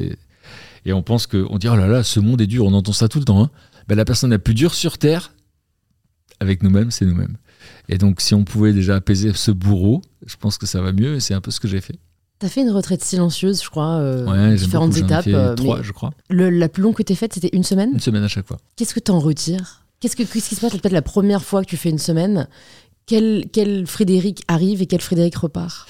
Et 0.85 0.93
on 0.93 1.03
pense 1.03 1.27
que, 1.27 1.45
on 1.49 1.57
dit, 1.57 1.69
oh 1.69 1.75
là 1.75 1.87
là, 1.87 2.03
ce 2.03 2.19
monde 2.19 2.41
est 2.41 2.47
dur. 2.47 2.65
On 2.65 2.73
entend 2.73 2.91
ça 2.91 3.07
tout 3.07 3.19
le 3.19 3.25
temps. 3.25 3.43
hein. 3.43 3.51
Ben, 3.87 3.95
la 3.95 4.03
personne 4.03 4.31
la 4.31 4.39
plus 4.39 4.53
dure 4.53 4.73
sur 4.73 4.97
Terre, 4.97 5.31
avec 6.39 6.61
nous-mêmes, 6.63 6.91
c'est 6.91 7.05
nous-mêmes. 7.05 7.37
Et 7.89 7.97
donc, 7.97 8.19
si 8.19 8.33
on 8.33 8.43
pouvait 8.43 8.73
déjà 8.73 8.95
apaiser 8.95 9.31
ce 9.33 9.51
bourreau, 9.51 10.01
je 10.25 10.35
pense 10.35 10.57
que 10.57 10.65
ça 10.65 10.81
va 10.81 10.91
mieux. 10.91 11.15
Et 11.15 11.19
c'est 11.19 11.33
un 11.33 11.41
peu 11.41 11.51
ce 11.51 11.59
que 11.59 11.67
j'ai 11.67 11.81
fait. 11.81 11.99
T'as 12.39 12.49
fait 12.49 12.61
une 12.61 12.69
retraite 12.69 13.03
silencieuse, 13.03 13.63
je 13.63 13.69
crois, 13.69 13.95
euh, 13.97 14.25
Ouais, 14.25 14.55
différentes 14.55 14.91
beaucoup. 14.91 15.05
Étapes. 15.05 15.25
euh, 15.27 15.55
trois, 15.55 15.81
je 15.81 15.91
crois. 15.91 16.11
le- 16.29 16.49
la 16.51 16.69
plus 16.69 16.83
longue 16.83 16.93
que 16.95 17.01
t'aies 17.03 17.15
faite, 17.15 17.33
c'était 17.33 17.49
une 17.53 17.63
semaine. 17.63 17.89
Une 17.93 17.99
semaine 17.99 18.23
à 18.23 18.27
chaque 18.27 18.47
fois. 18.47 18.57
Qu'est-ce 18.75 18.93
que 18.93 18.99
t'en 18.99 19.19
retires? 19.19 19.81
Qu'est-ce 19.99 20.15
que 20.15 20.21
qu'est-ce 20.23 20.49
qui 20.49 20.55
se 20.55 20.61
passe? 20.61 20.71
Peut-être 20.73 20.91
la 20.93 21.01
première 21.01 21.43
fois 21.43 21.63
que 21.63 21.69
tu 21.69 21.77
fais 21.77 21.89
une 21.89 21.97
semaine 21.99 22.47
quel, 23.07 23.45
quel 23.51 23.87
Frédéric 23.87 24.43
arrive 24.47 24.81
et 24.81 24.85
quel 24.85 25.01
Frédéric 25.01 25.35
repart? 25.37 25.87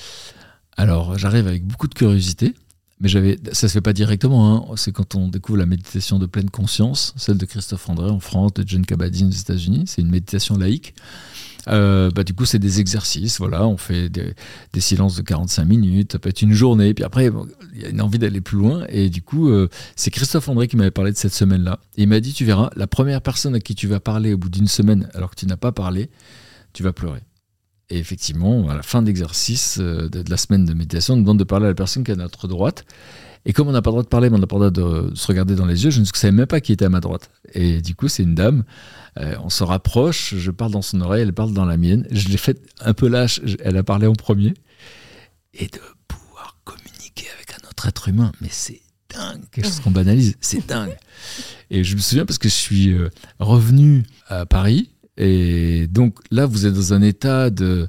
Alors, 0.78 1.18
j'arrive 1.18 1.48
avec 1.48 1.66
beaucoup 1.66 1.88
de 1.88 1.94
curiosité, 1.96 2.54
mais 3.02 3.10
j'avais, 3.10 3.38
ça 3.52 3.68
se 3.68 3.74
fait 3.74 3.82
pas 3.82 3.92
directement. 3.94 4.56
hein. 4.72 4.76
C'est 4.78 4.92
quand 4.92 5.16
on 5.16 5.28
découvre 5.28 5.58
la 5.58 5.66
méditation 5.66 6.20
de 6.20 6.28
pleine 6.28 6.50
conscience, 6.52 7.14
celle 7.18 7.38
de 7.38 7.46
Christophe 7.46 7.90
André 7.90 8.10
en 8.10 8.20
France, 8.20 8.54
de 8.54 8.64
John 8.66 8.86
Kabat-Zinn 8.86 9.28
aux 9.28 9.32
États-Unis. 9.32 9.84
C'est 9.88 10.02
une 10.02 10.10
méditation 10.12 10.56
laïque. 10.58 10.94
Euh, 11.68 12.10
bah, 12.12 12.24
du 12.24 12.34
coup, 12.34 12.46
c'est 12.46 12.60
des 12.60 12.80
exercices. 12.80 13.40
Voilà, 13.40 13.68
on 13.68 13.78
fait 13.78 14.10
des, 14.10 14.34
silences 14.80 15.16
de 15.16 15.22
45 15.22 15.66
minutes. 15.66 16.14
Ça 16.14 16.20
peut 16.20 16.30
être 16.30 16.42
une 16.42 16.54
journée. 16.54 16.94
Puis 16.94 17.04
après, 17.04 17.30
il 17.76 17.82
y 17.82 17.86
a 17.86 17.90
une 17.90 18.02
envie 18.02 18.20
d'aller 18.20 18.42
plus 18.42 18.58
loin. 18.58 18.86
Et 18.90 19.10
du 19.10 19.22
coup, 19.22 19.50
euh, 19.50 19.70
c'est 19.96 20.12
Christophe 20.12 20.48
André 20.50 20.68
qui 20.68 20.78
m'avait 20.78 20.92
parlé 20.92 21.12
de 21.12 21.18
cette 21.18 21.34
semaine-là. 21.34 21.80
Il 21.98 22.08
m'a 22.08 22.20
dit, 22.20 22.34
tu 22.34 22.46
verras, 22.46 22.70
la 22.76 22.88
première 22.88 23.22
personne 23.22 23.56
à 23.56 23.60
qui 23.60 23.76
tu 23.76 23.88
vas 23.88 24.00
parler 24.00 24.34
au 24.34 24.38
bout 24.38 24.50
d'une 24.50 24.68
semaine, 24.68 25.10
alors 25.14 25.32
que 25.32 25.36
tu 25.36 25.46
n'as 25.46 25.58
pas 25.58 25.72
parlé, 25.72 26.10
tu 26.74 26.84
vas 26.84 26.94
pleurer. 26.94 27.22
Et 27.90 27.98
effectivement, 28.00 28.70
à 28.70 28.76
la 28.76 28.84
fin 28.84 29.02
de 29.02 29.08
l'exercice 29.08 29.78
euh, 29.80 30.10
de, 30.10 30.24
la 30.30 30.38
semaine 30.38 30.66
de 30.66 30.74
méditation, 30.74 31.14
on 31.14 31.18
demande 31.18 31.40
de 31.40 31.46
parler 31.46 31.66
à 31.66 31.70
la 31.70 31.76
personne 31.76 32.04
qui 32.04 32.12
est 32.12 32.16
à 32.16 32.18
notre 32.18 32.48
droite. 32.48 32.86
Et 33.48 33.54
comme 33.54 33.70
on 33.70 33.72
n'a 33.72 33.82
pas 33.82 33.90
le 33.92 33.94
droit 33.94 34.04
de 34.04 34.10
parler, 34.10 34.30
mais 34.30 34.36
on 34.36 34.40
n'a 34.40 34.46
pas 34.46 34.60
le 34.60 34.70
droit 34.70 35.06
de, 35.06 35.16
se 35.16 35.26
regarder 35.26 35.56
dans 35.56 35.66
les 35.66 35.86
yeux, 35.86 35.90
je 35.90 36.02
ne 36.02 36.06
savais 36.06 36.34
même 36.34 36.48
pas 36.48 36.60
qui 36.60 36.74
était 36.74 36.84
à 36.84 36.90
ma 36.90 37.00
droite. 37.00 37.32
Et 37.54 37.82
du 37.82 37.96
coup, 37.96 38.10
c'est 38.10 38.24
une 38.24 38.36
dame. 38.36 38.66
Euh, 39.20 39.36
on 39.42 39.50
se 39.50 39.64
rapproche, 39.64 40.36
je 40.36 40.52
parle 40.52 40.72
dans 40.74 40.82
son 40.82 41.00
oreille, 41.00 41.22
elle 41.22 41.32
parle 41.34 41.54
dans 41.54 41.64
la 41.64 41.78
mienne. 41.78 42.06
Je 42.12 42.28
l'ai 42.28 42.36
fait 42.38 42.60
un 42.82 42.94
peu 42.94 43.08
lâche, 43.08 43.40
elle 43.64 43.78
a 43.78 43.84
parlé 43.84 44.06
en 44.06 44.14
premier. 44.14 44.54
Et 45.54 45.68
de 45.68 45.80
pouvoir 46.10 46.58
communiquer 46.66 47.28
avec 47.38 47.54
un 47.54 47.68
autre 47.70 47.88
être 47.88 48.10
humain, 48.10 48.34
mais 48.42 48.50
c'est 48.52 48.82
dingue, 49.16 49.42
quelque 49.52 49.66
chose 49.66 49.80
qu'on 49.80 49.92
banalise, 49.92 50.36
c'est 50.42 50.68
dingue. 50.68 50.98
Et 51.72 51.86
je 51.86 51.96
me 51.96 52.02
souviens 52.02 52.26
parce 52.26 52.38
que 52.40 52.50
je 52.50 52.54
suis 52.54 52.92
euh, 52.92 53.10
revenu 53.40 54.04
à 54.28 54.46
Paris, 54.46 54.92
et 55.16 55.88
donc 55.88 56.20
là, 56.32 56.46
vous 56.46 56.66
êtes 56.66 56.74
dans 56.74 56.94
un 56.94 57.02
état 57.02 57.50
de, 57.50 57.88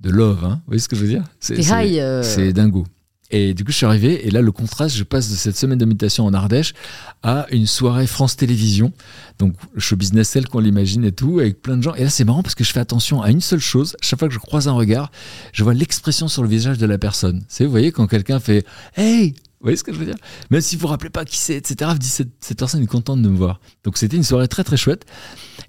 de 0.00 0.10
love, 0.10 0.44
hein. 0.44 0.54
vous 0.58 0.66
voyez 0.68 0.80
ce 0.80 0.88
que 0.88 0.94
je 0.94 1.02
veux 1.02 1.08
dire? 1.10 1.24
C'est- 1.40 1.56
euh, 2.00 2.22
c'est 2.22 2.52
dingo. 2.52 2.86
Et 3.30 3.54
du 3.54 3.64
coup, 3.64 3.72
je 3.72 3.76
suis 3.78 3.86
arrivé, 3.86 4.26
et 4.26 4.30
là, 4.30 4.40
le 4.40 4.52
contraste, 4.52 4.96
je 4.96 5.02
passe 5.02 5.30
de 5.30 5.34
cette 5.34 5.56
semaine 5.56 5.78
de 5.78 5.84
méditation 5.84 6.24
en 6.26 6.34
Ardèche 6.34 6.74
à 7.22 7.46
une 7.50 7.66
soirée 7.66 8.06
France 8.06 8.36
Télévisions, 8.36 8.92
donc 9.38 9.54
show 9.76 9.96
business 9.96 10.30
tel 10.30 10.48
qu'on 10.48 10.60
l'imagine 10.60 11.04
et 11.04 11.12
tout, 11.12 11.40
avec 11.40 11.60
plein 11.60 11.76
de 11.76 11.82
gens. 11.82 11.94
Et 11.94 12.04
là, 12.04 12.10
c'est 12.10 12.24
marrant 12.24 12.42
parce 12.42 12.54
que 12.54 12.62
je 12.62 12.72
fais 12.72 12.80
attention 12.80 13.22
à 13.22 13.30
une 13.30 13.40
seule 13.40 13.60
chose. 13.60 13.96
Chaque 14.00 14.20
fois 14.20 14.28
que 14.28 14.34
je 14.34 14.38
croise 14.38 14.68
un 14.68 14.72
regard, 14.72 15.10
je 15.52 15.64
vois 15.64 15.74
l'expression 15.74 16.28
sur 16.28 16.42
le 16.42 16.48
visage 16.48 16.78
de 16.78 16.86
la 16.86 16.98
personne. 16.98 17.44
C'est, 17.48 17.64
vous 17.64 17.70
voyez, 17.70 17.90
quand 17.90 18.06
quelqu'un 18.06 18.38
fait 18.38 18.64
Hey, 18.96 19.34
voyez 19.66 19.76
ce 19.76 19.84
que 19.84 19.92
je 19.92 19.98
veux 19.98 20.06
dire? 20.06 20.16
Même 20.50 20.60
si 20.60 20.76
vous 20.76 20.82
vous 20.82 20.86
rappelez 20.88 21.10
pas 21.10 21.24
qui 21.24 21.36
c'est, 21.36 21.54
etc., 21.56 21.90
vous 21.92 21.98
dites 21.98 22.10
cette, 22.10 22.28
cette 22.40 22.58
personne 22.58 22.82
est 22.82 22.86
contente 22.86 23.20
de 23.22 23.28
me 23.28 23.36
voir. 23.36 23.60
Donc 23.84 23.96
c'était 23.98 24.16
une 24.16 24.22
soirée 24.24 24.48
très 24.48 24.64
très 24.64 24.76
chouette. 24.76 25.04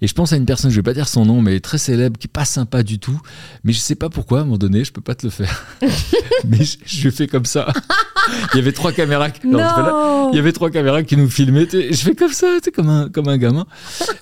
Et 0.01 0.07
je 0.07 0.13
pense 0.13 0.33
à 0.33 0.35
une 0.37 0.45
personne, 0.45 0.69
je 0.69 0.75
vais 0.75 0.83
pas 0.83 0.93
dire 0.93 1.07
son 1.07 1.25
nom, 1.25 1.41
mais 1.41 1.59
très 1.59 1.77
célèbre, 1.77 2.17
qui 2.19 2.27
est 2.27 2.31
pas 2.31 2.45
sympa 2.45 2.83
du 2.83 2.99
tout. 2.99 3.19
Mais 3.63 3.73
je 3.73 3.79
sais 3.79 3.95
pas 3.95 4.09
pourquoi, 4.09 4.39
à 4.39 4.41
un 4.41 4.45
moment 4.45 4.57
donné, 4.57 4.83
je 4.83 4.91
peux 4.91 5.01
pas 5.01 5.15
te 5.15 5.25
le 5.25 5.31
faire. 5.31 5.65
mais 6.47 6.63
je, 6.63 6.77
je 6.85 7.09
fais 7.09 7.27
comme 7.27 7.45
ça. 7.45 7.71
Il 8.53 8.57
y 8.57 8.59
avait 8.59 8.73
trois 8.73 8.91
caméras. 8.91 9.31
qui- 9.31 9.47
non. 9.47 10.29
Il 10.31 10.35
y 10.35 10.39
avait 10.39 10.51
trois 10.51 10.69
caméras 10.69 11.03
qui 11.03 11.15
nous 11.17 11.29
filmaient. 11.29 11.67
Je 11.71 11.95
fais 11.95 12.13
comme 12.15 12.33
ça, 12.33 12.57
comme 12.75 12.89
un, 12.89 13.09
comme 13.09 13.29
un 13.29 13.37
gamin. 13.37 13.65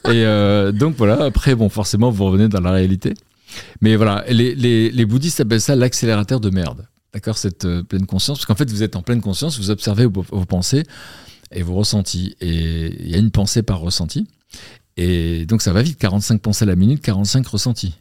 Et 0.05 0.23
euh, 0.25 0.71
donc 0.71 0.95
voilà, 0.97 1.23
après, 1.25 1.55
bon, 1.55 1.67
forcément, 1.69 2.11
vous 2.11 2.25
revenez 2.25 2.47
dans 2.47 2.61
la 2.61 2.71
réalité. 2.71 3.13
Mais 3.81 3.95
voilà, 3.95 4.23
les, 4.29 4.53
les, 4.55 4.91
les 4.91 5.05
bouddhistes 5.05 5.39
appellent 5.41 5.61
ça 5.61 5.75
l'accélérateur 5.75 6.39
de 6.39 6.49
merde. 6.51 6.87
D'accord 7.15 7.37
Cette 7.37 7.63
euh, 7.63 7.81
pleine 7.81 8.05
conscience. 8.05 8.39
Parce 8.39 8.45
qu'en 8.45 8.55
fait, 8.55 8.69
vous 8.69 8.83
êtes 8.83 8.97
en 8.97 9.01
pleine 9.01 9.21
conscience, 9.21 9.57
vous 9.57 9.71
observez 9.71 10.05
vos, 10.05 10.23
pensées 10.45 10.83
et 11.49 11.63
vos 11.63 11.73
ressentis. 11.73 12.35
Et 12.41 12.93
il 13.05 13.09
y 13.09 13.15
a 13.15 13.17
une 13.19 13.31
pensée 13.31 13.63
par 13.63 13.79
ressenti. 13.79 14.27
Et 14.97 15.45
donc 15.45 15.61
ça 15.61 15.71
va 15.71 15.81
vite, 15.81 15.97
45 15.97 16.41
pensées 16.41 16.63
à 16.63 16.65
la 16.65 16.75
minute, 16.75 17.01
45 17.01 17.47
ressentis. 17.47 17.95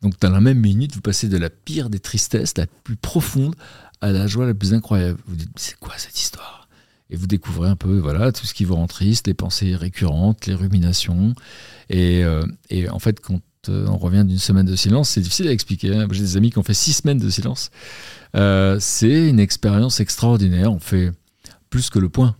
Donc 0.00 0.14
dans 0.20 0.30
la 0.30 0.40
même 0.40 0.60
minute, 0.60 0.94
vous 0.94 1.00
passez 1.00 1.28
de 1.28 1.36
la 1.36 1.50
pire 1.50 1.90
des 1.90 1.98
tristesses, 1.98 2.56
la 2.56 2.68
plus 2.84 2.94
profonde, 2.94 3.56
à 4.00 4.12
la 4.12 4.28
joie 4.28 4.46
la 4.46 4.54
plus 4.54 4.74
incroyable. 4.74 5.18
Vous 5.26 5.34
dites, 5.34 5.50
c'est 5.56 5.76
quoi 5.80 5.94
cette 5.96 6.20
histoire? 6.20 6.68
Et 7.10 7.16
vous 7.16 7.26
découvrez 7.26 7.68
un 7.68 7.76
peu 7.76 7.98
voilà, 7.98 8.30
tout 8.30 8.46
ce 8.46 8.54
qui 8.54 8.64
vous 8.64 8.76
rend 8.76 8.86
triste, 8.86 9.26
les 9.26 9.34
pensées 9.34 9.74
récurrentes, 9.74 10.46
les 10.46 10.54
ruminations. 10.54 11.34
Et, 11.90 12.22
euh, 12.22 12.46
et 12.70 12.88
en 12.88 13.00
fait, 13.00 13.18
quand 13.18 13.40
on 13.68 13.96
revient 13.96 14.24
d'une 14.26 14.38
semaine 14.38 14.66
de 14.66 14.76
silence, 14.76 15.10
c'est 15.10 15.20
difficile 15.20 15.48
à 15.48 15.52
expliquer. 15.52 15.94
hein. 15.94 16.06
J'ai 16.10 16.20
des 16.22 16.36
amis 16.36 16.50
qui 16.50 16.58
ont 16.58 16.62
fait 16.62 16.74
six 16.74 16.92
semaines 16.92 17.18
de 17.18 17.30
silence. 17.30 17.70
Euh, 18.36 18.78
c'est 18.80 19.28
une 19.28 19.40
expérience 19.40 20.00
extraordinaire. 20.00 20.72
On 20.72 20.80
fait 20.80 21.12
plus 21.70 21.90
que 21.90 21.98
le 21.98 22.08
point, 22.08 22.36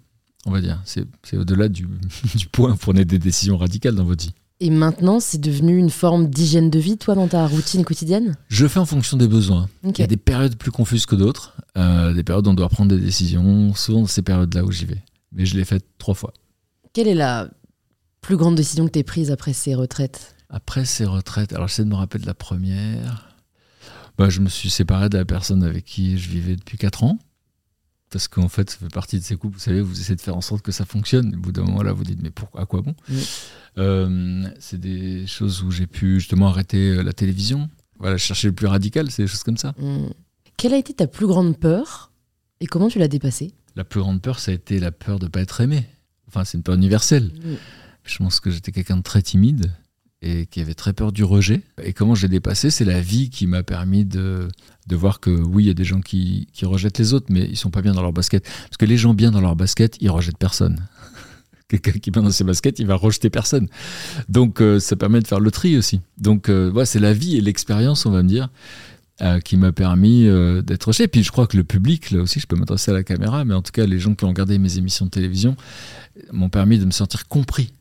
on 0.47 0.51
va 0.51 0.61
dire. 0.61 0.83
C'est 0.85 1.07
au-delà 1.37 1.69
du, 1.69 1.87
du 2.35 2.47
point 2.49 2.71
pour 2.71 2.79
prendre 2.79 3.03
des 3.03 3.19
décisions 3.19 3.57
radicales 3.57 3.95
dans 3.95 4.05
votre 4.05 4.25
vie. 4.25 4.33
Et 4.61 4.71
maintenant, 4.71 5.19
c'est 5.19 5.41
devenu 5.41 5.77
une 5.77 5.91
forme 5.91 6.29
d'hygiène 6.29 6.71
de 6.71 6.79
vie, 6.79 6.97
toi, 6.97 7.17
dans 7.17 7.27
ta 7.27 7.49
routine 7.49 7.85
quotidienne? 7.85 8.37
Je 8.49 8.69
fais 8.69 8.79
en 8.79 8.87
fonction 8.87 9.17
des 9.17 9.27
besoins. 9.27 9.69
Il 9.83 9.99
y 9.99 10.03
a 10.03 10.07
des 10.07 10.17
périodes 10.17 10.57
plus 10.57 10.71
confuses 10.71 11.05
que 11.05 11.17
d'autres, 11.17 11.57
euh, 11.77 12.13
des 12.15 12.23
périodes 12.23 12.47
où 12.47 12.51
on 12.51 12.55
doit 12.55 12.69
prendre 12.69 12.95
des 12.95 13.01
décisions, 13.01 13.75
souvent 13.75 14.03
dans 14.03 14.07
ces 14.07 14.23
périodes-là 14.23 14.65
où 14.65 14.71
j'y 14.71 14.85
vais. 14.85 15.03
Mais 15.33 15.47
je 15.47 15.57
l'ai 15.57 15.65
fait 15.65 15.85
trois 15.99 16.15
fois. 16.15 16.33
Quelle 16.93 17.09
est 17.09 17.15
la 17.15 17.49
plus 18.21 18.37
grande 18.37 18.55
décision 18.55 18.87
que 18.87 18.93
tu 18.97 19.03
prise 19.03 19.33
après 19.33 19.53
ces 19.53 19.75
retraites? 19.75 20.37
Après 20.53 20.85
ces 20.85 21.07
retraites, 21.07 21.53
alors 21.55 21.67
j'essaie 21.67 21.85
de 21.85 21.89
me 21.89 21.95
rappeler 21.95 22.21
de 22.21 22.27
la 22.27 22.35
première. 22.35 23.35
Bah, 24.19 24.29
je 24.29 24.41
me 24.41 24.51
suis 24.51 24.69
séparé 24.69 25.09
de 25.09 25.17
la 25.17 25.25
personne 25.25 25.65
avec 25.65 25.87
qui 25.87 26.19
je 26.19 26.29
vivais 26.29 26.57
depuis 26.57 26.77
4 26.77 27.05
ans. 27.05 27.19
Parce 28.11 28.29
qu'en 28.29 28.51
fait, 28.51 28.69
ça 28.69 28.77
fait 28.77 28.93
partie 28.93 29.19
de 29.19 29.25
ces 29.25 29.37
couples, 29.37 29.55
vous 29.55 29.63
savez, 29.63 29.81
vous 29.81 29.99
essayez 29.99 30.17
de 30.17 30.21
faire 30.21 30.37
en 30.37 30.43
sorte 30.43 30.61
que 30.61 30.71
ça 30.71 30.85
fonctionne. 30.85 31.35
Au 31.35 31.39
bout 31.39 31.53
d'un 31.53 31.63
moment, 31.63 31.83
là, 31.83 31.95
vous 31.95 32.05
dites, 32.05 32.21
mais 32.23 32.29
pourquoi, 32.29 32.61
à 32.61 32.67
quoi 32.67 32.83
bon? 32.83 32.95
Oui. 33.09 33.27
Euh, 33.79 34.47
C'est 34.61 34.79
des 34.79 35.27
choses 35.27 35.63
où 35.63 35.71
j'ai 35.71 35.87
pu 35.87 36.21
justement 36.21 36.49
arrêter 36.49 36.91
euh, 36.91 37.03
la 37.03 37.15
télévision. 37.15 37.71
Voilà, 37.99 38.19
chercher 38.19 38.49
le 38.49 38.55
plus 38.55 38.67
radical, 38.67 39.11
c'est 39.11 39.23
des 39.23 39.29
choses 39.29 39.43
comme 39.45 39.57
ça. 39.57 39.73
Hmm. 39.79 40.09
Quelle 40.59 40.75
a 40.75 40.77
été 40.77 40.93
ta 40.93 41.07
plus 41.07 41.27
grande 41.27 41.59
peur? 41.59 42.13
Et 42.61 42.67
comment 42.67 42.89
tu 42.89 42.99
l'as 42.99 43.09
dépassée? 43.09 43.55
La 43.77 43.85
plus 43.85 44.01
grande 44.01 44.21
peur, 44.21 44.39
ça 44.39 44.51
a 44.51 44.55
été 44.55 44.79
la 44.79 44.93
peur 44.93 45.19
de 45.19 45.25
ne 45.25 45.31
pas 45.31 45.41
être 45.41 45.63
aimé. 45.63 45.87
Enfin, 46.29 46.45
c'est 46.45 46.59
une 46.59 46.63
peur 46.63 46.75
universelle. 46.75 47.33
Je 48.05 48.19
pense 48.19 48.41
que 48.41 48.51
j'étais 48.51 48.73
quelqu'un 48.73 48.99
de 48.99 49.03
très 49.03 49.23
timide 49.23 49.73
et 50.23 50.47
qui 50.47 50.61
avait 50.61 50.75
très 50.75 50.93
peur 50.93 51.13
du 51.13 51.25
rejet. 51.25 51.63
Et 51.83 51.93
comment 51.93 52.15
je 52.15 52.23
l'ai 52.23 52.31
dépassé 52.31 52.71
C'est 52.71 52.85
la 52.85 53.01
vie 53.01 53.29
qui 53.29 53.47
m'a 53.47 53.63
permis 53.63 54.05
de, 54.05 54.49
de 54.87 54.97
voir 54.97 55.21
que 55.21 55.31
oui, 55.31 55.65
il 55.65 55.67
y 55.67 55.71
a 55.71 55.75
des 55.75 55.85
gens 55.85 56.01
qui, 56.01 56.49
qui 56.53 56.65
rejettent 56.65 56.99
les 56.99 57.13
autres, 57.13 57.27
mais 57.29 57.43
ils 57.43 57.57
sont 57.57 57.71
pas 57.71 57.83
bien 57.83 57.93
dans 57.93 58.03
leur 58.03 58.13
basket. 58.13 58.45
Parce 58.45 58.77
que 58.79 58.87
les 58.87 58.97
gens 58.97 59.15
bien 59.15 59.31
dans 59.31 59.41
leur 59.41 59.57
basket, 59.57 59.97
ils 60.01 60.11
rejettent 60.11 60.39
personne. 60.39 60.79
Quelqu'un 61.69 61.93
qui 61.93 62.11
est 62.11 62.13
bien 62.13 62.23
dans 62.23 62.31
ses 62.31 62.45
baskets, 62.45 62.79
il 62.79 62.87
va 62.87 62.95
rejeter 62.95 63.31
personne. 63.31 63.69
Donc 64.29 64.61
euh, 64.61 64.79
ça 64.79 64.95
permet 64.95 65.21
de 65.21 65.27
faire 65.27 65.41
le 65.41 65.51
tri 65.51 65.77
aussi. 65.77 66.01
Donc 66.19 66.49
euh, 66.49 66.71
ouais, 66.71 66.87
c'est 66.87 67.01
la 67.01 67.13
vie 67.13 67.37
et 67.37 67.41
l'expérience, 67.41 68.07
on 68.07 68.11
va 68.11 68.23
me 68.23 68.29
dire, 68.29 68.49
euh, 69.21 69.41
qui 69.41 69.57
m'a 69.57 69.73
permis 69.73 70.27
euh, 70.27 70.63
d'être. 70.63 71.01
Et 71.01 71.07
puis 71.07 71.23
je 71.23 71.31
crois 71.31 71.47
que 71.47 71.57
le 71.57 71.65
public, 71.65 72.11
là 72.11 72.23
aussi, 72.23 72.41
je 72.41 72.47
peux 72.47 72.57
m'adresser 72.57 72.91
à 72.91 72.95
la 72.95 73.05
caméra, 73.05 73.45
mais 73.45 73.55
en 73.55 73.63
tout 73.63 73.71
cas, 73.71 73.87
les 73.87 73.99
gens 73.99 74.15
qui 74.15 74.25
ont 74.25 74.29
regardé 74.29 74.59
mes 74.59 74.79
émissions 74.79 75.05
de 75.05 75.11
télévision 75.11 75.57
m'ont 76.33 76.49
permis 76.49 76.79
de 76.79 76.85
me 76.85 76.91
sentir 76.91 77.29
compris. 77.29 77.73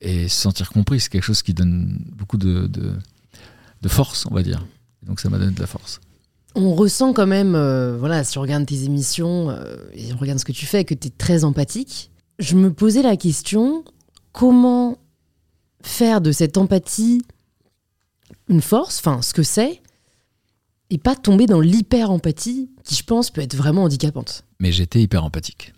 Et 0.00 0.28
se 0.28 0.40
sentir 0.40 0.70
compris, 0.70 1.00
c'est 1.00 1.08
quelque 1.08 1.24
chose 1.24 1.42
qui 1.42 1.54
donne 1.54 1.98
beaucoup 2.12 2.36
de, 2.36 2.66
de, 2.66 2.92
de 3.82 3.88
force, 3.88 4.26
on 4.26 4.34
va 4.34 4.42
dire. 4.42 4.64
Donc 5.02 5.20
ça 5.20 5.28
m'a 5.28 5.38
donné 5.38 5.52
de 5.52 5.60
la 5.60 5.66
force. 5.66 6.00
On 6.54 6.74
ressent 6.74 7.12
quand 7.12 7.26
même, 7.26 7.54
euh, 7.54 7.96
voilà, 7.98 8.24
si 8.24 8.38
on 8.38 8.40
regarde 8.40 8.66
tes 8.66 8.84
émissions 8.84 9.50
euh, 9.50 9.76
et 9.92 10.12
on 10.12 10.16
regarde 10.16 10.38
ce 10.38 10.44
que 10.44 10.52
tu 10.52 10.66
fais, 10.66 10.84
que 10.84 10.94
tu 10.94 11.08
es 11.08 11.10
très 11.10 11.44
empathique. 11.44 12.10
Je 12.38 12.54
me 12.54 12.72
posais 12.72 13.02
la 13.02 13.16
question, 13.16 13.84
comment 14.32 14.98
faire 15.82 16.20
de 16.20 16.32
cette 16.32 16.56
empathie 16.56 17.22
une 18.48 18.62
force, 18.62 18.98
enfin 18.98 19.20
ce 19.22 19.34
que 19.34 19.42
c'est, 19.42 19.82
et 20.90 20.98
pas 20.98 21.16
tomber 21.16 21.46
dans 21.46 21.60
l'hyper-empathie 21.60 22.70
qui, 22.82 22.94
je 22.94 23.02
pense, 23.04 23.30
peut 23.30 23.42
être 23.42 23.54
vraiment 23.54 23.84
handicapante? 23.84 24.44
Mais 24.58 24.72
j'étais 24.72 25.02
hyper 25.02 25.24
empathique. 25.24 25.74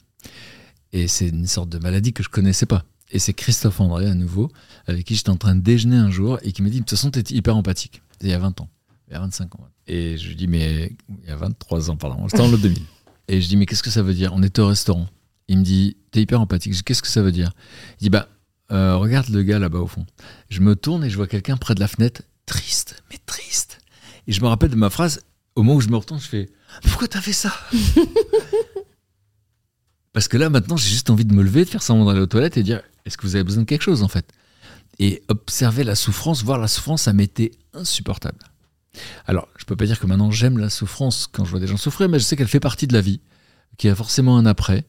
Et 0.93 1.09
c'est 1.09 1.29
une 1.29 1.47
sorte 1.47 1.69
de 1.69 1.79
maladie 1.79 2.13
que 2.13 2.23
je 2.23 2.29
connaissais 2.29 2.67
pas. 2.67 2.85
Et 3.11 3.19
c'est 3.19 3.33
Christophe 3.33 3.81
André, 3.81 4.07
à 4.07 4.15
nouveau, 4.15 4.51
avec 4.87 5.05
qui 5.05 5.15
j'étais 5.15 5.31
en 5.31 5.37
train 5.37 5.57
de 5.57 5.61
déjeuner 5.61 5.97
un 5.97 6.11
jour 6.11 6.39
et 6.43 6.53
qui 6.53 6.63
m'a 6.63 6.69
dit 6.69 6.77
De 6.77 6.81
toute 6.81 6.91
façon, 6.91 7.11
tu 7.11 7.19
es 7.19 7.25
hyper 7.31 7.57
empathique. 7.57 8.03
Il 8.21 8.29
y 8.29 8.33
a 8.33 8.39
20 8.39 8.61
ans, 8.61 8.69
il 9.09 9.15
y 9.15 9.17
a 9.17 9.21
25 9.21 9.55
ans. 9.57 9.69
Et 9.87 10.17
je 10.17 10.29
lui 10.29 10.37
dis 10.37 10.47
Mais 10.47 10.93
il 11.09 11.29
y 11.29 11.33
a 11.33 11.37
23 11.37 11.91
ans, 11.91 11.97
pardon, 11.97 12.29
c'était 12.29 12.43
en 12.43 12.51
l'an 12.51 12.59
2000. 12.59 12.83
Et 13.29 13.41
je 13.41 13.49
dis 13.49 13.57
Mais 13.57 13.67
qu'est-ce 13.67 13.83
que 13.83 13.91
ça 13.91 14.03
veut 14.03 14.15
dire? 14.15 14.33
On 14.35 14.43
était 14.43 14.61
au 14.61 14.69
restaurant. 14.69 15.09
Il 15.49 15.59
me 15.59 15.65
dit 15.65 15.97
T'es 16.11 16.21
hyper 16.23 16.41
empathique. 16.41 16.73
Je 16.73 16.79
dis 16.79 16.85
Qu'est-ce 16.85 17.03
que 17.03 17.09
ça 17.09 17.23
veut 17.23 17.33
dire? 17.33 17.53
Il 18.01 18.05
dit 18.05 18.11
Bah, 18.11 18.29
euh, 18.71 18.97
regarde 18.97 19.29
le 19.31 19.43
gars 19.43 19.59
là-bas 19.59 19.81
au 19.81 19.87
fond. 19.87 20.07
Je 20.49 20.61
me 20.61 20.77
tourne 20.77 21.05
et 21.05 21.11
je 21.11 21.17
vois 21.17 21.27
quelqu'un 21.27 21.57
près 21.57 21.75
de 21.75 21.81
la 21.81 21.89
fenêtre, 21.89 22.23
triste, 22.47 23.03
mais 23.11 23.19
triste. 23.27 23.79
Et 24.29 24.33
je 24.33 24.41
me 24.43 24.47
rappelle 24.47 24.71
de 24.71 24.77
ma 24.77 24.91
phrase 24.91 25.23
Au 25.57 25.63
moment 25.63 25.77
où 25.77 25.81
je 25.81 25.89
me 25.89 25.97
retourne, 25.97 26.21
je 26.21 26.29
fais 26.29 26.51
Pourquoi 26.83 27.09
t'as 27.09 27.21
fait 27.21 27.33
ça? 27.33 27.53
Parce 30.13 30.29
que 30.29 30.37
là, 30.37 30.51
maintenant, 30.51 30.77
j'ai 30.77 30.91
juste 30.91 31.11
envie 31.11 31.25
de 31.25 31.35
me 31.35 31.43
lever, 31.43 31.65
de 31.65 31.71
faire 31.71 31.83
semblant 31.83 32.07
d'aller 32.07 32.21
aux 32.21 32.27
toilettes 32.27 32.57
et 32.57 32.63
dire 32.63 32.83
est-ce 33.05 33.17
que 33.17 33.23
vous 33.23 33.37
avez 33.37 33.45
besoin 33.45 33.63
de 33.63 33.69
quelque 33.69 33.83
chose, 33.83 34.03
en 34.03 34.09
fait? 34.09 34.27
Et 34.99 35.23
observer 35.29 35.85
la 35.85 35.95
souffrance, 35.95 36.43
voir 36.45 36.59
la 36.59 36.69
souffrance, 36.69 37.03
ça 37.03 37.13
m'était 37.13 37.53
insupportable. 37.73 38.39
Alors, 39.27 39.49
je 39.57 39.65
peux 39.65 39.77
pas 39.77 39.87
dire 39.87 40.01
que 40.01 40.07
maintenant 40.07 40.31
j'aime 40.31 40.59
la 40.59 40.69
souffrance 40.69 41.29
quand 41.31 41.45
je 41.45 41.51
vois 41.51 41.61
des 41.61 41.67
gens 41.67 41.77
souffrir, 41.77 42.09
mais 42.09 42.19
je 42.19 42.25
sais 42.25 42.37
qu'elle 42.37 42.49
fait 42.49 42.61
partie 42.61 42.87
de 42.87 42.93
la 42.93 43.01
vie, 43.01 43.21
qu'il 43.79 43.89
y 43.89 43.91
a 43.91 43.95
forcément 43.95 44.37
un 44.37 44.47
après. 44.47 44.85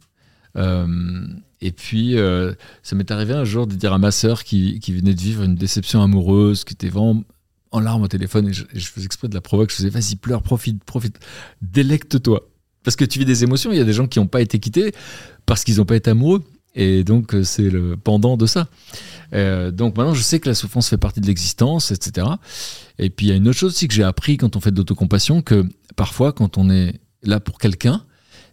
Euh, 0.58 1.28
et 1.62 1.72
puis, 1.72 2.18
euh, 2.18 2.54
ça 2.82 2.96
m'est 2.96 3.12
arrivé 3.12 3.34
un 3.34 3.46
jour 3.46 3.68
de 3.68 3.76
dire 3.76 3.94
à 3.94 4.00
ma 4.00 4.12
sœur 4.12 4.44
qui, 4.44 4.80
venait 4.90 5.14
de 5.14 5.22
vivre 5.22 5.44
une 5.44 5.56
déception 5.56 6.02
amoureuse, 6.02 6.64
qui 6.64 6.74
était 6.74 6.90
vraiment 6.90 7.24
en 7.72 7.80
larmes 7.80 8.02
au 8.02 8.08
téléphone, 8.08 8.50
et 8.50 8.54
je, 8.54 8.66
et 8.74 8.80
je 8.80 8.88
faisais 8.90 9.06
exprès 9.06 9.30
de 9.30 9.36
la 9.36 9.42
provoquer, 9.42 9.72
je 9.72 9.78
faisais 9.78 9.90
vas-y, 9.90 10.16
pleure, 10.16 10.42
profite, 10.42 10.84
profite, 10.84 11.20
délecte-toi. 11.62 12.51
Parce 12.84 12.96
que 12.96 13.06
tu 13.06 13.20
vis 13.20 13.26
des 13.26 13.44
émotions, 13.44 13.72
il 13.72 13.78
y 13.78 13.82
a 13.82 13.86
des 13.86 13.94
gens 13.94 14.08
qui 14.08 14.20
n'ont 14.20 14.28
pas 14.28 14.42
été 14.42 14.60
quittés 14.60 14.94
parce 15.46 15.64
qu'ils 15.64 15.78
n'ont 15.78 15.86
pas 15.86 15.96
été 15.96 16.10
amoureux. 16.10 16.44
Et 16.74 17.04
donc, 17.04 17.36
euh, 17.36 17.44
c'est 17.44 17.70
le 17.70 17.98
pendant 17.98 18.38
de 18.38 18.46
ça. 18.46 18.68
Euh, 19.34 19.72
donc 19.72 19.98
maintenant, 19.98 20.14
je 20.14 20.22
sais 20.22 20.40
que 20.40 20.48
la 20.48 20.56
souffrance 20.56 20.90
fait 20.90 20.98
partie 20.98 21.20
de 21.20 21.28
l'existence, 21.28 21.92
etc. 21.92 22.28
Et 22.98 23.10
puis, 23.10 23.28
il 23.28 23.30
y 23.30 23.34
a 23.34 23.36
une 23.36 23.48
autre 23.48 23.58
chose 23.58 23.74
aussi 23.74 23.88
que 23.88 23.94
j'ai 23.94 24.04
appris 24.04 24.38
quand 24.38 24.56
on 24.56 24.62
fait 24.62 24.72
de 24.72 24.78
l'autocompassion, 24.78 25.42
que 25.42 25.66
parfois, 25.96 26.32
quand 26.32 26.58
on 26.58 26.70
est 26.70 27.00
là 27.24 27.40
pour 27.40 27.58
quelqu'un, 27.58 28.04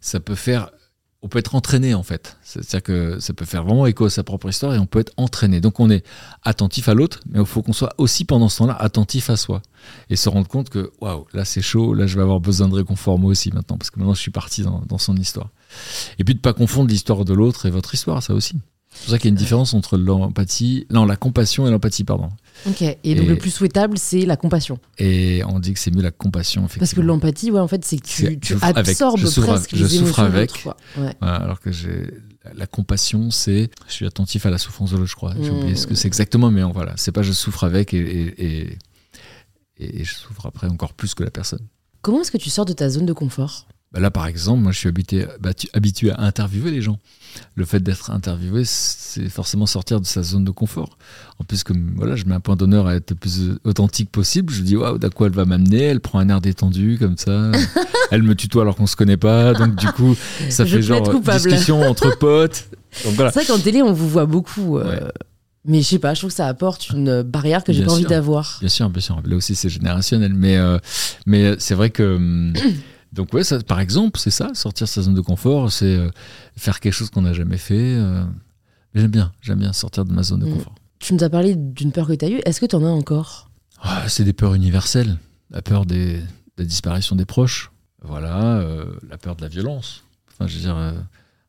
ça 0.00 0.20
peut 0.20 0.34
faire... 0.34 0.70
On 1.20 1.28
peut 1.28 1.40
être 1.40 1.56
entraîné, 1.56 1.94
en 1.94 2.04
fait. 2.04 2.36
C'est-à-dire 2.42 2.82
que 2.82 3.18
ça 3.18 3.34
peut 3.34 3.44
faire 3.44 3.64
vraiment 3.64 3.86
écho 3.86 4.04
à 4.04 4.10
sa 4.10 4.22
propre 4.22 4.48
histoire 4.48 4.74
et 4.74 4.78
on 4.78 4.86
peut 4.86 5.00
être 5.00 5.12
entraîné. 5.16 5.60
Donc, 5.60 5.80
on 5.80 5.90
est 5.90 6.04
attentif 6.44 6.88
à 6.88 6.94
l'autre, 6.94 7.20
mais 7.28 7.40
il 7.40 7.46
faut 7.46 7.60
qu'on 7.60 7.72
soit 7.72 7.92
aussi, 7.98 8.24
pendant 8.24 8.48
ce 8.48 8.58
temps-là, 8.58 8.76
attentif 8.78 9.28
à 9.28 9.36
soi. 9.36 9.60
Et 10.10 10.16
se 10.16 10.28
rendre 10.28 10.46
compte 10.46 10.70
que, 10.70 10.92
waouh, 11.00 11.26
là, 11.32 11.44
c'est 11.44 11.60
chaud, 11.60 11.92
là, 11.92 12.06
je 12.06 12.14
vais 12.14 12.22
avoir 12.22 12.38
besoin 12.38 12.68
de 12.68 12.74
réconfort 12.74 13.18
moi 13.18 13.32
aussi 13.32 13.50
maintenant, 13.50 13.76
parce 13.76 13.90
que 13.90 13.98
maintenant, 13.98 14.14
je 14.14 14.20
suis 14.20 14.30
parti 14.30 14.62
dans, 14.62 14.98
son 14.98 15.16
histoire. 15.16 15.48
Et 16.20 16.24
puis 16.24 16.34
de 16.34 16.40
pas 16.40 16.52
confondre 16.52 16.88
l'histoire 16.88 17.24
de 17.24 17.34
l'autre 17.34 17.66
et 17.66 17.70
votre 17.70 17.94
histoire, 17.94 18.22
ça 18.22 18.32
aussi. 18.34 18.56
C'est 19.00 19.04
pour 19.04 19.10
ça 19.12 19.18
qu'il 19.18 19.26
y 19.26 19.28
a 19.28 19.30
une 19.30 19.36
différence 19.36 19.74
entre 19.74 19.96
l'empathie, 19.96 20.86
non, 20.90 21.04
la 21.06 21.16
compassion 21.16 21.66
et 21.66 21.70
l'empathie, 21.70 22.04
pardon. 22.04 22.28
Ok, 22.66 22.82
et 22.82 23.14
donc 23.14 23.26
le 23.28 23.36
plus 23.38 23.50
souhaitable, 23.50 23.96
c'est 23.98 24.26
la 24.26 24.36
compassion. 24.36 24.78
Et 24.98 25.42
on 25.46 25.60
dit 25.60 25.72
que 25.72 25.78
c'est 25.78 25.94
mieux 25.94 26.02
la 26.02 26.10
compassion, 26.10 26.62
effectivement. 26.62 26.80
Parce 26.80 26.94
que 26.94 27.00
l'empathie, 27.00 27.50
ouais, 27.52 27.60
en 27.60 27.68
fait, 27.68 27.84
c'est 27.84 27.98
que 27.98 28.06
tu, 28.06 28.38
tu 28.40 28.54
je- 28.58 28.64
avec- 28.64 28.88
absorbes 28.88 29.18
je 29.20 29.40
presque 29.40 29.76
je 29.76 29.84
les 29.84 29.88
souffre 29.88 30.18
avec. 30.20 30.50
Ouais. 30.66 30.72
Voilà, 31.20 31.36
alors 31.36 31.60
que 31.60 31.70
j'ai 31.70 32.10
la- 32.54 32.66
compassion, 32.66 33.30
c'est 33.30 33.70
je 33.86 33.92
suis 33.92 34.06
attentif 34.06 34.44
à 34.46 34.50
la 34.50 34.58
souffrance 34.58 34.90
de 34.90 34.96
l'autre, 34.96 35.10
je 35.10 35.14
crois. 35.16 35.34
J'ai 35.40 35.50
Mm. 35.50 35.58
oublié 35.58 35.76
ce 35.76 35.86
que 35.86 35.94
c'est 35.94 36.08
exactement, 36.08 36.50
mais 36.50 36.62
voilà, 36.64 36.94
c'est 36.96 37.12
pas 37.12 37.22
je 37.22 37.32
souffre 37.32 37.62
avec 37.64 37.94
et, 37.94 37.98
et, 37.98 38.78
et, 39.78 40.00
et 40.00 40.04
je 40.04 40.14
souffre 40.14 40.46
après 40.46 40.66
encore 40.66 40.92
plus 40.94 41.14
que 41.14 41.22
la 41.22 41.30
personne. 41.30 41.66
Comment 42.02 42.20
est-ce 42.22 42.30
que 42.32 42.38
tu 42.38 42.50
sors 42.50 42.64
de 42.64 42.72
ta 42.72 42.88
zone 42.90 43.06
de 43.06 43.12
confort? 43.12 43.66
Bah 43.92 44.00
là, 44.00 44.10
par 44.10 44.26
exemple, 44.26 44.62
moi, 44.62 44.72
je 44.72 44.78
suis 44.78 44.88
habitué, 44.88 45.26
habitué 45.72 46.10
à 46.10 46.20
interviewer 46.20 46.70
les 46.70 46.82
gens. 46.82 46.98
Le 47.54 47.64
fait 47.64 47.80
d'être 47.80 48.10
interviewé, 48.10 48.62
c'est 48.64 49.28
forcément 49.28 49.64
sortir 49.64 50.00
de 50.00 50.06
sa 50.06 50.22
zone 50.22 50.44
de 50.44 50.50
confort. 50.50 50.98
En 51.38 51.44
plus, 51.44 51.62
comme 51.62 51.94
voilà, 51.96 52.14
je 52.14 52.24
mets 52.24 52.34
un 52.34 52.40
point 52.40 52.56
d'honneur 52.56 52.86
à 52.86 52.96
être 52.96 53.10
le 53.10 53.16
plus 53.16 53.52
authentique 53.64 54.10
possible, 54.10 54.52
je 54.52 54.62
dis 54.62 54.76
waouh, 54.76 54.98
d'à 54.98 55.08
quoi 55.08 55.28
elle 55.28 55.32
va 55.32 55.44
m'amener? 55.44 55.82
Elle 55.82 56.00
prend 56.00 56.18
un 56.18 56.28
air 56.28 56.40
détendu 56.40 56.98
comme 56.98 57.16
ça. 57.16 57.52
elle 58.10 58.22
me 58.22 58.34
tutoie 58.34 58.62
alors 58.62 58.76
qu'on 58.76 58.86
se 58.86 58.96
connaît 58.96 59.16
pas. 59.16 59.54
Donc 59.54 59.74
du 59.76 59.86
coup, 59.88 60.16
ça 60.50 60.66
fait 60.66 60.82
genre 60.82 61.20
discussion 61.20 61.82
entre 61.82 62.18
potes. 62.18 62.68
C'est 62.90 63.14
vrai 63.14 63.44
qu'en 63.46 63.58
télé, 63.58 63.82
on 63.82 63.92
vous 63.92 64.08
voit 64.08 64.26
beaucoup. 64.26 64.78
Euh, 64.78 65.08
mais 65.64 65.80
je 65.80 65.86
sais 65.86 65.98
pas, 65.98 66.14
je 66.14 66.20
trouve 66.20 66.30
que 66.30 66.36
ça 66.36 66.46
apporte 66.46 66.90
une 66.90 67.22
barrière 67.22 67.64
que 67.64 67.72
j'ai 67.72 67.84
pas 67.84 67.92
envie 67.92 68.04
d'avoir. 68.04 68.58
Bien 68.60 68.68
sûr, 68.68 68.90
bien 68.90 69.00
sûr. 69.00 69.20
Là 69.24 69.36
aussi, 69.36 69.54
c'est 69.54 69.68
générationnel. 69.68 70.34
Mais, 70.34 70.56
euh, 70.56 70.78
mais 71.26 71.54
c'est 71.58 71.74
vrai 71.74 71.90
que. 71.90 72.52
Donc 73.12 73.32
ouais, 73.32 73.44
ça, 73.44 73.58
par 73.60 73.80
exemple, 73.80 74.18
c'est 74.18 74.30
ça, 74.30 74.50
sortir 74.54 74.86
de 74.86 74.90
sa 74.90 75.02
zone 75.02 75.14
de 75.14 75.20
confort, 75.20 75.72
c'est 75.72 75.96
euh, 75.96 76.10
faire 76.56 76.80
quelque 76.80 76.92
chose 76.92 77.10
qu'on 77.10 77.22
n'a 77.22 77.32
jamais 77.32 77.56
fait. 77.56 77.94
Euh. 77.96 78.24
j'aime 78.94 79.10
bien, 79.10 79.32
j'aime 79.40 79.60
bien 79.60 79.72
sortir 79.72 80.04
de 80.04 80.12
ma 80.12 80.22
zone 80.22 80.40
de 80.40 80.46
mm. 80.46 80.54
confort. 80.54 80.74
Tu 80.98 81.14
nous 81.14 81.22
as 81.22 81.30
parlé 81.30 81.54
d'une 81.54 81.92
peur 81.92 82.06
que 82.08 82.12
tu 82.12 82.24
as 82.24 82.28
eue, 82.28 82.40
est-ce 82.44 82.60
que 82.60 82.66
tu 82.66 82.76
en 82.76 82.84
as 82.84 82.88
encore? 82.88 83.50
Ah, 83.80 84.08
C'est 84.08 84.24
des 84.24 84.32
peurs 84.32 84.54
universelles. 84.54 85.16
La 85.50 85.62
peur 85.62 85.86
des, 85.86 86.18
de 86.18 86.22
la 86.58 86.64
disparition 86.64 87.16
des 87.16 87.24
proches, 87.24 87.70
voilà, 88.02 88.62
la 89.08 89.16
peur 89.16 89.34
de 89.36 89.42
la 89.42 89.48
violence. 89.48 90.04
Enfin, 90.30 90.46
je 90.46 90.56
veux 90.56 90.60
dire, 90.60 90.76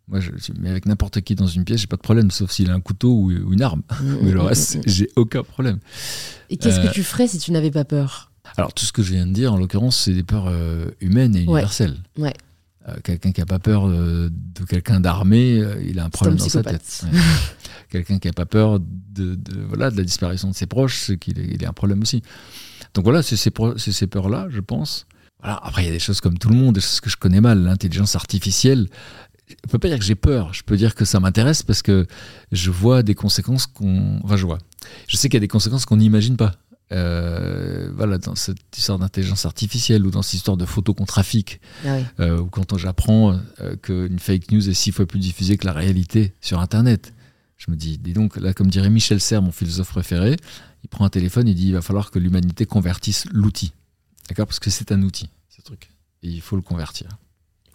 moi, 0.10 0.20
je, 0.20 0.32
mais 0.60 0.70
avec 0.70 0.88
n'importe 0.88 1.22
qui 1.22 1.36
dans 1.36 1.46
une 1.48 1.64
pièce, 1.64 1.82
j'ai 1.82 1.88
pas 1.88 1.96
de 1.96 2.02
problème, 2.02 2.32
sauf 2.32 2.50
s'il 2.50 2.72
a 2.72 2.74
un 2.74 2.82
couteau 2.82 3.14
ou, 3.14 3.32
une 3.32 3.62
arme. 3.62 3.84
Mm, 4.02 4.16
mais 4.24 4.32
le 4.32 4.40
mm, 4.40 4.46
reste, 4.46 4.80
j'ai 4.88 5.10
aucun 5.16 5.44
problème. 5.44 5.80
Et 6.50 6.58
qu'est-ce 6.58 6.80
que 6.80 6.88
euh, 6.88 6.92
tu 6.92 7.04
ferais 7.04 7.28
si 7.28 7.38
tu 7.38 7.52
n'avais 7.52 7.70
pas 7.70 7.86
peur? 7.86 8.29
Alors, 8.58 8.74
tout 8.74 8.86
ce 8.86 8.92
que 8.92 9.02
je 9.02 9.14
viens 9.14 9.26
de 9.26 9.34
dire, 9.34 9.54
en 9.54 9.58
l'occurrence, 9.58 9.98
c'est 9.98 10.14
des 10.14 10.24
peurs 10.24 10.48
euh, 10.48 10.90
humaines 11.02 11.36
et 11.36 11.44
universelles. 11.44 11.98
Ouais. 12.18 12.34
Euh, 12.88 12.96
quelqu'un 13.04 13.32
qui 13.32 13.42
n'a 13.42 13.46
pas 13.46 13.60
peur 13.60 13.88
de 13.88 14.32
quelqu'un 14.68 15.00
d'armé, 15.00 15.64
il 15.86 16.00
a 16.00 16.06
un 16.06 16.10
problème 16.10 16.38
dans 16.38 16.50
sa 16.50 16.64
tête. 16.64 17.06
quelqu'un 17.90 18.20
qui 18.20 18.28
n'a 18.28 18.34
pas 18.34 18.46
peur 18.46 18.80
de, 18.80 19.38
voilà, 19.68 19.92
de 19.92 19.98
la 19.98 20.04
disparition 20.04 20.50
de 20.50 20.56
ses 20.56 20.68
proches, 20.68 20.98
c'est 20.98 21.18
qu'il 21.18 21.40
il 21.40 21.66
a 21.66 21.70
un 21.70 21.74
problème 21.74 22.02
aussi. 22.02 22.22
Donc 22.94 23.04
voilà, 23.04 23.22
c'est 23.22 23.36
ces, 23.36 23.52
ces 23.78 24.08
peurs-là, 24.08 24.48
je 24.50 24.60
pense. 24.60 25.06
Voilà. 25.42 25.60
Après, 25.64 25.84
il 25.84 25.86
y 25.86 25.90
a 25.90 25.94
des 25.94 26.00
choses 26.00 26.22
comme 26.22 26.38
tout 26.38 26.50
le 26.50 26.56
monde, 26.56 26.76
des 26.76 26.82
choses 26.82 27.00
que 27.00 27.10
je 27.10 27.18
connais 27.18 27.42
mal. 27.42 27.64
L'intelligence 27.64 28.16
artificielle, 28.16 28.88
je 29.50 29.56
peux 29.70 29.80
pas 29.80 29.88
dire 29.88 29.98
que 29.98 30.06
j'ai 30.06 30.16
peur, 30.16 30.54
je 30.54 30.64
peux 30.64 30.78
dire 30.78 30.96
que 30.96 31.06
ça 31.06 31.20
m'intéresse 31.20 31.64
parce 31.64 31.82
que 31.82 32.06
je 32.52 32.72
vois 32.72 33.04
des 33.04 33.16
conséquences 33.16 33.66
qu'on. 33.66 34.20
Enfin, 34.24 34.38
je 34.38 34.46
vois. 34.46 34.60
Je 35.08 35.18
sais 35.18 35.30
qu'il 35.30 35.36
y 35.36 35.38
a 35.38 35.42
des 35.42 35.48
conséquences 35.48 35.86
qu'on 35.86 35.98
n'imagine 35.98 36.38
pas. 36.38 36.54
Euh, 36.92 37.92
voilà, 37.96 38.18
dans 38.18 38.34
cette 38.34 38.76
histoire 38.76 38.98
d'intelligence 38.98 39.46
artificielle 39.46 40.08
ou 40.08 40.12
dans 40.12 40.24
cette 40.24 40.36
histoire 40.36 40.58
de 40.58 40.66
photos 40.66 40.96
qu'on 40.96 41.06
trafique, 41.06 41.62
ah 41.86 42.00
euh, 42.20 42.40
ou 42.40 42.48
quand 42.48 42.78
j'apprends 42.78 43.40
euh, 43.60 43.76
qu'une 43.76 44.18
fake 44.18 44.52
news 44.52 44.68
est 44.68 44.74
six 44.74 44.92
fois 44.92 45.06
plus 45.06 45.20
diffusée 45.20 45.58
que 45.58 45.68
la 45.68 45.74
réalité 45.74 46.34
sur 46.42 46.60
Internet. 46.60 47.14
Je 47.58 47.70
me 47.70 47.76
dis, 47.76 47.98
dis 47.98 48.14
donc, 48.14 48.38
là, 48.38 48.54
comme 48.54 48.68
dirait 48.68 48.90
Michel 48.90 49.20
Serres, 49.20 49.42
mon 49.44 49.52
philosophe 49.52 49.90
préféré, 49.90 50.38
il 50.84 50.90
prend 50.90 51.06
un 51.06 51.10
téléphone, 51.10 51.48
il 51.48 51.56
dit, 51.56 51.68
il 51.68 51.74
va 51.74 51.82
falloir 51.82 52.10
que 52.10 52.18
l'humanité 52.18 52.66
convertisse 52.66 53.26
l'outil. 53.32 53.74
D'accord? 54.28 54.48
Parce 54.48 54.60
que 54.60 54.70
c'est 54.70 54.92
un 54.92 55.04
outil, 55.04 55.30
ce 55.50 55.62
truc. 55.62 55.90
Et 56.24 56.30
il 56.30 56.42
faut 56.42 56.56
le 56.56 56.62
convertir. 56.62 57.10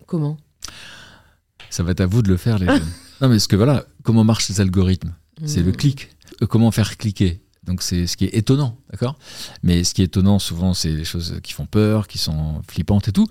Comment? 0.06 0.38
Ça 1.70 1.82
va 1.82 1.92
être 1.92 2.00
à 2.00 2.06
vous 2.06 2.22
de 2.22 2.28
le 2.28 2.36
faire, 2.36 2.58
les 2.58 2.66
jeunes. 2.68 2.92
non, 3.20 3.28
mais 3.28 3.38
ce 3.38 3.46
que 3.46 3.56
voilà, 3.56 3.84
comment 4.02 4.24
marchent 4.24 4.48
les 4.48 4.60
algorithmes? 4.60 5.14
C'est 5.44 5.62
le 5.62 5.72
clic. 5.72 6.10
Euh, 6.42 6.46
comment 6.46 6.70
faire 6.70 6.96
cliquer? 6.96 7.40
Donc 7.66 7.82
c'est 7.82 8.06
ce 8.06 8.16
qui 8.16 8.24
est 8.24 8.34
étonnant, 8.34 8.78
d'accord? 8.90 9.18
Mais 9.62 9.84
ce 9.84 9.94
qui 9.94 10.02
est 10.02 10.06
étonnant 10.06 10.38
souvent, 10.38 10.74
c'est 10.74 10.90
les 10.90 11.04
choses 11.04 11.40
qui 11.42 11.52
font 11.52 11.66
peur, 11.66 12.06
qui 12.06 12.18
sont 12.18 12.62
flippantes 12.68 13.08
et 13.08 13.12
tout. 13.12 13.26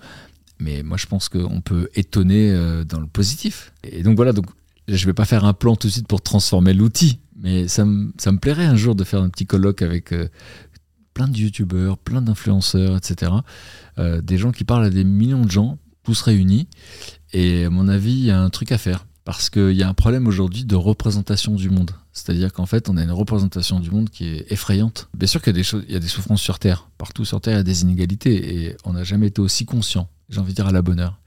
Mais 0.60 0.82
moi, 0.82 0.96
je 0.96 1.06
pense 1.06 1.28
qu'on 1.28 1.60
peut 1.60 1.88
étonner 1.94 2.50
euh, 2.50 2.84
dans 2.84 3.00
le 3.00 3.06
positif. 3.06 3.72
Et 3.82 4.02
donc 4.02 4.16
voilà, 4.16 4.32
donc 4.32 4.46
je 4.88 5.06
vais 5.06 5.12
pas 5.12 5.24
faire 5.24 5.44
un 5.44 5.52
plan 5.52 5.76
tout 5.76 5.88
de 5.88 5.92
suite 5.92 6.08
pour 6.08 6.22
transformer 6.22 6.74
l'outil, 6.74 7.20
mais 7.36 7.68
ça 7.68 7.84
me, 7.84 8.38
plairait 8.38 8.66
un 8.66 8.76
jour 8.76 8.94
de 8.94 9.04
faire 9.04 9.22
un 9.22 9.30
petit 9.30 9.46
colloque 9.46 9.82
avec 9.82 10.12
euh, 10.12 10.28
plein 11.14 11.28
de 11.28 11.36
youtubeurs, 11.36 11.98
plein 11.98 12.22
d'influenceurs, 12.22 12.96
etc. 12.96 13.32
des 13.96 14.36
gens 14.36 14.50
qui 14.50 14.64
parlent 14.64 14.84
à 14.84 14.90
des 14.90 15.04
millions 15.04 15.44
de 15.44 15.50
gens, 15.50 15.78
tous 16.02 16.20
réunis, 16.22 16.66
et 17.32 17.64
à 17.64 17.70
mon 17.70 17.86
avis, 17.86 18.12
il 18.12 18.24
y 18.24 18.30
a 18.32 18.40
un 18.40 18.50
truc 18.50 18.72
à 18.72 18.78
faire. 18.78 19.06
Parce 19.24 19.48
qu'il 19.48 19.72
y 19.72 19.82
a 19.82 19.88
un 19.88 19.94
problème 19.94 20.26
aujourd'hui 20.26 20.64
de 20.64 20.76
représentation 20.76 21.54
du 21.54 21.70
monde. 21.70 21.92
C'est-à-dire 22.12 22.52
qu'en 22.52 22.66
fait, 22.66 22.90
on 22.90 22.96
a 22.98 23.02
une 23.02 23.10
représentation 23.10 23.80
du 23.80 23.90
monde 23.90 24.10
qui 24.10 24.28
est 24.28 24.52
effrayante. 24.52 25.08
Bien 25.16 25.26
sûr 25.26 25.40
qu'il 25.40 25.56
y 25.56 25.92
y 25.92 25.96
a 25.96 25.98
des 25.98 26.08
souffrances 26.08 26.42
sur 26.42 26.58
Terre. 26.58 26.88
Partout 26.98 27.24
sur 27.24 27.40
Terre, 27.40 27.54
il 27.54 27.56
y 27.56 27.60
a 27.60 27.64
des 27.64 27.82
inégalités. 27.82 28.64
Et 28.64 28.76
on 28.84 28.92
n'a 28.92 29.02
jamais 29.02 29.28
été 29.28 29.40
aussi 29.40 29.64
conscient, 29.64 30.08
j'ai 30.28 30.40
envie 30.40 30.52
de 30.52 30.56
dire 30.56 30.66
à 30.66 30.72
la 30.72 30.82
bonne 30.82 31.00
heure. 31.00 31.18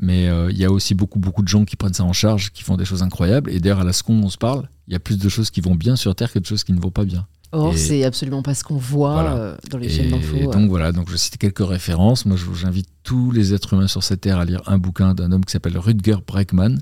Mais 0.00 0.28
euh, 0.28 0.50
il 0.50 0.56
y 0.56 0.64
a 0.64 0.70
aussi 0.70 0.94
beaucoup, 0.94 1.18
beaucoup 1.18 1.42
de 1.42 1.48
gens 1.48 1.64
qui 1.64 1.76
prennent 1.76 1.92
ça 1.92 2.04
en 2.04 2.12
charge, 2.12 2.52
qui 2.52 2.62
font 2.62 2.76
des 2.76 2.84
choses 2.86 3.02
incroyables. 3.02 3.50
Et 3.50 3.60
d'ailleurs, 3.60 3.80
à 3.80 3.84
la 3.84 3.92
seconde 3.92 4.24
on 4.24 4.30
se 4.30 4.38
parle, 4.38 4.68
il 4.88 4.92
y 4.94 4.96
a 4.96 5.00
plus 5.00 5.18
de 5.18 5.28
choses 5.28 5.50
qui 5.50 5.60
vont 5.60 5.74
bien 5.74 5.96
sur 5.96 6.14
Terre 6.14 6.32
que 6.32 6.38
de 6.38 6.46
choses 6.46 6.64
qui 6.64 6.72
ne 6.72 6.80
vont 6.80 6.90
pas 6.90 7.04
bien. 7.04 7.26
Or, 7.52 7.76
c'est 7.76 8.04
absolument 8.04 8.42
pas 8.42 8.54
ce 8.54 8.62
qu'on 8.62 8.76
voit 8.76 9.24
euh, 9.24 9.56
dans 9.70 9.78
les 9.78 9.88
chaînes 9.88 10.10
d'infos. 10.10 10.36
Et 10.36 10.46
donc 10.46 10.68
voilà, 10.68 10.92
donc 10.92 11.10
je 11.10 11.16
cite 11.16 11.36
quelques 11.36 11.66
références. 11.66 12.24
Moi, 12.24 12.36
j'invite 12.54 12.88
tous 13.02 13.32
les 13.32 13.52
êtres 13.52 13.74
humains 13.74 13.88
sur 13.88 14.04
cette 14.04 14.20
terre 14.20 14.38
à 14.38 14.44
lire 14.44 14.62
un 14.66 14.78
bouquin 14.78 15.14
d'un 15.14 15.32
homme 15.32 15.44
qui 15.44 15.52
s'appelle 15.52 15.76
Rutger 15.76 16.16
Bregman. 16.24 16.78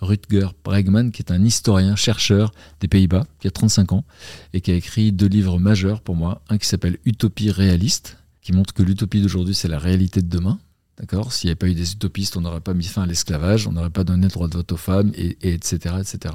Rutger 0.00 0.48
Bregman, 0.64 1.12
qui 1.12 1.22
est 1.22 1.30
un 1.30 1.44
historien, 1.44 1.94
chercheur 1.94 2.52
des 2.80 2.88
Pays-Bas, 2.88 3.24
qui 3.38 3.46
a 3.46 3.52
35 3.52 3.92
ans, 3.92 4.04
et 4.52 4.60
qui 4.60 4.72
a 4.72 4.74
écrit 4.74 5.12
deux 5.12 5.28
livres 5.28 5.60
majeurs 5.60 6.00
pour 6.00 6.16
moi. 6.16 6.42
Un 6.48 6.58
qui 6.58 6.66
s'appelle 6.66 6.98
Utopie 7.04 7.52
réaliste, 7.52 8.18
qui 8.40 8.52
montre 8.52 8.74
que 8.74 8.82
l'utopie 8.82 9.22
d'aujourd'hui, 9.22 9.54
c'est 9.54 9.68
la 9.68 9.78
réalité 9.78 10.20
de 10.20 10.28
demain. 10.28 10.58
D'accord? 10.98 11.32
S'il 11.32 11.46
n'y 11.46 11.50
avait 11.52 11.56
pas 11.56 11.68
eu 11.68 11.74
des 11.74 11.92
utopistes, 11.92 12.36
on 12.36 12.40
n'aurait 12.40 12.60
pas 12.60 12.74
mis 12.74 12.84
fin 12.84 13.02
à 13.02 13.06
l'esclavage, 13.06 13.68
on 13.68 13.72
n'aurait 13.72 13.90
pas 13.90 14.04
donné 14.04 14.24
le 14.24 14.32
droit 14.32 14.48
de 14.48 14.54
vote 14.54 14.72
aux 14.72 14.76
femmes, 14.76 15.12
et, 15.14 15.38
et 15.42 15.54
etc., 15.54 15.94
etc. 16.00 16.34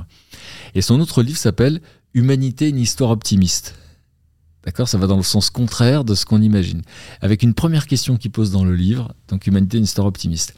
Et 0.74 0.82
son 0.82 1.02
autre 1.02 1.22
livre 1.22 1.38
s'appelle 1.38 1.82
Humanité, 2.14 2.70
une 2.70 2.80
histoire 2.80 3.12
optimiste. 3.12 3.76
D'accord? 4.64 4.90
Ça 4.90 4.98
va 4.98 5.08
dans 5.08 5.18
le 5.18 5.24
sens 5.24 5.50
contraire 5.50 6.04
de 6.04 6.16
ce 6.16 6.26
qu'on 6.26 6.42
imagine. 6.42 6.82
Avec 7.22 7.44
une 7.44 7.54
première 7.54 7.88
question 7.88 8.18
qu'il 8.18 8.32
pose 8.32 8.52
dans 8.52 8.66
le 8.66 8.76
livre, 8.76 9.14
donc 9.28 9.48
Humanité, 9.48 9.78
une 9.78 9.86
histoire 9.86 10.08
optimiste. 10.08 10.56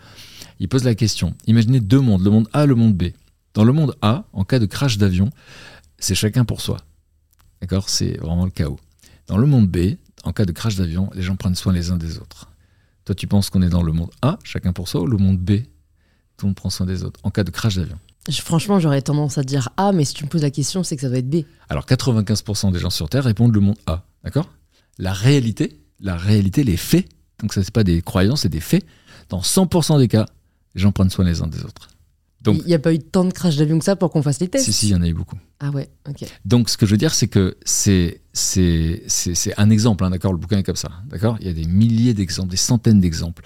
Il 0.59 0.67
pose 0.67 0.83
la 0.83 0.95
question 0.95 1.35
imaginez 1.47 1.79
deux 1.79 2.01
mondes, 2.01 2.23
le 2.23 2.31
monde 2.31 2.49
A, 2.53 2.65
le 2.65 2.75
monde 2.75 2.95
B. 2.95 3.09
Dans 3.53 3.63
le 3.63 3.73
monde 3.73 3.95
A, 4.01 4.25
en 4.33 4.43
cas 4.43 4.59
de 4.59 4.65
crash 4.65 4.97
d'avion, 4.97 5.29
c'est 5.97 6.15
chacun 6.15 6.45
pour 6.45 6.61
soi. 6.61 6.77
D'accord? 7.61 7.89
C'est 7.89 8.17
vraiment 8.17 8.45
le 8.45 8.51
chaos. 8.51 8.79
Dans 9.27 9.37
le 9.37 9.45
monde 9.45 9.67
B, 9.67 9.95
en 10.23 10.33
cas 10.33 10.45
de 10.45 10.51
crash 10.51 10.75
d'avion, 10.75 11.09
les 11.13 11.21
gens 11.21 11.35
prennent 11.35 11.55
soin 11.55 11.73
les 11.73 11.91
uns 11.91 11.97
des 11.97 12.17
autres. 12.17 12.49
Toi, 13.05 13.15
tu 13.15 13.27
penses 13.27 13.49
qu'on 13.49 13.61
est 13.61 13.69
dans 13.69 13.83
le 13.83 13.91
monde 13.91 14.11
A, 14.21 14.39
chacun 14.43 14.73
pour 14.73 14.87
soi, 14.87 15.01
ou 15.01 15.07
le 15.07 15.17
monde 15.17 15.39
B, 15.39 15.61
tout 16.37 16.45
le 16.45 16.47
monde 16.47 16.55
prend 16.55 16.69
soin 16.69 16.85
des 16.85 17.03
autres, 17.03 17.19
en 17.23 17.31
cas 17.31 17.43
de 17.43 17.51
crash 17.51 17.75
d'avion? 17.75 17.97
Franchement, 18.31 18.79
j'aurais 18.79 19.01
tendance 19.01 19.37
à 19.37 19.43
dire 19.43 19.69
A, 19.77 19.91
mais 19.91 20.05
si 20.05 20.13
tu 20.13 20.23
me 20.23 20.29
poses 20.29 20.41
la 20.41 20.51
question, 20.51 20.83
c'est 20.83 20.95
que 20.95 21.01
ça 21.01 21.09
doit 21.09 21.19
être 21.19 21.29
B. 21.29 21.43
Alors, 21.69 21.85
95% 21.85 22.71
des 22.71 22.79
gens 22.79 22.89
sur 22.89 23.09
Terre 23.09 23.23
répondent 23.23 23.53
le 23.53 23.61
monde 23.61 23.77
A, 23.87 24.03
d'accord? 24.23 24.49
La 24.97 25.13
réalité, 25.13 25.79
la 25.99 26.15
réalité, 26.15 26.63
les 26.63 26.77
faits, 26.77 27.07
donc 27.41 27.53
ça, 27.53 27.63
c'est 27.63 27.73
pas 27.73 27.83
des 27.83 28.01
croyances, 28.01 28.41
c'est 28.41 28.49
des 28.49 28.59
faits. 28.59 28.85
Dans 29.29 29.41
100% 29.41 29.99
des 29.99 30.07
cas, 30.07 30.25
les 30.75 30.81
gens 30.81 30.91
prennent 30.91 31.09
soin 31.09 31.25
les 31.25 31.41
uns 31.41 31.47
des 31.47 31.63
autres. 31.63 31.87
Donc, 32.41 32.59
il 32.59 32.67
n'y 32.67 32.73
a 32.73 32.79
pas 32.79 32.93
eu 32.93 32.99
tant 32.99 33.25
de 33.25 33.33
crash 33.33 33.57
d'avion 33.57 33.79
que 33.79 33.85
ça 33.85 33.97
pour 33.97 34.11
qu'on 34.11 34.21
fasse 34.21 34.39
les 34.39 34.47
tests? 34.47 34.65
Si, 34.65 34.71
si, 34.71 34.87
il 34.87 34.91
y 34.91 34.95
en 34.95 35.01
a 35.01 35.07
eu 35.07 35.13
beaucoup. 35.13 35.37
Ah 35.59 35.71
ouais, 35.71 35.89
ok. 36.07 36.25
Donc, 36.45 36.69
ce 36.69 36.77
que 36.77 36.85
je 36.85 36.91
veux 36.91 36.97
dire, 36.97 37.13
c'est 37.13 37.27
que 37.27 37.57
c'est, 37.65 38.21
un 39.57 39.69
exemple, 39.69 40.05
hein, 40.05 40.09
d'accord? 40.09 40.31
Le 40.31 40.37
bouquin 40.37 40.59
est 40.59 40.63
comme 40.63 40.77
ça, 40.77 40.89
d'accord? 41.07 41.35
Il 41.41 41.47
y 41.47 41.49
a 41.49 41.53
des 41.53 41.65
milliers 41.65 42.13
d'exemples, 42.13 42.49
des 42.49 42.57
centaines 42.57 43.01
d'exemples. 43.01 43.43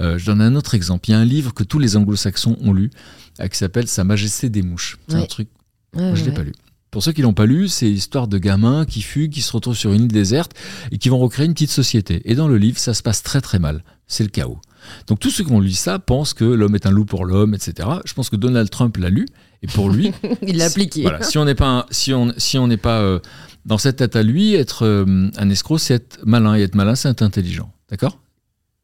Euh, 0.00 0.16
je 0.16 0.26
donne 0.26 0.40
un 0.40 0.54
autre 0.54 0.76
exemple. 0.76 1.08
Il 1.08 1.12
y 1.12 1.14
a 1.16 1.18
un 1.18 1.24
livre 1.24 1.54
que 1.54 1.64
tous 1.64 1.80
les 1.80 1.96
anglo-saxons 1.96 2.56
ont 2.60 2.72
lu, 2.72 2.90
qui 3.38 3.56
s'appelle 3.56 3.88
Sa 3.88 4.04
Majesté 4.04 4.48
des 4.48 4.62
mouches. 4.62 4.98
C'est 5.08 5.16
un 5.16 5.26
truc. 5.26 5.48
moi, 5.94 6.14
je 6.14 6.22
ne 6.22 6.26
l'ai 6.26 6.34
pas 6.34 6.42
lu. 6.42 6.52
Pour 6.90 7.02
ceux 7.02 7.12
qui 7.12 7.20
l'ont 7.20 7.34
pas 7.34 7.46
lu, 7.46 7.68
c'est 7.68 7.86
l'histoire 7.86 8.26
de 8.26 8.38
gamins 8.38 8.86
qui 8.86 9.02
fuguent, 9.02 9.32
qui 9.32 9.42
se 9.42 9.52
retrouvent 9.52 9.76
sur 9.76 9.92
une 9.92 10.04
île 10.04 10.12
déserte 10.12 10.52
et 10.92 10.98
qui 10.98 11.10
vont 11.10 11.18
recréer 11.18 11.44
une 11.44 11.52
petite 11.52 11.70
société. 11.70 12.22
Et 12.24 12.34
dans 12.34 12.48
le 12.48 12.56
livre, 12.56 12.78
ça 12.78 12.94
se 12.94 13.02
passe 13.02 13.22
très 13.22 13.40
très 13.40 13.58
mal. 13.58 13.84
C'est 14.06 14.24
le 14.24 14.30
chaos. 14.30 14.60
Donc 15.06 15.18
tous 15.18 15.30
ceux 15.30 15.44
qui 15.44 15.52
ont 15.52 15.60
lu 15.60 15.72
ça 15.72 15.98
pensent 15.98 16.32
que 16.32 16.44
l'homme 16.44 16.74
est 16.74 16.86
un 16.86 16.90
loup 16.90 17.04
pour 17.04 17.24
l'homme, 17.24 17.54
etc. 17.54 17.88
Je 18.04 18.14
pense 18.14 18.30
que 18.30 18.36
Donald 18.36 18.70
Trump 18.70 18.96
l'a 18.96 19.10
lu 19.10 19.26
et 19.62 19.66
pour 19.66 19.90
lui, 19.90 20.12
il 20.42 20.56
l'a 20.56 20.66
appliqué. 20.66 21.02
Voilà, 21.02 21.22
si 21.22 21.38
on 21.38 21.44
n'est 21.44 21.54
pas, 21.54 21.86
si 21.90 22.14
on, 22.14 22.32
si 22.38 22.56
on 22.56 22.66
n'est 22.66 22.76
pas 22.76 23.00
euh, 23.00 23.18
dans 23.64 23.78
cette 23.78 23.96
tête 23.96 24.16
à 24.16 24.22
lui, 24.22 24.54
être 24.54 24.86
euh, 24.86 25.28
un 25.36 25.50
escroc, 25.50 25.78
c'est 25.78 25.94
être 25.94 26.18
malin 26.24 26.56
et 26.56 26.62
être 26.62 26.76
malin, 26.76 26.94
c'est 26.94 27.08
être 27.08 27.22
intelligent, 27.22 27.70
d'accord? 27.90 28.18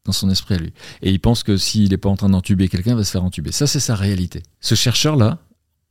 Dans 0.05 0.11
son 0.11 0.29
esprit 0.29 0.55
à 0.55 0.57
lui. 0.57 0.73
Et 1.01 1.11
il 1.11 1.19
pense 1.19 1.43
que 1.43 1.55
s'il 1.55 1.89
n'est 1.89 1.97
pas 1.97 2.09
en 2.09 2.17
train 2.17 2.29
d'entuber 2.29 2.67
quelqu'un, 2.67 2.91
il 2.91 2.97
va 2.97 3.03
se 3.03 3.11
faire 3.11 3.23
entuber. 3.23 3.51
Ça, 3.51 3.67
c'est 3.67 3.79
sa 3.79 3.95
réalité. 3.95 4.43
Ce 4.59 4.75
chercheur 4.75 5.15
là, 5.15 5.39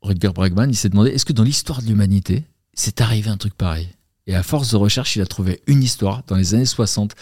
Rutger 0.03 0.31
Bregman, 0.35 0.69
il 0.69 0.77
s'est 0.77 0.91
demandé 0.91 1.11
est-ce 1.11 1.25
que 1.25 1.33
dans 1.33 1.45
l'histoire 1.45 1.81
de 1.81 1.87
l'humanité, 1.87 2.45
c'est 2.75 3.01
arrivé 3.01 3.31
un 3.31 3.37
truc 3.37 3.55
pareil? 3.55 3.89
Et 4.27 4.35
à 4.35 4.43
force 4.43 4.71
de 4.71 4.77
recherche, 4.77 5.17
il 5.17 5.23
a 5.23 5.27
trouvé 5.27 5.63
une 5.67 5.83
histoire 5.83 6.23
dans 6.27 6.37
les 6.37 6.55
années 6.55 6.65
60, 6.65 7.15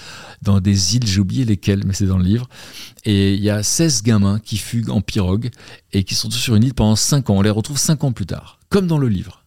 dans 0.42 0.60
des 0.60 0.96
îles, 0.96 1.06
j'ai 1.06 1.20
oublié 1.20 1.44
lesquelles, 1.44 1.84
mais 1.86 1.94
c'est 1.94 2.06
dans 2.06 2.18
le 2.18 2.24
livre. 2.24 2.48
Et 3.04 3.34
il 3.34 3.40
y 3.40 3.48
a 3.48 3.62
16 3.62 4.02
gamins 4.02 4.38
qui 4.38 4.58
fuguent 4.58 4.90
en 4.90 5.00
pirogue 5.00 5.50
et 5.92 6.04
qui 6.04 6.14
sont 6.14 6.30
sur 6.30 6.56
une 6.56 6.64
île 6.64 6.74
pendant 6.74 6.96
5 6.96 7.30
ans. 7.30 7.38
On 7.38 7.42
les 7.42 7.50
retrouve 7.50 7.78
5 7.78 8.04
ans 8.04 8.12
plus 8.12 8.26
tard, 8.26 8.60
comme 8.68 8.86
dans 8.86 8.98
le 8.98 9.08
livre. 9.08 9.46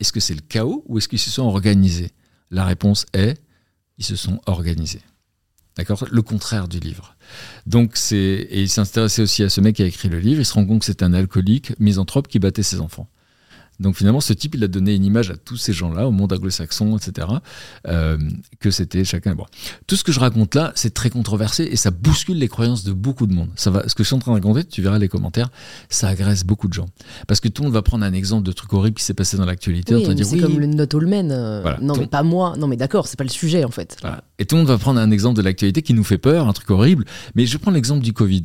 Est-ce 0.00 0.12
que 0.12 0.20
c'est 0.20 0.34
le 0.34 0.40
chaos 0.40 0.84
ou 0.86 0.98
est-ce 0.98 1.08
qu'ils 1.08 1.18
se 1.18 1.30
sont 1.30 1.44
organisés? 1.44 2.10
La 2.50 2.64
réponse 2.64 3.06
est 3.14 3.40
ils 3.96 4.04
se 4.04 4.16
sont 4.16 4.40
organisés. 4.46 5.02
D'accord? 5.76 6.04
Le 6.10 6.22
contraire 6.22 6.68
du 6.68 6.80
livre. 6.80 7.16
Donc 7.66 7.92
c'est 7.94 8.16
et 8.16 8.60
il 8.60 8.68
s'intéressait 8.68 9.22
aussi 9.22 9.42
à 9.42 9.48
ce 9.48 9.60
mec 9.60 9.76
qui 9.76 9.82
a 9.82 9.86
écrit 9.86 10.08
le 10.08 10.18
livre. 10.18 10.40
Il 10.40 10.44
se 10.44 10.54
rend 10.54 10.66
compte 10.66 10.80
que 10.80 10.86
c'est 10.86 11.02
un 11.02 11.12
alcoolique 11.12 11.78
misanthrope 11.78 12.28
qui 12.28 12.38
battait 12.38 12.62
ses 12.62 12.80
enfants. 12.80 13.08
Donc 13.80 13.96
finalement, 13.96 14.20
ce 14.20 14.34
type, 14.34 14.54
il 14.54 14.62
a 14.62 14.68
donné 14.68 14.94
une 14.94 15.04
image 15.04 15.30
à 15.30 15.36
tous 15.36 15.56
ces 15.56 15.72
gens-là, 15.72 16.06
au 16.06 16.10
monde 16.10 16.32
anglo-saxon, 16.32 16.98
etc., 16.98 17.26
euh, 17.88 18.18
que 18.60 18.70
c'était 18.70 19.04
chacun. 19.04 19.34
Bon. 19.34 19.46
Tout 19.86 19.96
ce 19.96 20.04
que 20.04 20.12
je 20.12 20.20
raconte 20.20 20.54
là, 20.54 20.72
c'est 20.74 20.92
très 20.92 21.08
controversé 21.08 21.64
et 21.64 21.76
ça 21.76 21.90
bouscule 21.90 22.36
les 22.36 22.48
croyances 22.48 22.84
de 22.84 22.92
beaucoup 22.92 23.26
de 23.26 23.32
monde. 23.32 23.48
Ça 23.56 23.70
va, 23.70 23.88
ce 23.88 23.94
que 23.94 24.02
je 24.02 24.08
suis 24.08 24.14
en 24.14 24.18
train 24.18 24.32
de 24.32 24.36
raconter, 24.36 24.64
tu 24.64 24.82
verras 24.82 24.98
les 24.98 25.08
commentaires, 25.08 25.48
ça 25.88 26.08
agresse 26.08 26.44
beaucoup 26.44 26.68
de 26.68 26.74
gens. 26.74 26.86
Parce 27.26 27.40
que 27.40 27.48
tout 27.48 27.62
le 27.62 27.68
monde 27.68 27.74
va 27.74 27.82
prendre 27.82 28.04
un 28.04 28.12
exemple 28.12 28.46
de 28.46 28.52
truc 28.52 28.70
horrible 28.74 28.96
qui 28.96 29.04
s'est 29.04 29.14
passé 29.14 29.38
dans 29.38 29.46
l'actualité. 29.46 29.94
Oui, 29.94 30.24
c'est 30.24 30.38
comme 30.38 30.60
le 30.60 30.66
Not 30.66 30.94
All 30.94 31.06
Men. 31.06 31.30
Euh, 31.32 31.76
non, 31.80 31.94
mais 31.96 32.06
pas 32.06 32.22
moi. 32.22 32.54
Non, 32.58 32.66
mais 32.66 32.76
d'accord, 32.76 33.08
c'est 33.08 33.16
pas 33.16 33.24
le 33.24 33.30
sujet 33.30 33.64
en 33.64 33.70
fait. 33.70 33.96
Et 34.40 34.46
tout 34.46 34.56
le 34.56 34.62
monde 34.62 34.68
va 34.68 34.78
prendre 34.78 34.98
un 34.98 35.12
exemple 35.12 35.36
de 35.36 35.42
l'actualité 35.42 35.82
qui 35.82 35.94
nous 35.94 36.02
fait 36.02 36.18
peur, 36.18 36.48
un 36.48 36.52
truc 36.52 36.70
horrible. 36.70 37.04
Mais 37.36 37.46
je 37.46 37.56
prends 37.58 37.70
l'exemple 37.70 38.02
du 38.02 38.12
Covid. 38.12 38.44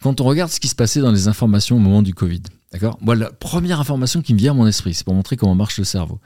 Quand 0.00 0.20
on 0.20 0.24
regarde 0.24 0.50
ce 0.50 0.60
qui 0.60 0.68
se 0.68 0.74
passait 0.74 1.00
dans 1.00 1.12
les 1.12 1.28
informations 1.28 1.76
au 1.76 1.80
moment 1.80 2.00
du 2.00 2.14
Covid, 2.14 2.42
D'accord? 2.72 2.96
Moi, 3.02 3.14
la 3.16 3.30
première 3.30 3.80
information 3.80 4.22
qui 4.22 4.32
me 4.32 4.38
vient 4.38 4.52
à 4.52 4.54
mon 4.54 4.66
esprit, 4.66 4.94
c'est 4.94 5.04
pour 5.04 5.12
montrer 5.12 5.36
comment 5.36 5.54
marche 5.54 5.76
le 5.76 5.84
cerveau. 5.84 6.20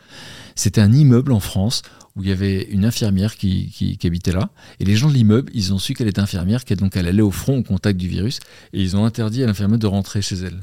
C'était 0.55 0.81
un 0.81 0.93
immeuble 0.93 1.33
en 1.33 1.41
France 1.41 1.83
où 2.14 2.23
il 2.23 2.29
y 2.29 2.33
avait 2.33 2.62
une 2.71 2.85
infirmière 2.85 3.37
qui, 3.37 3.99
habitait 4.05 4.31
là. 4.31 4.51
Et 4.79 4.85
les 4.85 4.95
gens 4.95 5.09
de 5.09 5.14
l'immeuble, 5.14 5.51
ils 5.55 5.75
ont 5.75 5.79
su 5.79 5.95
qu'elle 5.95 6.07
était 6.07 6.21
infirmière, 6.21 6.64
qu'elle 6.64 7.09
allait 7.09 7.21
au 7.21 7.33
front 7.33 7.59
au 7.59 7.62
contact 7.64 7.99
du 7.99 8.07
virus. 8.07 8.39
Et 8.73 8.81
ils 8.81 8.97
ont 8.97 9.05
interdit 9.05 9.43
à 9.43 9.47
l'infirmière 9.47 9.79
de 9.79 9.87
rentrer 9.89 10.23
chez 10.23 10.37
elle. 10.37 10.61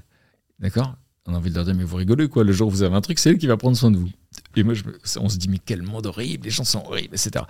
D'accord? 0.59 0.95
On 1.25 1.33
a 1.33 1.37
envie 1.37 1.49
de 1.49 1.55
leur 1.55 1.65
dire, 1.65 1.75
mais 1.75 1.83
vous 1.83 1.97
rigolez 1.97 2.29
quoi 2.29 2.45
Le 2.45 2.53
jour 2.53 2.69
où 2.69 2.71
vous 2.71 2.83
avez 2.83 2.95
un 2.95 3.01
truc, 3.01 3.19
c'est 3.19 3.31
elle 3.31 3.37
qui 3.37 3.47
va 3.47 3.57
prendre 3.57 3.75
soin 3.75 3.91
de 3.91 3.97
vous. 3.97 4.09
Et 4.55 4.63
moi, 4.63 4.75
on 5.19 5.27
se 5.27 5.37
dit, 5.37 5.49
mais 5.49 5.59
quel 5.63 5.81
monde 5.81 6.05
horrible, 6.05 6.45
les 6.45 6.51
gens 6.51 6.63
sont 6.63 6.83
horribles, 6.85 7.15
etc. 7.15 7.43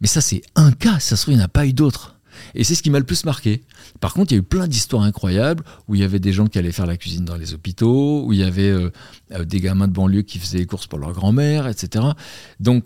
Mais 0.00 0.06
ça, 0.06 0.20
c'est 0.20 0.42
un 0.54 0.72
cas. 0.72 0.98
Ça 0.98 1.16
se 1.16 1.22
trouve, 1.22 1.34
il 1.34 1.36
n'y 1.36 1.42
en 1.42 1.46
a 1.46 1.48
pas 1.48 1.66
eu 1.66 1.72
d'autres. 1.72 2.16
Et 2.54 2.64
c'est 2.64 2.74
ce 2.74 2.82
qui 2.82 2.90
m'a 2.90 2.98
le 2.98 3.04
plus 3.04 3.24
marqué. 3.24 3.62
Par 4.00 4.14
contre, 4.14 4.32
il 4.32 4.36
y 4.36 4.38
a 4.38 4.40
eu 4.40 4.44
plein 4.44 4.66
d'histoires 4.66 5.02
incroyables 5.02 5.64
où 5.88 5.94
il 5.94 6.00
y 6.00 6.04
avait 6.04 6.20
des 6.20 6.32
gens 6.32 6.46
qui 6.46 6.58
allaient 6.58 6.72
faire 6.72 6.86
la 6.86 6.96
cuisine 6.96 7.24
dans 7.24 7.36
les 7.36 7.54
hôpitaux, 7.54 8.24
où 8.24 8.32
il 8.32 8.38
y 8.38 8.42
avait 8.42 8.70
euh, 8.70 8.90
euh, 9.32 9.44
des 9.44 9.60
gamins 9.60 9.88
de 9.88 9.92
banlieue 9.92 10.22
qui 10.22 10.38
faisaient 10.38 10.58
les 10.58 10.66
courses 10.66 10.86
pour 10.86 10.98
leur 10.98 11.12
grand-mère, 11.12 11.66
etc. 11.66 12.04
Donc, 12.58 12.84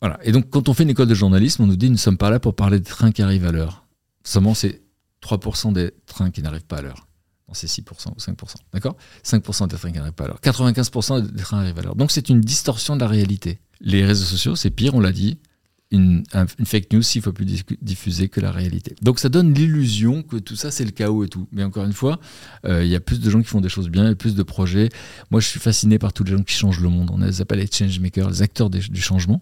voilà. 0.00 0.18
Et 0.22 0.32
donc, 0.32 0.50
quand 0.50 0.68
on 0.68 0.74
fait 0.74 0.82
une 0.82 0.90
école 0.90 1.08
de 1.08 1.14
journalisme, 1.14 1.62
on 1.62 1.66
nous 1.66 1.76
dit 1.76 1.86
nous 1.86 1.94
ne 1.94 1.98
sommes 1.98 2.18
pas 2.18 2.30
là 2.30 2.38
pour 2.38 2.54
parler 2.54 2.78
des 2.78 2.88
trains 2.88 3.10
qui 3.10 3.22
arrivent 3.22 3.46
à 3.46 3.52
l'heure. 3.52 3.86
Seulement, 4.22 4.54
c'est 4.54 4.82
3% 5.22 5.72
des 5.72 5.92
trains 6.06 6.30
qui 6.30 6.42
n'arrivent 6.42 6.66
pas 6.66 6.78
à 6.78 6.82
l'heure. 6.82 7.06
c'est 7.52 7.66
6% 7.66 7.82
ou 8.10 8.18
5%. 8.18 8.54
D'accord? 8.72 8.96
5% 9.24 9.68
des 9.68 9.76
trains 9.76 9.92
qui 9.92 9.98
n'arrivent 9.98 10.12
pas 10.12 10.24
à 10.24 10.28
l'heure. 10.28 10.40
95% 10.42 11.22
des 11.22 11.42
trains 11.42 11.60
arrivent 11.60 11.78
à 11.78 11.82
l'heure. 11.82 11.96
Donc, 11.96 12.10
c'est 12.10 12.28
une 12.28 12.40
distorsion 12.40 12.96
de 12.96 13.00
la 13.00 13.08
réalité. 13.08 13.60
Les 13.80 14.04
réseaux 14.04 14.24
sociaux, 14.24 14.56
c'est 14.56 14.70
pire, 14.70 14.94
on 14.94 15.00
l'a 15.00 15.12
dit 15.12 15.38
une, 15.94 16.24
fake 16.64 16.92
news 16.92 17.02
s'il 17.02 17.22
faut 17.22 17.32
plus 17.32 17.46
diffuser 17.80 18.28
que 18.28 18.40
la 18.40 18.50
réalité. 18.50 18.94
Donc 19.02 19.18
ça 19.18 19.28
donne 19.28 19.54
l'illusion 19.54 20.22
que 20.22 20.36
tout 20.36 20.56
ça 20.56 20.70
c'est 20.70 20.84
le 20.84 20.90
chaos 20.90 21.24
et 21.24 21.28
tout. 21.28 21.48
Mais 21.52 21.64
encore 21.64 21.84
une 21.84 21.92
fois, 21.92 22.20
euh, 22.66 22.84
il 22.84 22.90
y 22.90 22.96
a 22.96 23.00
plus 23.00 23.20
de 23.20 23.30
gens 23.30 23.40
qui 23.40 23.48
font 23.48 23.60
des 23.60 23.68
choses 23.68 23.88
bien, 23.88 24.10
et 24.10 24.14
plus 24.14 24.34
de 24.34 24.42
projets. 24.42 24.88
Moi 25.30 25.40
je 25.40 25.48
suis 25.48 25.60
fasciné 25.60 25.98
par 25.98 26.12
tous 26.12 26.24
les 26.24 26.32
gens 26.32 26.42
qui 26.42 26.54
changent 26.54 26.80
le 26.80 26.88
monde. 26.88 27.10
On 27.12 27.18
les 27.18 27.40
appelle 27.40 27.58
les 27.58 27.68
changemakers, 27.70 28.28
les 28.28 28.42
acteurs 28.42 28.70
du 28.70 29.00
changement. 29.00 29.40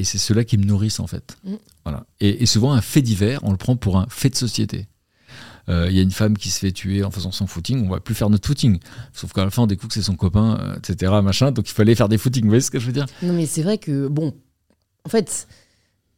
Et 0.00 0.04
c'est 0.04 0.16
ceux-là 0.16 0.44
qui 0.44 0.56
me 0.56 0.64
nourrissent 0.64 0.98
en 0.98 1.06
fait. 1.06 1.36
Mm. 1.44 1.54
Voilà. 1.84 2.06
Et, 2.20 2.46
souvent 2.46 2.72
un 2.72 2.80
fait 2.80 3.02
divers, 3.02 3.40
on 3.42 3.50
le 3.50 3.58
prend 3.58 3.76
pour 3.76 3.98
un 3.98 4.06
fait 4.08 4.30
de 4.30 4.34
société. 4.34 4.88
Euh, 5.68 5.88
il 5.90 5.96
y 5.96 5.98
a 5.98 6.02
une 6.02 6.10
femme 6.10 6.38
qui 6.38 6.48
se 6.48 6.58
fait 6.58 6.72
tuer 6.72 7.04
en 7.04 7.10
faisant 7.10 7.30
son 7.32 7.46
footing, 7.46 7.86
on 7.86 7.90
va 7.90 8.00
plus 8.00 8.14
faire 8.14 8.30
notre 8.30 8.46
footing. 8.46 8.78
Sauf 9.12 9.34
qu'à 9.34 9.44
la 9.44 9.50
fin, 9.50 9.64
on 9.64 9.66
découvre 9.66 9.88
que 9.88 9.94
c'est 9.94 10.02
son 10.02 10.16
copain, 10.16 10.58
euh, 10.58 10.76
etc. 10.76 11.12
Machin, 11.22 11.52
donc 11.52 11.68
il 11.68 11.74
fallait 11.74 11.94
faire 11.94 12.08
des 12.08 12.16
footings. 12.16 12.44
Vous 12.44 12.48
voyez 12.48 12.62
ce 12.62 12.70
que 12.70 12.78
je 12.78 12.86
veux 12.86 12.92
dire? 12.92 13.04
Non, 13.22 13.34
mais 13.34 13.44
c'est 13.44 13.62
vrai 13.62 13.76
que, 13.76 14.08
bon, 14.08 14.34
en 15.04 15.08
fait, 15.10 15.46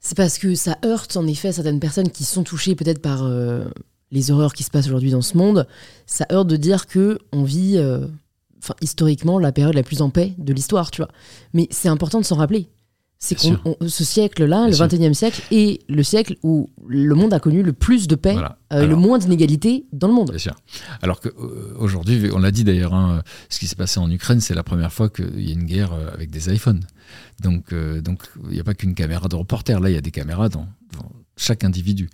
c'est 0.03 0.17
parce 0.17 0.39
que 0.39 0.55
ça 0.57 0.77
heurte 0.85 1.17
en 1.17 1.27
effet 1.29 1.53
certaines 1.53 1.81
personnes 1.81 2.11
qui 2.11 2.25
sont 2.25 2.43
touchées 2.43 2.75
peut-être 2.75 3.01
par 3.01 3.23
euh, 3.23 3.65
les 4.11 4.33
horreurs 4.33 4.53
qui 4.53 4.65
se 4.65 4.71
passent 4.71 4.89
aujourd'hui 4.89 5.13
dans 5.13 5.23
ce 5.23 5.39
monde. 5.39 5.67
Ça 6.07 6.27
heurte 6.31 6.49
de 6.49 6.57
dire 6.57 6.89
que 6.89 7.19
on 7.33 7.45
vit, 7.45 7.79
euh, 7.79 8.07
historiquement, 8.81 9.39
la 9.39 9.53
période 9.53 9.75
la 9.75 9.85
plus 9.85 10.03
en 10.03 10.11
paix 10.11 10.35
de 10.39 10.53
l'histoire, 10.53 10.91
tu 10.91 11.03
vois. 11.03 11.11
Mais 11.55 11.69
c'est 11.71 11.89
important 11.89 12.21
de 12.21 12.25
s'en 12.25 12.37
rappeler 12.37 12.69
c'est 13.25 13.37
que 13.37 13.87
ce 13.87 14.03
siècle-là, 14.03 14.67
le 14.67 14.75
21e 14.75 15.15
siècle, 15.15 15.43
est 15.53 15.89
le 15.89 16.03
siècle 16.03 16.35
où 16.43 16.69
le 16.89 17.15
monde 17.15 17.33
a 17.33 17.39
connu 17.39 17.63
le 17.63 17.73
plus 17.73 18.09
de 18.09 18.17
paix, 18.17 18.37
euh, 18.73 18.85
le 18.85 18.97
moins 18.97 19.17
d'inégalités 19.17 19.87
dans 19.93 20.09
le 20.09 20.13
monde. 20.13 20.31
Bien 20.31 20.41
sûr. 20.41 20.57
Alors 21.03 21.21
qu'aujourd'hui, 21.21 22.31
on 22.35 22.41
l'a 22.41 22.51
dit 22.51 22.65
d'ailleurs, 22.65 22.95
hein, 22.95 23.23
ce 23.49 23.61
qui 23.61 23.69
s'est 23.69 23.77
passé 23.77 24.01
en 24.01 24.11
Ukraine, 24.11 24.41
c'est 24.41 24.55
la 24.55 24.65
première 24.65 24.93
fois 24.93 25.09
qu'il 25.09 25.41
y 25.41 25.51
a 25.51 25.53
une 25.53 25.67
guerre 25.67 25.93
avec 26.13 26.33
des 26.33 26.53
iPhones. 26.53 26.81
Donc, 27.41 27.75
donc 27.75 28.23
il 28.45 28.51
n'y 28.51 28.61
a 28.61 28.65
pas 28.65 28.75
qu'une 28.75 28.95
caméra 28.95 29.29
de 29.29 29.37
reporter, 29.37 29.81
là, 29.81 29.91
il 29.91 29.95
y 29.95 29.99
a 29.99 30.01
des 30.01 30.11
caméras 30.11 30.49
dans, 30.49 30.69
chaque 31.37 31.65
individu. 31.65 32.09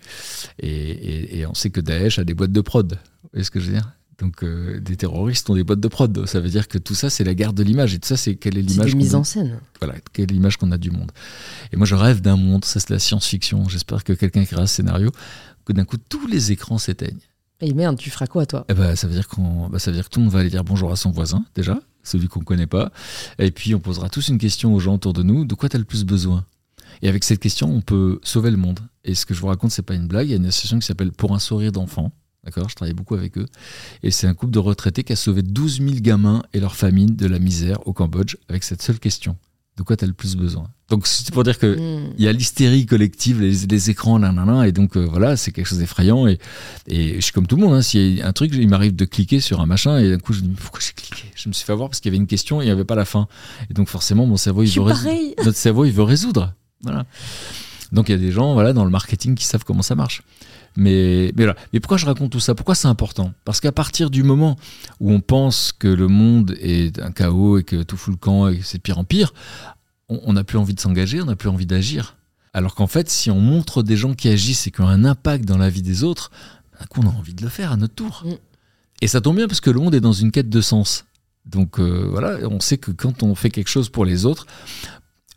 Et, 0.59 1.39
et, 1.39 1.45
on 1.45 1.53
sait 1.53 1.69
que 1.69 1.81
Daesh 1.81 2.19
a 2.19 2.23
des 2.23 2.33
boîtes 2.33 2.51
de 2.51 2.61
prod. 2.61 2.93
Vous 2.93 3.29
voyez 3.33 3.43
ce 3.43 3.51
que 3.51 3.59
je 3.59 3.67
veux 3.67 3.73
dire? 3.73 3.91
Donc 4.19 4.43
euh, 4.43 4.79
des 4.81 4.97
terroristes 4.97 5.49
ont 5.49 5.55
des 5.55 5.63
boîtes 5.63 5.79
de 5.79 5.87
prod. 5.87 6.25
Ça 6.25 6.39
veut 6.39 6.49
dire 6.49 6.67
que 6.67 6.77
tout 6.77 6.95
ça, 6.95 7.09
c'est 7.09 7.23
la 7.23 7.33
guerre 7.33 7.53
de 7.53 7.63
l'image. 7.63 7.93
Et 7.93 7.99
tout 7.99 8.07
ça, 8.07 8.17
c'est 8.17 8.35
quelle 8.35 8.57
est 8.57 8.61
l'image. 8.61 8.95
mise 8.95 9.15
en 9.15 9.23
scène. 9.23 9.59
Voilà, 9.79 9.95
quelle 10.13 10.25
est 10.25 10.33
l'image 10.33 10.57
qu'on 10.57 10.71
a 10.71 10.77
du 10.77 10.91
monde. 10.91 11.11
Et 11.71 11.77
moi, 11.77 11.85
je 11.85 11.95
rêve 11.95 12.21
d'un 12.21 12.35
monde, 12.35 12.65
ça 12.65 12.79
c'est 12.79 12.89
la 12.89 12.99
science-fiction. 12.99 13.69
J'espère 13.69 14.03
que 14.03 14.13
quelqu'un 14.13 14.43
créera 14.43 14.67
ce 14.67 14.75
scénario, 14.75 15.11
que 15.65 15.73
d'un 15.73 15.85
coup, 15.85 15.97
tous 15.97 16.27
les 16.27 16.51
écrans 16.51 16.77
s'éteignent. 16.77 17.19
Et 17.61 17.73
merde, 17.73 17.97
tu 17.97 18.09
feras 18.09 18.27
quoi, 18.27 18.45
toi? 18.45 18.65
Eh 18.69 18.73
ben, 18.73 18.95
ça, 18.95 19.07
veut 19.07 19.13
dire 19.13 19.27
qu'on, 19.27 19.67
bah, 19.69 19.79
ça 19.79 19.91
veut 19.91 19.95
dire 19.95 20.05
que 20.05 20.13
tout 20.13 20.19
le 20.19 20.25
monde 20.25 20.33
va 20.33 20.39
aller 20.39 20.49
dire 20.49 20.63
bonjour 20.63 20.91
à 20.91 20.95
son 20.95 21.11
voisin, 21.11 21.43
déjà, 21.55 21.79
celui 22.03 22.27
qu'on 22.27 22.39
ne 22.39 22.45
connaît 22.45 22.67
pas. 22.67 22.91
Et 23.37 23.51
puis, 23.51 23.75
on 23.75 23.79
posera 23.79 24.09
tous 24.09 24.27
une 24.29 24.37
question 24.37 24.73
aux 24.73 24.79
gens 24.79 24.95
autour 24.95 25.13
de 25.13 25.23
nous 25.23 25.45
de 25.45 25.55
quoi 25.55 25.69
tu 25.69 25.77
le 25.77 25.83
plus 25.83 26.03
besoin? 26.05 26.45
Et 27.01 27.09
avec 27.09 27.23
cette 27.23 27.39
question, 27.39 27.69
on 27.73 27.81
peut 27.81 28.19
sauver 28.23 28.51
le 28.51 28.57
monde. 28.57 28.79
Et 29.05 29.15
ce 29.15 29.25
que 29.25 29.33
je 29.33 29.39
vous 29.39 29.47
raconte, 29.47 29.71
c'est 29.71 29.81
pas 29.83 29.93
une 29.93 30.07
blague. 30.07 30.27
Il 30.27 30.31
y 30.31 30.33
a 30.33 30.37
une 30.37 30.45
association 30.45 30.79
qui 30.79 30.85
s'appelle 30.85 31.11
Pour 31.11 31.33
un 31.33 31.39
sourire 31.39 31.71
d'enfant, 31.71 32.11
D'accord? 32.43 32.69
Je 32.69 32.75
travaille 32.75 32.93
beaucoup 32.93 33.15
avec 33.15 33.37
eux. 33.37 33.47
Et 34.01 34.11
c'est 34.11 34.27
un 34.27 34.33
couple 34.33 34.53
de 34.53 34.59
retraités 34.59 35.03
qui 35.03 35.13
a 35.13 35.15
sauvé 35.15 35.41
12 35.41 35.81
000 35.81 35.89
gamins 35.95 36.41
et 36.53 36.59
leurs 36.59 36.75
familles 36.75 37.11
de 37.11 37.27
la 37.27 37.39
misère 37.39 37.85
au 37.87 37.93
Cambodge 37.93 38.37
avec 38.47 38.63
cette 38.63 38.81
seule 38.81 38.99
question. 38.99 39.37
De 39.79 39.83
quoi 39.83 39.95
tu 39.95 40.03
as 40.03 40.07
le 40.07 40.13
plus 40.13 40.35
besoin 40.35 40.67
Donc 40.89 41.07
c'est 41.07 41.31
pour 41.31 41.45
dire 41.45 41.57
qu'il 41.57 41.69
hmm. 41.69 42.13
il 42.17 42.25
y 42.25 42.27
a 42.27 42.33
l'hystérie 42.33 42.85
collective, 42.85 43.39
les, 43.39 43.89
écrans, 43.89 44.17
là, 44.17 44.67
et 44.67 44.73
donc 44.73 44.97
euh, 44.97 45.07
voilà, 45.09 45.37
c'est 45.37 45.53
quelque 45.53 45.67
chose 45.67 45.79
d'effrayant. 45.79 46.27
Et, 46.27 46.37
et 46.85 47.15
je 47.15 47.21
suis 47.21 47.31
comme 47.31 47.47
tout 47.47 47.55
le 47.55 47.61
monde, 47.61 47.75
hein, 47.75 47.81
s'il 47.81 48.17
y 48.17 48.21
a 48.21 48.27
un 48.27 48.33
truc, 48.33 48.51
il 48.53 48.67
m'arrive 48.67 48.93
de 48.93 49.05
cliquer 49.05 49.39
sur 49.39 49.61
un 49.61 49.65
machin, 49.65 49.97
et 49.97 50.09
d'un 50.09 50.19
coup 50.19 50.33
je 50.33 50.41
me 50.41 50.47
dis 50.47 50.55
pourquoi 50.59 50.81
j'ai 50.81 50.91
cliqué? 50.91 51.31
Je 51.33 51.47
me 51.47 51.53
suis 51.53 51.63
fait 51.63 51.71
avoir 51.71 51.87
parce 51.87 52.01
qu'il 52.01 52.11
y 52.11 52.13
avait 52.13 52.21
une 52.21 52.27
question 52.27 52.59
et 52.59 52.65
il 52.65 52.67
n'y 52.67 52.73
avait 52.73 52.83
pas 52.83 52.95
la 52.95 53.05
fin. 53.05 53.29
Et 53.69 53.73
donc 53.73 53.87
forcément, 53.87 54.25
mon 54.25 54.35
cerveau, 54.35 54.63
il 54.63 54.69
veut 54.69 54.81
résoudre. 54.81 55.45
Notre 55.45 55.57
cerveau, 55.57 55.85
il 55.85 55.93
veut 55.93 56.03
résoudre. 56.03 56.53
Voilà. 56.81 57.05
Donc 57.93 58.09
il 58.09 58.11
y 58.11 58.15
a 58.15 58.19
des 58.19 58.33
gens 58.33 58.53
voilà, 58.53 58.73
dans 58.73 58.83
le 58.83 58.91
marketing 58.91 59.35
qui 59.35 59.45
savent 59.45 59.63
comment 59.63 59.81
ça 59.81 59.95
marche. 59.95 60.23
Mais, 60.79 61.31
mais, 61.35 61.45
mais 61.73 61.79
pourquoi 61.79 61.97
je 61.97 62.05
raconte 62.05 62.31
tout 62.31 62.39
ça? 62.39 62.55
Pourquoi 62.55 62.73
c'est 62.73 62.87
important? 62.87 63.33
Parce 63.45 63.59
qu'à 63.59 63.71
partir 63.71 64.09
du 64.09 64.23
moment 64.23 64.55
où 64.99 65.11
on 65.11 65.19
pense 65.19 65.71
que 65.71 65.87
le 65.87 66.07
monde 66.07 66.55
est 66.59 66.99
un 66.99 67.11
chaos 67.11 67.57
et 67.59 67.63
que 67.63 67.83
tout 67.83 67.97
fout 67.97 68.13
le 68.13 68.17
camp 68.17 68.47
et 68.47 68.57
que 68.57 68.65
c'est 68.65 68.77
de 68.77 68.81
pire 68.81 68.97
en 68.97 69.03
pire, 69.03 69.33
on 70.07 70.33
n'a 70.33 70.43
plus 70.43 70.57
envie 70.57 70.73
de 70.73 70.79
s'engager, 70.79 71.21
on 71.21 71.25
n'a 71.25 71.35
plus 71.35 71.49
envie 71.49 71.67
d'agir. 71.67 72.15
Alors 72.53 72.75
qu'en 72.75 72.87
fait, 72.87 73.09
si 73.09 73.29
on 73.29 73.39
montre 73.39 73.83
des 73.83 73.95
gens 73.95 74.13
qui 74.13 74.27
agissent 74.27 74.65
et 74.67 74.71
qui 74.71 74.81
ont 74.81 74.87
un 74.87 75.05
impact 75.05 75.45
dans 75.45 75.57
la 75.57 75.69
vie 75.69 75.83
des 75.83 76.03
autres, 76.03 76.31
d'un 76.79 76.85
coup, 76.87 77.01
on 77.03 77.07
a 77.07 77.13
envie 77.13 77.33
de 77.33 77.43
le 77.43 77.49
faire 77.49 77.71
à 77.71 77.77
notre 77.77 77.93
tour. 77.93 78.23
Mm. 78.25 78.33
Et 79.01 79.07
ça 79.07 79.21
tombe 79.21 79.35
bien 79.35 79.47
parce 79.47 79.61
que 79.61 79.69
le 79.69 79.79
monde 79.79 79.93
est 79.95 80.01
dans 80.01 80.13
une 80.13 80.31
quête 80.31 80.49
de 80.49 80.61
sens. 80.61 81.05
Donc 81.45 81.79
euh, 81.79 82.07
voilà, 82.09 82.37
on 82.49 82.59
sait 82.59 82.77
que 82.77 82.91
quand 82.91 83.23
on 83.23 83.35
fait 83.35 83.49
quelque 83.49 83.69
chose 83.69 83.89
pour 83.89 84.05
les 84.05 84.25
autres, 84.25 84.45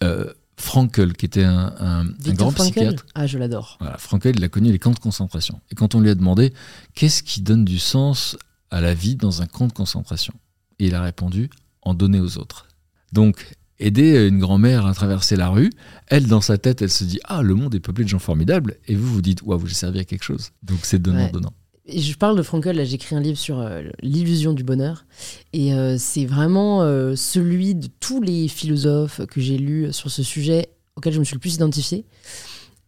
euh, 0.03 0.33
Frankel, 0.63 1.15
qui 1.15 1.27
était 1.27 1.43
un, 1.45 2.07
grand 2.29 2.53
psychiatre. 2.53 3.05
Ah, 3.15 3.27
je 3.27 3.37
l'adore. 3.37 3.79
Voilà, 3.81 3.99
Frankel, 3.99 4.37
il 4.37 4.45
a 4.45 4.49
connu 4.49 4.71
les 4.71 4.79
camps 4.79 4.93
de 4.93 4.99
concentration. 4.99 5.61
Et 5.71 5.75
quand 5.75 5.97
on 5.97 6.01
lui 6.01 6.09
a 6.09 6.15
demandé 6.15 6.55
qu'est-ce 6.95 7.25
qui 7.25 7.43
donne 7.43 7.65
du 7.65 7.81
sens 7.81 8.37
à 8.71 8.81
la 8.81 8.95
vie 8.95 9.17
dans 9.17 9.43
un 9.43 9.47
camp 9.47 9.67
de 9.67 9.73
concentration, 9.73 10.35
et 10.79 10.87
il 10.87 10.95
a 10.95 11.03
répondu 11.03 11.51
en 11.83 11.95
donner 11.95 12.21
aux 12.21 12.39
autres. 12.39 12.69
Donc, 13.13 13.57
aider 13.81 14.29
une 14.29 14.39
grand-mère 14.39 14.87
à 14.87 14.95
traverser 14.95 15.35
la 15.35 15.49
rue, 15.49 15.71
elle, 16.07 16.29
dans 16.29 16.41
sa 16.41 16.59
tête, 16.59 16.81
elle 16.81 16.91
se 16.91 17.03
dit 17.03 17.19
Ah, 17.25 17.43
le 17.43 17.55
monde 17.55 17.75
est 17.75 17.81
peuplé 17.81 18.05
de 18.05 18.09
gens 18.09 18.21
formidables. 18.21 18.77
Et 18.87 18.95
vous, 18.95 19.13
vous 19.13 19.23
dites 19.23 19.43
Waouh, 19.43 19.67
j'ai 19.67 19.75
servi 19.75 19.99
à 19.99 20.05
quelque 20.05 20.25
chose. 20.25 20.53
Donc, 20.63 20.79
c'est 20.85 21.03
donnant-donnant 21.03 21.53
je 21.89 22.15
parle 22.15 22.37
de 22.37 22.43
Frankel, 22.43 22.77
là 22.77 22.85
j'ai 22.85 22.95
écrit 22.95 23.17
un 23.17 23.21
livre 23.21 23.39
sur 23.39 23.59
euh, 23.59 23.83
l'illusion 24.01 24.53
du 24.53 24.65
bonheur. 24.65 25.05
Et 25.53 25.75
euh, 25.75 25.97
c'est 25.99 26.27
vraiment 26.27 26.83
euh, 26.83 27.17
celui 27.17 27.75
de 27.75 27.89
tous 28.01 28.23
les 28.23 28.49
philosophes 28.49 29.25
que 29.27 29.41
j'ai 29.41 29.59
lus 29.59 29.93
sur 29.93 30.11
ce 30.11 30.23
sujet 30.23 30.69
auquel 30.97 31.13
je 31.13 31.19
me 31.19 31.25
suis 31.25 31.35
le 31.35 31.41
plus 31.41 31.55
identifié. 31.55 32.07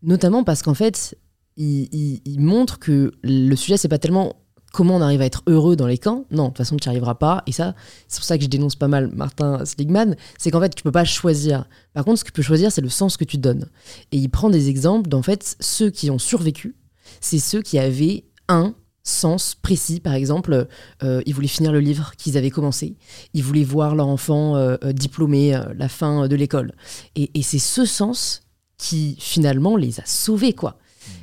Notamment 0.03 0.45
parce 0.45 0.63
qu'en 0.63 0.75
fait, 0.75 1.17
il, 1.57 2.21
montre 2.39 2.79
que 2.79 3.13
le 3.23 3.57
sujet, 3.57 3.77
c'est 3.77 3.89
pas 3.89 3.99
tellement 3.99 4.37
comment 4.73 4.97
on 4.97 5.01
arrive 5.01 5.23
à 5.23 5.25
être 5.25 5.43
heureux 5.47 5.77
dans 5.77 5.87
les 5.87 5.99
camps. 5.99 6.27
Non, 6.31 6.45
de 6.45 6.49
toute 6.49 6.59
façon, 6.59 6.77
tu 6.77 6.89
n'y 6.89 6.91
arriveras 6.91 7.15
pas. 7.15 7.43
Et 7.47 7.53
ça, 7.53 7.75
c'est 8.07 8.19
pour 8.19 8.27
ça 8.27 8.37
que 8.37 8.45
je 8.45 8.49
dénonce 8.49 8.77
pas 8.77 8.89
mal 8.89 9.09
Martin 9.15 9.65
Sligman. 9.65 10.17
C'est 10.37 10.51
qu'en 10.51 10.61
fait, 10.61 10.75
tu 10.75 10.83
peux 10.83 10.93
pas 10.93 11.05
choisir. 11.05 11.67
Par 11.95 12.05
contre, 12.05 12.19
ce 12.19 12.25
que 12.25 12.29
tu 12.29 12.35
peux 12.35 12.43
choisir, 12.43 12.71
c'est 12.71 12.83
le 12.83 12.89
sens 12.91 13.17
que 13.17 13.25
tu 13.25 13.39
donnes. 13.39 13.71
Et 14.13 14.19
il 14.19 14.29
prend 14.29 14.51
des 14.51 14.69
exemples 14.69 15.09
d'en 15.09 15.23
fait, 15.23 15.57
ceux 15.61 15.91
qui 15.91 16.11
ont 16.11 16.19
survécu, 16.19 16.77
c'est 17.21 17.39
ceux 17.39 17.63
qui 17.63 17.79
avaient 17.79 18.25
un 18.49 18.75
sens 19.05 19.55
précis. 19.55 20.01
Par 20.01 20.15
exemple, 20.15 20.67
euh, 21.03 21.23
ils 21.27 21.35
voulaient 21.35 21.47
finir 21.47 21.71
le 21.71 21.81
livre 21.81 22.13
qu'ils 22.17 22.37
avaient 22.37 22.51
commencé. 22.51 22.97
Ils 23.35 23.45
voulaient 23.45 23.63
voir 23.65 23.95
leur 23.95 24.09
enfant 24.09 24.57
euh, 24.57 24.77
euh, 24.83 24.93
diplômé 24.93 25.59
la 25.77 25.89
fin 25.89 26.27
de 26.27 26.35
l'école. 26.35 26.73
Et, 27.15 27.31
c'est 27.43 27.59
ce 27.59 27.85
sens 27.85 28.43
qui 28.79 29.17
finalement 29.21 29.77
les 29.77 30.01
a 30.01 30.03
sauvés, 30.07 30.55
quoi. 30.55 30.79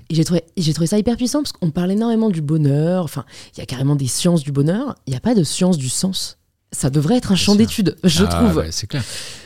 Et 0.10 0.16
j'ai 0.16 0.24
trouvé, 0.24 0.44
j'ai 0.58 0.74
trouvé 0.74 0.88
ça 0.88 0.98
hyper 1.00 1.18
puissant 1.18 1.42
parce 1.42 1.52
qu'on 1.52 1.72
parle 1.72 1.92
énormément 1.92 2.30
du 2.30 2.42
bonheur. 2.42 3.04
Enfin, 3.04 3.26
il 3.56 3.60
y 3.60 3.64
a 3.64 3.66
carrément 3.66 3.96
des 3.96 4.08
sciences 4.08 4.44
du 4.44 4.52
bonheur. 4.52 4.96
Il 5.08 5.12
n'y 5.12 5.18
a 5.18 5.20
pas 5.20 5.34
de 5.34 5.44
science 5.44 5.78
du 5.78 5.90
sens. 5.90 6.38
Ça 6.72 6.90
devrait 6.90 7.18
être 7.18 7.32
un 7.32 7.36
champ 7.36 7.56
d'études, 7.56 7.98
je 8.04 8.24
Ah, 8.24 8.28
trouve. 8.28 8.58
ouais, 8.58 8.72
c'est 8.72 8.88
clair. 8.88 9.04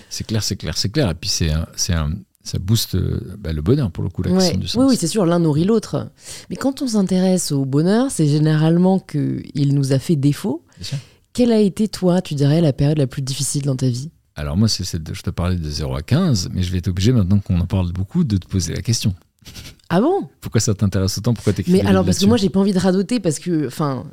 C'est 0.10 0.26
clair, 0.26 0.44
c'est 0.44 0.56
clair, 0.58 0.78
c'est 0.78 0.90
clair. 0.90 1.10
Et 1.10 1.16
puis 1.16 1.30
c'est 1.30 1.52
un, 1.52 1.66
c'est 1.76 1.94
un, 1.94 2.12
ça 2.46 2.60
booste 2.60 2.96
euh, 2.96 3.36
bah, 3.38 3.52
le 3.52 3.62
bonheur 3.62 3.92
pour 3.92 4.04
le 4.04 4.10
coup, 4.10 4.22
la 4.24 4.32
Ouais. 4.32 4.38
question 4.38 4.58
du 4.60 4.68
sens. 4.68 4.76
Oui, 4.82 4.86
oui, 4.92 4.96
c'est 4.98 5.08
sûr, 5.08 5.26
l'un 5.26 5.40
nourrit 5.40 5.66
l'autre. 5.66 6.10
Mais 6.50 6.56
quand 6.56 6.82
on 6.82 6.88
s'intéresse 6.88 7.52
au 7.52 7.66
bonheur, 7.66 8.12
c'est 8.12 8.28
généralement 8.28 9.00
qu'il 9.00 9.74
nous 9.74 9.92
a 9.92 10.00
fait 10.00 10.16
défaut. 10.16 10.64
Quelle 11.34 11.52
a 11.52 11.60
été, 11.60 11.88
toi, 11.90 12.22
tu 12.22 12.34
dirais, 12.36 12.62
la 12.62 12.72
période 12.72 12.98
la 12.98 13.08
plus 13.08 13.22
difficile 13.22 13.64
dans 13.64 13.76
ta 13.76 13.90
vie? 13.90 14.12
Alors 14.36 14.56
moi, 14.58 14.68
c'est 14.70 14.84
celle 14.84 15.04
de- 15.04 15.14
je 15.14 15.22
te 15.22 15.30
parlais 15.30 15.56
de 15.58 15.70
0 15.70 15.96
à 15.96 16.02
15, 16.02 16.50
mais 16.54 16.62
je 16.64 16.72
vais 16.72 16.78
être 16.78 16.88
obligé 16.90 17.12
maintenant 17.12 17.40
qu'on 17.40 17.60
en 17.60 17.66
parle 17.66 17.92
beaucoup 17.92 18.24
de 18.24 18.38
te 18.38 18.48
poser 18.48 18.74
la 18.74 18.82
question. 18.82 19.14
Ah 19.90 20.02
bon? 20.02 20.28
Pourquoi 20.42 20.60
ça 20.62 20.74
t'intéresse 20.74 21.18
autant? 21.18 21.34
Pourquoi 21.34 21.54
t'écris 21.54 21.72
Mais 21.72 21.86
alors, 21.86 22.04
parce 22.04 22.18
que 22.18 22.26
moi, 22.26 22.38
j'ai 22.38 22.50
pas 22.50 22.60
envie 22.60 22.74
de 22.74 22.80
radoter 22.80 23.20
parce 23.20 23.38
que, 23.38 23.68
enfin, 23.68 24.06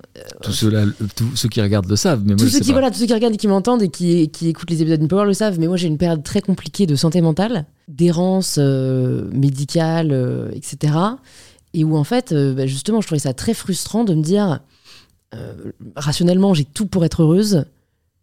tous 0.42 0.52
ceux, 0.52 0.70
là, 0.70 0.84
tous 1.16 1.34
ceux 1.34 1.48
qui 1.48 1.62
regardent 1.62 1.88
le 1.88 1.96
savent, 1.96 2.22
mais 2.24 2.34
moi 2.34 2.44
tous 2.44 2.48
ceux 2.50 2.60
qui 2.60 2.68
pas. 2.68 2.72
voilà, 2.72 2.90
tous 2.90 2.98
ceux 2.98 3.06
qui 3.06 3.14
regardent 3.14 3.34
et 3.34 3.38
qui 3.38 3.48
m'entendent 3.48 3.82
et 3.82 3.88
qui, 3.88 4.28
qui 4.28 4.48
écoutent 4.48 4.70
les 4.70 4.82
épisodes 4.82 5.00
d'Inpower 5.00 5.24
le 5.24 5.32
savent. 5.32 5.58
Mais 5.58 5.68
moi, 5.68 5.78
j'ai 5.78 5.88
une 5.88 5.98
période 5.98 6.22
très 6.22 6.42
compliquée 6.42 6.86
de 6.86 6.94
santé 6.94 7.22
mentale, 7.22 7.64
d'errance 7.88 8.56
euh, 8.58 9.30
médicale, 9.32 10.10
euh, 10.12 10.50
etc. 10.52 10.94
Et 11.74 11.84
où 11.84 11.96
en 11.96 12.04
fait, 12.04 12.32
euh, 12.32 12.52
bah, 12.54 12.66
justement, 12.66 13.00
je 13.00 13.06
trouvais 13.06 13.18
ça 13.18 13.32
très 13.32 13.54
frustrant 13.54 14.04
de 14.04 14.14
me 14.14 14.22
dire, 14.22 14.60
euh, 15.34 15.54
rationnellement, 15.96 16.54
j'ai 16.54 16.64
tout 16.64 16.86
pour 16.86 17.04
être 17.04 17.22
heureuse. 17.22 17.64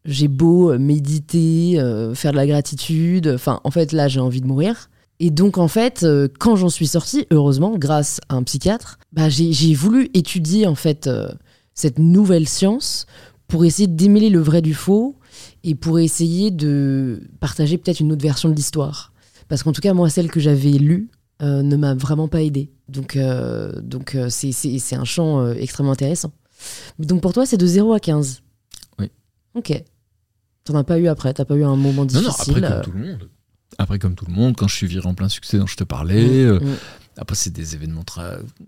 J'ai 0.05 0.27
beau 0.27 0.71
euh, 0.71 0.77
méditer, 0.77 1.79
euh, 1.79 2.13
faire 2.13 2.31
de 2.31 2.37
la 2.37 2.47
gratitude. 2.47 3.31
Enfin, 3.33 3.59
en 3.63 3.71
fait, 3.71 3.91
là, 3.91 4.07
j'ai 4.07 4.19
envie 4.19 4.41
de 4.41 4.47
mourir. 4.47 4.89
Et 5.19 5.31
donc, 5.31 5.57
en 5.57 5.67
fait, 5.67 6.03
euh, 6.03 6.27
quand 6.39 6.55
j'en 6.55 6.69
suis 6.69 6.87
sortie, 6.87 7.27
heureusement, 7.31 7.77
grâce 7.77 8.21
à 8.29 8.35
un 8.35 8.43
psychiatre, 8.43 8.97
bah, 9.11 9.27
j'ai 9.29 9.73
voulu 9.73 10.09
étudier, 10.13 10.65
en 10.65 10.75
fait, 10.75 11.07
euh, 11.07 11.27
cette 11.73 11.99
nouvelle 11.99 12.47
science 12.47 13.05
pour 13.47 13.65
essayer 13.65 13.87
de 13.87 13.95
démêler 13.95 14.29
le 14.29 14.39
vrai 14.39 14.61
du 14.61 14.73
faux 14.73 15.17
et 15.63 15.75
pour 15.75 15.99
essayer 15.99 16.51
de 16.51 17.21
partager 17.39 17.77
peut-être 17.77 17.99
une 17.99 18.11
autre 18.13 18.21
version 18.21 18.47
de 18.49 18.53
l'histoire. 18.55 19.11
Parce 19.49 19.63
qu'en 19.63 19.73
tout 19.73 19.81
cas, 19.81 19.93
moi, 19.93 20.09
celle 20.09 20.29
que 20.31 20.39
j'avais 20.39 20.71
lue 20.71 21.09
euh, 21.41 21.63
ne 21.63 21.75
m'a 21.75 21.95
vraiment 21.95 22.27
pas 22.27 22.41
aidée. 22.41 22.69
Donc, 22.87 23.15
euh, 23.15 23.71
donc 23.81 24.15
c'est- 24.29 24.95
un 24.95 25.05
champ 25.05 25.51
extrêmement 25.53 25.91
intéressant. 25.93 26.31
Donc, 26.99 27.21
pour 27.21 27.33
toi, 27.33 27.45
c'est 27.45 27.57
de 27.57 27.65
0 27.65 27.93
à 27.93 27.99
15 27.99 28.41
Oui. 28.99 29.09
Ok. 29.55 29.83
T'en 30.65 30.75
as 30.75 30.83
pas 30.83 30.99
eu 30.99 31.07
après 31.07 31.33
T'as 31.33 31.45
pas 31.45 31.55
eu 31.55 31.63
un 31.63 31.75
moment 31.75 32.01
Non, 32.01 32.05
difficile 32.05 32.53
non, 32.57 32.57
après 32.59 32.65
euh, 32.65 32.81
comme 32.81 32.91
tout 32.93 32.97
le 32.97 33.05
monde. 33.07 33.29
Après 33.77 33.99
comme 33.99 34.15
tout 34.15 34.25
le 34.25 34.33
monde, 34.33 34.55
quand 34.57 34.67
je 34.67 34.75
suis 34.75 34.87
viré 34.87 35.07
en 35.07 35.13
plein 35.13 35.29
succès 35.29 35.57
dont 35.57 35.67
je 35.67 35.75
te 35.77 35.83
parlais, 35.83 36.43
euh, 36.43 36.59
mm, 36.59 36.65
mm. 36.65 36.75
après 37.17 37.35
c'est 37.35 37.51
des 37.51 37.75
événements 37.75 38.03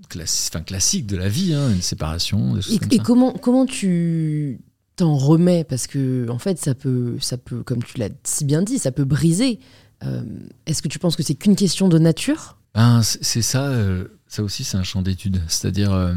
classi- 0.09 0.63
classiques 0.63 1.07
de 1.07 1.17
la 1.17 1.27
vie, 1.27 1.53
hein, 1.53 1.69
une 1.71 1.81
séparation, 1.81 2.53
des 2.53 2.61
choses 2.61 2.75
Et, 2.75 2.79
comme 2.79 2.89
et 2.91 2.97
ça. 2.97 3.03
comment, 3.03 3.33
comment 3.33 3.65
tu 3.65 4.59
t'en 4.95 5.17
remets? 5.17 5.63
Parce 5.63 5.87
que, 5.87 6.29
en 6.29 6.37
fait, 6.37 6.59
ça 6.59 6.75
peut, 6.75 7.17
ça 7.19 7.37
peut, 7.37 7.63
comme 7.63 7.83
tu 7.83 7.97
l'as 7.97 8.09
si 8.23 8.45
bien 8.45 8.61
dit, 8.61 8.77
ça 8.77 8.91
peut 8.91 9.03
briser. 9.05 9.59
Euh, 10.03 10.23
Est-ce 10.65 10.81
que 10.81 10.87
tu 10.87 10.99
penses 10.99 11.15
que 11.15 11.23
c'est 11.23 11.35
qu'une 11.35 11.55
question 11.55 11.89
de 11.89 11.97
nature? 11.97 12.57
Ben, 12.75 13.01
c'est 13.03 13.41
ça, 13.41 13.67
euh, 13.67 14.05
ça 14.27 14.43
aussi 14.43 14.63
c'est 14.63 14.77
un 14.77 14.83
champ 14.83 15.01
d'étude. 15.01 15.41
C'est-à-dire, 15.47 16.15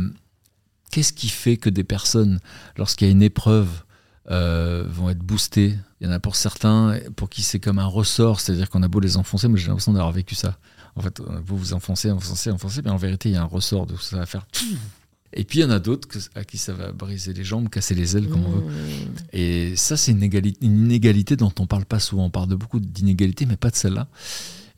qu'est-ce 0.91 1.13
qui 1.13 1.29
fait 1.29 1.57
que 1.57 1.71
des 1.71 1.85
personnes, 1.85 2.39
lorsqu'il 2.77 3.07
y 3.09 3.11
a 3.11 3.13
une 3.13 3.23
épreuve, 3.23 3.69
vont 4.29 5.11
être 5.11 5.19
boostées 5.19 5.77
Il 6.05 6.09
y 6.09 6.11
en 6.11 6.13
a 6.13 6.21
pour 6.21 6.37
certains, 6.37 6.99
pour 7.17 7.31
qui 7.31 7.43
c'est 7.43 7.59
comme 7.59 7.79
un 7.79 7.87
ressort, 7.87 8.39
c'est-à-dire 8.39 8.69
qu'on 8.69 8.83
a 8.83 8.89
beau 8.89 9.01
les 9.01 9.17
enfoncer, 9.17 9.49
mais 9.49 9.57
j'ai 9.57 9.69
l'impression 9.69 9.95
d'avoir 9.95 10.13
vécu 10.13 10.35
ça. 10.35 10.59
En 10.97 11.01
fait, 11.01 11.19
on 11.27 11.35
a 11.35 11.41
beau 11.41 11.57
vous 11.57 11.73
enfoncer, 11.73 12.11
enfoncer, 12.11 12.51
enfoncer, 12.51 12.83
mais 12.85 12.91
en 12.91 12.99
vérité, 12.99 13.31
il 13.31 13.33
y 13.33 13.37
a 13.37 13.41
un 13.41 13.47
ressort 13.47 13.87
de 13.87 13.97
ça 13.97 14.19
va 14.19 14.27
faire. 14.27 14.47
Et 15.33 15.45
puis 15.45 15.61
il 15.61 15.63
y 15.63 15.65
en 15.65 15.71
a 15.71 15.79
d'autres 15.79 16.07
à 16.35 16.45
qui 16.45 16.59
ça 16.59 16.75
va 16.75 16.93
briser 16.93 17.33
les 17.33 17.43
jambes, 17.43 17.71
casser 17.71 17.95
les 17.95 18.19
ailes, 18.19 18.29
comme 18.29 18.45
on 18.45 18.51
veut. 18.51 18.61
Mmh. 18.61 19.15
Et 19.33 19.77
ça, 19.77 19.97
c'est 19.97 20.13
une, 20.13 20.23
égali- 20.23 20.59
une 20.61 20.85
inégalité 20.85 21.37
dont 21.37 21.53
on 21.59 21.67
parle 21.67 21.87
pas 21.87 22.01
souvent. 22.01 22.27
On 22.27 22.31
parle 22.31 22.49
de 22.49 22.55
beaucoup 22.55 22.81
d'inégalités, 22.81 23.47
mais 23.47 23.57
pas 23.57 23.71
de 23.71 23.77
celle-là. 23.77 24.07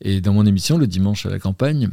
Et 0.00 0.20
dans 0.20 0.32
mon 0.32 0.46
émission, 0.46 0.78
le 0.78 0.86
dimanche 0.86 1.26
à 1.26 1.30
la 1.30 1.40
campagne, 1.40 1.90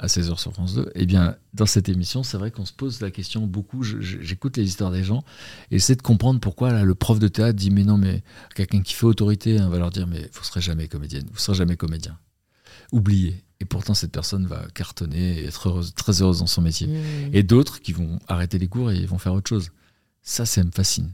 à 0.00 0.06
16h 0.06 0.38
sur 0.38 0.52
France 0.52 0.74
2, 0.74 0.90
eh 0.94 1.06
bien, 1.06 1.36
dans 1.52 1.66
cette 1.66 1.88
émission, 1.88 2.22
c'est 2.22 2.38
vrai 2.38 2.50
qu'on 2.50 2.64
se 2.64 2.72
pose 2.72 3.00
la 3.00 3.10
question 3.10 3.46
beaucoup. 3.46 3.82
J'écoute 3.82 4.56
les 4.56 4.64
histoires 4.64 4.90
des 4.90 5.04
gens 5.04 5.22
et 5.70 5.78
j'essaie 5.78 5.94
de 5.94 6.02
comprendre 6.02 6.40
pourquoi 6.40 6.72
là, 6.72 6.84
le 6.84 6.94
prof 6.94 7.18
de 7.18 7.28
théâtre 7.28 7.58
dit 7.58 7.70
Mais 7.70 7.84
non, 7.84 7.98
mais 7.98 8.22
quelqu'un 8.54 8.80
qui 8.80 8.94
fait 8.94 9.04
autorité 9.04 9.58
hein, 9.58 9.68
va 9.68 9.78
leur 9.78 9.90
dire 9.90 10.06
Mais 10.06 10.30
vous 10.32 10.42
serez 10.42 10.62
jamais 10.62 10.88
comédienne, 10.88 11.26
vous 11.30 11.38
serez 11.38 11.56
jamais 11.56 11.76
comédien. 11.76 12.18
Oubliez. 12.92 13.44
Et 13.60 13.66
pourtant, 13.66 13.92
cette 13.92 14.10
personne 14.10 14.46
va 14.46 14.66
cartonner 14.74 15.40
et 15.40 15.44
être 15.44 15.68
heureuse, 15.68 15.92
très 15.94 16.22
heureuse 16.22 16.38
dans 16.38 16.46
son 16.46 16.62
métier 16.62 16.86
Mmh. 16.86 17.34
et 17.34 17.42
d'autres 17.42 17.80
qui 17.80 17.92
vont 17.92 18.18
arrêter 18.26 18.58
les 18.58 18.68
cours 18.68 18.90
et 18.90 19.04
vont 19.04 19.18
faire 19.18 19.34
autre 19.34 19.48
chose. 19.48 19.70
Ça, 20.22 20.46
ça 20.46 20.64
me 20.64 20.70
fascine. 20.70 21.10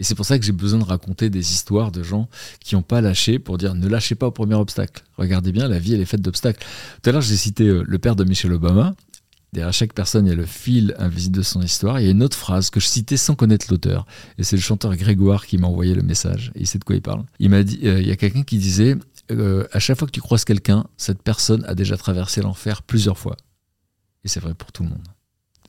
Et 0.00 0.04
c'est 0.04 0.14
pour 0.14 0.26
ça 0.26 0.38
que 0.38 0.44
j'ai 0.44 0.52
besoin 0.52 0.80
de 0.80 0.84
raconter 0.84 1.30
des 1.30 1.52
histoires 1.52 1.92
de 1.92 2.02
gens 2.02 2.28
qui 2.60 2.74
n'ont 2.74 2.82
pas 2.82 3.00
lâché 3.00 3.38
pour 3.38 3.58
dire 3.58 3.74
ne 3.74 3.88
lâchez 3.88 4.14
pas 4.14 4.26
au 4.26 4.30
premier 4.32 4.54
obstacle. 4.54 5.04
Regardez 5.16 5.52
bien, 5.52 5.68
la 5.68 5.78
vie, 5.78 5.94
elle 5.94 6.00
est 6.00 6.06
faite 6.06 6.20
d'obstacles. 6.20 6.64
Tout 7.02 7.10
à 7.10 7.12
l'heure, 7.12 7.22
j'ai 7.22 7.36
cité 7.36 7.64
euh, 7.64 7.84
le 7.86 7.98
père 7.98 8.16
de 8.16 8.24
Michelle 8.24 8.52
Obama. 8.52 8.94
Derrière 9.52 9.72
chaque 9.72 9.92
personne, 9.92 10.26
il 10.26 10.30
y 10.30 10.32
a 10.32 10.36
le 10.36 10.46
fil 10.46 10.96
invisible 10.98 11.36
de 11.36 11.42
son 11.42 11.62
histoire. 11.62 12.00
Il 12.00 12.04
y 12.04 12.08
a 12.08 12.10
une 12.10 12.24
autre 12.24 12.36
phrase 12.36 12.70
que 12.70 12.80
je 12.80 12.86
citais 12.86 13.16
sans 13.16 13.36
connaître 13.36 13.66
l'auteur. 13.70 14.04
Et 14.36 14.42
c'est 14.42 14.56
le 14.56 14.62
chanteur 14.62 14.96
Grégoire 14.96 15.46
qui 15.46 15.58
m'a 15.58 15.68
envoyé 15.68 15.94
le 15.94 16.02
message. 16.02 16.50
Il 16.56 16.66
sait 16.66 16.80
de 16.80 16.84
quoi 16.84 16.96
il 16.96 17.02
parle. 17.02 17.22
Il 17.38 17.50
m'a 17.50 17.62
dit, 17.62 17.78
euh, 17.84 18.00
il 18.00 18.08
y 18.08 18.10
a 18.10 18.16
quelqu'un 18.16 18.42
qui 18.42 18.58
disait, 18.58 18.96
euh, 19.30 19.64
à 19.70 19.78
chaque 19.78 19.96
fois 19.96 20.06
que 20.06 20.12
tu 20.12 20.20
croises 20.20 20.44
quelqu'un, 20.44 20.86
cette 20.96 21.22
personne 21.22 21.64
a 21.66 21.76
déjà 21.76 21.96
traversé 21.96 22.42
l'enfer 22.42 22.82
plusieurs 22.82 23.16
fois. 23.16 23.36
Et 24.24 24.28
c'est 24.28 24.40
vrai 24.40 24.54
pour 24.54 24.72
tout 24.72 24.82
le 24.82 24.88
monde. 24.88 25.06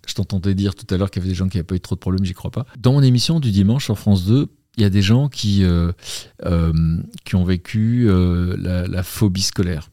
Je 0.06 0.14
t'entendais 0.14 0.54
dire 0.54 0.76
tout 0.76 0.92
à 0.94 0.98
l'heure 0.98 1.12
qu'il 1.12 1.22
y 1.22 1.26
avait 1.26 1.32
des 1.32 1.36
gens 1.36 1.48
qui 1.48 1.58
n'avaient 1.58 1.66
pas 1.66 1.76
eu 1.76 1.80
trop 1.80 1.96
de 1.96 2.00
problèmes, 2.00 2.26
j'y 2.26 2.34
crois 2.34 2.52
pas. 2.52 2.66
Dans 2.78 2.94
mon 2.94 3.02
émission 3.02 3.40
du 3.40 3.52
dimanche 3.52 3.86
sur 3.86 3.98
France 3.98 4.26
2, 4.26 4.48
il 4.78 4.84
y 4.84 4.86
a 4.86 4.90
des 4.90 5.02
gens 5.02 5.30
qui, 5.30 5.64
euh, 5.64 5.92
euh, 6.46 6.74
qui 7.24 7.36
ont 7.36 7.46
vécu 7.46 8.08
euh, 8.10 8.56
la, 8.60 8.88
la 8.88 9.04
phobie 9.04 9.42
scolaire. 9.42 9.90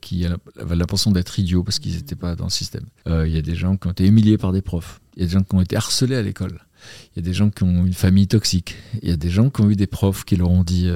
qui 0.00 0.24
avaient 0.58 0.76
l'impression 0.76 1.10
d'être 1.12 1.38
idiots 1.38 1.62
parce 1.62 1.78
qu'ils 1.78 1.96
n'étaient 1.96 2.16
pas 2.16 2.34
dans 2.34 2.44
le 2.44 2.50
système. 2.50 2.86
Il 3.06 3.28
y 3.28 3.36
a 3.36 3.42
des 3.42 3.54
gens 3.54 3.76
qui 3.76 3.88
ont 3.88 3.90
été 3.90 4.06
humiliés 4.06 4.38
par 4.38 4.52
des 4.52 4.62
profs. 4.62 5.00
Il 5.16 5.20
y 5.20 5.24
a 5.24 5.26
des 5.26 5.32
gens 5.32 5.42
qui 5.42 5.54
ont 5.54 5.60
été 5.60 5.76
harcelés 5.76 6.16
à 6.16 6.22
l'école. 6.22 6.60
Il 7.12 7.16
y 7.16 7.18
a 7.18 7.22
des 7.22 7.34
gens 7.34 7.50
qui 7.50 7.64
ont 7.64 7.84
une 7.84 7.92
famille 7.92 8.26
toxique. 8.26 8.76
Il 9.02 9.08
y 9.08 9.12
a 9.12 9.16
des 9.16 9.28
gens 9.28 9.50
qui 9.50 9.60
ont 9.60 9.68
eu 9.68 9.76
des 9.76 9.86
profs 9.86 10.24
qui 10.24 10.36
leur 10.36 10.50
ont 10.50 10.64
dit 10.64 10.90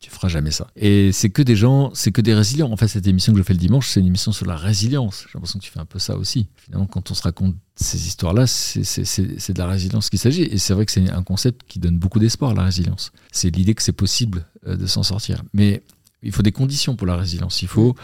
tu 0.00 0.10
feras 0.10 0.28
jamais 0.28 0.52
ça. 0.52 0.68
Et 0.76 1.10
c'est 1.10 1.30
que 1.30 1.42
des 1.42 1.56
gens, 1.56 1.90
c'est 1.92 2.12
que 2.12 2.20
des 2.20 2.34
résilients. 2.34 2.70
En 2.70 2.76
fait, 2.76 2.86
cette 2.86 3.06
émission 3.06 3.32
que 3.32 3.38
je 3.38 3.42
fais 3.42 3.52
le 3.52 3.58
dimanche, 3.58 3.88
c'est 3.88 3.98
une 3.98 4.06
émission 4.06 4.30
sur 4.30 4.46
la 4.46 4.56
résilience. 4.56 5.24
J'ai 5.26 5.32
l'impression 5.34 5.58
que 5.58 5.64
tu 5.64 5.72
fais 5.72 5.80
un 5.80 5.84
peu 5.86 5.98
ça 5.98 6.16
aussi. 6.16 6.46
Finalement, 6.56 6.86
quand 6.86 7.10
on 7.10 7.14
se 7.14 7.22
raconte 7.22 7.56
ces 7.74 8.06
histoires-là, 8.06 8.46
c'est 8.46 9.52
de 9.52 9.58
la 9.58 9.66
résilience 9.66 10.08
qu'il 10.08 10.20
s'agit. 10.20 10.42
Et 10.42 10.58
c'est 10.58 10.72
vrai 10.72 10.86
que 10.86 10.92
c'est 10.92 11.10
un 11.10 11.24
concept 11.24 11.62
qui 11.66 11.80
donne 11.80 11.98
beaucoup 11.98 12.20
d'espoir, 12.20 12.54
la 12.54 12.62
résilience. 12.62 13.10
C'est 13.32 13.50
l'idée 13.50 13.74
que 13.74 13.82
c'est 13.82 13.92
possible 13.92 14.46
euh, 14.66 14.76
de 14.76 14.86
s'en 14.86 15.02
sortir. 15.02 15.42
Mais 15.52 15.82
il 16.22 16.30
faut 16.30 16.42
des 16.42 16.52
conditions 16.52 16.94
pour 16.94 17.06
la 17.06 17.16
résilience. 17.16 17.62
Il 17.62 17.68
faut 17.68 17.96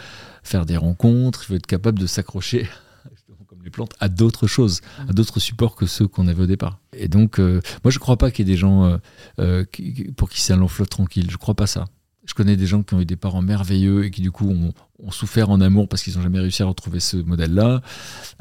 faire 0.43 0.65
des 0.65 0.77
rencontres, 0.77 1.43
il 1.43 1.45
faut 1.47 1.55
être 1.55 1.65
capable 1.65 1.99
de 1.99 2.07
s'accrocher 2.07 2.67
les 3.65 3.71
plantes, 3.71 3.93
à 3.99 4.07
d'autres 4.09 4.47
choses, 4.47 4.81
à 5.09 5.11
d'autres 5.13 5.39
supports 5.39 5.75
que 5.75 5.85
ceux 5.87 6.07
qu'on 6.07 6.27
avait 6.27 6.43
au 6.43 6.45
départ. 6.45 6.79
Et 6.93 7.07
donc, 7.07 7.39
euh, 7.39 7.59
moi, 7.83 7.91
je 7.91 7.97
ne 7.97 7.99
crois 7.99 8.15
pas 8.17 8.31
qu'il 8.31 8.47
y 8.47 8.49
ait 8.49 8.53
des 8.53 8.57
gens 8.59 8.85
euh, 8.85 8.97
euh, 9.39 9.65
qui- 9.71 10.11
pour 10.15 10.29
qui 10.29 10.39
c'est 10.39 10.53
un 10.53 10.57
long 10.57 10.67
fleuve 10.67 10.87
tranquille. 10.87 11.25
Je 11.27 11.33
ne 11.33 11.37
crois 11.37 11.55
pas 11.55 11.67
ça. 11.67 11.85
Je 12.25 12.33
connais 12.33 12.55
des 12.55 12.65
gens 12.65 12.83
qui 12.83 12.93
ont 12.95 13.01
eu 13.01 13.05
des 13.05 13.15
parents 13.15 13.41
merveilleux 13.41 14.05
et 14.05 14.11
qui, 14.11 14.21
du 14.21 14.31
coup, 14.31 14.49
ont, 14.49 14.73
ont 15.03 15.11
souffert 15.11 15.49
en 15.49 15.61
amour 15.61 15.87
parce 15.87 16.01
qu'ils 16.03 16.15
n'ont 16.15 16.21
jamais 16.23 16.39
réussi 16.39 16.63
à 16.63 16.65
retrouver 16.65 16.99
ce 16.99 17.17
modèle-là. 17.17 17.81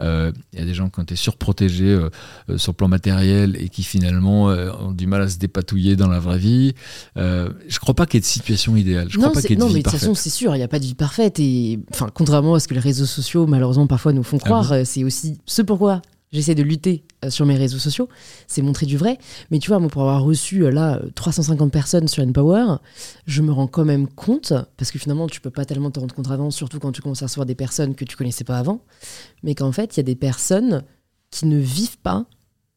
Euh, 0.00 0.32
Il 0.52 0.58
y 0.58 0.62
a 0.62 0.64
des 0.64 0.74
gens 0.74 0.88
qui 0.88 1.00
ont 1.00 1.02
été 1.02 1.16
surprotégés 1.16 1.84
euh, 1.92 2.08
euh, 2.50 2.58
sur 2.58 2.72
le 2.72 2.76
plan 2.76 2.88
matériel 2.88 3.56
et 3.60 3.68
qui, 3.68 3.82
finalement, 3.82 4.50
euh, 4.50 4.70
ont 4.80 4.92
du 4.92 5.06
mal 5.06 5.22
à 5.22 5.28
se 5.28 5.38
dépatouiller 5.38 5.96
dans 5.96 6.08
la 6.08 6.18
vraie 6.20 6.38
vie. 6.38 6.74
Euh, 7.16 7.50
je 7.68 7.76
ne 7.76 7.80
crois 7.80 7.94
pas 7.94 8.06
qu'il 8.06 8.14
y 8.14 8.18
ait 8.18 8.20
de 8.22 8.26
situation 8.26 8.74
idéale. 8.76 9.08
Je 9.10 9.18
non, 9.18 9.24
crois 9.24 9.34
pas 9.34 9.40
c'est- 9.42 9.48
qu'il 9.48 9.56
y 9.56 9.58
ait 9.58 9.60
de 9.60 9.60
non, 9.62 9.68
vie 9.68 9.74
mais 9.74 9.82
de 9.82 9.90
toute 9.90 9.98
façon, 9.98 10.14
c'est 10.14 10.30
sûr, 10.30 10.54
il 10.54 10.58
n'y 10.58 10.64
a 10.64 10.68
pas 10.68 10.78
de 10.78 10.84
vie 10.84 10.94
parfaite. 10.94 11.38
Et 11.40 11.78
enfin, 11.92 12.08
contrairement 12.12 12.54
à 12.54 12.60
ce 12.60 12.68
que 12.68 12.74
les 12.74 12.80
réseaux 12.80 13.06
sociaux, 13.06 13.46
malheureusement, 13.46 13.86
parfois 13.86 14.12
nous 14.12 14.22
font 14.22 14.38
Ah 14.42 14.44
croire, 14.46 14.72
euh, 14.72 14.82
c'est 14.84 15.04
aussi 15.04 15.38
ce 15.46 15.62
pourquoi 15.62 16.00
j'essaie 16.34 16.54
de 16.54 16.62
lutter 16.62 17.04
euh, 17.24 17.30
sur 17.30 17.46
mes 17.46 17.56
réseaux 17.56 17.78
sociaux, 17.78 18.08
c'est 18.46 18.60
montrer 18.60 18.84
du 18.84 18.98
vrai. 18.98 19.18
Mais 19.50 19.58
tu 19.58 19.68
vois, 19.68 19.78
moi, 19.78 19.88
pour 19.88 20.02
avoir 20.02 20.22
reçu 20.22 20.64
euh, 20.64 20.70
là 20.70 20.96
euh, 20.96 21.10
350 21.14 21.72
personnes 21.72 22.08
sur 22.08 22.22
Empower, 22.22 22.76
je 23.26 23.40
me 23.40 23.52
rends 23.52 23.66
quand 23.66 23.84
même 23.84 24.08
compte, 24.08 24.52
parce 24.76 24.90
que 24.90 24.98
finalement, 24.98 25.28
tu 25.28 25.40
peux 25.40 25.50
pas 25.50 25.64
tellement 25.64 25.90
te 25.90 26.00
rendre 26.00 26.14
compte 26.14 26.30
avant, 26.30 26.50
surtout 26.50 26.78
quand 26.80 26.92
tu 26.92 27.00
commences 27.00 27.22
à 27.22 27.26
recevoir 27.26 27.46
des 27.46 27.54
personnes 27.54 27.94
que 27.94 28.04
tu 28.04 28.16
connaissais 28.16 28.44
pas 28.44 28.58
avant, 28.58 28.82
mais 29.42 29.54
qu'en 29.54 29.72
fait, 29.72 29.96
il 29.96 29.98
y 29.98 30.00
a 30.00 30.04
des 30.04 30.16
personnes 30.16 30.82
qui 31.30 31.46
ne 31.46 31.58
vivent 31.58 31.98
pas 31.98 32.26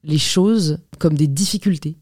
les 0.04 0.18
choses 0.18 0.80
comme 1.00 1.16
des 1.16 1.28
difficultés. 1.28 1.98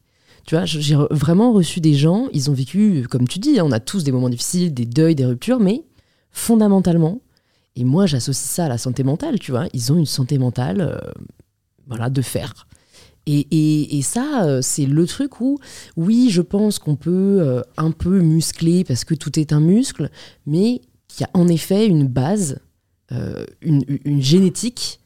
Tu 0.46 0.56
vois, 0.56 0.66
j'ai 0.66 0.96
vraiment 1.10 1.52
reçu 1.52 1.80
des 1.82 1.96
gens, 1.96 2.28
ils 2.32 2.52
ont 2.52 2.54
vécu, 2.54 3.02
euh, 3.02 3.08
comme 3.08 3.28
tu 3.28 3.40
dis, 3.40 3.60
hein, 3.60 3.64
on 3.66 3.72
a 3.72 3.80
tous 3.80 4.04
des 4.04 4.12
moments 4.12 4.30
difficiles, 4.30 4.74
des 4.74 4.86
deuils, 4.86 5.16
des 5.16 5.26
ruptures, 5.26 5.60
mais 5.60 5.84
fondamentalement, 6.32 7.22
et 7.76 7.84
moi 7.84 8.06
j'associe 8.06 8.48
ça 8.48 8.66
à 8.66 8.70
la 8.70 8.78
santé 8.78 9.04
mentale, 9.04 9.40
tu 9.40 9.52
vois, 9.52 9.68
ils 9.74 9.92
ont 9.92 9.98
une 9.98 10.06
santé 10.06 10.38
mentale, 10.38 10.82
euh, 10.82 11.12
voilà, 11.88 12.10
de 12.10 12.22
fer. 12.22 12.68
Et, 13.28 13.48
et- 13.52 13.98
et 13.98 14.02
ça, 14.04 14.44
euh, 14.46 14.62
c'est 14.62 14.86
le 14.86 15.08
truc 15.08 15.42
où, 15.42 15.58
oui, 15.98 16.30
je 16.30 16.42
pense 16.42 16.78
qu'on 16.80 16.96
peut 16.96 17.40
euh, 17.42 17.62
un 17.78 17.92
peu 17.92 18.20
muscler 18.22 18.84
parce 18.84 19.04
que 19.04 19.16
tout 19.16 19.40
est 19.40 19.52
un 19.52 19.60
muscle, 19.60 20.10
mais 20.46 20.82
qu'il 21.08 21.22
y 21.22 21.24
a 21.24 21.30
en 21.34 21.48
effet 21.48 21.88
une 21.88 22.08
base, 22.08 22.60
euh, 23.12 23.46
une, 23.62 23.84
une 24.06 24.22
génétique 24.22 25.00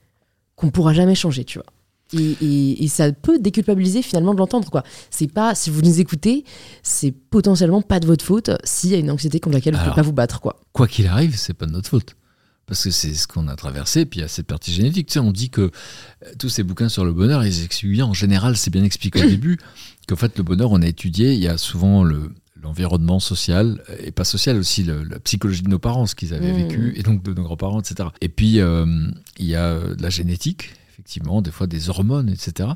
qu'on 0.56 0.70
pourra 0.70 0.94
jamais 0.94 1.16
changer, 1.16 1.46
tu 1.46 1.60
vois. 1.60 1.68
Et, 2.12 2.84
et, 2.84 2.88
ça 2.88 3.12
peut 3.12 3.38
déculpabiliser 3.38 4.02
finalement 4.02 4.34
de 4.34 4.40
l'entendre 4.40 4.68
quoi. 4.72 4.84
C'est 5.12 5.32
pas 5.32 5.54
si 5.54 5.70
vous 5.70 5.84
nous 5.84 6.00
écoutez, 6.00 6.44
c'est 6.82 7.12
potentiellement 7.12 7.84
pas 7.84 8.00
de 8.00 8.08
votre 8.08 8.26
faute 8.26 8.50
s'il 8.64 8.90
y 8.90 8.96
a 8.96 8.98
une 8.98 9.12
anxiété 9.12 9.40
contre 9.40 9.54
laquelle 9.56 9.76
vous 9.76 9.80
ne 9.80 9.86
pouvez 9.86 9.96
pas 9.96 10.02
vous 10.02 10.12
battre 10.12 10.42
quoi. 10.42 10.60
Quoi 10.74 10.88
qu'il 10.88 11.06
arrive, 11.06 11.38
c'est 11.38 11.54
pas 11.54 11.68
de 11.68 11.72
notre 11.72 11.88
faute 11.88 12.16
parce 12.70 12.84
que 12.84 12.92
c'est 12.92 13.16
ce 13.16 13.28
qu'on 13.28 13.48
a 13.48 13.56
traversé, 13.56 14.06
puis 14.06 14.20
il 14.20 14.22
y 14.22 14.26
a 14.26 14.28
cette 14.28 14.46
partie 14.46 14.72
génétique. 14.72 15.08
Tu 15.08 15.14
sais, 15.14 15.20
on 15.20 15.32
dit 15.32 15.50
que 15.50 15.62
euh, 15.62 15.70
tous 16.38 16.50
ces 16.50 16.62
bouquins 16.62 16.88
sur 16.88 17.04
le 17.04 17.12
bonheur, 17.12 17.44
ils 17.44 18.04
en 18.04 18.14
général, 18.14 18.56
c'est 18.56 18.70
bien 18.70 18.84
expliqué 18.84 19.26
au 19.26 19.30
début, 19.30 19.58
qu'en 20.08 20.16
fait, 20.16 20.38
le 20.38 20.44
bonheur, 20.44 20.72
on 20.72 20.82
a 20.84 20.88
étudié, 20.88 21.34
il 21.34 21.40
y 21.40 21.48
a 21.48 21.58
souvent 21.58 22.04
le, 22.04 22.32
l'environnement 22.62 23.20
social 23.20 23.82
et 24.00 24.12
pas 24.12 24.24
social 24.24 24.56
aussi 24.58 24.84
la 24.84 25.20
psychologie 25.20 25.64
de 25.64 25.70
nos 25.70 25.80
parents 25.80 26.06
ce 26.06 26.14
qu'ils 26.14 26.34
avaient 26.34 26.54
mmh. 26.54 26.68
vécu 26.68 26.94
et 26.96 27.04
donc 27.04 27.24
de 27.24 27.34
nos 27.34 27.44
grands-parents 27.44 27.80
etc 27.80 28.10
et 28.20 28.28
puis 28.28 28.60
euh, 28.60 28.86
il 29.38 29.46
y 29.46 29.56
a 29.56 29.68
euh, 29.68 29.96
la 29.98 30.10
génétique 30.10 30.74
effectivement, 31.00 31.42
des 31.42 31.52
fois 31.52 31.66
des 31.66 31.90
hormones, 31.90 32.30
etc. 32.30 32.70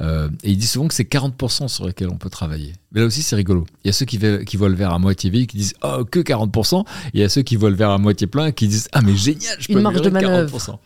Euh, 0.00 0.30
et 0.42 0.52
il 0.52 0.56
dit 0.56 0.66
souvent 0.66 0.88
que 0.88 0.94
c'est 0.94 1.04
40% 1.10 1.68
sur 1.68 1.86
lesquels 1.86 2.08
on 2.08 2.16
peut 2.16 2.30
travailler. 2.30 2.72
Mais 2.92 3.00
là 3.00 3.06
aussi, 3.06 3.20
c'est 3.20 3.36
rigolo. 3.36 3.66
Il 3.84 3.88
y 3.88 3.90
a 3.90 3.92
ceux 3.92 4.06
qui, 4.06 4.18
qui 4.46 4.56
voient 4.56 4.70
le 4.70 4.74
verre 4.74 4.94
à 4.94 4.98
moitié 4.98 5.28
vide 5.28 5.46
qui 5.46 5.58
disent 5.58 5.74
Oh, 5.82 6.04
que 6.10 6.20
40%. 6.20 6.80
Et 6.80 6.84
il 7.12 7.20
y 7.20 7.22
a 7.22 7.28
ceux 7.28 7.42
qui 7.42 7.56
voient 7.56 7.68
le 7.68 7.76
verre 7.76 7.90
à 7.90 7.98
moitié 7.98 8.26
plein 8.26 8.50
qui 8.50 8.66
disent 8.66 8.88
Ah, 8.92 9.02
mais 9.02 9.14
génial, 9.14 9.56
je 9.60 9.66
peux 9.66 9.74
Une 9.74 9.82
marge 9.82 10.00
de 10.00 10.08
manœuvre. 10.08 10.80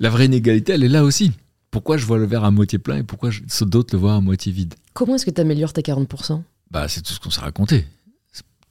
La 0.00 0.10
vraie 0.10 0.26
inégalité, 0.26 0.72
elle 0.72 0.82
est 0.82 0.88
là 0.88 1.04
aussi. 1.04 1.30
Pourquoi 1.70 1.96
je 1.98 2.04
vois 2.04 2.18
le 2.18 2.26
verre 2.26 2.44
à 2.44 2.50
moitié 2.50 2.78
plein 2.78 2.96
et 2.96 3.02
pourquoi 3.04 3.30
d'autres 3.60 3.94
le 3.94 4.00
voient 4.00 4.16
à 4.16 4.20
moitié 4.20 4.50
vide? 4.50 4.74
Comment 4.94 5.14
est-ce 5.14 5.26
que 5.26 5.30
tu 5.30 5.40
améliores 5.40 5.72
tes 5.72 5.82
40% 5.82 6.42
bah, 6.72 6.88
C'est 6.88 7.02
tout 7.02 7.12
ce 7.12 7.20
qu'on 7.20 7.30
s'est 7.30 7.40
raconté 7.40 7.86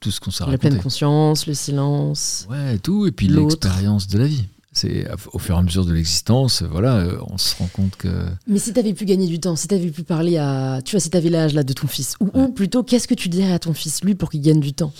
tout 0.00 0.12
ce 0.12 0.20
qu'on 0.20 0.30
s'est 0.30 0.44
raconté. 0.44 0.64
La 0.64 0.70
pleine 0.70 0.80
conscience, 0.80 1.48
le 1.48 1.54
silence. 1.54 2.46
Ouais, 2.48 2.78
tout, 2.78 3.08
et 3.08 3.10
puis 3.10 3.26
l'expérience 3.26 4.06
de 4.06 4.18
la 4.18 4.26
vie 4.26 4.46
c'est 4.78 5.06
au 5.32 5.38
fur 5.38 5.56
et 5.56 5.58
à 5.58 5.62
mesure 5.62 5.84
de 5.84 5.92
l'existence, 5.92 6.62
voilà, 6.62 6.96
euh, 6.96 7.18
on 7.28 7.38
se 7.38 7.56
rend 7.56 7.66
compte 7.66 7.96
que. 7.96 8.08
Mais 8.46 8.58
si 8.58 8.72
tu 8.72 8.78
avais 8.78 8.94
pu 8.94 9.04
gagner 9.04 9.26
du 9.26 9.40
temps, 9.40 9.56
si 9.56 9.68
tu 9.68 9.74
avais 9.74 9.90
pu 9.90 10.04
parler 10.04 10.38
à, 10.38 10.80
tu 10.84 10.92
vois, 10.92 11.00
si 11.00 11.10
tu 11.10 11.16
avais 11.16 11.30
l'âge 11.30 11.54
là 11.54 11.62
de 11.62 11.72
ton 11.72 11.86
fils, 11.86 12.16
ou, 12.20 12.48
plutôt, 12.48 12.82
qu'est-ce 12.82 13.08
que 13.08 13.14
tu 13.14 13.28
dirais 13.28 13.52
à 13.52 13.58
ton 13.58 13.74
fils 13.74 14.02
lui 14.04 14.14
pour 14.14 14.30
qu'il 14.30 14.40
gagne 14.40 14.60
du 14.60 14.72
temps? 14.72 14.92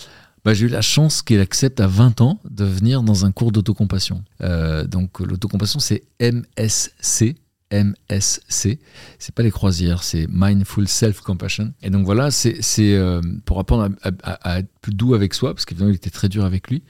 Bah, 0.44 0.54
j'ai 0.54 0.66
eu 0.66 0.68
la 0.68 0.82
chance 0.82 1.22
qu'il 1.22 1.40
accepte 1.40 1.80
à 1.80 1.86
20 1.86 2.20
ans 2.20 2.40
de 2.48 2.64
venir 2.64 3.02
dans 3.02 3.24
un 3.24 3.32
cours 3.32 3.52
d'autocompassion. 3.52 4.22
Euh, 4.42 4.86
donc 4.86 5.20
l'autocompassion, 5.20 5.80
c'est 5.80 6.02
MSC, 6.20 7.36
MSC. 7.72 8.78
C'est 9.18 9.34
pas 9.34 9.42
les 9.42 9.50
croisières, 9.50 10.02
c'est 10.02 10.26
Mindful 10.28 10.88
Self 10.88 11.20
Compassion. 11.20 11.72
Et 11.82 11.90
donc 11.90 12.04
voilà, 12.04 12.30
c'est 12.30 12.60
euh, 12.78 13.20
pour 13.44 13.58
apprendre 13.58 13.90
à, 14.22 14.58
être 14.58 14.68
plus 14.80 14.94
doux 14.94 15.14
avec 15.14 15.34
soi, 15.34 15.54
parce 15.54 15.64
qu'évidemment 15.64 15.90
il 15.90 15.96
était 15.96 16.10
très 16.10 16.28
dur 16.28 16.44
avec 16.44 16.68
lui. 16.68 16.82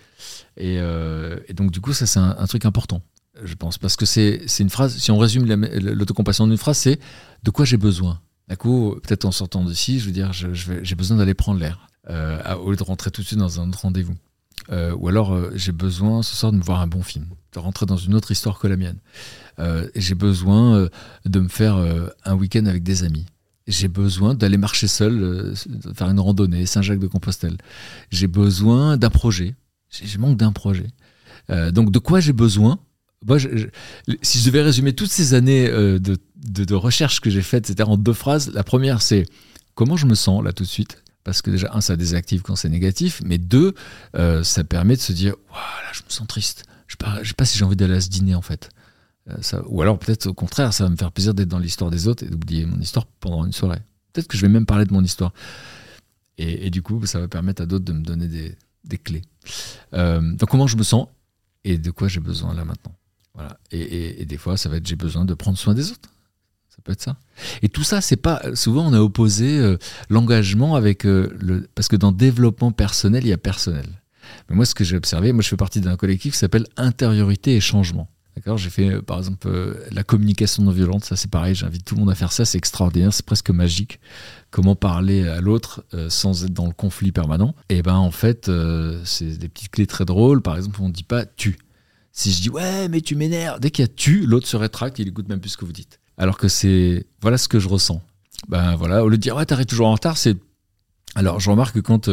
Et, 0.59 0.78
euh, 0.78 1.39
donc 1.55 1.70
du 1.70 1.80
coup, 1.80 1.93
ça 1.93 2.06
c'est 2.06 2.18
un, 2.18 2.47
truc 2.47 2.64
important, 2.64 3.02
je 3.43 3.55
pense, 3.55 3.78
parce 3.78 3.97
que 3.97 4.06
c'est 4.06 4.40
une 4.59 4.70
phrase. 4.70 4.97
Si 4.97 5.10
on 5.10 5.18
résume 5.18 5.47
l'autocompassion 5.47 6.47
d'une 6.47 6.59
phrase, 6.59 6.78
c'est 6.78 6.98
de 7.43 7.51
quoi 7.51 7.64
j'ai 7.64 7.76
besoin? 7.76 8.20
D'un 8.48 8.56
coup, 8.56 8.97
peut-être 9.02 9.24
en 9.24 9.32
sortant 9.32 9.64
d'ici, 9.64 9.98
je 10.01 10.06
veux 10.06 10.12
dire, 10.12 10.32
j'ai 10.32 10.94
besoin 10.94 11.16
d'aller 11.16 11.35
prendre 11.35 11.60
l'air, 11.60 11.89
euh, 12.10 12.55
au 12.56 12.70
lieu 12.70 12.76
de 12.76 12.82
rentrer 12.82 13.10
tout 13.10 13.22
de 13.22 13.26
suite 13.26 13.39
dans 13.39 13.60
un 13.60 13.68
autre 13.68 13.80
rendez-vous. 13.82 14.16
ou 14.70 15.09
alors, 15.09 15.36
j'ai 15.55 15.72
besoin 15.72 16.22
ce 16.22 16.36
soir 16.36 16.52
de 16.52 16.56
me 16.56 16.62
voir 16.62 16.80
un 16.80 16.86
bon 16.86 17.02
film, 17.02 17.26
de 17.55 17.59
rentrer 17.59 17.86
dans 17.86 17.97
une 17.97 18.14
autre 18.14 18.30
histoire 18.30 18.59
que 18.59 18.66
la 18.66 18.76
mienne. 18.76 18.98
Euh, 19.59 19.89
j'ai 19.94 20.14
besoin 20.14 20.76
euh, 20.76 20.89
de 21.24 21.40
me 21.40 21.48
faire 21.48 21.76
euh, 21.76 22.09
un 22.24 22.35
week-end 22.35 22.66
avec 22.66 22.82
des 22.82 23.05
amis. 23.05 23.26
J'ai 23.66 23.89
besoin 23.89 24.35
d'aller 24.35 24.56
marcher 24.56 24.86
seul, 24.86 25.52
faire 25.94 26.09
une 26.09 26.20
randonnée, 26.20 26.64
Saint-Jacques-de-Compostelle. 26.64 27.59
J'ai 28.10 28.26
besoin 28.26 28.97
d'un 28.97 29.10
projet. 29.10 29.55
Je 29.90 30.19
manque 30.19 30.36
d'un 30.36 30.52
projet. 30.52 30.86
donc 31.48 31.90
de 31.90 31.98
quoi 31.98 32.20
j'ai 32.20 32.32
besoin? 32.32 32.78
Moi, 33.27 33.39
si 34.23 34.39
je 34.39 34.47
devais 34.47 34.62
résumer 34.62 34.93
toutes 34.93 35.10
ces 35.10 35.35
années 35.35 35.69
de, 35.69 36.19
de, 36.36 36.74
recherche 36.74 37.20
que 37.20 37.31
j'ai 37.31 37.43
faites, 37.43 37.66
c'était 37.66 37.82
en 37.82 37.97
deux 37.97 38.12
phrases. 38.12 38.52
La 38.52 38.62
première, 38.62 39.02
c'est 39.02 39.24
comment 39.74 39.97
je 39.97 40.06
me 40.06 40.15
sens 40.15 40.44
là 40.44 40.52
tout 40.52 40.62
de 40.62 40.69
suite? 40.69 41.02
Parce 41.24 41.43
que 41.43 41.51
déjà, 41.51 41.70
un, 41.74 41.81
ça 41.81 41.97
désactive 41.97 42.43
quand 42.43 42.55
c'est 42.55 42.69
négatif, 42.69 43.20
mais 43.24 43.39
deux, 43.39 43.74
ça 44.43 44.62
permet 44.65 44.97
de 44.97 45.01
se 45.01 45.12
dire, 45.12 45.35
voilà, 45.51 45.93
je 45.93 46.02
me 46.02 46.10
sens 46.10 46.27
triste. 46.28 46.65
Je 46.86 46.97
ne 47.20 47.24
sais 47.24 47.35
pas 47.35 47.44
si 47.44 47.59
j'ai 47.59 47.65
envie 47.65 47.77
d'aller 47.77 47.97
à 47.97 48.01
ce 48.01 48.09
dîner 48.09 48.35
en 48.35 48.43
fait. 48.43 48.70
Euh, 49.28 49.62
ou 49.66 49.82
alors 49.82 49.98
peut-être 49.98 50.27
au 50.27 50.35
contraire, 50.35 50.73
ça 50.73 50.85
va 50.85 50.90
me 50.90 50.97
faire 50.97 51.12
plaisir 51.12 51.35
d'être 51.35 51.48
dans 51.48 51.59
l'histoire 51.59 51.90
des 51.90 52.09
autres 52.09 52.24
et 52.24 52.28
d'oublier 52.28 52.65
mon 52.65 52.81
histoire 52.81 53.06
pendant 53.20 53.44
une 53.44 53.52
soirée. 53.52 53.81
Peut-être 54.12 54.27
que 54.27 54.36
je 54.36 54.43
vais 54.43 54.48
même 54.48 54.66
parler 54.66 54.86
de 54.86 54.93
mon 54.93 55.05
histoire. 55.05 55.32
Et, 56.40 56.70
du 56.70 56.82
coup, 56.82 57.05
ça 57.05 57.19
va 57.19 57.27
permettre 57.27 57.62
à 57.62 57.66
d'autres 57.66 57.85
de 57.85 57.93
me 57.93 58.02
donner 58.02 58.28
des, 58.28 58.98
clés. 58.98 59.23
Euh, 59.94 60.20
donc 60.20 60.48
comment 60.48 60.66
je 60.66 60.76
me 60.76 60.82
sens 60.82 61.06
et 61.64 61.78
de 61.78 61.90
quoi 61.90 62.08
j'ai 62.08 62.20
besoin 62.20 62.54
là 62.54 62.64
maintenant. 62.64 62.94
Voilà. 63.34 63.56
Et, 63.70 64.24
des 64.24 64.36
fois, 64.36 64.56
ça 64.56 64.68
va 64.68 64.76
être 64.76 64.86
j'ai 64.86 64.96
besoin 64.96 65.24
de 65.24 65.34
prendre 65.34 65.56
soin 65.56 65.74
des 65.74 65.90
autres. 65.90 66.10
Ça 66.68 66.78
peut 66.82 66.92
être 66.92 67.02
ça. 67.02 67.16
Et 67.62 67.68
tout 67.68 67.84
ça, 67.84 68.00
c'est 68.00 68.16
pas. 68.16 68.42
Souvent, 68.54 68.86
on 68.86 68.92
a 68.92 69.00
opposé 69.00 69.58
euh, 69.58 69.76
l'engagement 70.08 70.74
avec 70.74 71.04
le. 71.04 71.68
Parce 71.74 71.88
que 71.88 71.96
dans 71.96 72.10
développement 72.10 72.72
personnel, 72.72 73.24
il 73.24 73.28
y 73.28 73.32
a 73.32 73.38
personnel. 73.38 73.86
Mais 74.48 74.56
moi, 74.56 74.64
ce 74.64 74.74
que 74.74 74.84
j'ai 74.84 74.96
observé, 74.96 75.32
moi, 75.32 75.42
je 75.42 75.48
fais 75.48 75.56
partie 75.56 75.80
d'un 75.80 75.96
collectif 75.96 76.32
qui 76.32 76.38
s'appelle 76.38 76.66
Intériorité 76.76 77.54
et 77.54 77.60
Changement. 77.60 78.08
J'ai 78.56 78.70
fait 78.70 78.89
euh, 78.89 79.02
par 79.02 79.19
exemple 79.19 79.48
euh, 79.48 79.74
la 79.90 80.02
communication 80.02 80.62
non 80.62 80.70
violente, 80.70 81.05
ça 81.05 81.16
c'est 81.16 81.31
pareil, 81.31 81.55
j'invite 81.55 81.85
tout 81.85 81.94
le 81.94 82.01
monde 82.01 82.10
à 82.10 82.15
faire 82.15 82.32
ça, 82.32 82.44
c'est 82.44 82.59
extraordinaire, 82.59 83.12
c'est 83.12 83.24
presque 83.24 83.51
magique. 83.51 84.01
Comment 84.51 84.77
parler 84.77 85.27
à 85.28 85.40
l'autre 85.40 85.85
euh, 85.94 86.09
sans 86.10 86.44
être 86.44 86.52
dans 86.52 86.66
le 86.66 86.73
conflit 86.73 87.12
permanent 87.12 87.55
Et 87.69 87.82
ben 87.82 87.97
en 87.97 88.10
fait, 88.10 88.51
c'est 89.05 89.39
des 89.39 89.48
petites 89.48 89.70
clés 89.70 89.86
très 89.86 90.05
drôles. 90.05 90.43
Par 90.43 90.56
exemple, 90.56 90.81
on 90.81 90.89
ne 90.89 90.93
dit 90.93 91.02
pas 91.02 91.27
tu. 91.27 91.59
Si 92.12 92.32
je 92.32 92.43
dis 92.43 92.51
ouais, 92.51 92.89
mais 92.89 93.01
tu 93.01 93.15
m'énerves, 93.15 93.60
dès 93.60 93.70
qu'il 93.70 93.85
y 93.85 93.89
a 93.89 93.93
tu, 93.94 94.27
l'autre 94.27 94.48
se 94.48 94.56
rétracte, 94.56 94.98
il 94.98 95.09
écoute 95.09 95.28
même 95.28 95.40
plus 95.40 95.51
ce 95.51 95.56
que 95.56 95.65
vous 95.65 95.73
dites. 95.73 96.01
Alors 96.16 96.39
que 96.39 96.48
c'est 96.48 97.06
voilà 97.20 97.39
ce 97.39 97.48
que 97.48 97.60
je 97.60 97.69
ressens. 97.69 98.02
Ben 98.48 98.77
voilà, 98.77 99.05
au 99.05 99.09
lieu 99.09 99.16
de 99.16 99.23
dire 99.23 99.36
ouais, 99.36 99.47
t'arrives 99.47 99.66
toujours 99.66 99.89
en 99.89 99.93
retard, 99.93 100.16
c'est 100.16 100.36
alors, 101.15 101.40
je 101.40 101.51
remarque 101.51 101.74
que 101.74 101.81
quand 101.81 102.10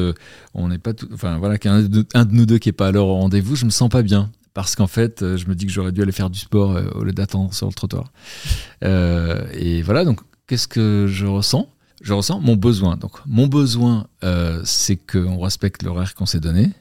on 0.53 0.69
n'est 0.69 0.79
pas 0.79 0.93
tout, 0.93 1.07
enfin 1.13 1.37
voilà, 1.37 1.57
qu'un 1.57 1.81
de, 1.81 1.87
de 1.87 2.31
nous 2.31 2.45
deux 2.45 2.57
qui 2.57 2.69
est 2.69 2.71
pas 2.71 2.87
à 2.87 2.91
l'heure 2.91 3.07
au 3.07 3.15
rendez-vous, 3.15 3.55
je 3.55 3.65
me 3.65 3.69
sens 3.69 3.89
pas 3.89 4.01
bien 4.01 4.31
parce 4.55 4.77
qu'en 4.77 4.87
fait, 4.87 5.21
euh, 5.21 5.37
je 5.37 5.47
me 5.47 5.53
dis 5.53 5.65
que 5.65 5.71
j'aurais 5.71 5.91
dû 5.91 6.01
aller 6.01 6.13
faire 6.13 6.29
du 6.29 6.39
sport 6.39 6.71
euh, 6.71 6.87
au 6.95 7.03
lieu 7.03 7.11
d'attendre 7.11 7.53
sur 7.53 7.67
le 7.67 7.73
trottoir. 7.73 8.11
Euh, 8.85 9.45
et 9.51 9.81
voilà, 9.81 10.05
donc 10.05 10.21
qu'est-ce 10.47 10.69
que 10.69 11.07
je 11.07 11.25
ressens? 11.25 11.69
Je 12.01 12.13
ressens 12.13 12.39
mon 12.39 12.55
besoin. 12.55 12.95
Donc 12.95 13.19
mon 13.25 13.47
besoin, 13.47 14.07
c'est 14.63 14.95
qu'on 14.95 15.39
respecte 15.39 15.83
l'horaire 15.83 16.13
qu'on 16.15 16.25
s'est 16.25 16.39
donné. 16.39 16.71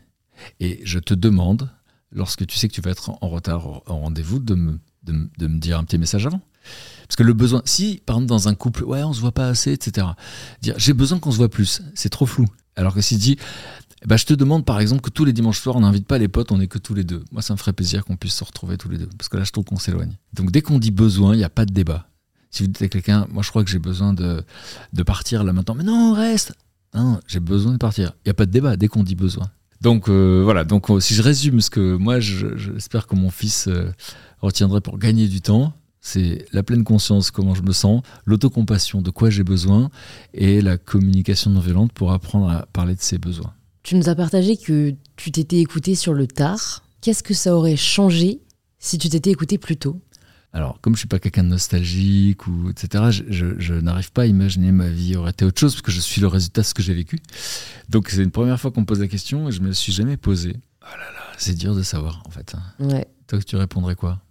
Et 0.61 0.81
je 0.85 0.99
te 0.99 1.15
demande, 1.15 1.71
lorsque 2.13 2.47
tu 2.47 2.59
sais 2.59 2.69
que 2.69 2.75
tu 2.75 2.81
vas 2.81 2.91
être 2.91 3.11
en 3.21 3.29
retard 3.29 3.67
au 3.67 3.83
rendez-vous, 3.87 4.39
de 4.39 4.55
me, 4.55 4.79
de, 5.03 5.47
me 5.47 5.59
dire 5.59 5.79
un 5.79 5.85
petit 5.85 5.99
message 5.99 6.27
avant. 6.27 6.41
Parce 7.09 7.17
que 7.17 7.23
le 7.23 7.33
besoin, 7.33 7.63
si 7.65 8.03
par 8.05 8.17
exemple 8.17 8.29
dans 8.29 8.49
un 8.49 8.55
couple, 8.55 8.85
ouais, 8.85 9.03
on 9.03 9.13
se 9.13 9.21
voit 9.21 9.33
pas 9.33 9.49
assez, 9.49 9.73
etc. 9.73 10.07
Dire 10.63 10.75
j'ai 10.79 10.93
besoin 10.93 11.19
qu'on 11.19 11.33
se 11.33 11.39
voit 11.39 11.51
plus, 11.51 11.83
c'est 11.95 12.09
trop 12.09 12.27
flou. 12.27 12.47
Alors 12.77 12.95
que 12.95 13.01
si 13.01 13.17
dit 13.17 13.37
eh 13.39 13.84
ben, 14.06 14.16
je 14.16 14.26
te 14.26 14.35
demande 14.35 14.64
par 14.64 14.81
exemple 14.81 15.02
que 15.02 15.10
tous 15.10 15.24
les 15.24 15.32
dimanches 15.32 15.60
soirs, 15.60 15.76
on 15.76 15.81
n'invite 15.81 16.06
pas 16.06 16.18
les 16.18 16.28
potes, 16.28 16.52
on 16.52 16.60
est 16.60 16.66
que 16.66 16.78
tous 16.78 16.94
les 16.94 17.05
deux. 17.05 17.24
Moi, 17.32 17.43
ça 17.43 17.55
me 17.55 17.59
ferait 17.59 17.72
plaisir 17.72 18.05
qu'on 18.05 18.16
puisse 18.16 18.35
se 18.35 18.44
retrouver 18.44 18.76
tous 18.76 18.89
les 18.89 18.98
deux. 18.98 19.09
Parce 19.18 19.28
que 19.28 19.36
là, 19.36 19.44
je 19.44 19.52
trouve 19.52 19.64
qu'on 19.64 19.78
s'éloigne. 19.78 20.16
Donc, 20.35 20.51
dès 20.51 20.62
qu'on 20.62 20.78
dit 20.78 20.90
besoin, 20.90 21.35
il 21.35 21.39
n'y 21.39 21.44
a 21.44 21.51
pas 21.51 21.64
de 21.64 21.72
débat. 21.72 22.09
Si 22.51 22.62
vous 22.62 22.68
dites 22.68 22.82
à 22.82 22.89
quelqu'un, 22.89 23.26
moi, 23.31 23.43
je 23.43 23.51
crois 23.51 23.64
que 23.64 23.70
j'ai 23.70 23.78
besoin 23.78 24.12
de, 24.12 24.44
de 24.93 25.02
partir 25.02 25.43
là 25.43 25.52
maintenant. 25.52 25.74
Mais 25.74 25.85
non, 25.85 26.12
reste 26.12 26.52
Non, 26.94 27.18
j'ai 27.26 27.40
besoin 27.40 27.72
de 27.72 27.78
partir. 27.78 28.12
Il 28.24 28.28
n'y 28.28 28.31
a 28.31 28.35
pas 28.35 28.47
de 28.47 28.51
débat 28.52 28.76
dès 28.76 28.89
qu'on 28.89 29.02
dit 29.02 29.16
besoin. 29.16 29.51
Donc, 29.81 30.09
euh, 30.09 30.43
voilà. 30.44 30.64
Donc, 30.64 30.90
euh, 30.90 31.01
si 31.01 31.14
je 31.14 31.22
résume 31.22 31.60
ce 31.60 31.70
que 31.70 31.97
moi, 31.97 32.20
j'espère 32.20 33.06
que 33.06 33.16
mon 33.16 33.31
fils 33.31 33.68
euh, 33.68 33.90
retiendrait 34.40 34.81
pour 34.81 34.98
gagner 34.98 35.28
du 35.28 35.40
temps, 35.40 35.72
c'est 36.01 36.47
la 36.52 36.62
pleine 36.62 36.85
conscience, 36.85 37.31
comment 37.31 37.55
je 37.55 37.62
me 37.62 37.72
sens, 37.72 38.02
l'autocompassion, 38.26 39.02
de 39.02 39.10
quoi 39.10 39.31
j'ai 39.31 39.44
besoin, 39.44 39.90
et 40.35 40.60
la 40.60 40.76
communication 40.76 41.51
non 41.51 41.60
violente 41.60 41.93
pour 41.93 42.12
apprendre 42.12 42.51
à 42.51 42.66
parler 42.72 42.94
de 42.94 43.01
ses 43.01 43.18
besoins. 43.18 43.52
Tu 43.85 43.97
nous 43.97 44.09
as 44.09 44.15
partagé 44.15 44.56
que 44.56 44.94
tu 45.16 45.31
t'étais 45.31 45.59
écouté 45.59 45.94
sur 45.94 46.15
le 46.15 46.27
tard. 46.27 46.82
Qu'est-ce 47.02 47.23
que 47.23 47.35
ça 47.35 47.55
aurait 47.55 47.77
changé 47.77 48.40
si 48.78 48.97
tu 48.97 49.11
t'étais 49.11 49.31
écouté 49.31 49.59
plus 49.59 49.77
tôt? 49.77 50.01
Alors, 50.55 50.81
comme 50.81 50.94
je 50.94 51.01
suis 51.01 51.09
pas 51.09 51.19
quelqu'un 51.19 51.44
de 51.44 51.48
nostalgique 51.48 52.47
ou 52.47 52.70
etc., 52.70 53.05
je, 53.28 53.74
n'arrive 53.74 54.11
pas 54.11 54.23
à 54.23 54.27
imaginer 54.27 54.73
ma 54.73 54.89
vie 54.89 55.16
aurait 55.16 55.32
été 55.32 55.44
autre 55.44 55.61
chose 55.61 55.74
parce 55.74 55.82
que 55.82 55.93
je 55.93 56.01
suis 56.01 56.23
le 56.23 56.28
résultat 56.28 56.62
de 56.62 56.66
ce 56.66 56.73
que 56.73 56.82
j'ai 56.82 56.94
vécu. 56.94 57.19
Donc, 57.90 58.09
c'est 58.09 58.23
une 58.23 58.31
première 58.31 58.59
fois 58.59 58.70
qu'on 58.70 58.81
me 58.81 58.86
pose 58.86 59.01
la 59.01 59.09
question 59.09 59.51
et 59.51 59.52
je 59.52 59.61
me 59.61 59.73
suis 59.73 59.93
jamais 59.93 60.16
posé. 60.16 60.56
Oh 60.81 60.86
là 60.90 61.12
là, 61.12 61.32
c'est 61.36 61.55
dur 61.55 61.74
de 61.74 61.82
savoir 61.82 62.23
en 62.27 62.31
fait. 62.31 62.56
Ouais. 62.81 63.06
Toi, 63.27 63.39
tu 63.40 63.56
répondrais 63.56 63.97
quoi? 63.97 64.23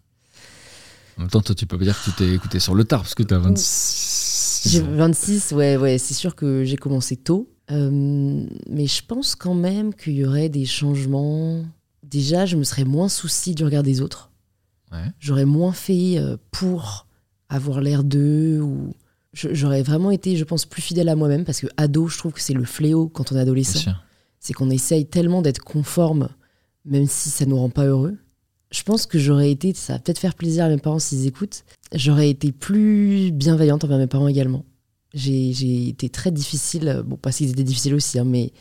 En 1.18 1.22
même 1.22 1.30
temps, 1.30 1.42
toi, 1.42 1.54
tu 1.54 1.68
peux 1.68 1.78
pas 1.78 1.84
dire 1.84 2.00
que 2.00 2.10
tu 2.10 2.16
t'es 2.16 2.34
écouté 2.34 2.60
sur 2.60 2.74
le 2.74 2.86
tard 2.86 3.02
parce 3.02 3.14
que 3.14 3.22
tu 3.22 3.36
as 3.36 3.38
26. 3.38 4.64
J'ai 4.66 4.82
26, 4.82 5.52
ouais, 5.52 5.78
ouais. 5.78 6.00
C'est 6.00 6.16
sûr 6.16 6.36
que 6.36 6.64
j'ai 6.64 6.78
commencé 6.78 7.18
tôt. 7.18 7.54
Euh, 7.74 8.46
mais 8.70 8.88
je 8.88 9.02
pense 9.06 9.36
quand 9.36 9.56
même 9.56 9.94
qu'il 9.94 10.14
y 10.14 10.26
aurait 10.26 10.50
des 10.50 10.66
changements. 10.66 11.64
Déjà, 12.04 12.46
je 12.46 12.56
me 12.56 12.64
serais 12.64 12.84
moins 12.84 13.10
souci 13.10 13.56
du 13.56 13.64
regard 13.64 13.84
des 13.84 14.02
autres. 14.02 14.30
J'aurais 15.20 15.46
moins 15.46 15.72
fait 15.72 16.20
euh, 16.20 16.38
pour 16.52 17.08
avoir 17.50 17.82
l'air 17.82 18.04
d'eux 18.04 18.60
ou 18.62 18.94
j'aurais 19.34 19.82
vraiment 19.82 20.12
été, 20.12 20.38
je 20.38 20.44
pense, 20.44 20.66
plus 20.66 20.84
fidèle 20.84 21.10
à 21.10 21.16
moi-même 21.16 21.46
parce 21.46 21.62
que 21.62 21.68
ado, 21.78 22.08
je 22.08 22.18
trouve 22.20 22.34
que 22.34 22.42
c'est 22.42 22.54
le 22.54 22.64
fléau 22.64 23.08
quand 23.08 23.32
on 23.32 23.36
est 23.36 23.40
adolescent. 23.40 23.92
C'est 24.40 24.54
qu'on 24.54 24.70
essaye 24.70 25.08
tellement 25.08 25.42
d'être 25.42 25.64
conforme, 25.64 26.30
même 26.86 27.08
si 27.08 27.30
ça 27.30 27.46
nous 27.46 27.58
rend 27.58 27.70
pas 27.70 27.86
heureux. 27.86 28.18
je 28.72 28.84
pense 28.84 29.06
que 29.08 29.18
j'aurais 29.18 29.50
été, 29.50 29.74
ça 29.74 29.94
va 29.94 30.00
peut-être 30.00 30.20
faire 30.20 30.36
plaisir 30.36 30.66
à 30.66 30.70
mes 30.70 30.78
parents 30.78 31.00
s'ils 31.00 31.26
écoutent, 31.26 31.64
j'aurais 31.94 32.30
été 32.30 32.52
plus 32.52 33.32
bienveillante 33.32 33.84
envers 33.84 33.98
mes 33.98 34.08
parents 34.08 34.28
également. 34.28 34.64
J'ai 35.14 35.88
été 35.90 36.10
très 36.10 36.32
difficile, 36.32 37.04
bon, 37.06 37.18
parce 37.18 37.38
qu'ils 37.38 37.52
étaient 37.52 37.64
difficiles 37.64 37.94
aussi, 37.94 38.18
hein, 38.18 38.24
mais 38.26 38.52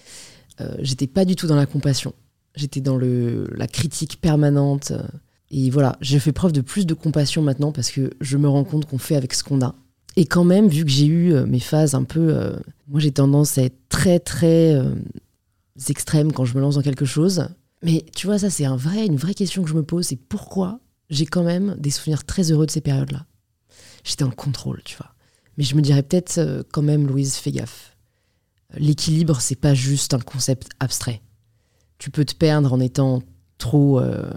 euh, 0.60 0.74
j'étais 0.80 1.06
pas 1.06 1.24
du 1.24 1.34
tout 1.34 1.46
dans 1.46 1.56
la 1.56 1.66
compassion. 1.66 2.12
J'étais 2.54 2.80
dans 2.80 2.96
le, 2.98 3.48
la 3.56 3.66
critique 3.66 4.20
permanente. 4.20 4.90
euh, 4.90 5.02
et 5.50 5.70
voilà, 5.70 5.96
j'ai 6.00 6.18
fait 6.18 6.32
preuve 6.32 6.52
de 6.52 6.60
plus 6.62 6.86
de 6.86 6.94
compassion 6.94 7.42
maintenant 7.42 7.72
parce 7.72 7.90
que 7.90 8.10
je 8.20 8.36
me 8.38 8.48
rends 8.48 8.64
compte 8.64 8.86
qu'on 8.86 8.98
fait 8.98 9.16
avec 9.16 9.34
ce 9.34 9.44
qu'on 9.44 9.60
a. 9.62 9.74
Et 10.16 10.26
quand 10.26 10.44
même, 10.44 10.68
vu 10.68 10.84
que 10.84 10.90
j'ai 10.90 11.06
eu 11.06 11.32
euh, 11.32 11.46
mes 11.46 11.60
phases 11.60 11.94
un 11.94 12.04
peu. 12.04 12.34
euh, 12.34 12.56
moi, 12.88 13.00
j'ai 13.00 13.12
tendance 13.12 13.56
à 13.58 13.62
être 13.62 13.78
très, 13.88 14.18
très 14.18 14.74
euh, 14.74 14.94
extrême 15.88 16.32
quand 16.32 16.44
je 16.44 16.54
me 16.54 16.60
lance 16.60 16.74
dans 16.74 16.82
quelque 16.82 17.04
chose. 17.06 17.48
Mais 17.82 18.04
tu 18.14 18.26
vois, 18.26 18.38
ça, 18.38 18.50
c'est 18.50 18.64
un 18.64 18.76
vrai, 18.76 19.06
une 19.06 19.16
vraie 19.16 19.34
question 19.34 19.62
que 19.62 19.70
je 19.70 19.74
me 19.74 19.82
pose 19.82 20.06
c'est 20.06 20.16
pourquoi 20.16 20.80
j'ai 21.10 21.26
quand 21.26 21.42
même 21.42 21.76
des 21.78 21.90
souvenirs 21.90 22.24
très 22.24 22.50
heureux 22.50 22.66
de 22.66 22.70
ces 22.70 22.80
périodes-là. 22.80 23.26
J'étais 24.04 24.24
en 24.24 24.30
contrôle, 24.30 24.82
tu 24.84 24.96
vois. 24.96 25.11
Mais 25.58 25.64
je 25.64 25.74
me 25.76 25.80
dirais 25.82 26.02
peut-être 26.02 26.38
euh, 26.38 26.62
quand 26.72 26.82
même, 26.82 27.06
Louise, 27.06 27.34
fais 27.36 27.52
gaffe. 27.52 27.96
L'équilibre, 28.76 29.40
c'est 29.40 29.54
pas 29.56 29.74
juste 29.74 30.14
un 30.14 30.18
concept 30.18 30.68
abstrait. 30.80 31.20
Tu 31.98 32.10
peux 32.10 32.24
te 32.24 32.34
perdre 32.34 32.72
en 32.72 32.80
étant 32.80 33.22
trop. 33.58 34.00
euh, 34.00 34.30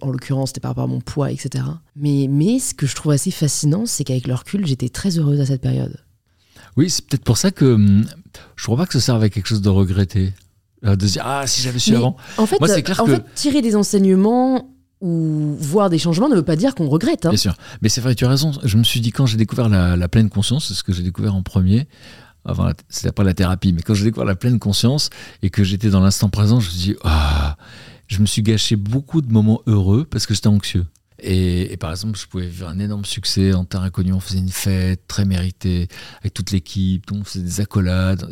en 0.00 0.10
l'occurrence, 0.10 0.48
c'était 0.50 0.60
par 0.60 0.70
rapport 0.70 0.84
à 0.84 0.86
mon 0.86 1.00
poids, 1.02 1.30
etc. 1.30 1.64
Mais, 1.96 2.26
mais 2.30 2.58
ce 2.58 2.72
que 2.72 2.86
je 2.86 2.94
trouve 2.94 3.12
assez 3.12 3.30
fascinant, 3.30 3.84
c'est 3.84 4.04
qu'avec 4.04 4.26
le 4.26 4.34
recul, 4.34 4.66
j'étais 4.66 4.88
très 4.88 5.18
heureuse 5.18 5.40
à 5.42 5.46
cette 5.46 5.60
période. 5.60 5.98
Oui, 6.78 6.88
c'est 6.88 7.04
peut-être 7.06 7.24
pour 7.24 7.36
ça 7.36 7.50
que 7.50 7.66
hum, 7.74 8.06
je 8.56 8.64
crois 8.64 8.78
pas 8.78 8.86
que 8.86 8.94
ça 8.94 9.00
serve 9.00 9.22
à 9.22 9.28
quelque 9.28 9.46
chose 9.46 9.60
de 9.60 9.68
regretter. 9.68 10.32
Euh, 10.84 10.96
De 10.96 11.06
dire, 11.06 11.22
ah, 11.26 11.46
si 11.46 11.60
j'avais 11.60 11.78
su 11.78 11.90
Mais 11.90 11.98
avant. 11.98 12.16
En 12.38 12.46
fait, 12.46 12.58
Moi, 12.58 12.68
c'est 12.68 12.82
clair 12.82 13.00
en 13.02 13.04
que- 13.04 13.16
fait, 13.16 13.24
tirer 13.34 13.60
des 13.60 13.76
enseignements 13.76 14.71
ou 15.02 15.56
voir 15.58 15.90
des 15.90 15.98
changements 15.98 16.28
ne 16.28 16.36
veut 16.36 16.42
pas 16.44 16.56
dire 16.56 16.74
qu'on 16.74 16.88
regrette. 16.88 17.26
hein. 17.26 17.30
Bien 17.30 17.38
sûr. 17.38 17.54
Mais 17.82 17.88
c'est 17.88 18.00
vrai, 18.00 18.14
tu 18.14 18.24
as 18.24 18.28
raison. 18.28 18.52
Je 18.62 18.76
me 18.78 18.84
suis 18.84 19.00
dit, 19.00 19.10
quand 19.10 19.26
j'ai 19.26 19.36
découvert 19.36 19.68
la, 19.68 20.08
pleine 20.08 20.30
conscience, 20.30 20.68
c'est 20.68 20.74
ce 20.74 20.82
que 20.84 20.92
j'ai 20.92 21.02
découvert 21.02 21.34
en 21.34 21.42
premier, 21.42 21.88
la- 22.46 22.74
c'est 22.88 23.08
après 23.08 23.24
la 23.24 23.34
thérapie, 23.34 23.72
mais 23.72 23.82
quand 23.82 23.94
j'ai 23.94 24.04
découvert 24.04 24.24
la 24.26 24.36
pleine 24.36 24.58
conscience 24.58 25.10
et 25.42 25.50
que 25.50 25.64
j'étais 25.64 25.90
dans 25.90 26.00
l'instant 26.00 26.28
présent, 26.28 26.60
je 26.60 26.66
me 26.68 26.70
suis 26.72 26.80
dit, 26.92 26.96
ah, 27.04 27.56
je 28.06 28.20
me 28.20 28.26
suis 28.26 28.42
gâché 28.42 28.76
beaucoup 28.76 29.20
de 29.22 29.32
moments 29.32 29.60
heureux 29.66 30.04
parce 30.08 30.26
que 30.26 30.34
j'étais 30.34 30.48
anxieux. 30.48 30.86
Et, 31.24 31.76
par 31.76 31.92
exemple, 31.92 32.18
je 32.18 32.26
pouvais 32.26 32.46
vivre 32.46 32.68
un 32.68 32.80
énorme 32.80 33.04
succès 33.04 33.54
en 33.54 33.64
terre 33.64 33.82
inconnue. 33.82 34.12
On 34.12 34.20
faisait 34.20 34.40
une 34.40 34.50
fête 34.50 35.06
très 35.06 35.24
méritée 35.24 35.86
avec 36.20 36.34
toute 36.34 36.50
l'équipe. 36.50 37.10
On 37.12 37.22
faisait 37.22 37.44
des 37.44 37.60
accolades. 37.60 38.28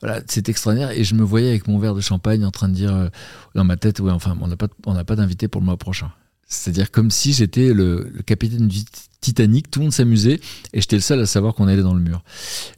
Voilà, 0.00 0.20
c'était 0.28 0.52
extraordinaire. 0.52 0.92
Et 0.92 1.02
je 1.02 1.16
me 1.16 1.24
voyais 1.24 1.48
avec 1.48 1.66
mon 1.66 1.78
verre 1.78 1.94
de 1.94 2.00
champagne 2.00 2.44
en 2.44 2.52
train 2.52 2.68
de 2.68 2.74
dire 2.74 2.94
euh, 2.94 3.08
dans 3.56 3.64
ma 3.64 3.76
tête, 3.76 3.98
ouais, 3.98 4.12
enfin, 4.12 4.38
on 4.40 4.46
n'a 4.46 4.56
pas, 4.56 4.68
on 4.86 4.94
n'a 4.94 5.04
pas 5.04 5.16
d'invité 5.16 5.48
pour 5.48 5.60
le 5.60 5.64
mois 5.64 5.76
prochain. 5.76 6.12
C'est-à-dire 6.46 6.90
comme 6.90 7.10
si 7.10 7.32
j'étais 7.32 7.72
le, 7.72 8.10
le 8.14 8.22
capitaine 8.22 8.68
du 8.68 8.80
Titanic, 9.20 9.70
tout 9.70 9.78
le 9.78 9.84
monde 9.84 9.92
s'amusait 9.92 10.40
et 10.72 10.80
j'étais 10.80 10.96
le 10.96 11.02
seul 11.02 11.20
à 11.20 11.26
savoir 11.26 11.54
qu'on 11.54 11.66
allait 11.66 11.82
dans 11.82 11.94
le 11.94 12.00
mur. 12.00 12.22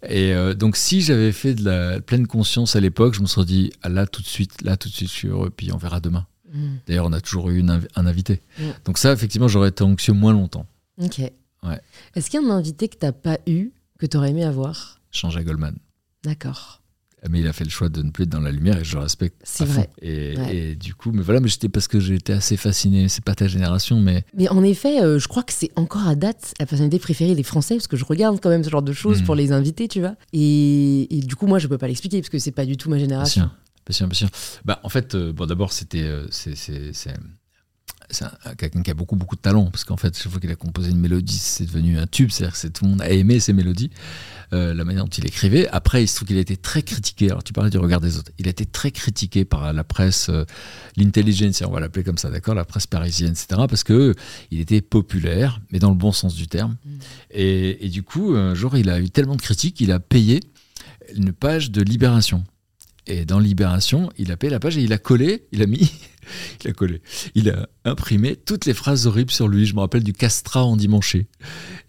Et 0.08 0.32
euh, 0.32 0.54
donc 0.54 0.76
si 0.76 1.00
j'avais 1.00 1.32
fait 1.32 1.54
de 1.54 1.64
la 1.64 2.00
pleine 2.00 2.26
conscience 2.26 2.76
à 2.76 2.80
l'époque, 2.80 3.14
je 3.14 3.20
me 3.20 3.26
serais 3.26 3.46
dit 3.46 3.72
ah, 3.82 3.88
là 3.88 4.06
tout 4.06 4.22
de 4.22 4.26
suite, 4.26 4.62
là 4.62 4.76
tout 4.76 4.88
de 4.88 4.94
suite 4.94 5.08
je 5.08 5.14
suis 5.14 5.28
heureux, 5.28 5.50
puis 5.50 5.72
on 5.72 5.76
verra 5.76 6.00
demain. 6.00 6.26
Mm. 6.54 6.76
D'ailleurs 6.86 7.06
on 7.06 7.12
a 7.12 7.20
toujours 7.20 7.50
eu 7.50 7.58
une 7.58 7.80
un 7.96 8.06
invité. 8.06 8.40
Mm. 8.58 8.62
Donc 8.86 8.96
ça 8.98 9.12
effectivement 9.12 9.48
j'aurais 9.48 9.68
été 9.70 9.82
anxieux 9.84 10.12
moins 10.14 10.32
longtemps. 10.32 10.66
Ok. 11.02 11.18
Ouais. 11.18 11.80
Est-ce 12.14 12.30
qu'il 12.30 12.40
y 12.40 12.44
a 12.44 12.46
un 12.46 12.50
invité 12.50 12.88
que 12.88 12.96
t'as 12.96 13.12
pas 13.12 13.38
eu, 13.46 13.70
que 13.98 14.06
t'aurais 14.06 14.30
aimé 14.30 14.44
avoir? 14.44 15.00
Change 15.10 15.36
à 15.36 15.42
Goldman. 15.42 15.76
D'accord. 16.22 16.80
Mais 17.30 17.40
il 17.40 17.46
a 17.46 17.54
fait 17.54 17.64
le 17.64 17.70
choix 17.70 17.88
de 17.88 18.02
ne 18.02 18.10
plus 18.10 18.24
être 18.24 18.28
dans 18.30 18.40
la 18.40 18.50
lumière 18.52 18.78
et 18.78 18.84
je 18.84 18.96
le 18.96 19.00
respecte. 19.00 19.40
C'est 19.44 19.64
vrai. 19.64 19.88
Et, 20.02 20.36
Ouais. 20.36 20.56
et 20.56 20.74
du 20.76 20.94
coup, 20.94 21.10
mais 21.10 21.22
voilà, 21.22 21.40
mais 21.40 21.48
j'étais 21.48 21.70
parce 21.70 21.88
que 21.88 21.98
j'étais 21.98 22.34
assez 22.34 22.58
fasciné. 22.58 23.08
C'est 23.08 23.24
pas 23.24 23.34
ta 23.34 23.48
génération, 23.48 23.98
mais 23.98 24.26
Mais 24.36 24.46
en 24.50 24.62
effet, 24.62 25.00
euh, 25.02 25.18
je 25.18 25.26
crois 25.26 25.42
que 25.42 25.54
c'est 25.54 25.70
encore 25.76 26.06
à 26.06 26.16
date 26.16 26.52
la 26.60 26.66
personnalité 26.66 26.98
préférée 26.98 27.34
des 27.34 27.42
Français, 27.42 27.76
parce 27.76 27.86
que 27.86 27.96
je 27.96 28.04
regarde 28.04 28.40
quand 28.42 28.50
même 28.50 28.62
ce 28.62 28.68
genre 28.68 28.82
de 28.82 28.92
choses 28.92 29.22
Mm. 29.22 29.24
pour 29.24 29.36
les 29.36 29.52
invités, 29.52 29.88
tu 29.88 30.00
vois. 30.00 30.16
Et, 30.34 31.16
et 31.16 31.20
du 31.22 31.34
coup, 31.34 31.46
moi, 31.46 31.58
je 31.58 31.66
peux 31.66 31.78
pas 31.78 31.88
l'expliquer, 31.88 32.20
parce 32.20 32.28
que 32.28 32.38
c'est 32.38 32.52
pas 32.52 32.66
du 32.66 32.76
tout 32.76 32.90
ma 32.90 32.98
génération. 32.98 33.48
Bien 33.86 33.94
sûr, 33.94 34.06
bien 34.06 34.14
sûr. 34.16 34.28
Bah, 34.64 34.80
en 34.82 34.88
fait, 34.88 35.14
euh, 35.14 35.32
bon, 35.32 35.46
d'abord, 35.46 35.72
c'était, 35.72 36.02
euh, 36.02 36.26
c'est, 36.30 36.54
c'est, 36.56 36.92
c'est, 36.92 37.14
c'est 38.10 38.24
un- 38.24 38.54
quelqu'un 38.56 38.82
qui 38.82 38.90
a 38.90 38.94
beaucoup, 38.94 39.16
beaucoup 39.16 39.34
de 39.36 39.40
talent, 39.40 39.70
parce 39.70 39.84
qu'en 39.84 39.96
fait, 39.96 40.16
chaque 40.16 40.30
fois 40.30 40.40
qu'il 40.40 40.50
a 40.50 40.56
composé 40.56 40.90
une 40.90 41.00
mélodie, 41.00 41.38
c'est 41.38 41.64
devenu 41.64 41.98
un 41.98 42.06
tube, 42.06 42.30
c'est-à-dire 42.30 42.52
que 42.52 42.58
c'est- 42.58 42.70
tout 42.70 42.84
le 42.84 42.90
monde 42.90 43.02
a 43.02 43.10
aimé 43.10 43.40
ses 43.40 43.52
mélodies, 43.54 43.90
euh, 44.52 44.74
la 44.74 44.84
manière 44.84 45.04
dont 45.04 45.10
il 45.10 45.26
écrivait. 45.26 45.68
Après, 45.68 46.04
il 46.04 46.08
se 46.08 46.16
trouve 46.16 46.28
qu'il 46.28 46.36
a 46.36 46.40
été 46.40 46.56
très 46.56 46.82
critiqué. 46.82 47.30
Alors, 47.30 47.42
tu 47.42 47.52
parlais 47.52 47.70
du 47.70 47.78
regard 47.78 48.00
des 48.00 48.18
autres. 48.18 48.30
Il 48.38 48.46
a 48.46 48.50
été 48.50 48.66
très 48.66 48.90
critiqué 48.90 49.44
par 49.46 49.72
la 49.72 49.84
presse, 49.84 50.30
l'intelligentsia, 50.96 51.68
on 51.68 51.72
va 51.72 51.80
l'appeler 51.80 52.04
comme 52.04 52.18
ça, 52.18 52.30
d'accord, 52.30 52.54
la 52.54 52.64
presse 52.64 52.86
parisienne, 52.86 53.32
etc., 53.32 53.62
parce 53.68 53.84
que 53.84 54.14
il 54.50 54.60
était 54.60 54.80
populaire, 54.82 55.60
mais 55.72 55.78
dans 55.78 55.90
le 55.90 55.96
bon 55.96 56.12
sens 56.12 56.34
du 56.34 56.46
terme. 56.46 56.76
Mm. 56.84 56.90
Et, 57.32 57.86
et 57.86 57.88
du 57.88 58.02
coup, 58.02 58.34
un 58.34 58.54
jour, 58.54 58.76
il 58.76 58.90
a 58.90 59.00
eu 59.00 59.10
tellement 59.10 59.36
de 59.36 59.42
critiques, 59.42 59.80
il 59.80 59.90
a 59.92 59.98
payé 60.00 60.40
une 61.16 61.32
page 61.32 61.70
de 61.70 61.82
Libération. 61.82 62.44
Et 63.06 63.24
dans 63.24 63.38
Libération, 63.38 64.10
il 64.16 64.32
a 64.32 64.36
payé 64.36 64.50
la 64.50 64.60
page 64.60 64.78
et 64.78 64.82
il 64.82 64.92
a 64.92 64.98
collé, 64.98 65.46
il 65.52 65.62
a 65.62 65.66
mis, 65.66 65.92
il 66.64 66.70
a 66.70 66.72
collé, 66.72 67.02
il 67.34 67.50
a 67.50 67.68
imprimé 67.84 68.36
toutes 68.36 68.64
les 68.64 68.74
phrases 68.74 69.06
horribles 69.06 69.30
sur 69.30 69.46
lui. 69.46 69.66
Je 69.66 69.74
me 69.74 69.80
rappelle 69.80 70.04
du 70.04 70.12
castrat 70.12 70.64
endimanché, 70.64 71.26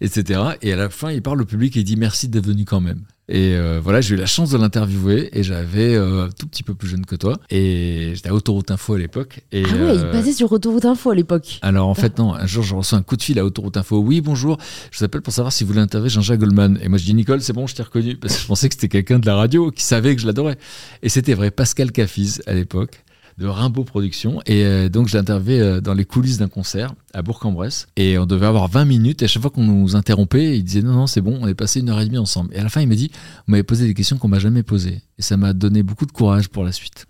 etc. 0.00 0.40
Et 0.60 0.72
à 0.72 0.76
la 0.76 0.90
fin, 0.90 1.10
il 1.10 1.22
parle 1.22 1.40
au 1.40 1.46
public 1.46 1.76
et 1.76 1.80
il 1.80 1.84
dit 1.84 1.96
merci 1.96 2.28
d'être 2.28 2.46
venu 2.46 2.64
quand 2.64 2.80
même. 2.80 3.04
Et 3.28 3.54
euh, 3.54 3.80
voilà, 3.82 4.00
j'ai 4.00 4.14
eu 4.14 4.18
la 4.18 4.26
chance 4.26 4.50
de 4.50 4.58
l'interviewer 4.58 5.36
et 5.36 5.42
j'avais 5.42 5.96
euh, 5.96 6.26
un 6.26 6.28
tout 6.28 6.46
petit 6.46 6.62
peu 6.62 6.74
plus 6.74 6.88
jeune 6.88 7.04
que 7.04 7.16
toi. 7.16 7.36
Et 7.50 8.12
j'étais 8.14 8.28
à 8.28 8.34
Autoroute 8.34 8.70
Info 8.70 8.94
à 8.94 8.98
l'époque. 8.98 9.40
Et, 9.50 9.64
Ah 9.68 9.74
ouais, 9.74 9.96
il 9.96 10.04
euh, 10.04 10.12
passait 10.12 10.32
sur 10.32 10.52
Autoroute 10.52 10.84
Info 10.84 11.10
à 11.10 11.14
l'époque. 11.14 11.58
alors 11.62 11.88
en 11.88 11.94
fait 11.94 12.18
non, 12.18 12.34
un 12.34 12.46
jour 12.46 12.62
je 12.62 12.74
reçois 12.76 12.98
un 12.98 13.02
coup 13.02 13.16
de 13.16 13.22
fil 13.22 13.38
à 13.40 13.44
Autoroute 13.44 13.76
Info. 13.76 13.98
Oui 13.98 14.20
bonjour, 14.20 14.58
je 14.92 14.98
vous 14.98 15.04
appelle 15.04 15.22
pour 15.22 15.32
savoir 15.32 15.52
si 15.52 15.64
vous 15.64 15.68
voulez 15.68 15.80
interviewer 15.80 16.10
Jean-Jacques 16.10 16.38
Goldman. 16.38 16.78
Et 16.82 16.88
moi 16.88 16.98
je 16.98 17.04
dis 17.04 17.14
Nicole 17.14 17.42
c'est 17.42 17.52
bon 17.52 17.66
je 17.66 17.74
t'ai 17.74 17.82
reconnu 17.82 18.16
parce 18.16 18.36
que 18.36 18.42
je 18.42 18.46
pensais 18.46 18.68
que 18.68 18.74
c'était 18.74 18.88
quelqu'un 18.88 19.18
de 19.18 19.26
la 19.26 19.34
radio 19.34 19.72
qui 19.72 19.82
savait 19.82 20.14
que 20.14 20.22
je 20.22 20.26
l'adorais. 20.26 20.56
Et 21.02 21.08
c'était 21.08 21.34
vrai, 21.34 21.50
Pascal 21.50 21.90
Cafiz 21.90 22.42
à 22.46 22.54
l'époque 22.54 23.02
de 23.38 23.46
Rimbaud 23.46 23.84
Productions. 23.84 24.40
Et 24.46 24.64
euh, 24.64 24.88
donc 24.88 25.08
je 25.08 25.14
l'ai 25.14 25.18
interviewé 25.18 25.60
euh, 25.60 25.80
dans 25.80 25.94
les 25.94 26.04
coulisses 26.04 26.38
d'un 26.38 26.48
concert 26.48 26.94
à 27.12 27.22
Bourg-en-Bresse. 27.22 27.86
Et 27.96 28.18
on 28.18 28.26
devait 28.26 28.46
avoir 28.46 28.68
20 28.68 28.84
minutes. 28.84 29.22
Et 29.22 29.26
à 29.26 29.28
chaque 29.28 29.42
fois 29.42 29.50
qu'on 29.50 29.64
nous 29.64 29.96
interrompait 29.96 30.56
il 30.58 30.64
disait 30.64 30.82
non 30.82 30.92
non 30.92 31.06
c'est 31.06 31.20
bon 31.20 31.38
on 31.40 31.46
est 31.46 31.54
passé 31.54 31.80
une 31.80 31.88
heure 31.88 32.00
et 32.00 32.06
demie 32.06 32.18
ensemble. 32.18 32.54
Et 32.54 32.58
à 32.58 32.62
la 32.62 32.68
fin 32.68 32.80
il 32.80 32.88
m'a 32.88 32.94
dit 32.94 33.10
vous 33.12 33.52
m'avez 33.52 33.62
posé 33.62 33.86
des 33.86 33.94
questions 33.94 34.18
qu'on 34.18 34.28
m'a 34.28 34.38
jamais 34.38 34.62
posées. 34.62 35.02
Et 35.18 35.22
ça 35.22 35.36
m'a 35.36 35.52
donné 35.52 35.82
beaucoup 35.82 36.06
de 36.06 36.12
courage 36.12 36.48
pour 36.48 36.64
la 36.64 36.72
suite. 36.72 37.06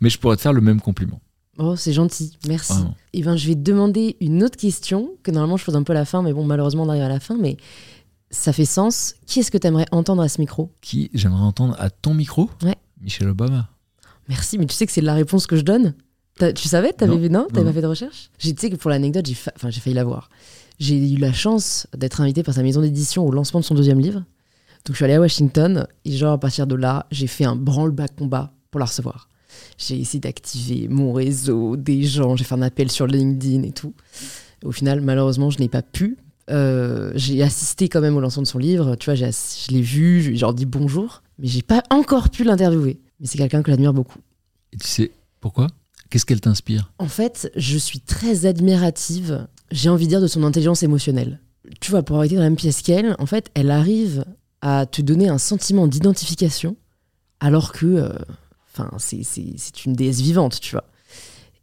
Mais 0.00 0.10
je 0.10 0.18
pourrais 0.18 0.36
te 0.36 0.42
faire 0.42 0.52
le 0.52 0.60
même 0.60 0.80
compliment. 0.80 1.20
Oh, 1.58 1.74
c'est 1.74 1.92
gentil, 1.92 2.36
merci. 2.46 2.74
Vraiment. 2.74 2.94
Et 3.14 3.22
ben, 3.22 3.36
je 3.36 3.48
vais 3.48 3.54
te 3.54 3.60
demander 3.60 4.16
une 4.20 4.42
autre 4.44 4.58
question, 4.58 5.10
que 5.22 5.30
normalement 5.30 5.56
je 5.56 5.64
pose 5.64 5.76
un 5.76 5.82
peu 5.84 5.92
à 5.92 5.94
la 5.94 6.04
fin, 6.04 6.20
mais 6.20 6.34
bon, 6.34 6.44
malheureusement, 6.44 6.82
on 6.82 6.88
arrive 6.90 7.02
à 7.02 7.08
la 7.08 7.20
fin, 7.20 7.38
mais 7.40 7.56
ça 8.30 8.52
fait 8.52 8.66
sens. 8.66 9.14
Qui 9.26 9.40
est-ce 9.40 9.50
que 9.50 9.56
tu 9.56 9.66
aimerais 9.66 9.86
entendre 9.90 10.22
à 10.22 10.28
ce 10.28 10.40
micro? 10.40 10.70
Qui 10.82 11.10
j'aimerais 11.14 11.42
entendre 11.42 11.74
à 11.78 11.88
ton 11.88 12.12
micro? 12.12 12.50
Ouais. 12.62 12.76
Michel 13.00 13.28
Obama 13.28 13.70
Merci, 14.28 14.58
mais 14.58 14.66
tu 14.66 14.74
sais 14.74 14.86
que 14.86 14.92
c'est 14.92 15.00
la 15.00 15.14
réponse 15.14 15.46
que 15.46 15.56
je 15.56 15.62
donne 15.62 15.94
Tu 16.54 16.68
savais 16.68 16.92
T'avais 16.92 17.16
vu 17.16 17.30
Non? 17.30 17.46
T'avais 17.52 17.66
pas 17.66 17.72
fait 17.74 17.82
de 17.82 17.86
recherche? 17.86 18.30
J'ai 18.38 18.54
Tu 18.54 18.60
sais 18.60 18.70
que 18.70 18.76
pour 18.76 18.90
l'anecdote, 18.90 19.26
j'ai 19.26 19.34
fa- 19.34 19.52
enfin, 19.56 19.70
j'ai 19.70 19.80
failli 19.80 19.94
l'avoir. 19.94 20.28
J'ai 20.78 20.96
eu 21.12 21.16
la 21.16 21.32
chance 21.32 21.86
d'être 21.96 22.20
invité 22.20 22.42
par 22.42 22.54
sa 22.54 22.62
maison 22.62 22.80
d'édition 22.80 23.26
au 23.26 23.30
lancement 23.30 23.60
de 23.60 23.64
son 23.64 23.74
deuxième 23.74 24.00
livre. 24.00 24.20
Donc 24.84 24.92
je 24.92 24.96
suis 24.96 25.04
allé 25.04 25.14
à 25.14 25.20
Washington 25.20 25.86
et 26.04 26.12
genre 26.12 26.32
à 26.32 26.38
partir 26.38 26.66
de 26.66 26.74
là, 26.74 27.06
j'ai 27.10 27.26
fait 27.26 27.44
un 27.44 27.56
branle-bas 27.56 28.08
combat 28.08 28.52
pour 28.70 28.78
la 28.78 28.84
recevoir. 28.86 29.28
J'ai 29.78 29.98
essayé 29.98 30.20
d'activer 30.20 30.86
mon 30.88 31.12
réseau, 31.12 31.76
des 31.76 32.02
gens, 32.02 32.36
j'ai 32.36 32.44
fait 32.44 32.54
un 32.54 32.62
appel 32.62 32.90
sur 32.90 33.06
LinkedIn 33.06 33.62
et 33.62 33.72
tout. 33.72 33.94
Au 34.64 34.72
final, 34.72 35.00
malheureusement, 35.00 35.50
je 35.50 35.58
n'ai 35.60 35.68
pas 35.68 35.82
pu. 35.82 36.18
Euh, 36.50 37.10
j'ai 37.14 37.42
assisté 37.42 37.88
quand 37.88 38.00
même 38.00 38.16
au 38.16 38.20
lancement 38.20 38.42
de 38.42 38.46
son 38.46 38.58
livre. 38.58 38.94
Tu 38.96 39.06
vois, 39.06 39.14
j'ai 39.14 39.30
je 39.30 39.72
l'ai 39.72 39.80
vu, 39.82 40.20
je 40.22 40.28
lui 40.28 40.34
ai 40.36 40.38
genre 40.38 40.54
dit 40.54 40.66
bonjour, 40.66 41.22
mais 41.38 41.48
j'ai 41.48 41.62
pas 41.62 41.82
encore 41.90 42.28
pu 42.30 42.44
l'interviewer. 42.44 43.00
Mais 43.20 43.26
c'est 43.26 43.38
quelqu'un 43.38 43.62
que 43.62 43.70
j'admire 43.70 43.92
beaucoup. 43.94 44.18
Et 44.72 44.76
tu 44.76 44.86
sais 44.86 45.12
pourquoi? 45.40 45.68
Qu'est-ce 46.10 46.24
qu'elle 46.26 46.40
t'inspire? 46.40 46.92
En 46.98 47.08
fait, 47.08 47.50
je 47.56 47.76
suis 47.78 48.00
très 48.00 48.46
admirative, 48.46 49.46
j'ai 49.70 49.88
envie 49.88 50.04
de 50.04 50.10
dire, 50.10 50.20
de 50.20 50.26
son 50.26 50.44
intelligence 50.44 50.82
émotionnelle. 50.82 51.40
Tu 51.80 51.90
vois, 51.90 52.02
pour 52.02 52.16
avoir 52.16 52.24
été 52.24 52.36
dans 52.36 52.42
la 52.42 52.48
même 52.48 52.56
pièce 52.56 52.82
qu'elle, 52.82 53.16
en 53.18 53.26
fait, 53.26 53.50
elle 53.54 53.70
arrive 53.70 54.24
à 54.60 54.86
te 54.86 55.02
donner 55.02 55.28
un 55.28 55.38
sentiment 55.38 55.88
d'identification, 55.88 56.76
alors 57.40 57.72
que, 57.72 57.86
euh, 57.86 58.08
enfin, 58.72 58.90
c'est- 58.98 59.84
une 59.84 59.94
déesse 59.94 60.20
vivante, 60.20 60.60
tu 60.60 60.72
vois. 60.72 60.84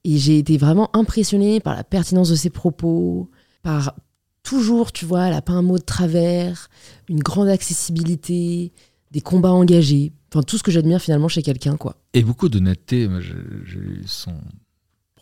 Et 0.04 0.18
j'ai 0.18 0.38
été 0.38 0.58
vraiment 0.58 0.90
impressionnée 0.96 1.60
par 1.62 1.76
la 1.76 1.84
pertinence 1.86 2.30
de 2.30 2.36
ses 2.36 2.50
propos, 2.50 3.30
par 3.62 3.96
toujours, 4.44 4.92
tu 4.92 5.06
vois, 5.06 5.28
elle 5.28 5.34
a 5.34 5.42
pas 5.42 5.54
un 5.54 5.62
mot 5.62 5.78
de 5.78 5.84
travers, 5.84 6.70
une 7.08 7.20
grande 7.22 7.48
accessibilité, 7.48 8.74
des 9.14 9.22
combats 9.22 9.52
engagés, 9.52 10.12
enfin 10.32 10.42
tout 10.42 10.58
ce 10.58 10.64
que 10.64 10.72
j'admire 10.72 11.00
finalement 11.00 11.28
chez 11.30 11.44
quelqu'un, 11.44 11.78
quoi. 11.78 11.96
Et 12.14 12.24
beaucoup 12.24 12.50
d'honnêteté. 12.50 13.08
J'ai 13.22 13.78
eu 13.78 14.02
son 14.08 14.34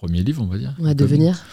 premier 0.02 0.23
livre, 0.23 0.41
on 0.41 0.48
va 0.48 0.57
dire. 0.57 0.76
À 0.84 0.95
devenir. 0.95 1.45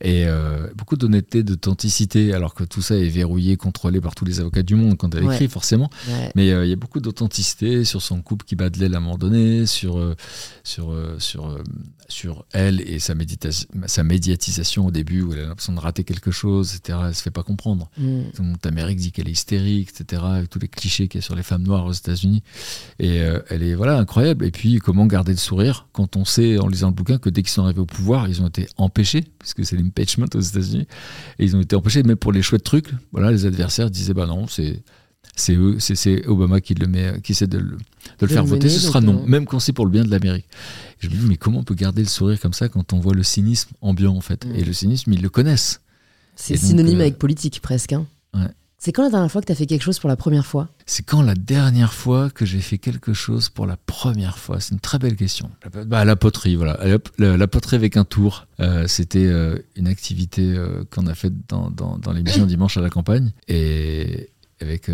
Et 0.00 0.24
euh, 0.26 0.68
beaucoup 0.76 0.96
d'honnêteté, 0.96 1.42
d'authenticité, 1.42 2.34
alors 2.34 2.54
que 2.54 2.64
tout 2.64 2.82
ça 2.82 2.96
est 2.96 3.08
verrouillé, 3.08 3.56
contrôlé 3.56 4.00
par 4.00 4.14
tous 4.14 4.24
les 4.24 4.40
avocats 4.40 4.62
du 4.62 4.74
monde 4.74 4.96
quand 4.98 5.14
elle 5.14 5.24
écrit, 5.24 5.48
forcément. 5.48 5.90
Mais 6.34 6.50
euh, 6.50 6.66
il 6.66 6.70
y 6.70 6.72
a 6.72 6.76
beaucoup 6.76 7.00
d'authenticité 7.00 7.84
sur 7.84 8.02
son 8.02 8.20
couple 8.20 8.44
qui 8.44 8.56
bat 8.56 8.70
de 8.70 8.78
l'aile 8.78 8.94
à 8.94 8.98
un 8.98 9.00
moment 9.00 9.18
donné, 9.18 9.66
sur, 9.66 9.98
euh, 9.98 10.14
sur, 10.64 10.94
sur, 11.18 11.58
sur 12.08 12.44
elle 12.52 12.80
et 12.82 12.98
sa, 12.98 13.14
sa 13.86 14.04
médiatisation 14.04 14.86
au 14.86 14.90
début, 14.90 15.22
où 15.22 15.32
elle 15.32 15.40
a 15.40 15.46
l'impression 15.46 15.72
de 15.72 15.80
rater 15.80 16.04
quelque 16.04 16.30
chose, 16.30 16.74
etc. 16.74 16.98
Elle 17.06 17.14
se 17.14 17.22
fait 17.22 17.30
pas 17.30 17.42
comprendre. 17.42 17.90
Mm. 17.96 18.22
Amérique 18.64 18.98
dit 18.98 19.12
qu'elle 19.12 19.28
est 19.28 19.32
hystérique, 19.32 19.90
etc. 19.90 20.22
Avec 20.24 20.50
tous 20.50 20.58
les 20.58 20.68
clichés 20.68 21.06
qu'il 21.06 21.20
y 21.20 21.22
a 21.22 21.24
sur 21.24 21.36
les 21.36 21.42
femmes 21.42 21.62
noires 21.62 21.84
aux 21.84 21.92
États-Unis. 21.92 22.42
Et 22.98 23.16
elle 23.16 23.62
est 23.62 23.74
voilà 23.74 23.98
incroyable. 23.98 24.44
Et 24.44 24.50
puis, 24.50 24.78
comment 24.78 25.06
garder 25.06 25.32
le 25.32 25.38
sourire 25.38 25.86
quand 25.92 26.16
on 26.16 26.24
sait, 26.24 26.58
en 26.58 26.66
lisant 26.66 26.88
le 26.88 26.94
bouquin, 26.94 27.18
que 27.18 27.28
dès 27.28 27.42
qu'ils 27.42 27.50
sont 27.50 27.64
arrivés 27.64 27.80
au 27.80 27.86
pouvoir, 27.94 28.28
ils 28.28 28.42
ont 28.42 28.48
été 28.48 28.66
empêchés, 28.76 29.24
puisque 29.38 29.64
c'est 29.64 29.76
l'impeachment 29.76 30.28
aux 30.34 30.40
États-Unis, 30.40 30.86
et 31.38 31.44
ils 31.44 31.56
ont 31.56 31.60
été 31.60 31.76
empêchés, 31.76 32.02
même 32.02 32.16
pour 32.16 32.32
les 32.32 32.42
chouettes 32.42 32.64
trucs, 32.64 32.88
voilà, 33.12 33.30
les 33.30 33.46
adversaires 33.46 33.90
disaient 33.90 34.14
bah 34.14 34.26
non, 34.26 34.46
c'est 34.46 34.82
c'est 35.36 35.54
eux, 35.54 35.78
c'est 35.80 36.26
Obama 36.26 36.60
qui 36.60 36.74
le 36.74 36.86
met, 36.86 37.20
qui 37.22 37.32
essaie 37.32 37.46
de 37.46 37.58
le, 37.58 37.76
de 37.76 37.78
le 38.20 38.28
faire 38.28 38.44
voter, 38.44 38.68
ce 38.68 38.80
sera 38.80 39.00
non, 39.00 39.22
euh, 39.22 39.26
même 39.26 39.46
quand 39.46 39.58
c'est 39.58 39.72
pour 39.72 39.84
le 39.84 39.90
bien 39.90 40.04
de 40.04 40.10
l'Amérique. 40.10 40.46
Je 41.00 41.08
me 41.08 41.14
dis 41.14 41.26
mais 41.26 41.36
comment 41.36 41.60
on 41.60 41.64
peut 41.64 41.74
garder 41.74 42.02
le 42.02 42.08
sourire 42.08 42.40
comme 42.40 42.52
ça 42.52 42.68
quand 42.68 42.92
on 42.92 43.00
voit 43.00 43.14
le 43.14 43.22
cynisme 43.22 43.70
ambiant 43.80 44.14
en 44.14 44.20
fait 44.20 44.46
mm. 44.46 44.54
Et 44.54 44.64
le 44.64 44.72
cynisme, 44.72 45.12
ils 45.12 45.22
le 45.22 45.28
connaissent. 45.28 45.80
C'est 46.36 46.56
synonyme 46.56 46.98
euh, 46.98 47.02
avec 47.02 47.18
politique 47.18 47.60
presque. 47.60 47.92
Hein. 47.92 48.06
Ouais. 48.34 48.48
C'est 48.84 48.92
quand 48.92 49.04
la 49.04 49.08
dernière 49.08 49.32
fois 49.32 49.40
que 49.40 49.46
tu 49.46 49.52
as 49.52 49.54
fait 49.54 49.64
quelque 49.64 49.82
chose 49.82 49.98
pour 49.98 50.10
la 50.10 50.16
première 50.16 50.44
fois? 50.44 50.68
C'est 50.84 51.06
quand 51.06 51.22
la 51.22 51.34
dernière 51.34 51.94
fois 51.94 52.28
que 52.28 52.44
j'ai 52.44 52.60
fait 52.60 52.76
quelque 52.76 53.14
chose 53.14 53.48
pour 53.48 53.64
la 53.64 53.78
première 53.78 54.36
fois 54.36 54.60
C'est 54.60 54.74
une 54.74 54.80
très 54.80 54.98
belle 54.98 55.16
question. 55.16 55.50
Bah, 55.86 56.04
la 56.04 56.16
poterie, 56.16 56.54
voilà. 56.54 56.78
La, 57.16 57.46
poterie 57.46 57.76
avec 57.76 57.96
un 57.96 58.04
tour. 58.04 58.46
Euh, 58.60 58.86
c'était 58.86 59.24
euh, 59.24 59.56
une 59.74 59.86
activité 59.86 60.52
euh, 60.54 60.84
qu'on 60.90 61.06
a 61.06 61.14
faite 61.14 61.32
dans, 61.48 61.70
dans, 61.70 61.96
dans 61.96 62.12
l'émission 62.12 62.44
Dimanche 62.54 62.76
à 62.76 62.82
la 62.82 62.90
campagne. 62.90 63.32
Et 63.48 64.28
avec 64.60 64.90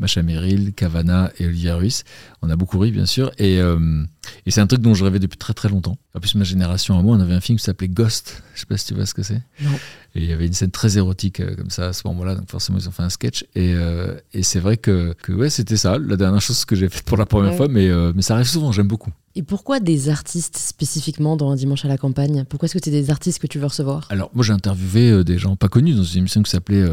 Macha 0.00 0.22
Merrill, 0.22 0.72
Cavana 0.72 1.30
et 1.38 1.46
Olivier 1.46 1.72
Ruiz. 1.72 2.04
On 2.40 2.48
a 2.48 2.56
beaucoup 2.56 2.78
ri, 2.78 2.90
bien 2.90 3.04
sûr. 3.04 3.30
Et, 3.36 3.60
euh, 3.60 4.02
et 4.46 4.50
c'est 4.50 4.62
un 4.62 4.66
truc 4.66 4.80
dont 4.80 4.94
je 4.94 5.04
rêvais 5.04 5.18
depuis 5.18 5.36
très 5.36 5.52
très 5.52 5.68
longtemps. 5.68 5.98
En 6.14 6.20
plus, 6.20 6.34
ma 6.34 6.44
génération 6.44 6.98
à 6.98 7.02
moi, 7.02 7.16
on 7.16 7.20
avait 7.20 7.34
un 7.34 7.40
film 7.40 7.58
qui 7.58 7.64
s'appelait 7.64 7.88
Ghost. 7.88 8.42
Je 8.54 8.60
sais 8.60 8.66
pas 8.66 8.78
si 8.78 8.86
tu 8.86 8.94
vois 8.94 9.04
ce 9.04 9.12
que 9.12 9.22
c'est. 9.22 9.42
Non. 9.60 9.70
Et 10.14 10.22
il 10.22 10.24
y 10.24 10.32
avait 10.32 10.46
une 10.46 10.54
scène 10.54 10.70
très 10.70 10.96
érotique 10.96 11.40
euh, 11.40 11.54
comme 11.54 11.70
ça 11.70 11.88
à 11.88 11.92
ce 11.92 12.08
moment-là. 12.08 12.34
Donc 12.34 12.50
forcément, 12.50 12.78
ils 12.78 12.88
ont 12.88 12.92
fait 12.92 13.02
un 13.02 13.10
sketch. 13.10 13.44
Et, 13.54 13.74
euh, 13.74 14.16
et 14.32 14.42
c'est 14.42 14.58
vrai 14.58 14.78
que, 14.78 15.14
que, 15.22 15.32
ouais, 15.32 15.50
c'était 15.50 15.76
ça, 15.76 15.98
la 15.98 16.16
dernière 16.16 16.40
chose 16.40 16.64
que 16.64 16.74
j'ai 16.74 16.88
faite 16.88 17.04
pour 17.04 17.18
la 17.18 17.26
première 17.26 17.54
fois. 17.54 17.68
Mais, 17.68 17.90
mais 18.14 18.22
ça 18.22 18.34
arrive 18.34 18.48
souvent, 18.48 18.72
j'aime 18.72 18.88
beaucoup. 18.88 19.10
Et 19.36 19.42
pourquoi 19.42 19.78
des 19.78 20.08
artistes 20.08 20.56
spécifiquement 20.56 21.36
dans 21.36 21.52
un 21.52 21.56
dimanche 21.56 21.84
à 21.84 21.88
la 21.88 21.98
campagne? 21.98 22.44
Pourquoi 22.48 22.66
est-ce 22.66 22.74
que 22.74 22.80
c'est 22.82 22.90
des 22.90 23.10
artistes 23.10 23.38
que 23.38 23.46
tu 23.46 23.58
veux 23.58 23.66
recevoir? 23.66 24.08
Alors, 24.10 24.30
moi, 24.34 24.44
j'ai 24.44 24.52
interviewé 24.52 25.22
des 25.22 25.38
gens 25.38 25.54
pas 25.54 25.68
connus 25.68 25.94
dans 25.94 26.02
une 26.02 26.20
émission 26.20 26.42
qui 26.42 26.50
s'appelait 26.50 26.84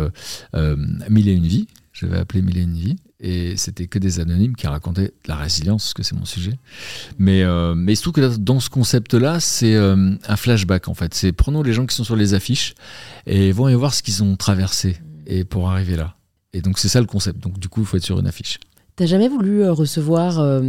Mille 1.10 1.30
et 1.30 1.34
une 1.34 1.48
vies 1.48 1.68
j'avais 2.00 2.18
appelé 2.18 2.42
Mille 2.42 2.70
Vie, 2.70 2.96
et 3.20 3.58
c'était 3.58 3.88
que 3.88 3.98
des 3.98 4.20
anonymes 4.20 4.56
qui 4.56 4.68
racontaient 4.68 5.14
la 5.26 5.36
résilience, 5.36 5.86
parce 5.86 5.94
que 5.96 6.04
c'est 6.04 6.16
mon 6.16 6.26
sujet. 6.26 6.54
Mais, 7.18 7.44
euh, 7.44 7.74
mais 7.74 7.94
il 7.94 7.96
se 7.96 8.04
trouve 8.04 8.14
que 8.14 8.38
dans 8.38 8.60
ce 8.60 8.70
concept-là, 8.70 9.40
c'est 9.40 9.74
euh, 9.74 10.16
un 10.28 10.36
flashback 10.36 10.88
en 10.88 10.94
fait. 10.94 11.14
C'est 11.14 11.32
prenons 11.32 11.64
les 11.64 11.74
gens 11.74 11.86
qui 11.86 11.96
sont 11.96 12.04
sur 12.04 12.16
les 12.16 12.34
affiches 12.36 12.76
et 13.26 13.52
vont 13.52 13.68
y 13.68 13.74
voir 13.74 13.94
ce 13.94 14.04
qu'ils 14.04 14.24
ont 14.24 14.36
traversé 14.36 14.98
et 15.26 15.44
pour 15.44 15.70
arriver 15.70 15.96
là. 15.96 16.16
Et 16.54 16.62
donc 16.62 16.78
c'est 16.78 16.90
ça 16.90 17.02
le 17.02 17.08
concept. 17.08 17.40
Donc 17.40 17.58
du 17.60 17.68
coup, 17.68 17.82
il 17.82 17.88
faut 17.88 17.98
être 17.98 18.04
sur 18.04 18.20
une 18.20 18.28
affiche. 18.28 18.60
T'as 18.96 19.08
jamais 19.08 19.28
voulu 19.28 19.64
euh, 19.64 19.72
recevoir 19.72 20.62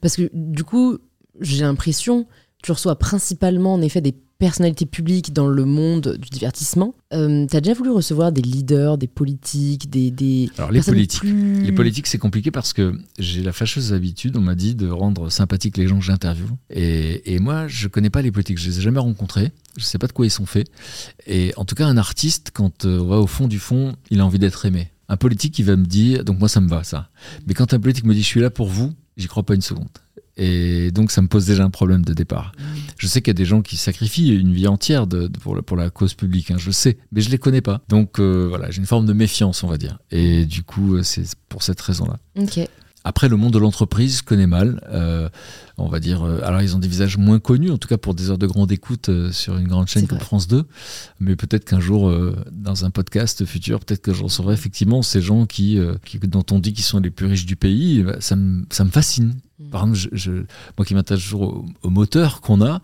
parce 0.00 0.16
que 0.16 0.30
du 0.32 0.64
coup, 0.64 0.98
j'ai 1.40 1.62
l'impression 1.62 2.26
tu 2.64 2.72
reçois 2.72 2.98
principalement 2.98 3.74
en 3.74 3.82
effet 3.82 4.00
des 4.00 4.14
personnalité 4.38 4.84
publique 4.84 5.32
dans 5.32 5.46
le 5.46 5.64
monde 5.64 6.18
du 6.20 6.28
divertissement. 6.28 6.94
Euh, 7.12 7.46
tu 7.46 7.56
as 7.56 7.60
déjà 7.60 7.74
voulu 7.74 7.90
recevoir 7.90 8.32
des 8.32 8.42
leaders, 8.42 8.98
des 8.98 9.06
politiques, 9.06 9.88
des... 9.88 10.10
des 10.10 10.50
Alors 10.58 10.70
les 10.72 10.80
politiques, 10.80 11.22
les 11.24 11.72
politiques 11.72 12.06
c'est 12.06 12.18
compliqué 12.18 12.50
parce 12.50 12.72
que 12.72 12.94
j'ai 13.18 13.42
la 13.42 13.52
fâcheuse 13.52 13.92
habitude, 13.92 14.36
on 14.36 14.40
m'a 14.40 14.54
dit, 14.54 14.74
de 14.74 14.88
rendre 14.88 15.30
sympathiques 15.30 15.76
les 15.76 15.86
gens 15.86 15.98
que 15.98 16.04
j'interviewe. 16.04 16.50
Et, 16.70 17.34
et, 17.34 17.38
moi, 17.38 17.68
je 17.68 17.88
connais 17.88 18.10
pas 18.10 18.22
les 18.22 18.32
politiques, 18.32 18.58
je 18.58 18.68
les 18.68 18.78
ai 18.80 18.82
jamais 18.82 18.98
rencontrés, 18.98 19.52
je 19.76 19.84
sais 19.84 19.98
pas 19.98 20.08
de 20.08 20.12
quoi 20.12 20.26
ils 20.26 20.30
sont 20.30 20.46
faits. 20.46 20.68
Et 21.26 21.52
en 21.56 21.64
tout 21.64 21.74
cas, 21.74 21.86
un 21.86 21.96
artiste, 21.96 22.50
quand 22.52 22.84
euh, 22.84 22.98
on 22.98 23.06
va 23.06 23.18
au 23.18 23.26
fond 23.26 23.46
du 23.46 23.58
fond, 23.58 23.94
il 24.10 24.20
a 24.20 24.26
envie 24.26 24.38
d'être 24.38 24.66
aimé. 24.66 24.90
Un 25.08 25.16
politique 25.16 25.54
qui 25.54 25.62
va 25.62 25.76
me 25.76 25.86
dire, 25.86 26.24
donc 26.24 26.38
moi 26.38 26.48
ça 26.48 26.60
me 26.60 26.68
va 26.68 26.82
ça. 26.82 27.08
Mais 27.46 27.54
quand 27.54 27.72
un 27.72 27.80
politique 27.80 28.04
me 28.04 28.14
dit 28.14 28.22
je 28.22 28.26
suis 28.26 28.40
là 28.40 28.50
pour 28.50 28.68
vous, 28.68 28.92
j'y 29.16 29.26
crois 29.26 29.42
pas 29.42 29.54
une 29.54 29.62
seconde. 29.62 29.88
Et 30.36 30.90
donc, 30.90 31.10
ça 31.10 31.22
me 31.22 31.28
pose 31.28 31.46
déjà 31.46 31.64
un 31.64 31.70
problème 31.70 32.04
de 32.04 32.12
départ. 32.12 32.52
Mm. 32.58 32.62
Je 32.98 33.06
sais 33.06 33.22
qu'il 33.22 33.28
y 33.28 33.36
a 33.36 33.38
des 33.38 33.44
gens 33.44 33.62
qui 33.62 33.76
sacrifient 33.76 34.34
une 34.34 34.52
vie 34.52 34.66
entière 34.66 35.06
de, 35.06 35.28
pour, 35.28 35.54
la, 35.54 35.62
pour, 35.62 35.76
la, 35.76 35.90
cause 35.90 36.14
publique, 36.14 36.50
hein, 36.50 36.56
je 36.58 36.70
sais, 36.70 36.98
mais 37.12 37.20
je 37.20 37.30
les 37.30 37.38
connais 37.38 37.60
pas. 37.60 37.82
Donc, 37.88 38.18
euh, 38.18 38.46
voilà, 38.48 38.70
j'ai 38.70 38.78
une 38.78 38.86
forme 38.86 39.06
de 39.06 39.12
méfiance, 39.12 39.62
on 39.62 39.68
va 39.68 39.76
dire. 39.76 39.98
Et 40.10 40.44
du 40.44 40.62
coup, 40.62 40.96
euh, 40.96 41.02
c'est 41.02 41.24
pour 41.48 41.62
cette 41.62 41.80
raison-là. 41.80 42.18
Ok. 42.36 42.60
Après, 43.06 43.28
le 43.28 43.36
monde 43.36 43.52
de 43.52 43.58
l'entreprise, 43.58 44.18
je 44.18 44.22
connais 44.22 44.46
mal. 44.46 44.80
Euh, 44.88 45.28
on 45.76 45.88
va 45.88 46.00
dire. 46.00 46.22
Euh, 46.22 46.40
alors, 46.42 46.62
ils 46.62 46.74
ont 46.74 46.78
des 46.78 46.88
visages 46.88 47.18
moins 47.18 47.38
connus, 47.38 47.70
en 47.70 47.76
tout 47.76 47.86
cas 47.86 47.98
pour 47.98 48.14
des 48.14 48.30
heures 48.30 48.38
de 48.38 48.46
grande 48.46 48.72
écoute 48.72 49.10
euh, 49.10 49.30
sur 49.30 49.58
une 49.58 49.68
grande 49.68 49.88
chaîne 49.88 50.06
comme 50.06 50.20
France 50.20 50.48
2. 50.48 50.64
Mais 51.20 51.36
peut-être 51.36 51.66
qu'un 51.66 51.80
jour, 51.80 52.10
dans 52.50 52.86
un 52.86 52.90
podcast 52.90 53.44
futur, 53.44 53.80
peut-être 53.80 54.00
que 54.00 54.14
je 54.14 54.22
recevrai 54.22 54.54
effectivement 54.54 55.02
ces 55.02 55.20
gens 55.20 55.44
qui, 55.44 55.78
dont 56.22 56.46
on 56.50 56.58
dit 56.58 56.72
qu'ils 56.72 56.84
sont 56.84 56.98
les 56.98 57.10
plus 57.10 57.26
riches 57.26 57.44
du 57.44 57.56
pays. 57.56 58.02
Bah, 58.02 58.16
ça 58.20 58.36
me, 58.36 58.64
ça 58.70 58.84
me 58.84 58.90
fascine. 58.90 59.34
Mm. 59.58 59.70
Par 59.70 59.82
exemple, 59.82 60.08
je, 60.12 60.32
moi 60.78 60.86
qui 60.86 60.94
m'attache 60.94 61.22
toujours 61.22 61.66
au, 61.82 61.90
moteur 61.90 62.40
qu'on 62.40 62.62
a, 62.62 62.80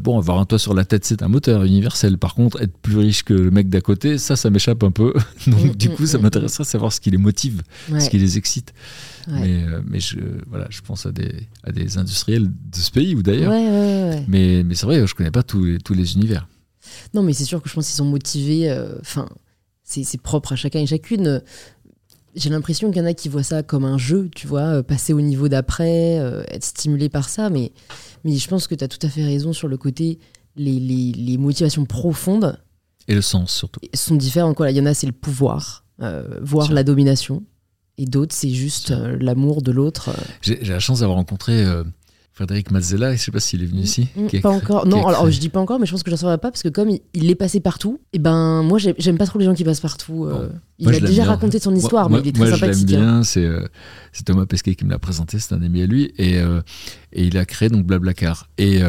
bon, 0.00 0.18
avoir 0.18 0.40
un 0.40 0.44
toit 0.44 0.58
sur 0.58 0.74
la 0.74 0.84
tête, 0.84 1.04
c'est 1.04 1.22
un 1.22 1.28
moteur 1.28 1.62
universel. 1.62 2.18
Par 2.18 2.34
contre, 2.34 2.60
être 2.60 2.76
plus 2.78 2.98
riche 2.98 3.22
que 3.22 3.34
le 3.34 3.52
mec 3.52 3.68
d'à 3.68 3.80
côté, 3.80 4.18
ça, 4.18 4.34
ça 4.34 4.50
m'échappe 4.50 4.82
un 4.82 4.90
peu. 4.90 5.12
Donc, 5.46 5.64
mm, 5.64 5.74
du 5.76 5.90
coup, 5.90 6.02
mm, 6.02 6.06
ça 6.06 6.18
m'intéresserait 6.18 6.64
de 6.64 6.68
savoir 6.68 6.92
ce 6.92 7.00
qui 7.00 7.12
les 7.12 7.18
motive, 7.18 7.62
ce 7.96 8.10
qui 8.10 8.18
les 8.18 8.38
excite. 8.38 8.74
Mais, 9.28 9.64
euh, 9.64 9.80
mais 9.84 10.00
je, 10.00 10.18
voilà, 10.46 10.66
je 10.70 10.80
pense 10.82 11.06
à 11.06 11.12
des, 11.12 11.48
à 11.64 11.72
des 11.72 11.98
industriels 11.98 12.44
de 12.46 12.76
ce 12.76 12.90
pays 12.90 13.14
ou 13.14 13.22
d'ailleurs. 13.22 13.50
mais, 14.28 14.62
mais 14.64 14.74
c'est 14.74 14.86
vrai, 14.86 15.06
je 15.06 15.14
connais 15.14 15.30
pas 15.30 15.42
tous 15.42 15.64
les, 15.64 15.78
tous 15.78 15.94
les 15.94 16.14
univers. 16.14 16.48
Non, 17.14 17.22
mais 17.22 17.32
c'est 17.32 17.44
sûr 17.44 17.60
que 17.60 17.68
je 17.68 17.74
pense 17.74 17.86
qu'ils 17.86 17.96
sont 17.96 18.04
motivés. 18.04 18.70
Euh, 18.70 18.96
enfin, 19.00 19.28
c'est 19.82 20.20
propre 20.20 20.52
à 20.52 20.56
chacun 20.56 20.80
et 20.80 20.86
chacune. 20.86 21.42
J'ai 22.34 22.50
l'impression 22.50 22.90
qu'il 22.90 23.00
y 23.00 23.04
en 23.04 23.08
a 23.08 23.14
qui 23.14 23.28
voient 23.28 23.42
ça 23.42 23.62
comme 23.62 23.84
un 23.84 23.98
jeu, 23.98 24.28
tu 24.34 24.46
vois, 24.46 24.76
euh, 24.78 24.82
passer 24.82 25.12
au 25.12 25.20
niveau 25.20 25.48
d'après, 25.48 26.16
être 26.48 26.64
stimulé 26.64 27.08
par 27.08 27.28
ça. 27.28 27.50
Mais, 27.50 27.72
mais 28.24 28.36
je 28.36 28.48
pense 28.48 28.66
que 28.66 28.74
tu 28.74 28.84
as 28.84 28.88
tout 28.88 29.04
à 29.04 29.08
fait 29.08 29.24
raison 29.24 29.52
sur 29.52 29.68
le 29.68 29.76
côté, 29.76 30.18
les, 30.54 30.78
les, 30.78 31.12
les 31.12 31.38
motivations 31.38 31.84
profondes. 31.84 32.58
Et 33.08 33.14
le 33.14 33.22
sens 33.22 33.52
surtout. 33.52 33.80
Sont 33.94 34.16
différentes. 34.16 34.56
Il 34.68 34.76
y 34.76 34.80
en 34.80 34.86
a, 34.86 34.94
c'est 34.94 35.06
le 35.06 35.12
pouvoir, 35.12 35.84
voire 36.42 36.72
la 36.72 36.84
domination. 36.84 37.42
Et 37.98 38.06
d'autres, 38.06 38.34
c'est 38.34 38.50
juste 38.50 38.90
euh, 38.90 39.16
l'amour 39.20 39.62
de 39.62 39.72
l'autre. 39.72 40.10
Euh. 40.10 40.22
J'ai 40.42 40.58
la 40.64 40.80
chance 40.80 41.00
d'avoir 41.00 41.16
rencontré 41.16 41.64
euh, 41.64 41.82
Frédéric 42.32 42.70
Mazzella, 42.70 43.08
je 43.08 43.12
ne 43.14 43.18
sais 43.18 43.30
pas 43.30 43.40
s'il 43.40 43.62
est 43.62 43.66
venu 43.66 43.80
mm, 43.80 43.84
ici. 43.84 44.08
Mm, 44.14 44.40
pas 44.42 44.50
encore. 44.50 44.86
Non, 44.86 45.06
alors 45.06 45.30
je 45.30 45.40
dis 45.40 45.48
pas 45.48 45.60
encore, 45.60 45.78
mais 45.78 45.86
je 45.86 45.92
pense 45.92 46.02
que 46.02 46.10
je 46.10 46.16
ne 46.16 46.18
saurais 46.18 46.36
pas 46.36 46.50
parce 46.50 46.62
que 46.62 46.68
comme 46.68 46.90
il, 46.90 47.30
est 47.30 47.34
passé 47.34 47.60
partout, 47.60 47.98
et 48.12 48.18
ben 48.18 48.62
moi 48.62 48.78
j'aime 48.78 49.16
pas 49.16 49.24
trop 49.24 49.38
les 49.38 49.46
gens 49.46 49.54
qui 49.54 49.64
passent 49.64 49.80
partout. 49.80 50.28
il 50.78 50.94
a 50.94 51.00
déjà 51.00 51.24
raconté 51.24 51.58
son 51.58 51.74
histoire, 51.74 52.10
mais 52.10 52.18
il 52.20 52.28
est 52.28 52.32
très 52.32 52.50
sympathique. 52.50 52.90
Moi 52.90 52.98
hein. 52.98 53.20
bien, 53.20 53.22
c'est 53.22 54.24
Thomas 54.26 54.44
Pesquet 54.44 54.74
qui 54.74 54.84
me 54.84 54.90
l'a 54.90 54.98
présenté, 54.98 55.38
c'est 55.38 55.54
un 55.54 55.62
ami 55.62 55.80
à 55.80 55.86
lui, 55.86 56.12
et, 56.18 56.34
et 56.34 57.24
il 57.24 57.38
a 57.38 57.46
créé 57.46 57.70
donc 57.70 57.86
Blablacar. 57.86 58.50
Et, 58.58 58.76
et, 58.76 58.84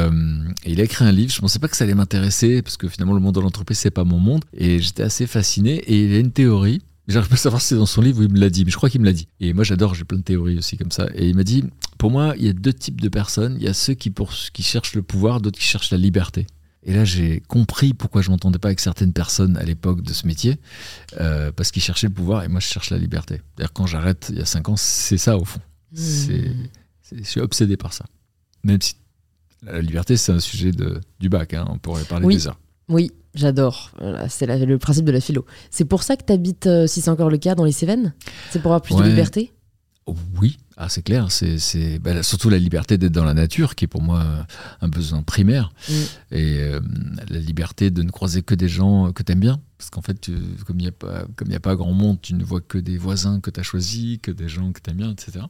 il 0.66 0.82
a 0.82 0.84
écrit 0.84 1.06
un 1.06 1.12
livre, 1.12 1.32
je 1.32 1.38
ne 1.38 1.40
pensais 1.40 1.58
pas 1.58 1.68
que 1.68 1.76
ça 1.78 1.84
allait 1.84 1.94
m'intéresser 1.94 2.60
parce 2.60 2.76
que 2.76 2.88
finalement 2.88 3.14
le 3.14 3.20
monde 3.20 3.36
de 3.36 3.40
l'entreprise 3.40 3.78
c'est 3.78 3.90
pas 3.90 4.04
mon 4.04 4.18
monde, 4.18 4.44
et 4.54 4.78
j'étais 4.80 5.04
assez 5.04 5.26
fasciné. 5.26 5.76
Et 5.76 6.04
il 6.04 6.14
a 6.14 6.18
une 6.18 6.32
théorie 6.32 6.82
J'arrive 7.08 7.28
pas 7.28 7.36
à 7.36 7.38
savoir 7.38 7.62
si 7.62 7.68
c'est 7.68 7.76
dans 7.76 7.86
son 7.86 8.02
livre 8.02 8.20
où 8.20 8.22
il 8.22 8.30
me 8.30 8.38
l'a 8.38 8.50
dit, 8.50 8.64
mais 8.64 8.70
je 8.70 8.76
crois 8.76 8.90
qu'il 8.90 9.00
me 9.00 9.06
l'a 9.06 9.14
dit. 9.14 9.28
Et 9.40 9.54
moi, 9.54 9.64
j'adore, 9.64 9.94
j'ai 9.94 10.04
plein 10.04 10.18
de 10.18 10.22
théories 10.22 10.58
aussi 10.58 10.76
comme 10.76 10.90
ça. 10.90 11.08
Et 11.14 11.28
il 11.28 11.34
m'a 11.34 11.42
dit, 11.42 11.64
pour 11.96 12.10
moi, 12.10 12.34
il 12.36 12.44
y 12.44 12.48
a 12.48 12.52
deux 12.52 12.72
types 12.72 13.00
de 13.00 13.08
personnes. 13.08 13.56
Il 13.58 13.62
y 13.62 13.68
a 13.68 13.72
ceux 13.72 13.94
qui, 13.94 14.10
pour, 14.10 14.30
qui 14.52 14.62
cherchent 14.62 14.94
le 14.94 15.02
pouvoir, 15.02 15.40
d'autres 15.40 15.58
qui 15.58 15.64
cherchent 15.64 15.90
la 15.90 15.96
liberté. 15.96 16.46
Et 16.82 16.92
là, 16.92 17.04
j'ai 17.04 17.40
compris 17.48 17.92
pourquoi 17.92 18.22
je 18.22 18.30
m'entendais 18.30 18.58
pas 18.58 18.68
avec 18.68 18.80
certaines 18.80 19.12
personnes 19.12 19.56
à 19.56 19.64
l'époque 19.64 20.02
de 20.02 20.12
ce 20.12 20.26
métier, 20.26 20.58
euh, 21.20 21.50
parce 21.50 21.70
qu'ils 21.70 21.82
cherchaient 21.82 22.06
le 22.06 22.12
pouvoir 22.12 22.44
et 22.44 22.48
moi, 22.48 22.60
je 22.60 22.66
cherche 22.66 22.90
la 22.90 22.98
liberté. 22.98 23.40
D'ailleurs, 23.56 23.72
quand 23.72 23.86
j'arrête 23.86 24.28
il 24.30 24.38
y 24.38 24.40
a 24.40 24.46
cinq 24.46 24.68
ans, 24.68 24.76
c'est 24.76 25.18
ça 25.18 25.36
au 25.36 25.44
fond. 25.44 25.60
C'est, 25.94 26.52
je 27.12 27.22
suis 27.24 27.40
obsédé 27.40 27.76
par 27.76 27.92
ça. 27.92 28.04
Même 28.62 28.80
si 28.80 28.94
la 29.62 29.80
liberté, 29.80 30.16
c'est 30.16 30.32
un 30.32 30.40
sujet 30.40 30.70
de, 30.70 31.00
du 31.18 31.28
bac, 31.28 31.54
hein, 31.54 31.66
on 31.68 31.78
pourrait 31.78 32.04
parler 32.04 32.26
oui. 32.26 32.36
des 32.36 32.46
heures. 32.46 32.60
Oui, 32.88 33.10
J'adore. 33.38 33.92
c'est 34.28 34.46
le 34.46 34.78
principe 34.78 35.04
de 35.04 35.12
la 35.12 35.20
philo. 35.20 35.46
C'est 35.70 35.84
pour 35.84 36.02
ça 36.02 36.16
que 36.16 36.24
tu 36.24 36.32
habites, 36.32 36.66
euh, 36.66 36.86
si 36.86 37.00
c'est 37.00 37.10
encore 37.10 37.30
le 37.30 37.38
cas, 37.38 37.54
dans 37.54 37.64
les 37.64 37.72
Cévennes? 37.72 38.12
C'est 38.50 38.60
pour 38.60 38.72
avoir 38.72 38.82
plus 38.82 38.96
de 38.96 39.02
liberté? 39.02 39.52
Oui, 40.40 40.56
ah, 40.76 40.88
c'est 40.88 41.02
clair. 41.02 41.30
C'est 41.30 41.98
bah, 41.98 42.22
surtout 42.22 42.48
la 42.48 42.58
liberté 42.58 42.98
d'être 42.98 43.12
dans 43.12 43.24
la 43.24 43.34
nature 43.34 43.74
qui 43.74 43.84
est 43.84 43.88
pour 43.88 44.02
moi 44.02 44.24
un 44.80 44.88
besoin 44.88 45.22
primaire. 45.22 45.70
Mm. 45.88 45.92
Et 46.32 46.58
euh, 46.60 46.80
la 47.28 47.38
liberté 47.38 47.90
de 47.90 48.02
ne 48.02 48.10
croiser 48.10 48.42
que 48.42 48.54
des 48.54 48.68
gens 48.68 49.12
que 49.12 49.22
tu 49.22 49.32
aimes 49.32 49.40
bien. 49.40 49.60
Parce 49.76 49.90
qu'en 49.90 50.02
fait, 50.02 50.30
comme 50.66 50.80
il 50.80 50.82
n'y 50.82 50.88
a, 50.88 50.92
pas, 50.92 51.24
a 51.24 51.60
pas 51.60 51.76
grand 51.76 51.92
monde, 51.92 52.18
tu 52.20 52.34
ne 52.34 52.42
vois 52.42 52.60
que 52.60 52.78
des 52.78 52.98
voisins 52.98 53.38
que 53.38 53.50
tu 53.50 53.60
as 53.60 53.62
choisis, 53.62 54.18
que 54.20 54.32
des 54.32 54.48
gens 54.48 54.72
que 54.72 54.80
tu 54.80 54.90
aimes 54.90 54.96
bien, 54.96 55.10
etc. 55.12 55.44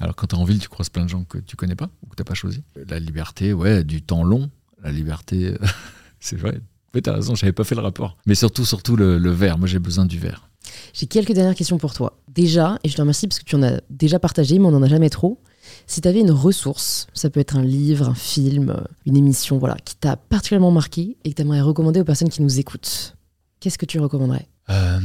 Alors 0.00 0.14
quand 0.14 0.28
tu 0.28 0.36
es 0.36 0.38
en 0.38 0.44
ville, 0.44 0.60
tu 0.60 0.68
croises 0.68 0.88
plein 0.88 1.04
de 1.04 1.10
gens 1.10 1.24
que 1.24 1.38
tu 1.38 1.56
connais 1.56 1.76
pas 1.76 1.90
ou 2.02 2.06
que 2.06 2.14
tu 2.14 2.20
n'as 2.22 2.24
pas 2.24 2.34
choisi. 2.34 2.62
La 2.88 3.00
liberté, 3.00 3.52
ouais, 3.52 3.84
du 3.84 4.00
temps 4.00 4.22
long 4.22 4.48
la 4.82 4.92
liberté, 4.92 5.54
c'est 6.20 6.36
vrai. 6.36 6.60
Oui, 6.94 7.02
t'as 7.02 7.14
raison, 7.14 7.34
j'avais 7.34 7.52
pas 7.52 7.64
fait 7.64 7.74
le 7.74 7.80
rapport. 7.82 8.16
Mais 8.26 8.34
surtout, 8.34 8.64
surtout 8.64 8.96
le, 8.96 9.18
le 9.18 9.30
verre. 9.30 9.58
Moi, 9.58 9.68
j'ai 9.68 9.78
besoin 9.78 10.06
du 10.06 10.18
verre. 10.18 10.48
J'ai 10.92 11.06
quelques 11.06 11.32
dernières 11.32 11.54
questions 11.54 11.78
pour 11.78 11.92
toi. 11.94 12.18
Déjà, 12.34 12.78
et 12.84 12.88
je 12.88 12.94
te 12.96 13.00
remercie 13.00 13.26
parce 13.26 13.38
que 13.38 13.44
tu 13.44 13.56
en 13.56 13.62
as 13.62 13.80
déjà 13.90 14.18
partagé, 14.18 14.58
mais 14.58 14.66
on 14.66 14.70
n'en 14.70 14.82
a 14.82 14.88
jamais 14.88 15.10
trop. 15.10 15.40
Si 15.86 16.00
tu 16.00 16.08
avais 16.08 16.20
une 16.20 16.30
ressource, 16.30 17.06
ça 17.14 17.28
peut 17.30 17.40
être 17.40 17.56
un 17.56 17.62
livre, 17.62 18.08
un 18.08 18.14
film, 18.14 18.74
une 19.06 19.16
émission, 19.16 19.58
voilà, 19.58 19.76
qui 19.84 19.96
t'a 19.96 20.16
particulièrement 20.16 20.70
marqué 20.70 21.16
et 21.24 21.30
que 21.30 21.34
tu 21.36 21.42
aimerais 21.42 21.60
recommander 21.60 22.00
aux 22.00 22.04
personnes 22.04 22.30
qui 22.30 22.42
nous 22.42 22.58
écoutent, 22.58 23.16
qu'est-ce 23.60 23.76
que 23.78 23.86
tu 23.86 23.98
recommanderais? 24.00 24.48
Euh, 24.70 24.98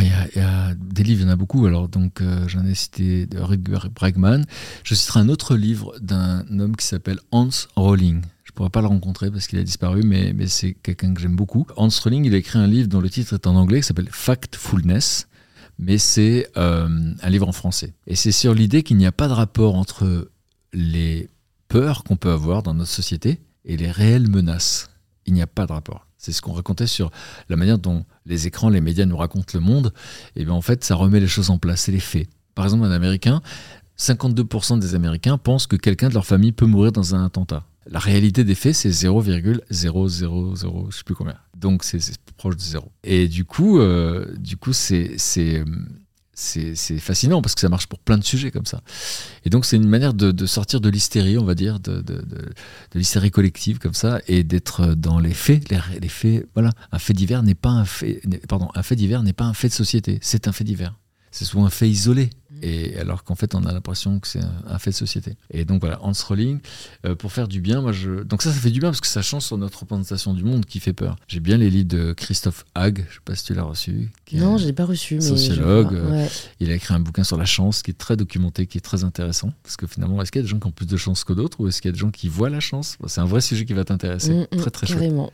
Il 0.00 0.06
y, 0.06 0.10
a- 0.12 0.28
il 0.34 0.38
y 0.38 0.44
a 0.44 0.74
des 0.74 1.02
livres, 1.02 1.22
il 1.22 1.24
y 1.26 1.28
en 1.28 1.32
a 1.32 1.36
beaucoup. 1.36 1.66
Alors, 1.66 1.88
donc, 1.88 2.20
euh, 2.20 2.46
j'en 2.48 2.64
ai 2.64 2.74
cité 2.74 3.26
de 3.26 3.38
Rutger 3.38 3.88
Bregman. 3.94 4.44
Je 4.84 4.94
citerai 4.94 5.20
un 5.20 5.28
autre 5.28 5.56
livre 5.56 5.94
d'un 6.00 6.44
homme 6.58 6.76
qui 6.76 6.86
s'appelle 6.86 7.18
Hans 7.32 7.48
Rowling. 7.76 8.22
Je 8.60 8.62
pourrais 8.66 8.72
pas 8.72 8.82
le 8.82 8.88
rencontrer 8.88 9.30
parce 9.30 9.46
qu'il 9.46 9.58
a 9.58 9.62
disparu, 9.62 10.02
mais, 10.04 10.34
c'est 10.46 10.74
quelqu'un 10.74 11.14
que 11.14 11.20
j'aime 11.22 11.34
beaucoup. 11.34 11.66
Hans 11.78 11.88
Rowling, 12.04 12.26
il 12.26 12.34
a 12.34 12.36
écrit 12.36 12.58
un 12.58 12.66
livre 12.66 12.88
dont 12.88 13.00
le 13.00 13.08
titre 13.08 13.32
est 13.32 13.46
en 13.46 13.56
anglais 13.56 13.80
qui 13.80 13.86
s'appelle 13.86 14.10
Factfulness, 14.10 15.28
mais 15.78 15.96
c'est 15.96 16.46
euh, 16.58 17.14
un 17.22 17.30
livre 17.30 17.48
en 17.48 17.52
français. 17.52 17.94
Et 18.06 18.16
c'est 18.16 18.32
sur 18.32 18.52
l'idée 18.52 18.82
qu'il 18.82 18.98
n'y 18.98 19.06
a 19.06 19.12
pas 19.12 19.28
de 19.28 19.32
rapport 19.32 19.76
entre 19.76 20.30
les 20.74 21.30
peurs 21.68 22.04
qu'on 22.04 22.16
peut 22.16 22.30
avoir 22.30 22.62
dans 22.62 22.74
notre 22.74 22.90
société 22.90 23.40
et 23.64 23.78
les 23.78 23.90
réelles 23.90 24.28
menaces. 24.28 24.90
Il 25.24 25.32
n'y 25.32 25.40
a 25.40 25.46
pas 25.46 25.64
de 25.64 25.72
rapport. 25.72 26.06
C'est 26.18 26.32
ce 26.32 26.42
qu'on 26.42 26.52
racontait 26.52 26.86
sur 26.86 27.10
la 27.48 27.56
manière 27.56 27.78
dont 27.78 28.04
les 28.26 28.46
écrans, 28.46 28.68
les 28.68 28.82
médias 28.82 29.06
nous 29.06 29.16
racontent 29.16 29.52
le 29.54 29.60
monde. 29.60 29.94
Et 30.36 30.44
bien 30.44 30.52
en 30.52 30.60
fait, 30.60 30.84
ça 30.84 30.96
remet 30.96 31.20
les 31.20 31.28
choses 31.28 31.48
en 31.48 31.56
place, 31.56 31.80
c'est 31.80 31.92
les 31.92 31.98
faits. 31.98 32.28
Par 32.54 32.66
exemple, 32.66 32.84
un 32.84 32.90
Américain, 32.90 33.40
52% 33.98 34.78
des 34.80 34.94
Américains 34.94 35.38
pensent 35.38 35.66
que 35.66 35.76
quelqu'un 35.76 36.10
de 36.10 36.14
leur 36.14 36.26
famille 36.26 36.52
peut 36.52 36.66
mourir 36.66 36.92
dans 36.92 37.14
un 37.14 37.24
attentat. 37.24 37.64
La 37.86 37.98
réalité 37.98 38.44
des 38.44 38.54
faits, 38.54 38.74
c'est 38.74 38.90
0,000, 38.90 39.60
je 39.70 39.74
sais 39.74 41.04
plus 41.04 41.14
combien. 41.14 41.36
Donc 41.56 41.82
c'est 41.84 42.00
proche 42.36 42.56
de 42.56 42.60
zéro. 42.60 42.92
Et 43.04 43.28
du 43.28 43.44
coup, 43.44 43.78
euh, 43.78 44.26
du 44.36 44.56
coup, 44.56 44.72
c'est 44.72 45.16
c'est 46.40 46.98
fascinant 46.98 47.42
parce 47.42 47.54
que 47.54 47.60
ça 47.60 47.68
marche 47.68 47.86
pour 47.86 47.98
plein 47.98 48.16
de 48.16 48.24
sujets 48.24 48.50
comme 48.50 48.66
ça. 48.66 48.82
Et 49.44 49.50
donc 49.50 49.66
c'est 49.66 49.76
une 49.76 49.88
manière 49.88 50.14
de, 50.14 50.46
sortir 50.46 50.80
de 50.80 50.88
l'hystérie, 50.88 51.36
on 51.38 51.44
va 51.44 51.54
dire, 51.54 51.80
de, 51.80 52.00
de, 52.00 52.22
l'hystérie 52.94 53.30
collective 53.30 53.78
comme 53.78 53.94
ça, 53.94 54.20
et 54.26 54.42
d'être 54.42 54.94
dans 54.94 55.18
les 55.18 55.34
faits. 55.34 55.70
Les, 55.70 56.08
faits, 56.08 56.48
voilà, 56.54 56.70
un 56.92 56.98
fait 56.98 57.12
divers 57.12 57.42
n'est 57.42 57.54
pas 57.54 57.70
un 57.70 57.84
fait, 57.84 58.22
pardon, 58.48 58.68
un 58.74 58.82
fait 58.82 58.96
divers 58.96 59.22
n'est 59.22 59.32
pas 59.32 59.44
un 59.44 59.54
fait 59.54 59.68
de 59.68 59.74
société, 59.74 60.18
c'est 60.22 60.48
un 60.48 60.52
fait 60.52 60.64
divers. 60.64 60.98
C'est 61.30 61.44
souvent 61.44 61.66
un 61.66 61.70
fait 61.70 61.88
isolé. 61.88 62.30
Et 62.62 62.96
alors 62.98 63.24
qu'en 63.24 63.34
fait, 63.34 63.54
on 63.54 63.64
a 63.64 63.72
l'impression 63.72 64.20
que 64.20 64.28
c'est 64.28 64.40
un, 64.42 64.52
un 64.68 64.78
fait 64.78 64.90
de 64.90 64.94
société. 64.96 65.36
Et 65.50 65.64
donc 65.64 65.80
voilà, 65.80 65.98
Hans 66.02 66.12
Rowling, 66.28 66.58
euh, 67.06 67.14
pour 67.14 67.32
faire 67.32 67.48
du 67.48 67.60
bien, 67.60 67.80
moi 67.80 67.92
je. 67.92 68.22
Donc 68.22 68.42
ça, 68.42 68.52
ça 68.52 68.58
fait 68.60 68.70
du 68.70 68.80
bien 68.80 68.90
parce 68.90 69.00
que 69.00 69.06
ça 69.06 69.22
change 69.22 69.44
sur 69.44 69.56
notre 69.58 69.80
représentation 69.80 70.34
du 70.34 70.44
monde 70.44 70.66
qui 70.66 70.80
fait 70.80 70.92
peur. 70.92 71.16
J'ai 71.28 71.40
bien 71.40 71.56
les 71.56 71.70
livres 71.70 71.88
de 71.88 72.12
Christophe 72.12 72.64
Hague, 72.74 73.04
je 73.08 73.14
sais 73.14 73.20
pas 73.24 73.34
si 73.34 73.44
tu 73.44 73.54
l'as 73.54 73.62
reçu. 73.62 74.10
qui 74.26 74.36
Non, 74.36 74.58
je 74.58 74.66
l'ai 74.66 74.72
pas 74.72 74.84
reçu. 74.84 75.14
Mais 75.16 75.20
sociologue, 75.20 75.94
euh, 75.94 76.10
ouais. 76.10 76.28
il 76.60 76.70
a 76.70 76.74
écrit 76.74 76.94
un 76.94 77.00
bouquin 77.00 77.24
sur 77.24 77.36
la 77.36 77.44
chance 77.46 77.82
qui 77.82 77.90
est 77.90 77.94
très 77.98 78.16
documenté, 78.16 78.66
qui 78.66 78.78
est 78.78 78.82
très 78.82 79.04
intéressant. 79.04 79.52
Parce 79.62 79.76
que 79.76 79.86
finalement, 79.86 80.20
est-ce 80.22 80.30
qu'il 80.32 80.40
y 80.40 80.42
a 80.42 80.44
des 80.44 80.48
gens 80.50 80.58
qui 80.58 80.66
ont 80.66 80.72
plus 80.72 80.86
de 80.86 80.96
chance 80.96 81.24
que 81.24 81.32
d'autres 81.32 81.60
ou 81.60 81.68
est-ce 81.68 81.80
qu'il 81.80 81.88
y 81.88 81.92
a 81.92 81.94
des 81.94 81.98
gens 81.98 82.10
qui 82.10 82.28
voient 82.28 82.50
la 82.50 82.60
chance? 82.60 82.96
C'est 83.06 83.20
un 83.20 83.26
vrai 83.26 83.40
sujet 83.40 83.64
qui 83.64 83.72
va 83.72 83.84
t'intéresser. 83.84 84.32
Mm, 84.34 84.46
mm, 84.52 84.56
très 84.58 84.70
très. 84.70 84.86
Carrément. 84.86 85.32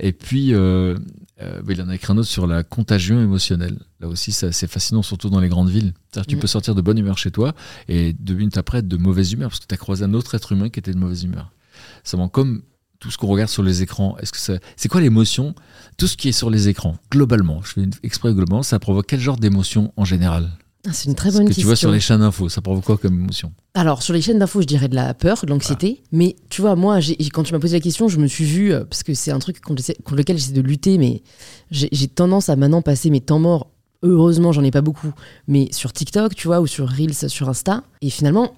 Et 0.00 0.12
puis, 0.12 0.54
euh, 0.54 0.96
euh, 1.42 1.60
il 1.68 1.80
en 1.82 1.88
a 1.88 1.94
écrit 1.94 2.12
un 2.12 2.18
autre 2.18 2.28
sur 2.28 2.46
la 2.46 2.62
contagion 2.64 3.20
émotionnelle. 3.20 3.78
Là 4.00 4.08
aussi, 4.08 4.32
c'est 4.32 4.66
fascinant, 4.66 5.02
surtout 5.02 5.30
dans 5.30 5.40
les 5.40 5.48
grandes 5.48 5.70
villes. 5.70 5.92
Que 6.12 6.20
tu 6.20 6.36
Mm. 6.36 6.40
peux 6.40 6.46
sortir 6.46 6.63
de 6.72 6.80
bonne 6.80 6.96
humeur 6.98 7.18
chez 7.18 7.30
toi 7.30 7.52
et 7.88 8.12
deux 8.14 8.34
minutes 8.34 8.56
après 8.56 8.78
être 8.78 8.88
de 8.88 8.96
mauvaise 8.96 9.32
humeur 9.32 9.50
parce 9.50 9.60
que 9.60 9.66
tu 9.66 9.74
as 9.74 9.78
croisé 9.78 10.04
un 10.04 10.14
autre 10.14 10.34
être 10.34 10.52
humain 10.52 10.68
qui 10.70 10.78
était 10.78 10.92
de 10.92 10.98
mauvaise 10.98 11.24
humeur. 11.24 11.50
Ça 12.04 12.16
manque 12.16 12.32
comme 12.32 12.62
tout 13.00 13.10
ce 13.10 13.18
qu'on 13.18 13.26
regarde 13.26 13.50
sur 13.50 13.62
les 13.62 13.82
écrans. 13.82 14.16
Est-ce 14.18 14.32
que 14.32 14.38
ça, 14.38 14.54
c'est 14.76 14.88
quoi 14.88 15.02
l'émotion? 15.02 15.54
Tout 15.98 16.06
ce 16.06 16.16
qui 16.16 16.28
est 16.30 16.32
sur 16.32 16.48
les 16.48 16.68
écrans, 16.68 16.96
globalement, 17.10 17.60
je 17.62 17.72
fais 17.72 17.82
une- 17.82 17.90
exprès 18.02 18.32
globalement, 18.32 18.62
ça 18.62 18.78
provoque 18.78 19.06
quel 19.08 19.20
genre 19.20 19.36
d'émotion 19.36 19.92
en 19.98 20.04
général? 20.06 20.48
Ah, 20.86 20.90
C'est 20.92 21.08
une 21.08 21.14
très 21.14 21.30
Ce 21.30 21.36
bonne 21.36 21.44
que 21.44 21.48
question. 21.48 21.62
tu 21.62 21.66
vois 21.66 21.76
sur 21.76 21.90
les 21.90 21.98
chaînes 22.00 22.20
d'infos, 22.20 22.50
ça 22.50 22.60
provoque 22.60 22.84
quoi 22.84 22.98
comme 22.98 23.14
émotion? 23.18 23.52
Alors, 23.72 24.02
sur 24.02 24.12
les 24.12 24.20
chaînes 24.20 24.38
d'infos, 24.38 24.60
je 24.60 24.66
dirais 24.66 24.88
de 24.88 24.94
la 24.94 25.14
peur, 25.14 25.40
de 25.44 25.50
l'anxiété. 25.50 26.02
Mais 26.12 26.36
tu 26.50 26.60
vois, 26.60 26.76
moi, 26.76 26.98
quand 27.32 27.42
tu 27.42 27.54
m'as 27.54 27.58
posé 27.58 27.76
la 27.76 27.80
question, 27.80 28.06
je 28.08 28.18
me 28.18 28.26
suis 28.26 28.44
vue, 28.44 28.72
euh, 28.74 28.84
parce 28.84 29.02
que 29.02 29.14
c'est 29.14 29.30
un 29.30 29.38
truc 29.38 29.60
contre, 29.62 29.80
lequel- 29.82 29.96
contre 30.04 30.16
lequel 30.16 30.36
j'essaie 30.38 30.52
de 30.52 30.60
lutter, 30.60 30.98
mais 30.98 31.22
j'ai 31.70 32.08
tendance 32.08 32.50
à 32.50 32.56
maintenant 32.56 32.82
passer 32.82 33.08
mes 33.08 33.22
temps 33.22 33.38
morts. 33.38 33.70
Heureusement, 34.04 34.52
j'en 34.52 34.62
ai 34.62 34.70
pas 34.70 34.82
beaucoup, 34.82 35.12
mais 35.48 35.68
sur 35.72 35.92
TikTok, 35.92 36.34
tu 36.34 36.46
vois, 36.46 36.60
ou 36.60 36.66
sur 36.66 36.88
Reels, 36.88 37.30
sur 37.30 37.48
Insta. 37.48 37.82
Et 38.02 38.10
finalement, 38.10 38.54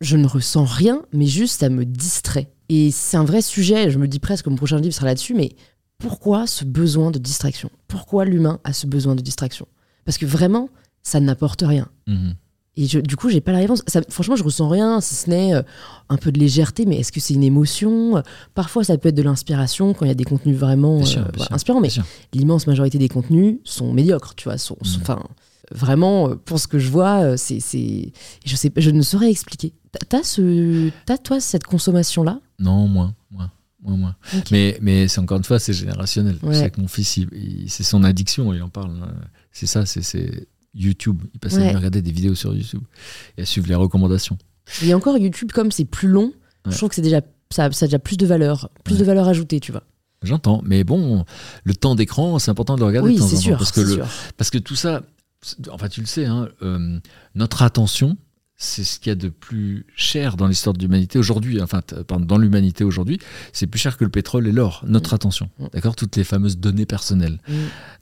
je 0.00 0.16
ne 0.16 0.26
ressens 0.26 0.64
rien, 0.64 1.02
mais 1.12 1.26
juste 1.26 1.60
ça 1.60 1.68
me 1.68 1.84
distrait. 1.84 2.52
Et 2.68 2.90
c'est 2.92 3.16
un 3.16 3.24
vrai 3.24 3.42
sujet, 3.42 3.90
je 3.90 3.98
me 3.98 4.06
dis 4.06 4.20
presque 4.20 4.44
que 4.44 4.50
mon 4.50 4.56
prochain 4.56 4.78
livre 4.78 4.94
sera 4.94 5.06
là-dessus, 5.06 5.34
mais 5.34 5.56
pourquoi 5.98 6.46
ce 6.46 6.64
besoin 6.64 7.10
de 7.10 7.18
distraction? 7.18 7.70
Pourquoi 7.88 8.24
l'humain 8.24 8.60
a 8.62 8.72
ce 8.72 8.86
besoin 8.86 9.16
de 9.16 9.20
distraction? 9.20 9.66
Parce 10.04 10.16
que 10.16 10.26
vraiment, 10.26 10.68
ça 11.02 11.18
n'apporte 11.18 11.62
rien. 11.62 11.88
Mhm. 12.06 12.34
Et 12.76 12.86
je- 12.88 12.98
du 12.98 13.14
coup, 13.16 13.28
j'ai 13.30 13.40
pas 13.40 13.52
la 13.52 13.58
réponse. 13.58 13.82
Ça- 13.86 14.02
franchement, 14.08 14.34
je 14.36 14.42
ressens 14.42 14.68
rien, 14.68 15.00
si 15.00 15.14
ce 15.14 15.30
n'est 15.30 15.54
euh, 15.54 15.62
un 16.08 16.16
peu 16.16 16.32
de 16.32 16.40
légèreté, 16.40 16.86
mais 16.86 16.96
est-ce 16.98 17.12
que 17.12 17.20
c'est 17.20 17.34
une 17.34 17.44
émotion 17.44 18.20
Parfois, 18.54 18.82
ça 18.84 18.98
peut 18.98 19.10
être 19.10 19.14
de 19.14 19.22
l'inspiration 19.22 19.94
quand 19.94 20.04
il 20.04 20.08
y 20.08 20.10
a 20.10 20.14
des 20.16 20.24
contenus 20.24 20.56
vraiment 20.56 21.04
sûr, 21.04 21.20
euh, 21.22 21.42
sûr, 21.44 21.52
inspirants, 21.52 21.80
mais 21.80 21.90
l'immense 22.32 22.66
majorité 22.66 22.98
des 22.98 23.08
contenus 23.08 23.58
sont 23.64 23.92
médiocres, 23.92 24.34
tu 24.34 24.44
vois. 24.48 24.58
Sont, 24.58 24.76
sont- 24.82 24.98
Mm. 24.98 25.02
Enfin, 25.02 25.22
vraiment, 25.70 26.30
euh, 26.30 26.34
pour 26.34 26.58
ce 26.58 26.66
que 26.66 26.78
je 26.80 26.90
vois, 26.90 27.22
euh, 27.22 27.36
c'est, 27.36 27.60
c'est, 27.60 28.12
je 28.44 28.56
sais, 28.56 28.72
je 28.76 28.90
ne 28.90 29.02
saurais 29.02 29.30
expliquer. 29.30 29.72
T'as- 30.08 30.24
ce, 30.24 30.90
toi 31.22 31.38
cette 31.38 31.64
consommation-là? 31.64 32.40
Non, 32.58 32.88
moins, 32.88 33.14
moins, 33.30 33.50
moins. 33.84 34.16
Ok. 34.36 34.50
Mais, 34.50 34.78
mais 34.82 35.06
c'est 35.08 35.20
encore 35.20 35.36
une 35.38 35.44
fois, 35.44 35.58
c'est 35.60 35.72
générationnel. 35.72 36.38
Ouais. 36.42 36.70
Que 36.70 36.80
mon 36.80 36.88
fils, 36.88 37.18
il- 37.18 37.28
il- 37.32 37.70
c'est 37.70 37.84
son 37.84 38.02
addiction, 38.02 38.52
il 38.52 38.62
en 38.62 38.68
parle. 38.68 38.90
hein. 39.02 39.12
C'est 39.52 39.66
ça, 39.66 39.86
c'est- 39.86 40.48
YouTube. 40.74 41.22
Il 41.34 41.40
passe 41.40 41.54
à 41.54 41.58
Ouais. 41.58 41.74
regarder 41.74 42.02
des 42.02 42.12
vidéos 42.12 42.34
sur 42.34 42.54
YouTube 42.54 42.82
et 43.38 43.42
à 43.42 43.44
suivre 43.44 43.68
les 43.68 43.74
recommandations. 43.74 44.36
Et 44.82 44.94
encore 44.94 45.18
YouTube, 45.18 45.52
comme 45.52 45.70
c'est 45.72 45.84
plus 45.84 46.08
long, 46.08 46.32
Ouais. 46.66 46.72
je 46.72 46.76
trouve 46.76 46.88
que 46.88 46.94
c'est 46.94 47.02
déjà, 47.02 47.20
ça, 47.50 47.70
ça 47.72 47.84
a 47.84 47.88
déjà 47.88 47.98
plus 47.98 48.16
de 48.16 48.26
valeur, 48.26 48.70
plus 48.84 48.94
Ouais. 48.94 49.00
de 49.00 49.04
valeur 49.04 49.28
ajoutée, 49.28 49.60
tu 49.60 49.72
vois. 49.72 49.82
J'entends, 50.22 50.62
mais 50.64 50.84
bon, 50.84 51.24
le 51.64 51.74
temps 51.74 51.94
d'écran, 51.94 52.38
c'est 52.38 52.50
important 52.50 52.76
de 52.76 52.80
le 52.80 52.86
regarder 52.86 53.10
oui, 53.10 53.16
de 53.16 53.20
temps 53.20 53.26
c'est 53.26 53.34
en 53.34 53.38
temps. 53.38 53.42
sûr, 53.42 53.58
parce, 53.58 53.72
que 53.72 53.80
le, 53.82 53.92
sûr. 53.94 54.06
parce 54.38 54.48
que 54.50 54.56
tout 54.58 54.74
ça, 54.74 55.02
enfin 55.70 55.88
tu 55.88 56.00
le 56.00 56.06
sais, 56.06 56.24
hein, 56.24 56.48
euh, 56.62 56.98
notre 57.34 57.60
attention, 57.62 58.16
c'est 58.56 58.84
ce 58.84 59.00
qu'il 59.00 59.10
y 59.10 59.12
a 59.12 59.16
de 59.16 59.28
plus 59.28 59.84
cher 59.96 60.36
dans 60.36 60.46
l'histoire 60.46 60.74
de 60.74 60.80
l'humanité 60.80 61.18
aujourd'hui, 61.18 61.60
enfin 61.60 61.80
pardon, 62.06 62.24
dans 62.24 62.38
l'humanité 62.38 62.84
aujourd'hui, 62.84 63.18
c'est 63.52 63.66
plus 63.66 63.80
cher 63.80 63.96
que 63.96 64.04
le 64.04 64.10
pétrole 64.10 64.46
et 64.46 64.52
l'or, 64.52 64.84
notre 64.86 65.12
attention. 65.12 65.50
Mm. 65.58 65.66
D'accord 65.74 65.96
Toutes 65.96 66.14
les 66.16 66.24
fameuses 66.24 66.58
données 66.58 66.86
personnelles. 66.86 67.40
Mm. 67.48 67.52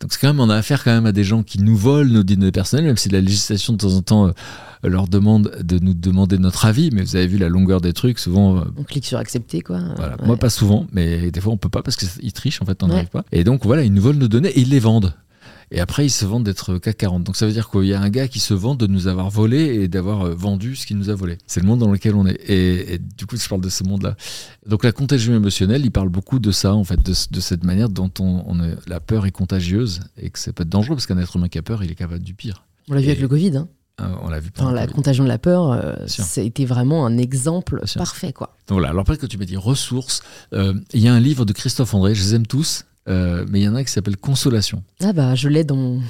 Donc 0.01 0.13
c'est 0.13 0.21
quand 0.21 0.29
même, 0.29 0.41
on 0.41 0.51
a 0.51 0.57
affaire 0.57 0.85
quand 0.85 0.93
même 0.93 1.07
à 1.07 1.13
des 1.13 1.25
gens 1.25 1.43
qui 1.43 1.61
nous 1.63 1.77
volent 1.77 2.11
nos 2.13 2.23
données 2.23 2.53
personnelles, 2.53 2.85
même 2.87 2.97
si 2.99 3.09
la 3.09 3.21
législation 3.23 3.73
de 3.73 3.79
temps 3.79 3.95
en 3.95 4.03
temps 4.03 4.27
euh, 4.27 4.33
leur 4.85 5.09
demande 5.09 5.57
de 5.63 5.79
nous 5.79 5.95
demander 5.95 6.37
notre 6.39 6.67
avis, 6.67 6.91
mais 6.93 7.03
vous 7.03 7.17
avez 7.17 7.27
vu 7.27 7.39
la 7.39 7.49
longueur 7.49 7.81
des 7.81 7.93
trucs, 7.95 8.19
souvent 8.19 8.59
euh, 8.59 8.65
On 8.77 8.83
clique 8.85 9.07
sur 9.07 9.19
accepter, 9.19 9.63
quoi. 9.63 9.81
voilà. 9.97 10.17
Ouais. 10.21 10.27
Moi, 10.27 10.37
pas 10.37 10.51
souvent, 10.51 10.87
mais 10.93 11.31
des 11.31 11.41
fois, 11.41 11.53
on 11.53 11.57
peut 11.57 11.69
pas 11.71 11.83
parce 11.83 11.97
qu'ils 11.97 12.33
trichent, 12.33 12.61
en 12.61 12.67
fait, 12.67 12.83
on 12.83 12.87
Ouais. 12.89 12.93
n'arrive 12.95 13.09
pas. 13.11 13.25
Et 13.33 13.45
donc, 13.45 13.65
voilà, 13.65 13.85
ils 13.85 13.93
nous 13.93 14.03
volent 14.03 14.19
nos 14.19 14.29
données 14.29 14.51
et 14.51 14.61
ils 14.61 14.69
les 14.71 14.81
vendent. 14.81 15.15
Et 15.75 15.81
après, 15.81 16.05
ils 16.05 16.11
se 16.11 16.27
vendent 16.27 16.45
d'être 16.45 16.77
CAC 16.79 16.99
40. 16.99 17.25
Donc, 17.25 17.35
ça 17.35 17.47
veut 17.47 17.53
dire 17.53 17.71
qu'il 17.71 17.85
y 17.85 17.95
a 17.95 18.01
un 18.01 18.11
gars 18.11 18.29
qui 18.29 18.41
se 18.41 18.53
vend 18.53 18.75
de 18.75 18.87
nous 18.87 19.07
avoir 19.09 19.31
volé 19.31 19.59
et 19.83 19.89
d'avoir 19.89 20.27
euh, 20.27 20.35
vendu 20.35 20.77
ce 20.77 20.87
qu'il 20.87 20.99
nous 20.99 21.09
a 21.09 21.15
volé. 21.15 21.39
C'est 21.47 21.61
le 21.61 21.67
monde 21.67 21.81
dans 21.81 21.91
lequel 21.91 22.15
on 22.15 22.27
est. 22.27 22.35
Et, 22.47 22.95
et 22.95 22.99
du 22.99 23.25
coup, 23.25 23.37
je 23.39 23.49
parle 23.49 23.63
de 23.63 23.71
ce 23.71 23.83
monde-là. 23.83 24.15
Donc, 24.67 24.85
la 24.85 24.93
contagion 24.93 25.35
émotionnelle, 25.35 25.83
il 25.85 25.91
parle 25.91 26.11
beaucoup 26.11 26.39
de 26.39 26.51
ça, 26.53 26.75
en 26.75 26.85
fait, 26.85 27.03
de, 27.03 27.15
de 27.31 27.41
cette 27.41 27.65
manière 27.65 27.89
dont 27.89 28.11
on, 28.21 28.45
on 28.47 28.63
est- 28.63 28.77
la 28.87 29.01
peur 29.01 29.25
est 29.25 29.31
contagieuse 29.31 30.01
et 30.19 30.29
que 30.29 30.39
ça 30.39 30.53
peut 30.53 30.63
être 30.63 30.69
dangereux 30.69 30.95
parce 30.95 31.07
qu'un 31.07 31.17
être 31.19 31.37
humain 31.37 31.49
qui 31.49 31.57
a 31.59 31.63
peur, 31.63 31.83
il 31.83 31.91
est 31.91 31.95
capable 31.95 32.23
du 32.23 32.35
pire. 32.35 32.65
On 32.91 32.95
l'a 32.95 33.01
vu 33.01 33.07
Et- 33.07 33.11
avec 33.11 33.23
le 33.23 33.29
Covid. 33.29 33.57
Hein. 33.57 33.69
Euh, 34.01 34.05
on 34.23 34.29
l'a 34.29 34.41
vu 34.41 34.51
Enfin, 34.57 34.73
la 34.73 34.87
contagion 34.87 35.23
de 35.25 35.29
la 35.29 35.39
peur, 35.39 35.71
euh, 35.73 35.95
sûr. 36.07 36.25
ça 36.25 36.41
a 36.41 36.45
été 36.45 36.65
vraiment 36.65 37.05
un 37.07 37.19
exemple 37.19 37.83
parfait, 37.97 38.33
quoi. 38.33 38.57
Donc 38.67 38.77
voilà, 38.77 38.89
alors 38.89 39.03
après 39.03 39.19
que 39.19 39.27
tu 39.27 39.37
m'as 39.37 39.45
dit 39.45 39.57
ressources, 39.57 40.23
euh, 40.55 40.73
il 40.95 41.01
y 41.01 41.09
a 41.09 41.15
un 41.15 41.21
livre 41.21 41.45
de 41.45 41.53
Christophe 41.53 41.93
André, 41.93 42.15
je 42.15 42.23
les 42.23 42.35
aime 42.35 42.47
tous, 42.47 42.85
euh, 43.09 43.45
mais 43.49 43.61
il 43.61 43.65
y 43.65 43.69
en 43.69 43.75
a 43.75 43.81
un 43.81 43.85
qui 43.85 43.91
s'appelle 43.93 44.17
Consolation. 44.17 44.83
Ah 45.01 45.13
bah, 45.13 45.35
je 45.35 45.49
l'ai 45.49 45.65
dans, 45.65 45.77
mon- 45.77 46.03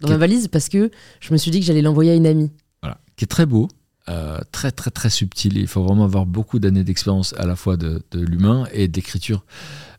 dans 0.00 0.08
ma 0.08 0.16
valise 0.16 0.48
parce 0.48 0.68
que 0.68 0.90
je 1.20 1.32
me 1.32 1.38
suis 1.38 1.50
dit 1.50 1.60
que 1.60 1.66
j'allais 1.66 1.82
l'envoyer 1.82 2.12
à 2.12 2.14
une 2.14 2.26
amie. 2.26 2.50
Voilà, 2.82 2.98
qui 3.16 3.24
est 3.24 3.28
très 3.28 3.46
beau, 3.46 3.68
euh, 4.08 4.38
très 4.52 4.70
très 4.70 4.90
très 4.90 5.10
subtil. 5.10 5.56
Il 5.58 5.66
faut 5.66 5.82
vraiment 5.82 6.04
avoir 6.04 6.24
beaucoup 6.26 6.58
d'années 6.58 6.84
d'expérience 6.84 7.34
à 7.38 7.46
la 7.46 7.56
fois 7.56 7.76
de, 7.76 8.02
de 8.10 8.20
l'humain 8.20 8.66
et 8.72 8.88
d'écriture 8.88 9.44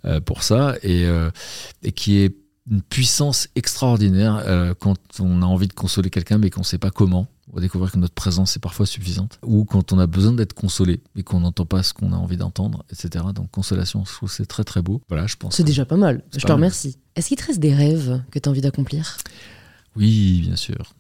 euh, 0.06 0.20
pour 0.22 0.44
ça, 0.44 0.76
et, 0.84 1.06
et 1.84 1.92
qui 1.92 2.18
est 2.20 2.36
une 2.72 2.82
puissance 2.84 3.48
extraordinaire 3.56 4.76
quand 4.80 4.96
on 5.20 5.42
a 5.42 5.46
envie 5.46 5.68
de 5.68 5.74
consoler 5.74 6.10
quelqu'un 6.12 6.38
mais 6.38 6.50
qu'on 6.52 6.60
ne 6.62 6.66
sait 6.66 6.78
pas 6.78 6.92
comment. 6.92 7.28
On 7.52 7.56
va 7.56 7.62
découvrir 7.62 7.92
que 7.92 7.98
notre 7.98 8.14
présence 8.14 8.56
est 8.56 8.60
parfois 8.60 8.86
suffisante, 8.86 9.40
ou 9.44 9.66
quand 9.66 9.92
on 9.92 10.00
a 10.00 10.06
besoin 10.06 10.34
d'être 10.34 10.54
consolé 10.54 11.02
et 11.16 11.24
qu'on 11.24 11.40
n'entend 11.40 11.66
pas 11.66 11.82
ce 11.82 11.94
qu'on 11.94 12.14
a 12.14 12.16
envie 12.16 12.38
d'entendre, 12.38 12.86
etc. 12.92 13.26
Donc 13.34 13.50
consolation, 13.50 14.06
je 14.06 14.14
trouve 14.14 14.32
c'est 14.32 14.46
très 14.46 14.64
très 14.64 14.82
beau. 14.82 15.02
Voilà, 15.10 15.26
je 15.26 15.36
pense. 15.36 15.56
C'est 15.56 15.64
déjà 15.64 15.86
pas 15.86 15.98
mal. 15.98 16.24
Je 16.32 16.42
pas 16.42 16.50
te 16.50 16.54
remercie. 16.54 16.98
Est-ce 17.16 17.30
qu'il 17.30 17.38
te 17.38 17.46
reste 17.46 17.60
des 17.60 17.74
rêves 17.74 18.22
que 18.32 18.38
tu 18.38 18.48
as 18.48 18.52
envie 18.52 18.62
d'accomplir? 18.62 19.18
Oui, 19.96 20.42
bien 20.46 20.56
sûr. 20.56 20.94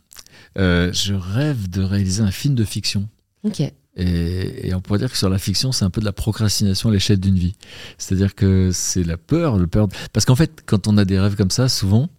Euh, 0.57 0.91
je 0.91 1.13
rêve 1.13 1.69
de 1.69 1.83
réaliser 1.83 2.23
un 2.23 2.31
film 2.31 2.55
de 2.55 2.63
fiction. 2.63 3.07
Ok. 3.43 3.61
Et, 3.61 4.67
et 4.67 4.73
on 4.73 4.81
pourrait 4.81 4.99
dire 4.99 5.11
que 5.11 5.17
sur 5.17 5.29
la 5.29 5.37
fiction, 5.37 5.71
c'est 5.71 5.85
un 5.85 5.89
peu 5.89 6.01
de 6.01 6.05
la 6.05 6.13
procrastination 6.13 6.89
à 6.89 6.93
l'échelle 6.93 7.19
d'une 7.19 7.37
vie. 7.37 7.55
C'est-à-dire 7.97 8.33
que 8.33 8.71
c'est 8.73 9.03
la 9.03 9.17
peur, 9.17 9.57
le 9.57 9.67
peur. 9.67 9.87
Parce 10.13 10.25
qu'en 10.25 10.35
fait, 10.35 10.63
quand 10.65 10.87
on 10.87 10.97
a 10.97 11.05
des 11.05 11.19
rêves 11.19 11.35
comme 11.35 11.51
ça, 11.51 11.69
souvent, 11.69 12.09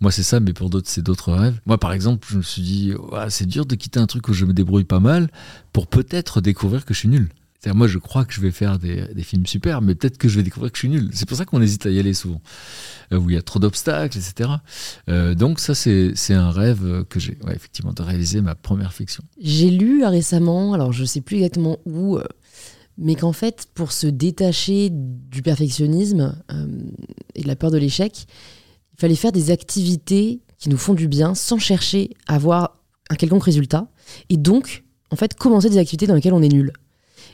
moi, 0.00 0.10
c'est 0.10 0.22
ça, 0.22 0.40
mais 0.40 0.52
pour 0.52 0.70
d'autres, 0.70 0.88
c'est 0.88 1.02
d'autres 1.02 1.32
rêves. 1.32 1.60
Moi, 1.66 1.78
par 1.78 1.92
exemple, 1.92 2.26
je 2.30 2.38
me 2.38 2.42
suis 2.42 2.62
dit, 2.62 2.94
Ouah, 2.94 3.30
c'est 3.30 3.46
dur 3.46 3.66
de 3.66 3.74
quitter 3.74 4.00
un 4.00 4.06
truc 4.06 4.28
où 4.28 4.32
je 4.32 4.44
me 4.44 4.52
débrouille 4.52 4.84
pas 4.84 5.00
mal 5.00 5.30
pour 5.72 5.86
peut-être 5.86 6.40
découvrir 6.40 6.84
que 6.84 6.94
je 6.94 7.00
suis 7.00 7.08
nul. 7.08 7.28
C'est-à-dire, 7.62 7.78
moi, 7.78 7.86
je 7.86 7.98
crois 7.98 8.24
que 8.24 8.32
je 8.32 8.40
vais 8.40 8.50
faire 8.50 8.80
des, 8.80 9.22
films 9.22 9.46
super, 9.46 9.82
mais 9.82 9.94
peut-être 9.94 10.18
que 10.18 10.28
je 10.28 10.36
vais 10.36 10.42
découvrir 10.42 10.72
que 10.72 10.76
je 10.78 10.80
suis 10.80 10.88
nul. 10.88 11.10
C'est 11.12 11.28
pour 11.28 11.36
ça 11.36 11.44
qu'on 11.44 11.62
hésite 11.62 11.86
à 11.86 11.90
y 11.90 12.00
aller 12.00 12.12
souvent, 12.12 12.40
euh, 13.12 13.18
où 13.18 13.30
il 13.30 13.34
y 13.34 13.38
a 13.38 13.42
trop 13.42 13.60
d'obstacles, 13.60 14.18
etc. 14.18 14.50
Euh, 15.08 15.36
donc, 15.36 15.60
ça, 15.60 15.72
c'est 15.76 16.34
un 16.34 16.50
rêve 16.50 17.04
que 17.08 17.20
j'ai, 17.20 17.38
effectivement, 17.54 17.92
de 17.92 18.02
réaliser 18.02 18.40
ma 18.40 18.56
première 18.56 18.92
fiction. 18.92 19.22
J'ai 19.40 19.70
lu 19.70 20.02
euh, 20.02 20.08
récemment, 20.08 20.72
alors 20.72 20.92
je 20.92 21.04
sais 21.04 21.20
plus 21.20 21.36
exactement 21.36 21.78
où, 21.86 22.18
mais 22.98 23.14
qu'en 23.14 23.32
fait, 23.32 23.68
pour 23.74 23.92
se 23.92 24.08
détacher 24.08 24.88
du 24.90 25.42
perfectionnisme 25.42 26.36
et 27.36 27.42
de 27.42 27.46
la 27.46 27.54
peur 27.54 27.70
de 27.70 27.78
l'échec, 27.78 28.26
il 28.94 29.00
fallait 29.00 29.14
faire 29.14 29.32
des 29.32 29.50
activités 29.50 30.40
qui 30.58 30.68
nous 30.68 30.76
font 30.76 30.94
du 30.94 31.08
bien 31.08 31.34
sans 31.34 31.58
chercher 31.58 32.10
à 32.26 32.36
avoir 32.36 32.78
un 33.10 33.16
quelconque 33.16 33.44
résultat. 33.44 33.88
Et 34.28 34.36
donc, 34.36 34.84
en 35.10 35.16
fait, 35.16 35.34
commencer 35.34 35.68
des 35.68 35.78
activités 35.78 36.06
dans 36.06 36.14
lesquelles 36.14 36.34
on 36.34 36.42
est 36.42 36.48
nul. 36.48 36.72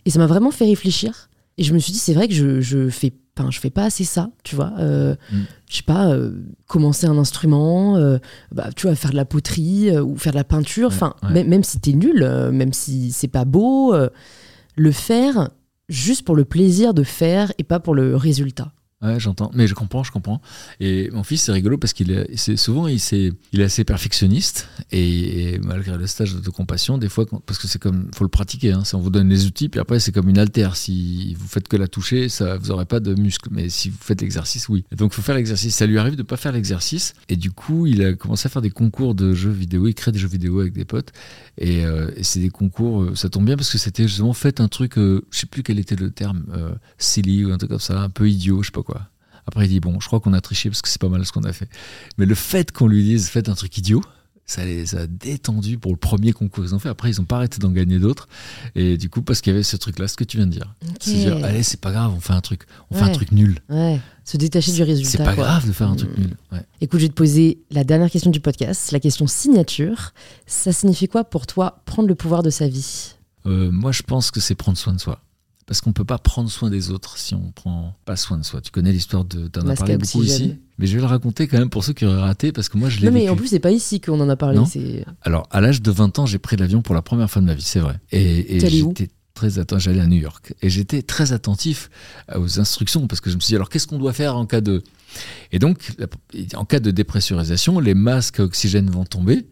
Et 0.05 0.11
ça 0.11 0.19
m'a 0.19 0.27
vraiment 0.27 0.51
fait 0.51 0.65
réfléchir. 0.67 1.29
Et 1.59 1.65
je 1.65 1.75
me 1.75 1.79
suis 1.79 1.93
dit, 1.93 1.99
c'est 1.99 2.15
vrai 2.15 2.29
que 2.29 2.35
je, 2.35 2.61
je 2.61 2.89
fais 2.89 3.13
Enfin, 3.39 3.51
je 3.53 3.61
fais 3.61 3.71
pas 3.71 3.85
assez 3.85 4.03
ça, 4.03 4.31
tu 4.43 4.57
vois. 4.57 4.73
Euh, 4.79 5.15
Mm. 5.31 5.37
Je 5.71 5.77
sais 5.77 5.83
pas, 5.83 6.09
euh, 6.09 6.33
commencer 6.67 7.07
un 7.07 7.19
instrument, 7.19 7.97
euh, 7.97 8.19
bah, 8.53 8.71
tu 8.75 8.87
vois, 8.87 8.97
faire 8.97 9.11
de 9.11 9.17
la 9.17 9.25
poterie 9.25 9.91
euh, 9.91 10.03
ou 10.03 10.17
faire 10.17 10.33
de 10.33 10.39
la 10.39 10.45
peinture. 10.45 10.89
Enfin, 10.89 11.15
ouais. 11.23 11.33
même, 11.33 11.49
même 11.49 11.65
si 11.65 11.79
t'es 11.79 11.93
nul, 11.93 12.27
même 12.53 12.73
si 12.73 13.13
c'est 13.13 13.29
pas 13.29 13.45
beau, 13.45 13.95
le 14.77 14.93
faire 14.93 15.51
juste 15.89 16.25
pour 16.25 16.37
le 16.37 16.45
plaisir 16.45 16.95
de 16.95 17.03
faire 17.03 17.53
et 17.59 17.65
pas 17.65 17.81
pour 17.81 17.95
le 17.95 18.17
résultat. 18.17 18.73
Ouais, 19.01 19.21
j'entends. 19.21 19.53
Mais 19.55 19.69
je 19.69 19.75
comprends, 19.75 20.03
je 20.03 20.11
comprends. 20.11 20.43
Et 20.81 21.09
mon 21.13 21.23
fils, 21.23 21.43
c'est 21.43 21.53
rigolo 21.53 21.79
parce 21.79 21.93
qu'il 21.93 22.11
est, 22.11 22.57
souvent, 22.57 22.89
il, 22.89 22.99
c'est- 22.99 23.33
il 23.53 23.61
est 23.61 23.65
assez 23.65 23.85
perfectionniste. 23.85 24.69
Et, 24.91 25.61
malgré 25.63 25.97
le 25.97 26.09
stage 26.09 26.35
de 26.35 26.51
compassion, 26.51 26.99
des 26.99 27.09
fois, 27.09 27.25
parce 27.47 27.61
que 27.61 27.69
c'est 27.69 27.79
comme, 27.81 28.11
faut 28.13 28.25
le 28.25 28.29
pratiquer. 28.29 28.73
Hein, 28.73 28.83
on 28.95 28.99
vous 28.99 29.11
donne 29.11 29.29
les 29.29 29.47
outils, 29.47 29.69
puis 29.69 29.79
après, 29.79 30.01
c'est 30.01 30.11
comme 30.11 30.29
une 30.29 30.39
altère. 30.39 30.75
Si 30.75 31.35
vous 31.39 31.47
faites 31.47 31.69
que 31.69 31.77
la 31.77 31.87
toucher, 31.87 32.29
ça, 32.29 32.57
vous 32.59 32.73
aurez 32.73 32.87
pas 32.87 32.99
de 32.99 33.15
muscles. 33.15 33.49
Mais 33.53 33.69
si 33.69 33.89
vous 33.91 33.99
faites 34.01 34.21
l'exercice, 34.21 34.69
oui. 34.69 34.85
Et 34.91 34.97
donc, 34.97 35.13
faut 35.13 35.23
faire 35.23 35.37
l'exercice. 35.37 35.77
Ça 35.77 35.87
lui 35.87 35.99
arrive 35.99 36.17
de 36.17 36.25
pas 36.25 36.37
faire 36.37 36.51
l'exercice. 36.51 37.15
Et 37.29 37.37
du 37.37 37.53
coup, 37.53 37.87
il 37.87 38.03
a 38.03 38.15
commencé 38.15 38.47
à 38.47 38.51
faire 38.51 38.63
des 38.63 38.71
concours 38.71 39.15
de 39.15 39.33
jeux 39.33 39.51
vidéo. 39.53 39.87
Il 39.87 39.95
crée 39.95 40.11
des 40.11 40.19
jeux 40.19 40.27
vidéo 40.27 40.59
avec 40.59 40.73
des 40.73 40.85
potes. 40.85 41.13
Et, 41.57 41.85
euh, 41.87 42.11
c'est 42.23 42.41
des 42.41 42.51
concours, 42.51 43.03
euh, 43.03 43.15
ça 43.15 43.29
tombe 43.29 43.45
bien 43.45 43.57
parce 43.57 43.71
que 43.71 43.79
c'était 43.79 44.09
justement 44.09 44.33
fait 44.33 44.61
un 44.61 44.67
truc, 44.67 44.99
euh, 44.99 45.23
je 45.31 45.39
sais 45.39 45.47
plus 45.47 45.63
quel 45.63 45.79
était 45.79 45.95
le 45.97 46.11
terme, 46.11 46.45
euh, 46.53 46.73
silly 46.99 47.45
ou 47.45 47.53
un 47.53 47.59
truc 47.59 47.71
comme 47.71 47.79
ça, 47.79 48.01
un 48.01 48.11
peu 48.11 48.29
idiot, 48.29 48.63
je 48.63 48.67
sais 48.69 48.73
pas. 48.73 48.83
Après, 49.49 49.65
il 49.67 49.69
dit 49.69 49.81
Bon, 49.81 49.99
je 49.99 50.07
crois 50.07 50.21
qu'on 50.21 50.35
a 50.35 50.41
triché 50.41 50.69
parce 50.71 50.83
que 50.83 50.89
c'est 50.89 51.01
pas 51.01 51.09
mal 51.09 51.25
ce 51.27 51.33
qu'on 51.33 51.43
a 51.45 51.53
fait. 51.53 51.69
Mais 52.19 52.27
le 52.27 52.35
fait 52.37 52.71
qu'on 52.71 52.87
lui 52.87 53.03
dise 53.03 53.29
Faites 53.29 53.49
un 53.49 53.55
truc 53.55 53.77
idiot, 53.79 54.03
ça 54.45 54.65
les 54.65 54.95
a 54.95 55.07
détendus 55.07 55.77
pour 55.77 55.91
le 55.91 55.99
premier 55.99 56.33
concours 56.33 56.65
qu'ils 56.65 56.75
ont 56.75 56.79
fait. 56.79 56.89
Après, 56.89 57.11
ils 57.11 57.21
ont 57.21 57.25
pas 57.25 57.37
arrêté 57.37 57.59
d'en 57.59 57.71
gagner 57.71 57.99
d'autres. 57.99 58.29
Et 58.75 58.97
du 58.97 59.11
coup, 59.11 59.21
parce 59.23 59.41
qu'il 59.43 59.53
y 59.53 59.55
avait 59.55 59.63
ce 59.63 59.77
truc-là, 59.77 60.09
ce 60.09 60.17
que 60.17 60.25
tu 60.25 60.37
viens 60.39 60.47
de 60.47 60.53
dire. 60.53 60.75
Se 61.01 61.11
dire 61.11 61.45
Allez, 61.45 61.63
c'est 61.63 61.81
pas 61.81 61.93
grave, 61.93 62.13
on 62.17 62.21
fait 62.21 62.33
un 62.33 62.41
truc. 62.41 62.63
On 62.91 62.95
fait 62.97 63.05
un 63.05 63.13
truc 63.13 63.33
nul. 63.33 63.59
Ouais, 63.69 64.01
se 64.25 64.37
détacher 64.39 64.73
du 64.73 64.83
résultat. 64.83 65.11
C'est 65.11 65.19
pas 65.19 65.35
quoi. 65.35 65.45
grave 65.45 65.67
de 65.67 65.73
faire 65.73 65.89
un 65.89 65.97
truc 65.97 66.17
Mm. 66.17 66.21
nul. 66.21 66.37
Ouais. 66.53 66.63
Écoute, 66.81 67.01
je 67.01 67.05
vais 67.07 67.11
te 67.11 67.15
poser 67.15 67.59
la 67.71 67.85
dernière 67.85 68.11
question 68.11 68.31
du 68.31 68.41
podcast, 68.41 68.93
la 68.93 69.01
question 69.01 69.27
signature. 69.27 70.13
Ça 70.47 70.73
signifie 70.73 71.09
quoi 71.09 71.25
pour 71.25 71.47
toi 71.47 71.83
prendre 71.85 72.09
le 72.09 72.15
pouvoir 72.15 72.43
de 72.43 72.51
sa 72.51 72.69
vie? 72.69 73.15
Euh, 73.47 73.71
moi, 73.71 73.93
je 73.93 74.03
pense 74.03 74.31
que 74.31 74.41
c'est 74.41 74.55
prendre 74.55 74.77
soin 74.79 74.93
de 74.95 74.99
soi. 75.01 75.21
Parce 75.69 75.83
qu'on 75.83 75.93
peut 75.93 76.07
pas 76.07 76.17
prendre 76.17 76.51
soin 76.51 76.71
des 76.71 76.91
autres 76.91 77.19
si 77.19 77.35
on 77.35 77.53
prend 77.53 77.95
pas 78.07 78.17
soin 78.17 78.39
de 78.39 78.43
soi. 78.43 78.63
Tu 78.63 78.71
connais 78.71 78.91
l'histoire 78.91 79.27
de. 79.27 79.49
T'en 79.49 79.69
as 79.69 79.75
parlé 79.75 79.99
beaucoup 79.99 80.23
ici. 80.23 80.57
Mais 80.79 80.87
je 80.87 80.95
vais 80.95 81.01
le 81.03 81.07
raconter 81.07 81.47
quand 81.47 81.59
même 81.59 81.69
pour 81.69 81.85
ceux 81.85 81.93
qui 81.93 82.07
auraient 82.07 82.23
raté 82.23 82.53
parce 82.53 82.71
que 82.71 82.79
moi, 82.79 82.89
je 82.89 83.01
l'ai 83.01 83.07
Non, 83.07 83.13
mais 83.13 83.21
vécu. 83.21 83.33
en 83.33 83.37
plus, 83.37 83.49
c'est 83.49 83.59
pas 83.59 83.71
ici 83.71 84.01
qu'on 84.01 84.19
en 84.19 84.31
a 84.31 84.37
parlé. 84.37 84.59
Alors, 85.23 85.47
à 85.51 85.61
l'âge 85.61 85.83
de 85.83 85.91
20 85.91 86.21
ans, 86.21 86.25
j'ai 86.25 86.39
pris 86.39 86.57
l'avion 86.57 86.81
pour 86.81 86.95
la 86.95 87.03
première 87.03 87.31
fois 87.31 87.43
de 87.43 87.47
ma 87.47 87.53
vie, 87.53 87.61
c'est 87.61 87.81
vrai. 87.81 88.01
Et, 88.13 88.61
j'étais 88.61 89.11
très 89.35 89.59
attentif. 89.59 89.85
J'allais 89.85 90.01
à 90.01 90.07
New 90.07 90.17
York. 90.17 90.55
Et 90.63 90.71
j'étais 90.71 91.03
très 91.03 91.35
attentif 91.35 91.91
aux 92.35 92.59
instructions 92.59 93.07
parce 93.07 93.21
que 93.21 93.29
je 93.29 93.37
me 93.37 93.41
suis 93.41 93.49
dit, 93.49 93.57
alors 93.57 93.69
qu'est-ce 93.69 93.87
qu'on 93.87 93.99
doit 93.99 94.15
faire 94.15 94.37
en 94.37 94.47
cas 94.47 94.63
de? 94.63 94.83
Et 95.53 95.59
donc, 95.59 95.93
en 96.55 96.65
cas 96.65 96.81
de 96.81 96.91
dépressurisation, 96.91 97.79
les 97.79 97.95
masques 97.95 98.41
à 98.41 98.45
oxygène 98.45 98.89
vont 98.89 99.05
tomber. 99.05 99.47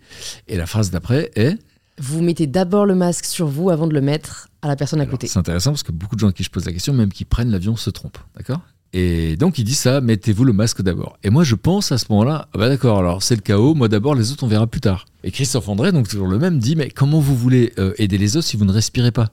Et 0.49 0.57
la 0.57 0.65
phrase 0.65 0.91
d'après 0.91 1.31
est. 1.35 1.59
vous 1.99 2.23
mettez 2.23 2.47
d'abord 2.47 2.87
le 2.87 2.95
masque 2.95 3.25
sur 3.25 3.47
vous 3.47 3.71
avant 3.71 3.87
de 3.87 3.95
le 3.95 4.01
mettre 4.01 4.49
à 4.63 4.69
la 4.69 4.77
personne 4.77 5.01
à 5.01 5.07
côté. 5.07 5.27
C'est 5.27 5.39
intéressant 5.39 5.71
parce 5.71 5.83
que 5.83 5.93
beaucoup 5.93 6.15
de 6.15 6.21
gens 6.21 6.29
à 6.29 6.33
qui 6.33 6.43
je 6.43 6.51
pose 6.51 6.65
la 6.67 6.73
question, 6.73 6.93
même 6.93 7.13
qui 7.13 7.25
prennent 7.25 7.51
l'avion, 7.51 7.77
se 7.77 7.91
trompent. 7.91 8.19
D'accord? 8.37 8.61
Et 8.93 9.37
donc, 9.37 9.59
il 9.59 9.65
dit 9.65 9.75
ça, 9.75 10.01
mettez-vous 10.01 10.45
le 10.45 10.53
masque 10.53 10.83
d'abord. 10.83 11.19
Et 11.23 11.31
moi, 11.31 11.45
je 11.45 11.55
pense 11.55 11.93
à 11.93 11.99
ce 11.99 12.07
moment-là, 12.11 12.49
ah 12.53 12.59
bah 12.59 12.69
d'accord, 12.69 12.99
alors 12.99 13.23
c'est 13.23 13.35
le 13.35 13.43
chaos, 13.43 13.75
moi 13.75 13.89
d'abord, 13.89 14.15
les 14.15 14.33
autres, 14.33 14.45
on 14.45 14.49
verra 14.49 14.67
plus 14.67 14.81
tard. 14.81 15.05
Et 15.25 15.31
Christophe 15.31 15.69
André, 15.69 15.93
donc 15.93 16.09
toujours 16.09 16.29
le 16.29 16.39
même, 16.39 16.59
dit, 16.59 16.77
mais 16.77 16.89
comment 16.89 17.21
vous 17.21 17.37
voulez 17.37 17.73
euh, 17.79 17.93
aider 17.99 18.17
les 18.17 18.37
autres 18.37 18.47
si 18.47 18.57
vous 18.57 18.65
ne 18.65 18.73
respirez 18.73 19.11
pas? 19.13 19.29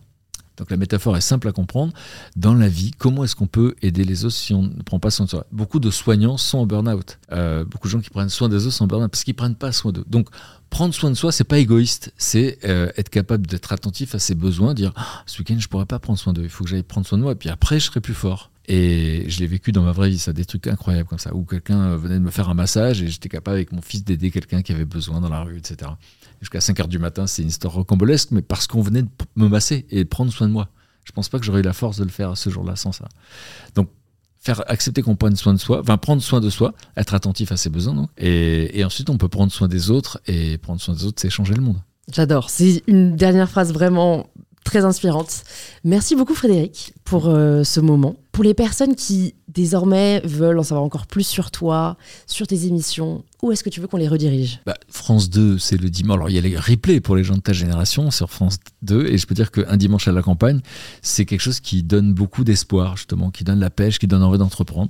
Donc 0.57 0.69
la 0.69 0.77
métaphore 0.77 1.17
est 1.17 1.21
simple 1.21 1.47
à 1.47 1.51
comprendre. 1.51 1.93
Dans 2.35 2.53
la 2.53 2.67
vie, 2.67 2.91
comment 2.97 3.23
est-ce 3.23 3.35
qu'on 3.35 3.47
peut 3.47 3.75
aider 3.81 4.03
les 4.03 4.25
autres 4.25 4.35
si 4.35 4.53
on 4.53 4.63
ne 4.63 4.83
prend 4.83 4.99
pas 4.99 5.09
soin 5.09 5.25
de 5.25 5.29
soi? 5.29 5.45
Beaucoup 5.51 5.79
de 5.79 5.89
soignants 5.89 6.37
sont 6.37 6.59
en 6.59 6.65
burn-out. 6.65 7.19
Euh, 7.31 7.65
beaucoup 7.65 7.87
de 7.87 7.91
gens 7.91 8.01
qui 8.01 8.09
prennent 8.09 8.29
soin 8.29 8.49
des 8.49 8.65
autres 8.65 8.75
sont 8.75 8.85
en 8.85 8.87
burn-out 8.87 9.09
parce 9.09 9.23
qu'ils 9.23 9.35
prennent 9.35 9.55
pas 9.55 9.71
soin 9.71 9.91
d'eux. 9.91 10.05
Donc 10.07 10.29
prendre 10.69 10.93
soin 10.93 11.09
de 11.09 11.15
soi, 11.15 11.31
c'est 11.31 11.43
pas 11.43 11.59
égoïste, 11.59 12.13
c'est 12.17 12.59
euh, 12.65 12.91
être 12.97 13.09
capable 13.09 13.47
d'être 13.47 13.71
attentif 13.71 14.15
à 14.15 14.19
ses 14.19 14.35
besoins, 14.35 14.73
dire 14.73 14.93
Ah, 14.95 15.23
ce 15.25 15.39
week-end 15.39 15.57
je 15.59 15.67
pourrais 15.67 15.85
pas 15.85 15.99
prendre 15.99 16.19
soin 16.19 16.33
d'eux, 16.33 16.43
il 16.43 16.49
faut 16.49 16.63
que 16.63 16.69
j'aille 16.69 16.83
prendre 16.83 17.05
soin 17.05 17.17
de 17.17 17.23
moi, 17.23 17.33
et 17.33 17.35
puis 17.35 17.49
après 17.49 17.79
je 17.79 17.85
serai 17.85 18.01
plus 18.01 18.15
fort. 18.15 18.49
Et 18.67 19.25
je 19.27 19.39
l'ai 19.39 19.47
vécu 19.47 19.71
dans 19.71 19.83
ma 19.83 19.91
vraie 19.91 20.09
vie, 20.09 20.19
ça, 20.19 20.31
des 20.31 20.45
trucs 20.45 20.67
incroyables 20.67 21.07
comme 21.07 21.19
ça, 21.19 21.35
où 21.35 21.43
quelqu'un 21.43 21.81
euh, 21.81 21.97
venait 21.97 22.15
de 22.15 22.23
me 22.23 22.31
faire 22.31 22.49
un 22.49 22.53
massage 22.53 23.01
et 23.01 23.07
j'étais 23.09 23.27
capable 23.27 23.57
avec 23.57 23.71
mon 23.73 23.81
fils 23.81 24.05
d'aider 24.05 24.31
quelqu'un 24.31 24.61
qui 24.61 24.71
avait 24.71 24.85
besoin 24.85 25.19
dans 25.19 25.29
la 25.29 25.41
rue, 25.41 25.57
etc. 25.57 25.91
Jusqu'à 26.39 26.61
5 26.61 26.79
heures 26.79 26.87
du 26.87 26.99
matin, 26.99 27.27
c'est 27.27 27.41
une 27.41 27.49
histoire 27.49 27.73
rocambolesque, 27.73 28.31
mais 28.31 28.41
parce 28.41 28.67
qu'on 28.67 28.81
venait 28.81 29.03
de 29.03 29.09
me 29.35 29.49
masser 29.49 29.85
et 29.89 30.03
de 30.03 30.09
prendre 30.09 30.31
soin 30.31 30.47
de 30.47 30.53
moi. 30.53 30.69
Je 31.03 31.11
pense 31.11 31.27
pas 31.27 31.39
que 31.39 31.45
j'aurais 31.45 31.59
eu 31.59 31.63
la 31.63 31.73
force 31.73 31.97
de 31.97 32.05
le 32.05 32.09
faire 32.09 32.37
ce 32.37 32.49
jour-là 32.49 32.77
sans 32.77 32.93
ça. 32.93 33.09
Donc, 33.75 33.89
faire 34.39 34.63
accepter 34.69 35.01
qu'on 35.01 35.15
prenne 35.15 35.35
soin 35.35 35.53
de 35.53 35.59
soi, 35.59 35.81
enfin 35.81 35.97
prendre 35.97 36.21
soin 36.21 36.39
de 36.39 36.49
soi, 36.49 36.73
être 36.95 37.13
attentif 37.13 37.51
à 37.51 37.57
ses 37.57 37.69
besoins. 37.69 38.07
Et, 38.17 38.79
et 38.79 38.85
ensuite, 38.85 39.09
on 39.09 39.17
peut 39.17 39.29
prendre 39.29 39.51
soin 39.51 39.67
des 39.67 39.91
autres, 39.91 40.21
et 40.25 40.57
prendre 40.57 40.79
soin 40.79 40.95
des 40.95 41.03
autres, 41.03 41.21
c'est 41.21 41.29
changer 41.29 41.53
le 41.53 41.61
monde. 41.61 41.81
J'adore. 42.11 42.49
C'est 42.49 42.83
une 42.87 43.15
dernière 43.15 43.49
phrase 43.49 43.73
vraiment 43.73 44.27
très 44.63 44.85
inspirante. 44.85 45.43
Merci 45.83 46.15
beaucoup 46.15 46.35
Frédéric 46.35 46.93
pour 47.03 47.27
euh, 47.27 47.63
ce 47.63 47.79
moment. 47.79 48.15
Pour 48.31 48.43
les 48.43 48.53
personnes 48.55 48.95
qui 48.95 49.35
désormais 49.47 50.21
veulent 50.25 50.57
en 50.57 50.63
savoir 50.63 50.83
encore 50.83 51.05
plus 51.05 51.25
sur 51.27 51.51
toi, 51.51 51.97
sur 52.25 52.47
tes 52.47 52.65
émissions, 52.65 53.23
où 53.43 53.51
est-ce 53.51 53.63
que 53.63 53.69
tu 53.69 53.79
veux 53.79 53.87
qu'on 53.87 53.97
les 53.97 54.07
redirige? 54.07 54.59
Bah, 54.65 54.73
France 54.89 55.29
2, 55.29 55.59
c'est 55.59 55.77
le 55.77 55.89
dimanche. 55.89 56.15
Alors, 56.15 56.29
il 56.29 56.35
y 56.35 56.39
a 56.39 56.41
les 56.41 56.57
replays 56.57 56.99
pour 56.99 57.15
les 57.15 57.23
gens 57.23 57.35
de 57.35 57.41
ta 57.41 57.53
génération 57.53 58.09
sur 58.09 58.31
France 58.31 58.57
2. 58.81 59.05
Et 59.07 59.17
je 59.19 59.27
peux 59.27 59.35
dire 59.35 59.51
qu'un 59.51 59.77
dimanche 59.77 60.07
à 60.07 60.11
la 60.11 60.23
campagne, 60.23 60.61
c'est 61.03 61.25
quelque 61.25 61.41
chose 61.41 61.59
qui 61.59 61.83
donne 61.83 62.13
beaucoup 62.13 62.43
d'espoir, 62.43 62.97
justement, 62.97 63.29
qui 63.29 63.43
donne 63.43 63.59
la 63.59 63.69
pêche, 63.69 63.99
qui 63.99 64.07
donne 64.07 64.23
envie 64.23 64.39
d'entreprendre. 64.39 64.89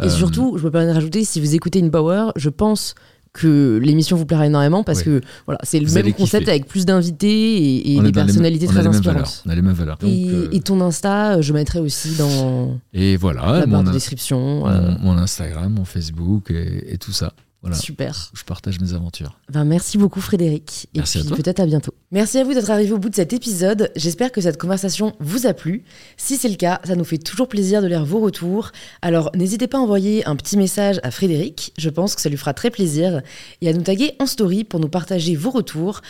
Et 0.00 0.04
Euh, 0.04 0.10
surtout, 0.10 0.56
je 0.58 0.64
me 0.64 0.70
permets 0.70 0.88
de 0.88 0.94
rajouter, 0.94 1.24
si 1.24 1.40
vous 1.40 1.54
écoutez 1.54 1.78
une 1.78 1.92
Power, 1.92 2.30
je 2.34 2.48
pense 2.48 2.94
que 3.32 3.78
l'émission 3.82 4.16
vous 4.16 4.26
plaira 4.26 4.46
énormément 4.46 4.82
parce 4.82 5.02
que 5.04 5.20
voilà, 5.46 5.60
c'est 5.62 5.78
le 5.78 5.86
Vous 5.86 5.94
même 5.94 6.12
concept 6.12 6.40
kiffer. 6.44 6.50
avec 6.50 6.66
plus 6.66 6.84
d'invités 6.84 7.92
et, 7.94 8.00
des 8.00 8.12
personnalités 8.12 8.66
très 8.66 8.86
inspirantes. 8.86 9.42
On 9.46 9.50
a 9.50 9.54
les 9.54 9.62
mêmes 9.62 9.72
valeurs. 9.74 9.98
Donc, 9.98 10.10
Et, 10.10 10.28
euh, 10.30 10.48
et 10.50 10.60
ton 10.60 10.80
Insta, 10.80 11.36
euh, 11.36 11.42
je 11.42 11.52
mettrai 11.52 11.78
aussi 11.78 12.16
dans 12.16 12.76
et 12.92 13.16
voilà, 13.16 13.60
la 13.60 13.66
barre 13.66 13.84
de 13.84 13.92
description. 13.92 14.66
euh, 14.68 14.80
mon- 15.00 15.14
mon 15.14 15.18
Instagram, 15.18 15.72
mon 15.72 15.84
Facebook 15.84 16.50
et, 16.50 16.92
et 16.94 16.98
tout 16.98 17.12
ça. 17.12 17.32
Voilà, 17.62 17.76
Super. 17.76 18.30
je 18.32 18.42
partage 18.42 18.80
mes 18.80 18.94
aventures. 18.94 19.38
Ben, 19.52 19.64
merci 19.64 19.98
beaucoup 19.98 20.22
Frédéric. 20.22 20.88
Et 20.94 20.98
Merci 20.98 21.18
à 21.18 21.20
puis 21.20 21.34
peut-être 21.34 21.60
à 21.60 21.66
bientôt. 21.66 21.92
Merci 22.10 22.38
à 22.38 22.44
vous 22.44 22.54
d'être 22.54 22.70
arrivé 22.70 22.92
au 22.92 22.98
bout 22.98 23.10
de 23.10 23.14
cet 23.14 23.34
épisode. 23.34 23.92
J'espère 23.96 24.32
que 24.32 24.40
cette 24.40 24.58
conversation 24.58 25.14
vous 25.20 25.46
a 25.46 25.52
plu. 25.52 25.84
Si 26.16 26.38
c'est 26.38 26.48
le 26.48 26.56
cas, 26.56 26.80
ça 26.84 26.96
nous 26.96 27.04
fait 27.04 27.18
toujours 27.18 27.48
plaisir 27.48 27.82
de 27.82 27.86
lire 27.86 28.04
vos 28.04 28.20
retours. 28.20 28.72
Alors 29.02 29.30
n'hésitez 29.34 29.66
pas 29.66 29.76
à 29.76 29.80
envoyer 29.82 30.26
un 30.26 30.36
petit 30.36 30.56
message 30.56 31.00
à 31.02 31.10
Frédéric. 31.10 31.74
Je 31.76 31.90
pense 31.90 32.14
que 32.14 32.22
ça 32.22 32.30
lui 32.30 32.38
fera 32.38 32.54
très 32.54 32.70
plaisir. 32.70 33.20
Et 33.60 33.68
à 33.68 33.74
nous 33.74 33.82
taguer 33.82 34.14
en 34.20 34.26
story 34.26 34.64
pour 34.64 34.80
nous 34.80 34.88
partager 34.88 35.36
vos 35.36 35.50
retours. 35.50 36.00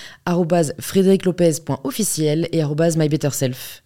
frédériclopez.officiel 0.78 2.48
et 2.52 2.62
mybetterself. 2.96 3.82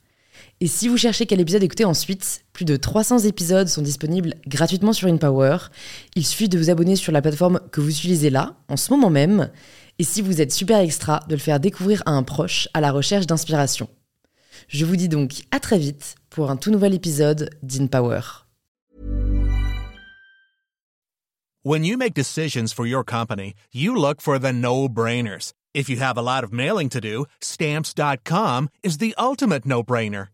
Et 0.64 0.66
si 0.66 0.88
vous 0.88 0.96
cherchez 0.96 1.26
quel 1.26 1.42
épisode 1.42 1.62
écouter 1.62 1.84
ensuite, 1.84 2.46
plus 2.54 2.64
de 2.64 2.76
300 2.76 3.18
épisodes 3.26 3.68
sont 3.68 3.82
disponibles 3.82 4.32
gratuitement 4.46 4.94
sur 4.94 5.08
InPower. 5.08 5.58
Il 6.16 6.24
suffit 6.24 6.48
de 6.48 6.56
vous 6.56 6.70
abonner 6.70 6.96
sur 6.96 7.12
la 7.12 7.20
plateforme 7.20 7.60
que 7.70 7.82
vous 7.82 7.90
utilisez 7.90 8.30
là, 8.30 8.56
en 8.70 8.78
ce 8.78 8.90
moment 8.90 9.10
même. 9.10 9.50
Et 9.98 10.04
si 10.04 10.22
vous 10.22 10.40
êtes 10.40 10.52
super 10.52 10.78
extra, 10.78 11.22
de 11.28 11.34
le 11.34 11.38
faire 11.38 11.60
découvrir 11.60 12.02
à 12.06 12.12
un 12.12 12.22
proche 12.22 12.70
à 12.72 12.80
la 12.80 12.92
recherche 12.92 13.26
d'inspiration. 13.26 13.90
Je 14.68 14.86
vous 14.86 14.96
dis 14.96 15.10
donc 15.10 15.42
à 15.50 15.60
très 15.60 15.78
vite 15.78 16.14
pour 16.30 16.50
un 16.50 16.56
tout 16.56 16.70
nouvel 16.70 16.94
épisode 16.94 17.50
d'InPower. 17.62 18.22
Is 28.82 28.96
the 28.96 29.12
no-brainer. 29.66 30.33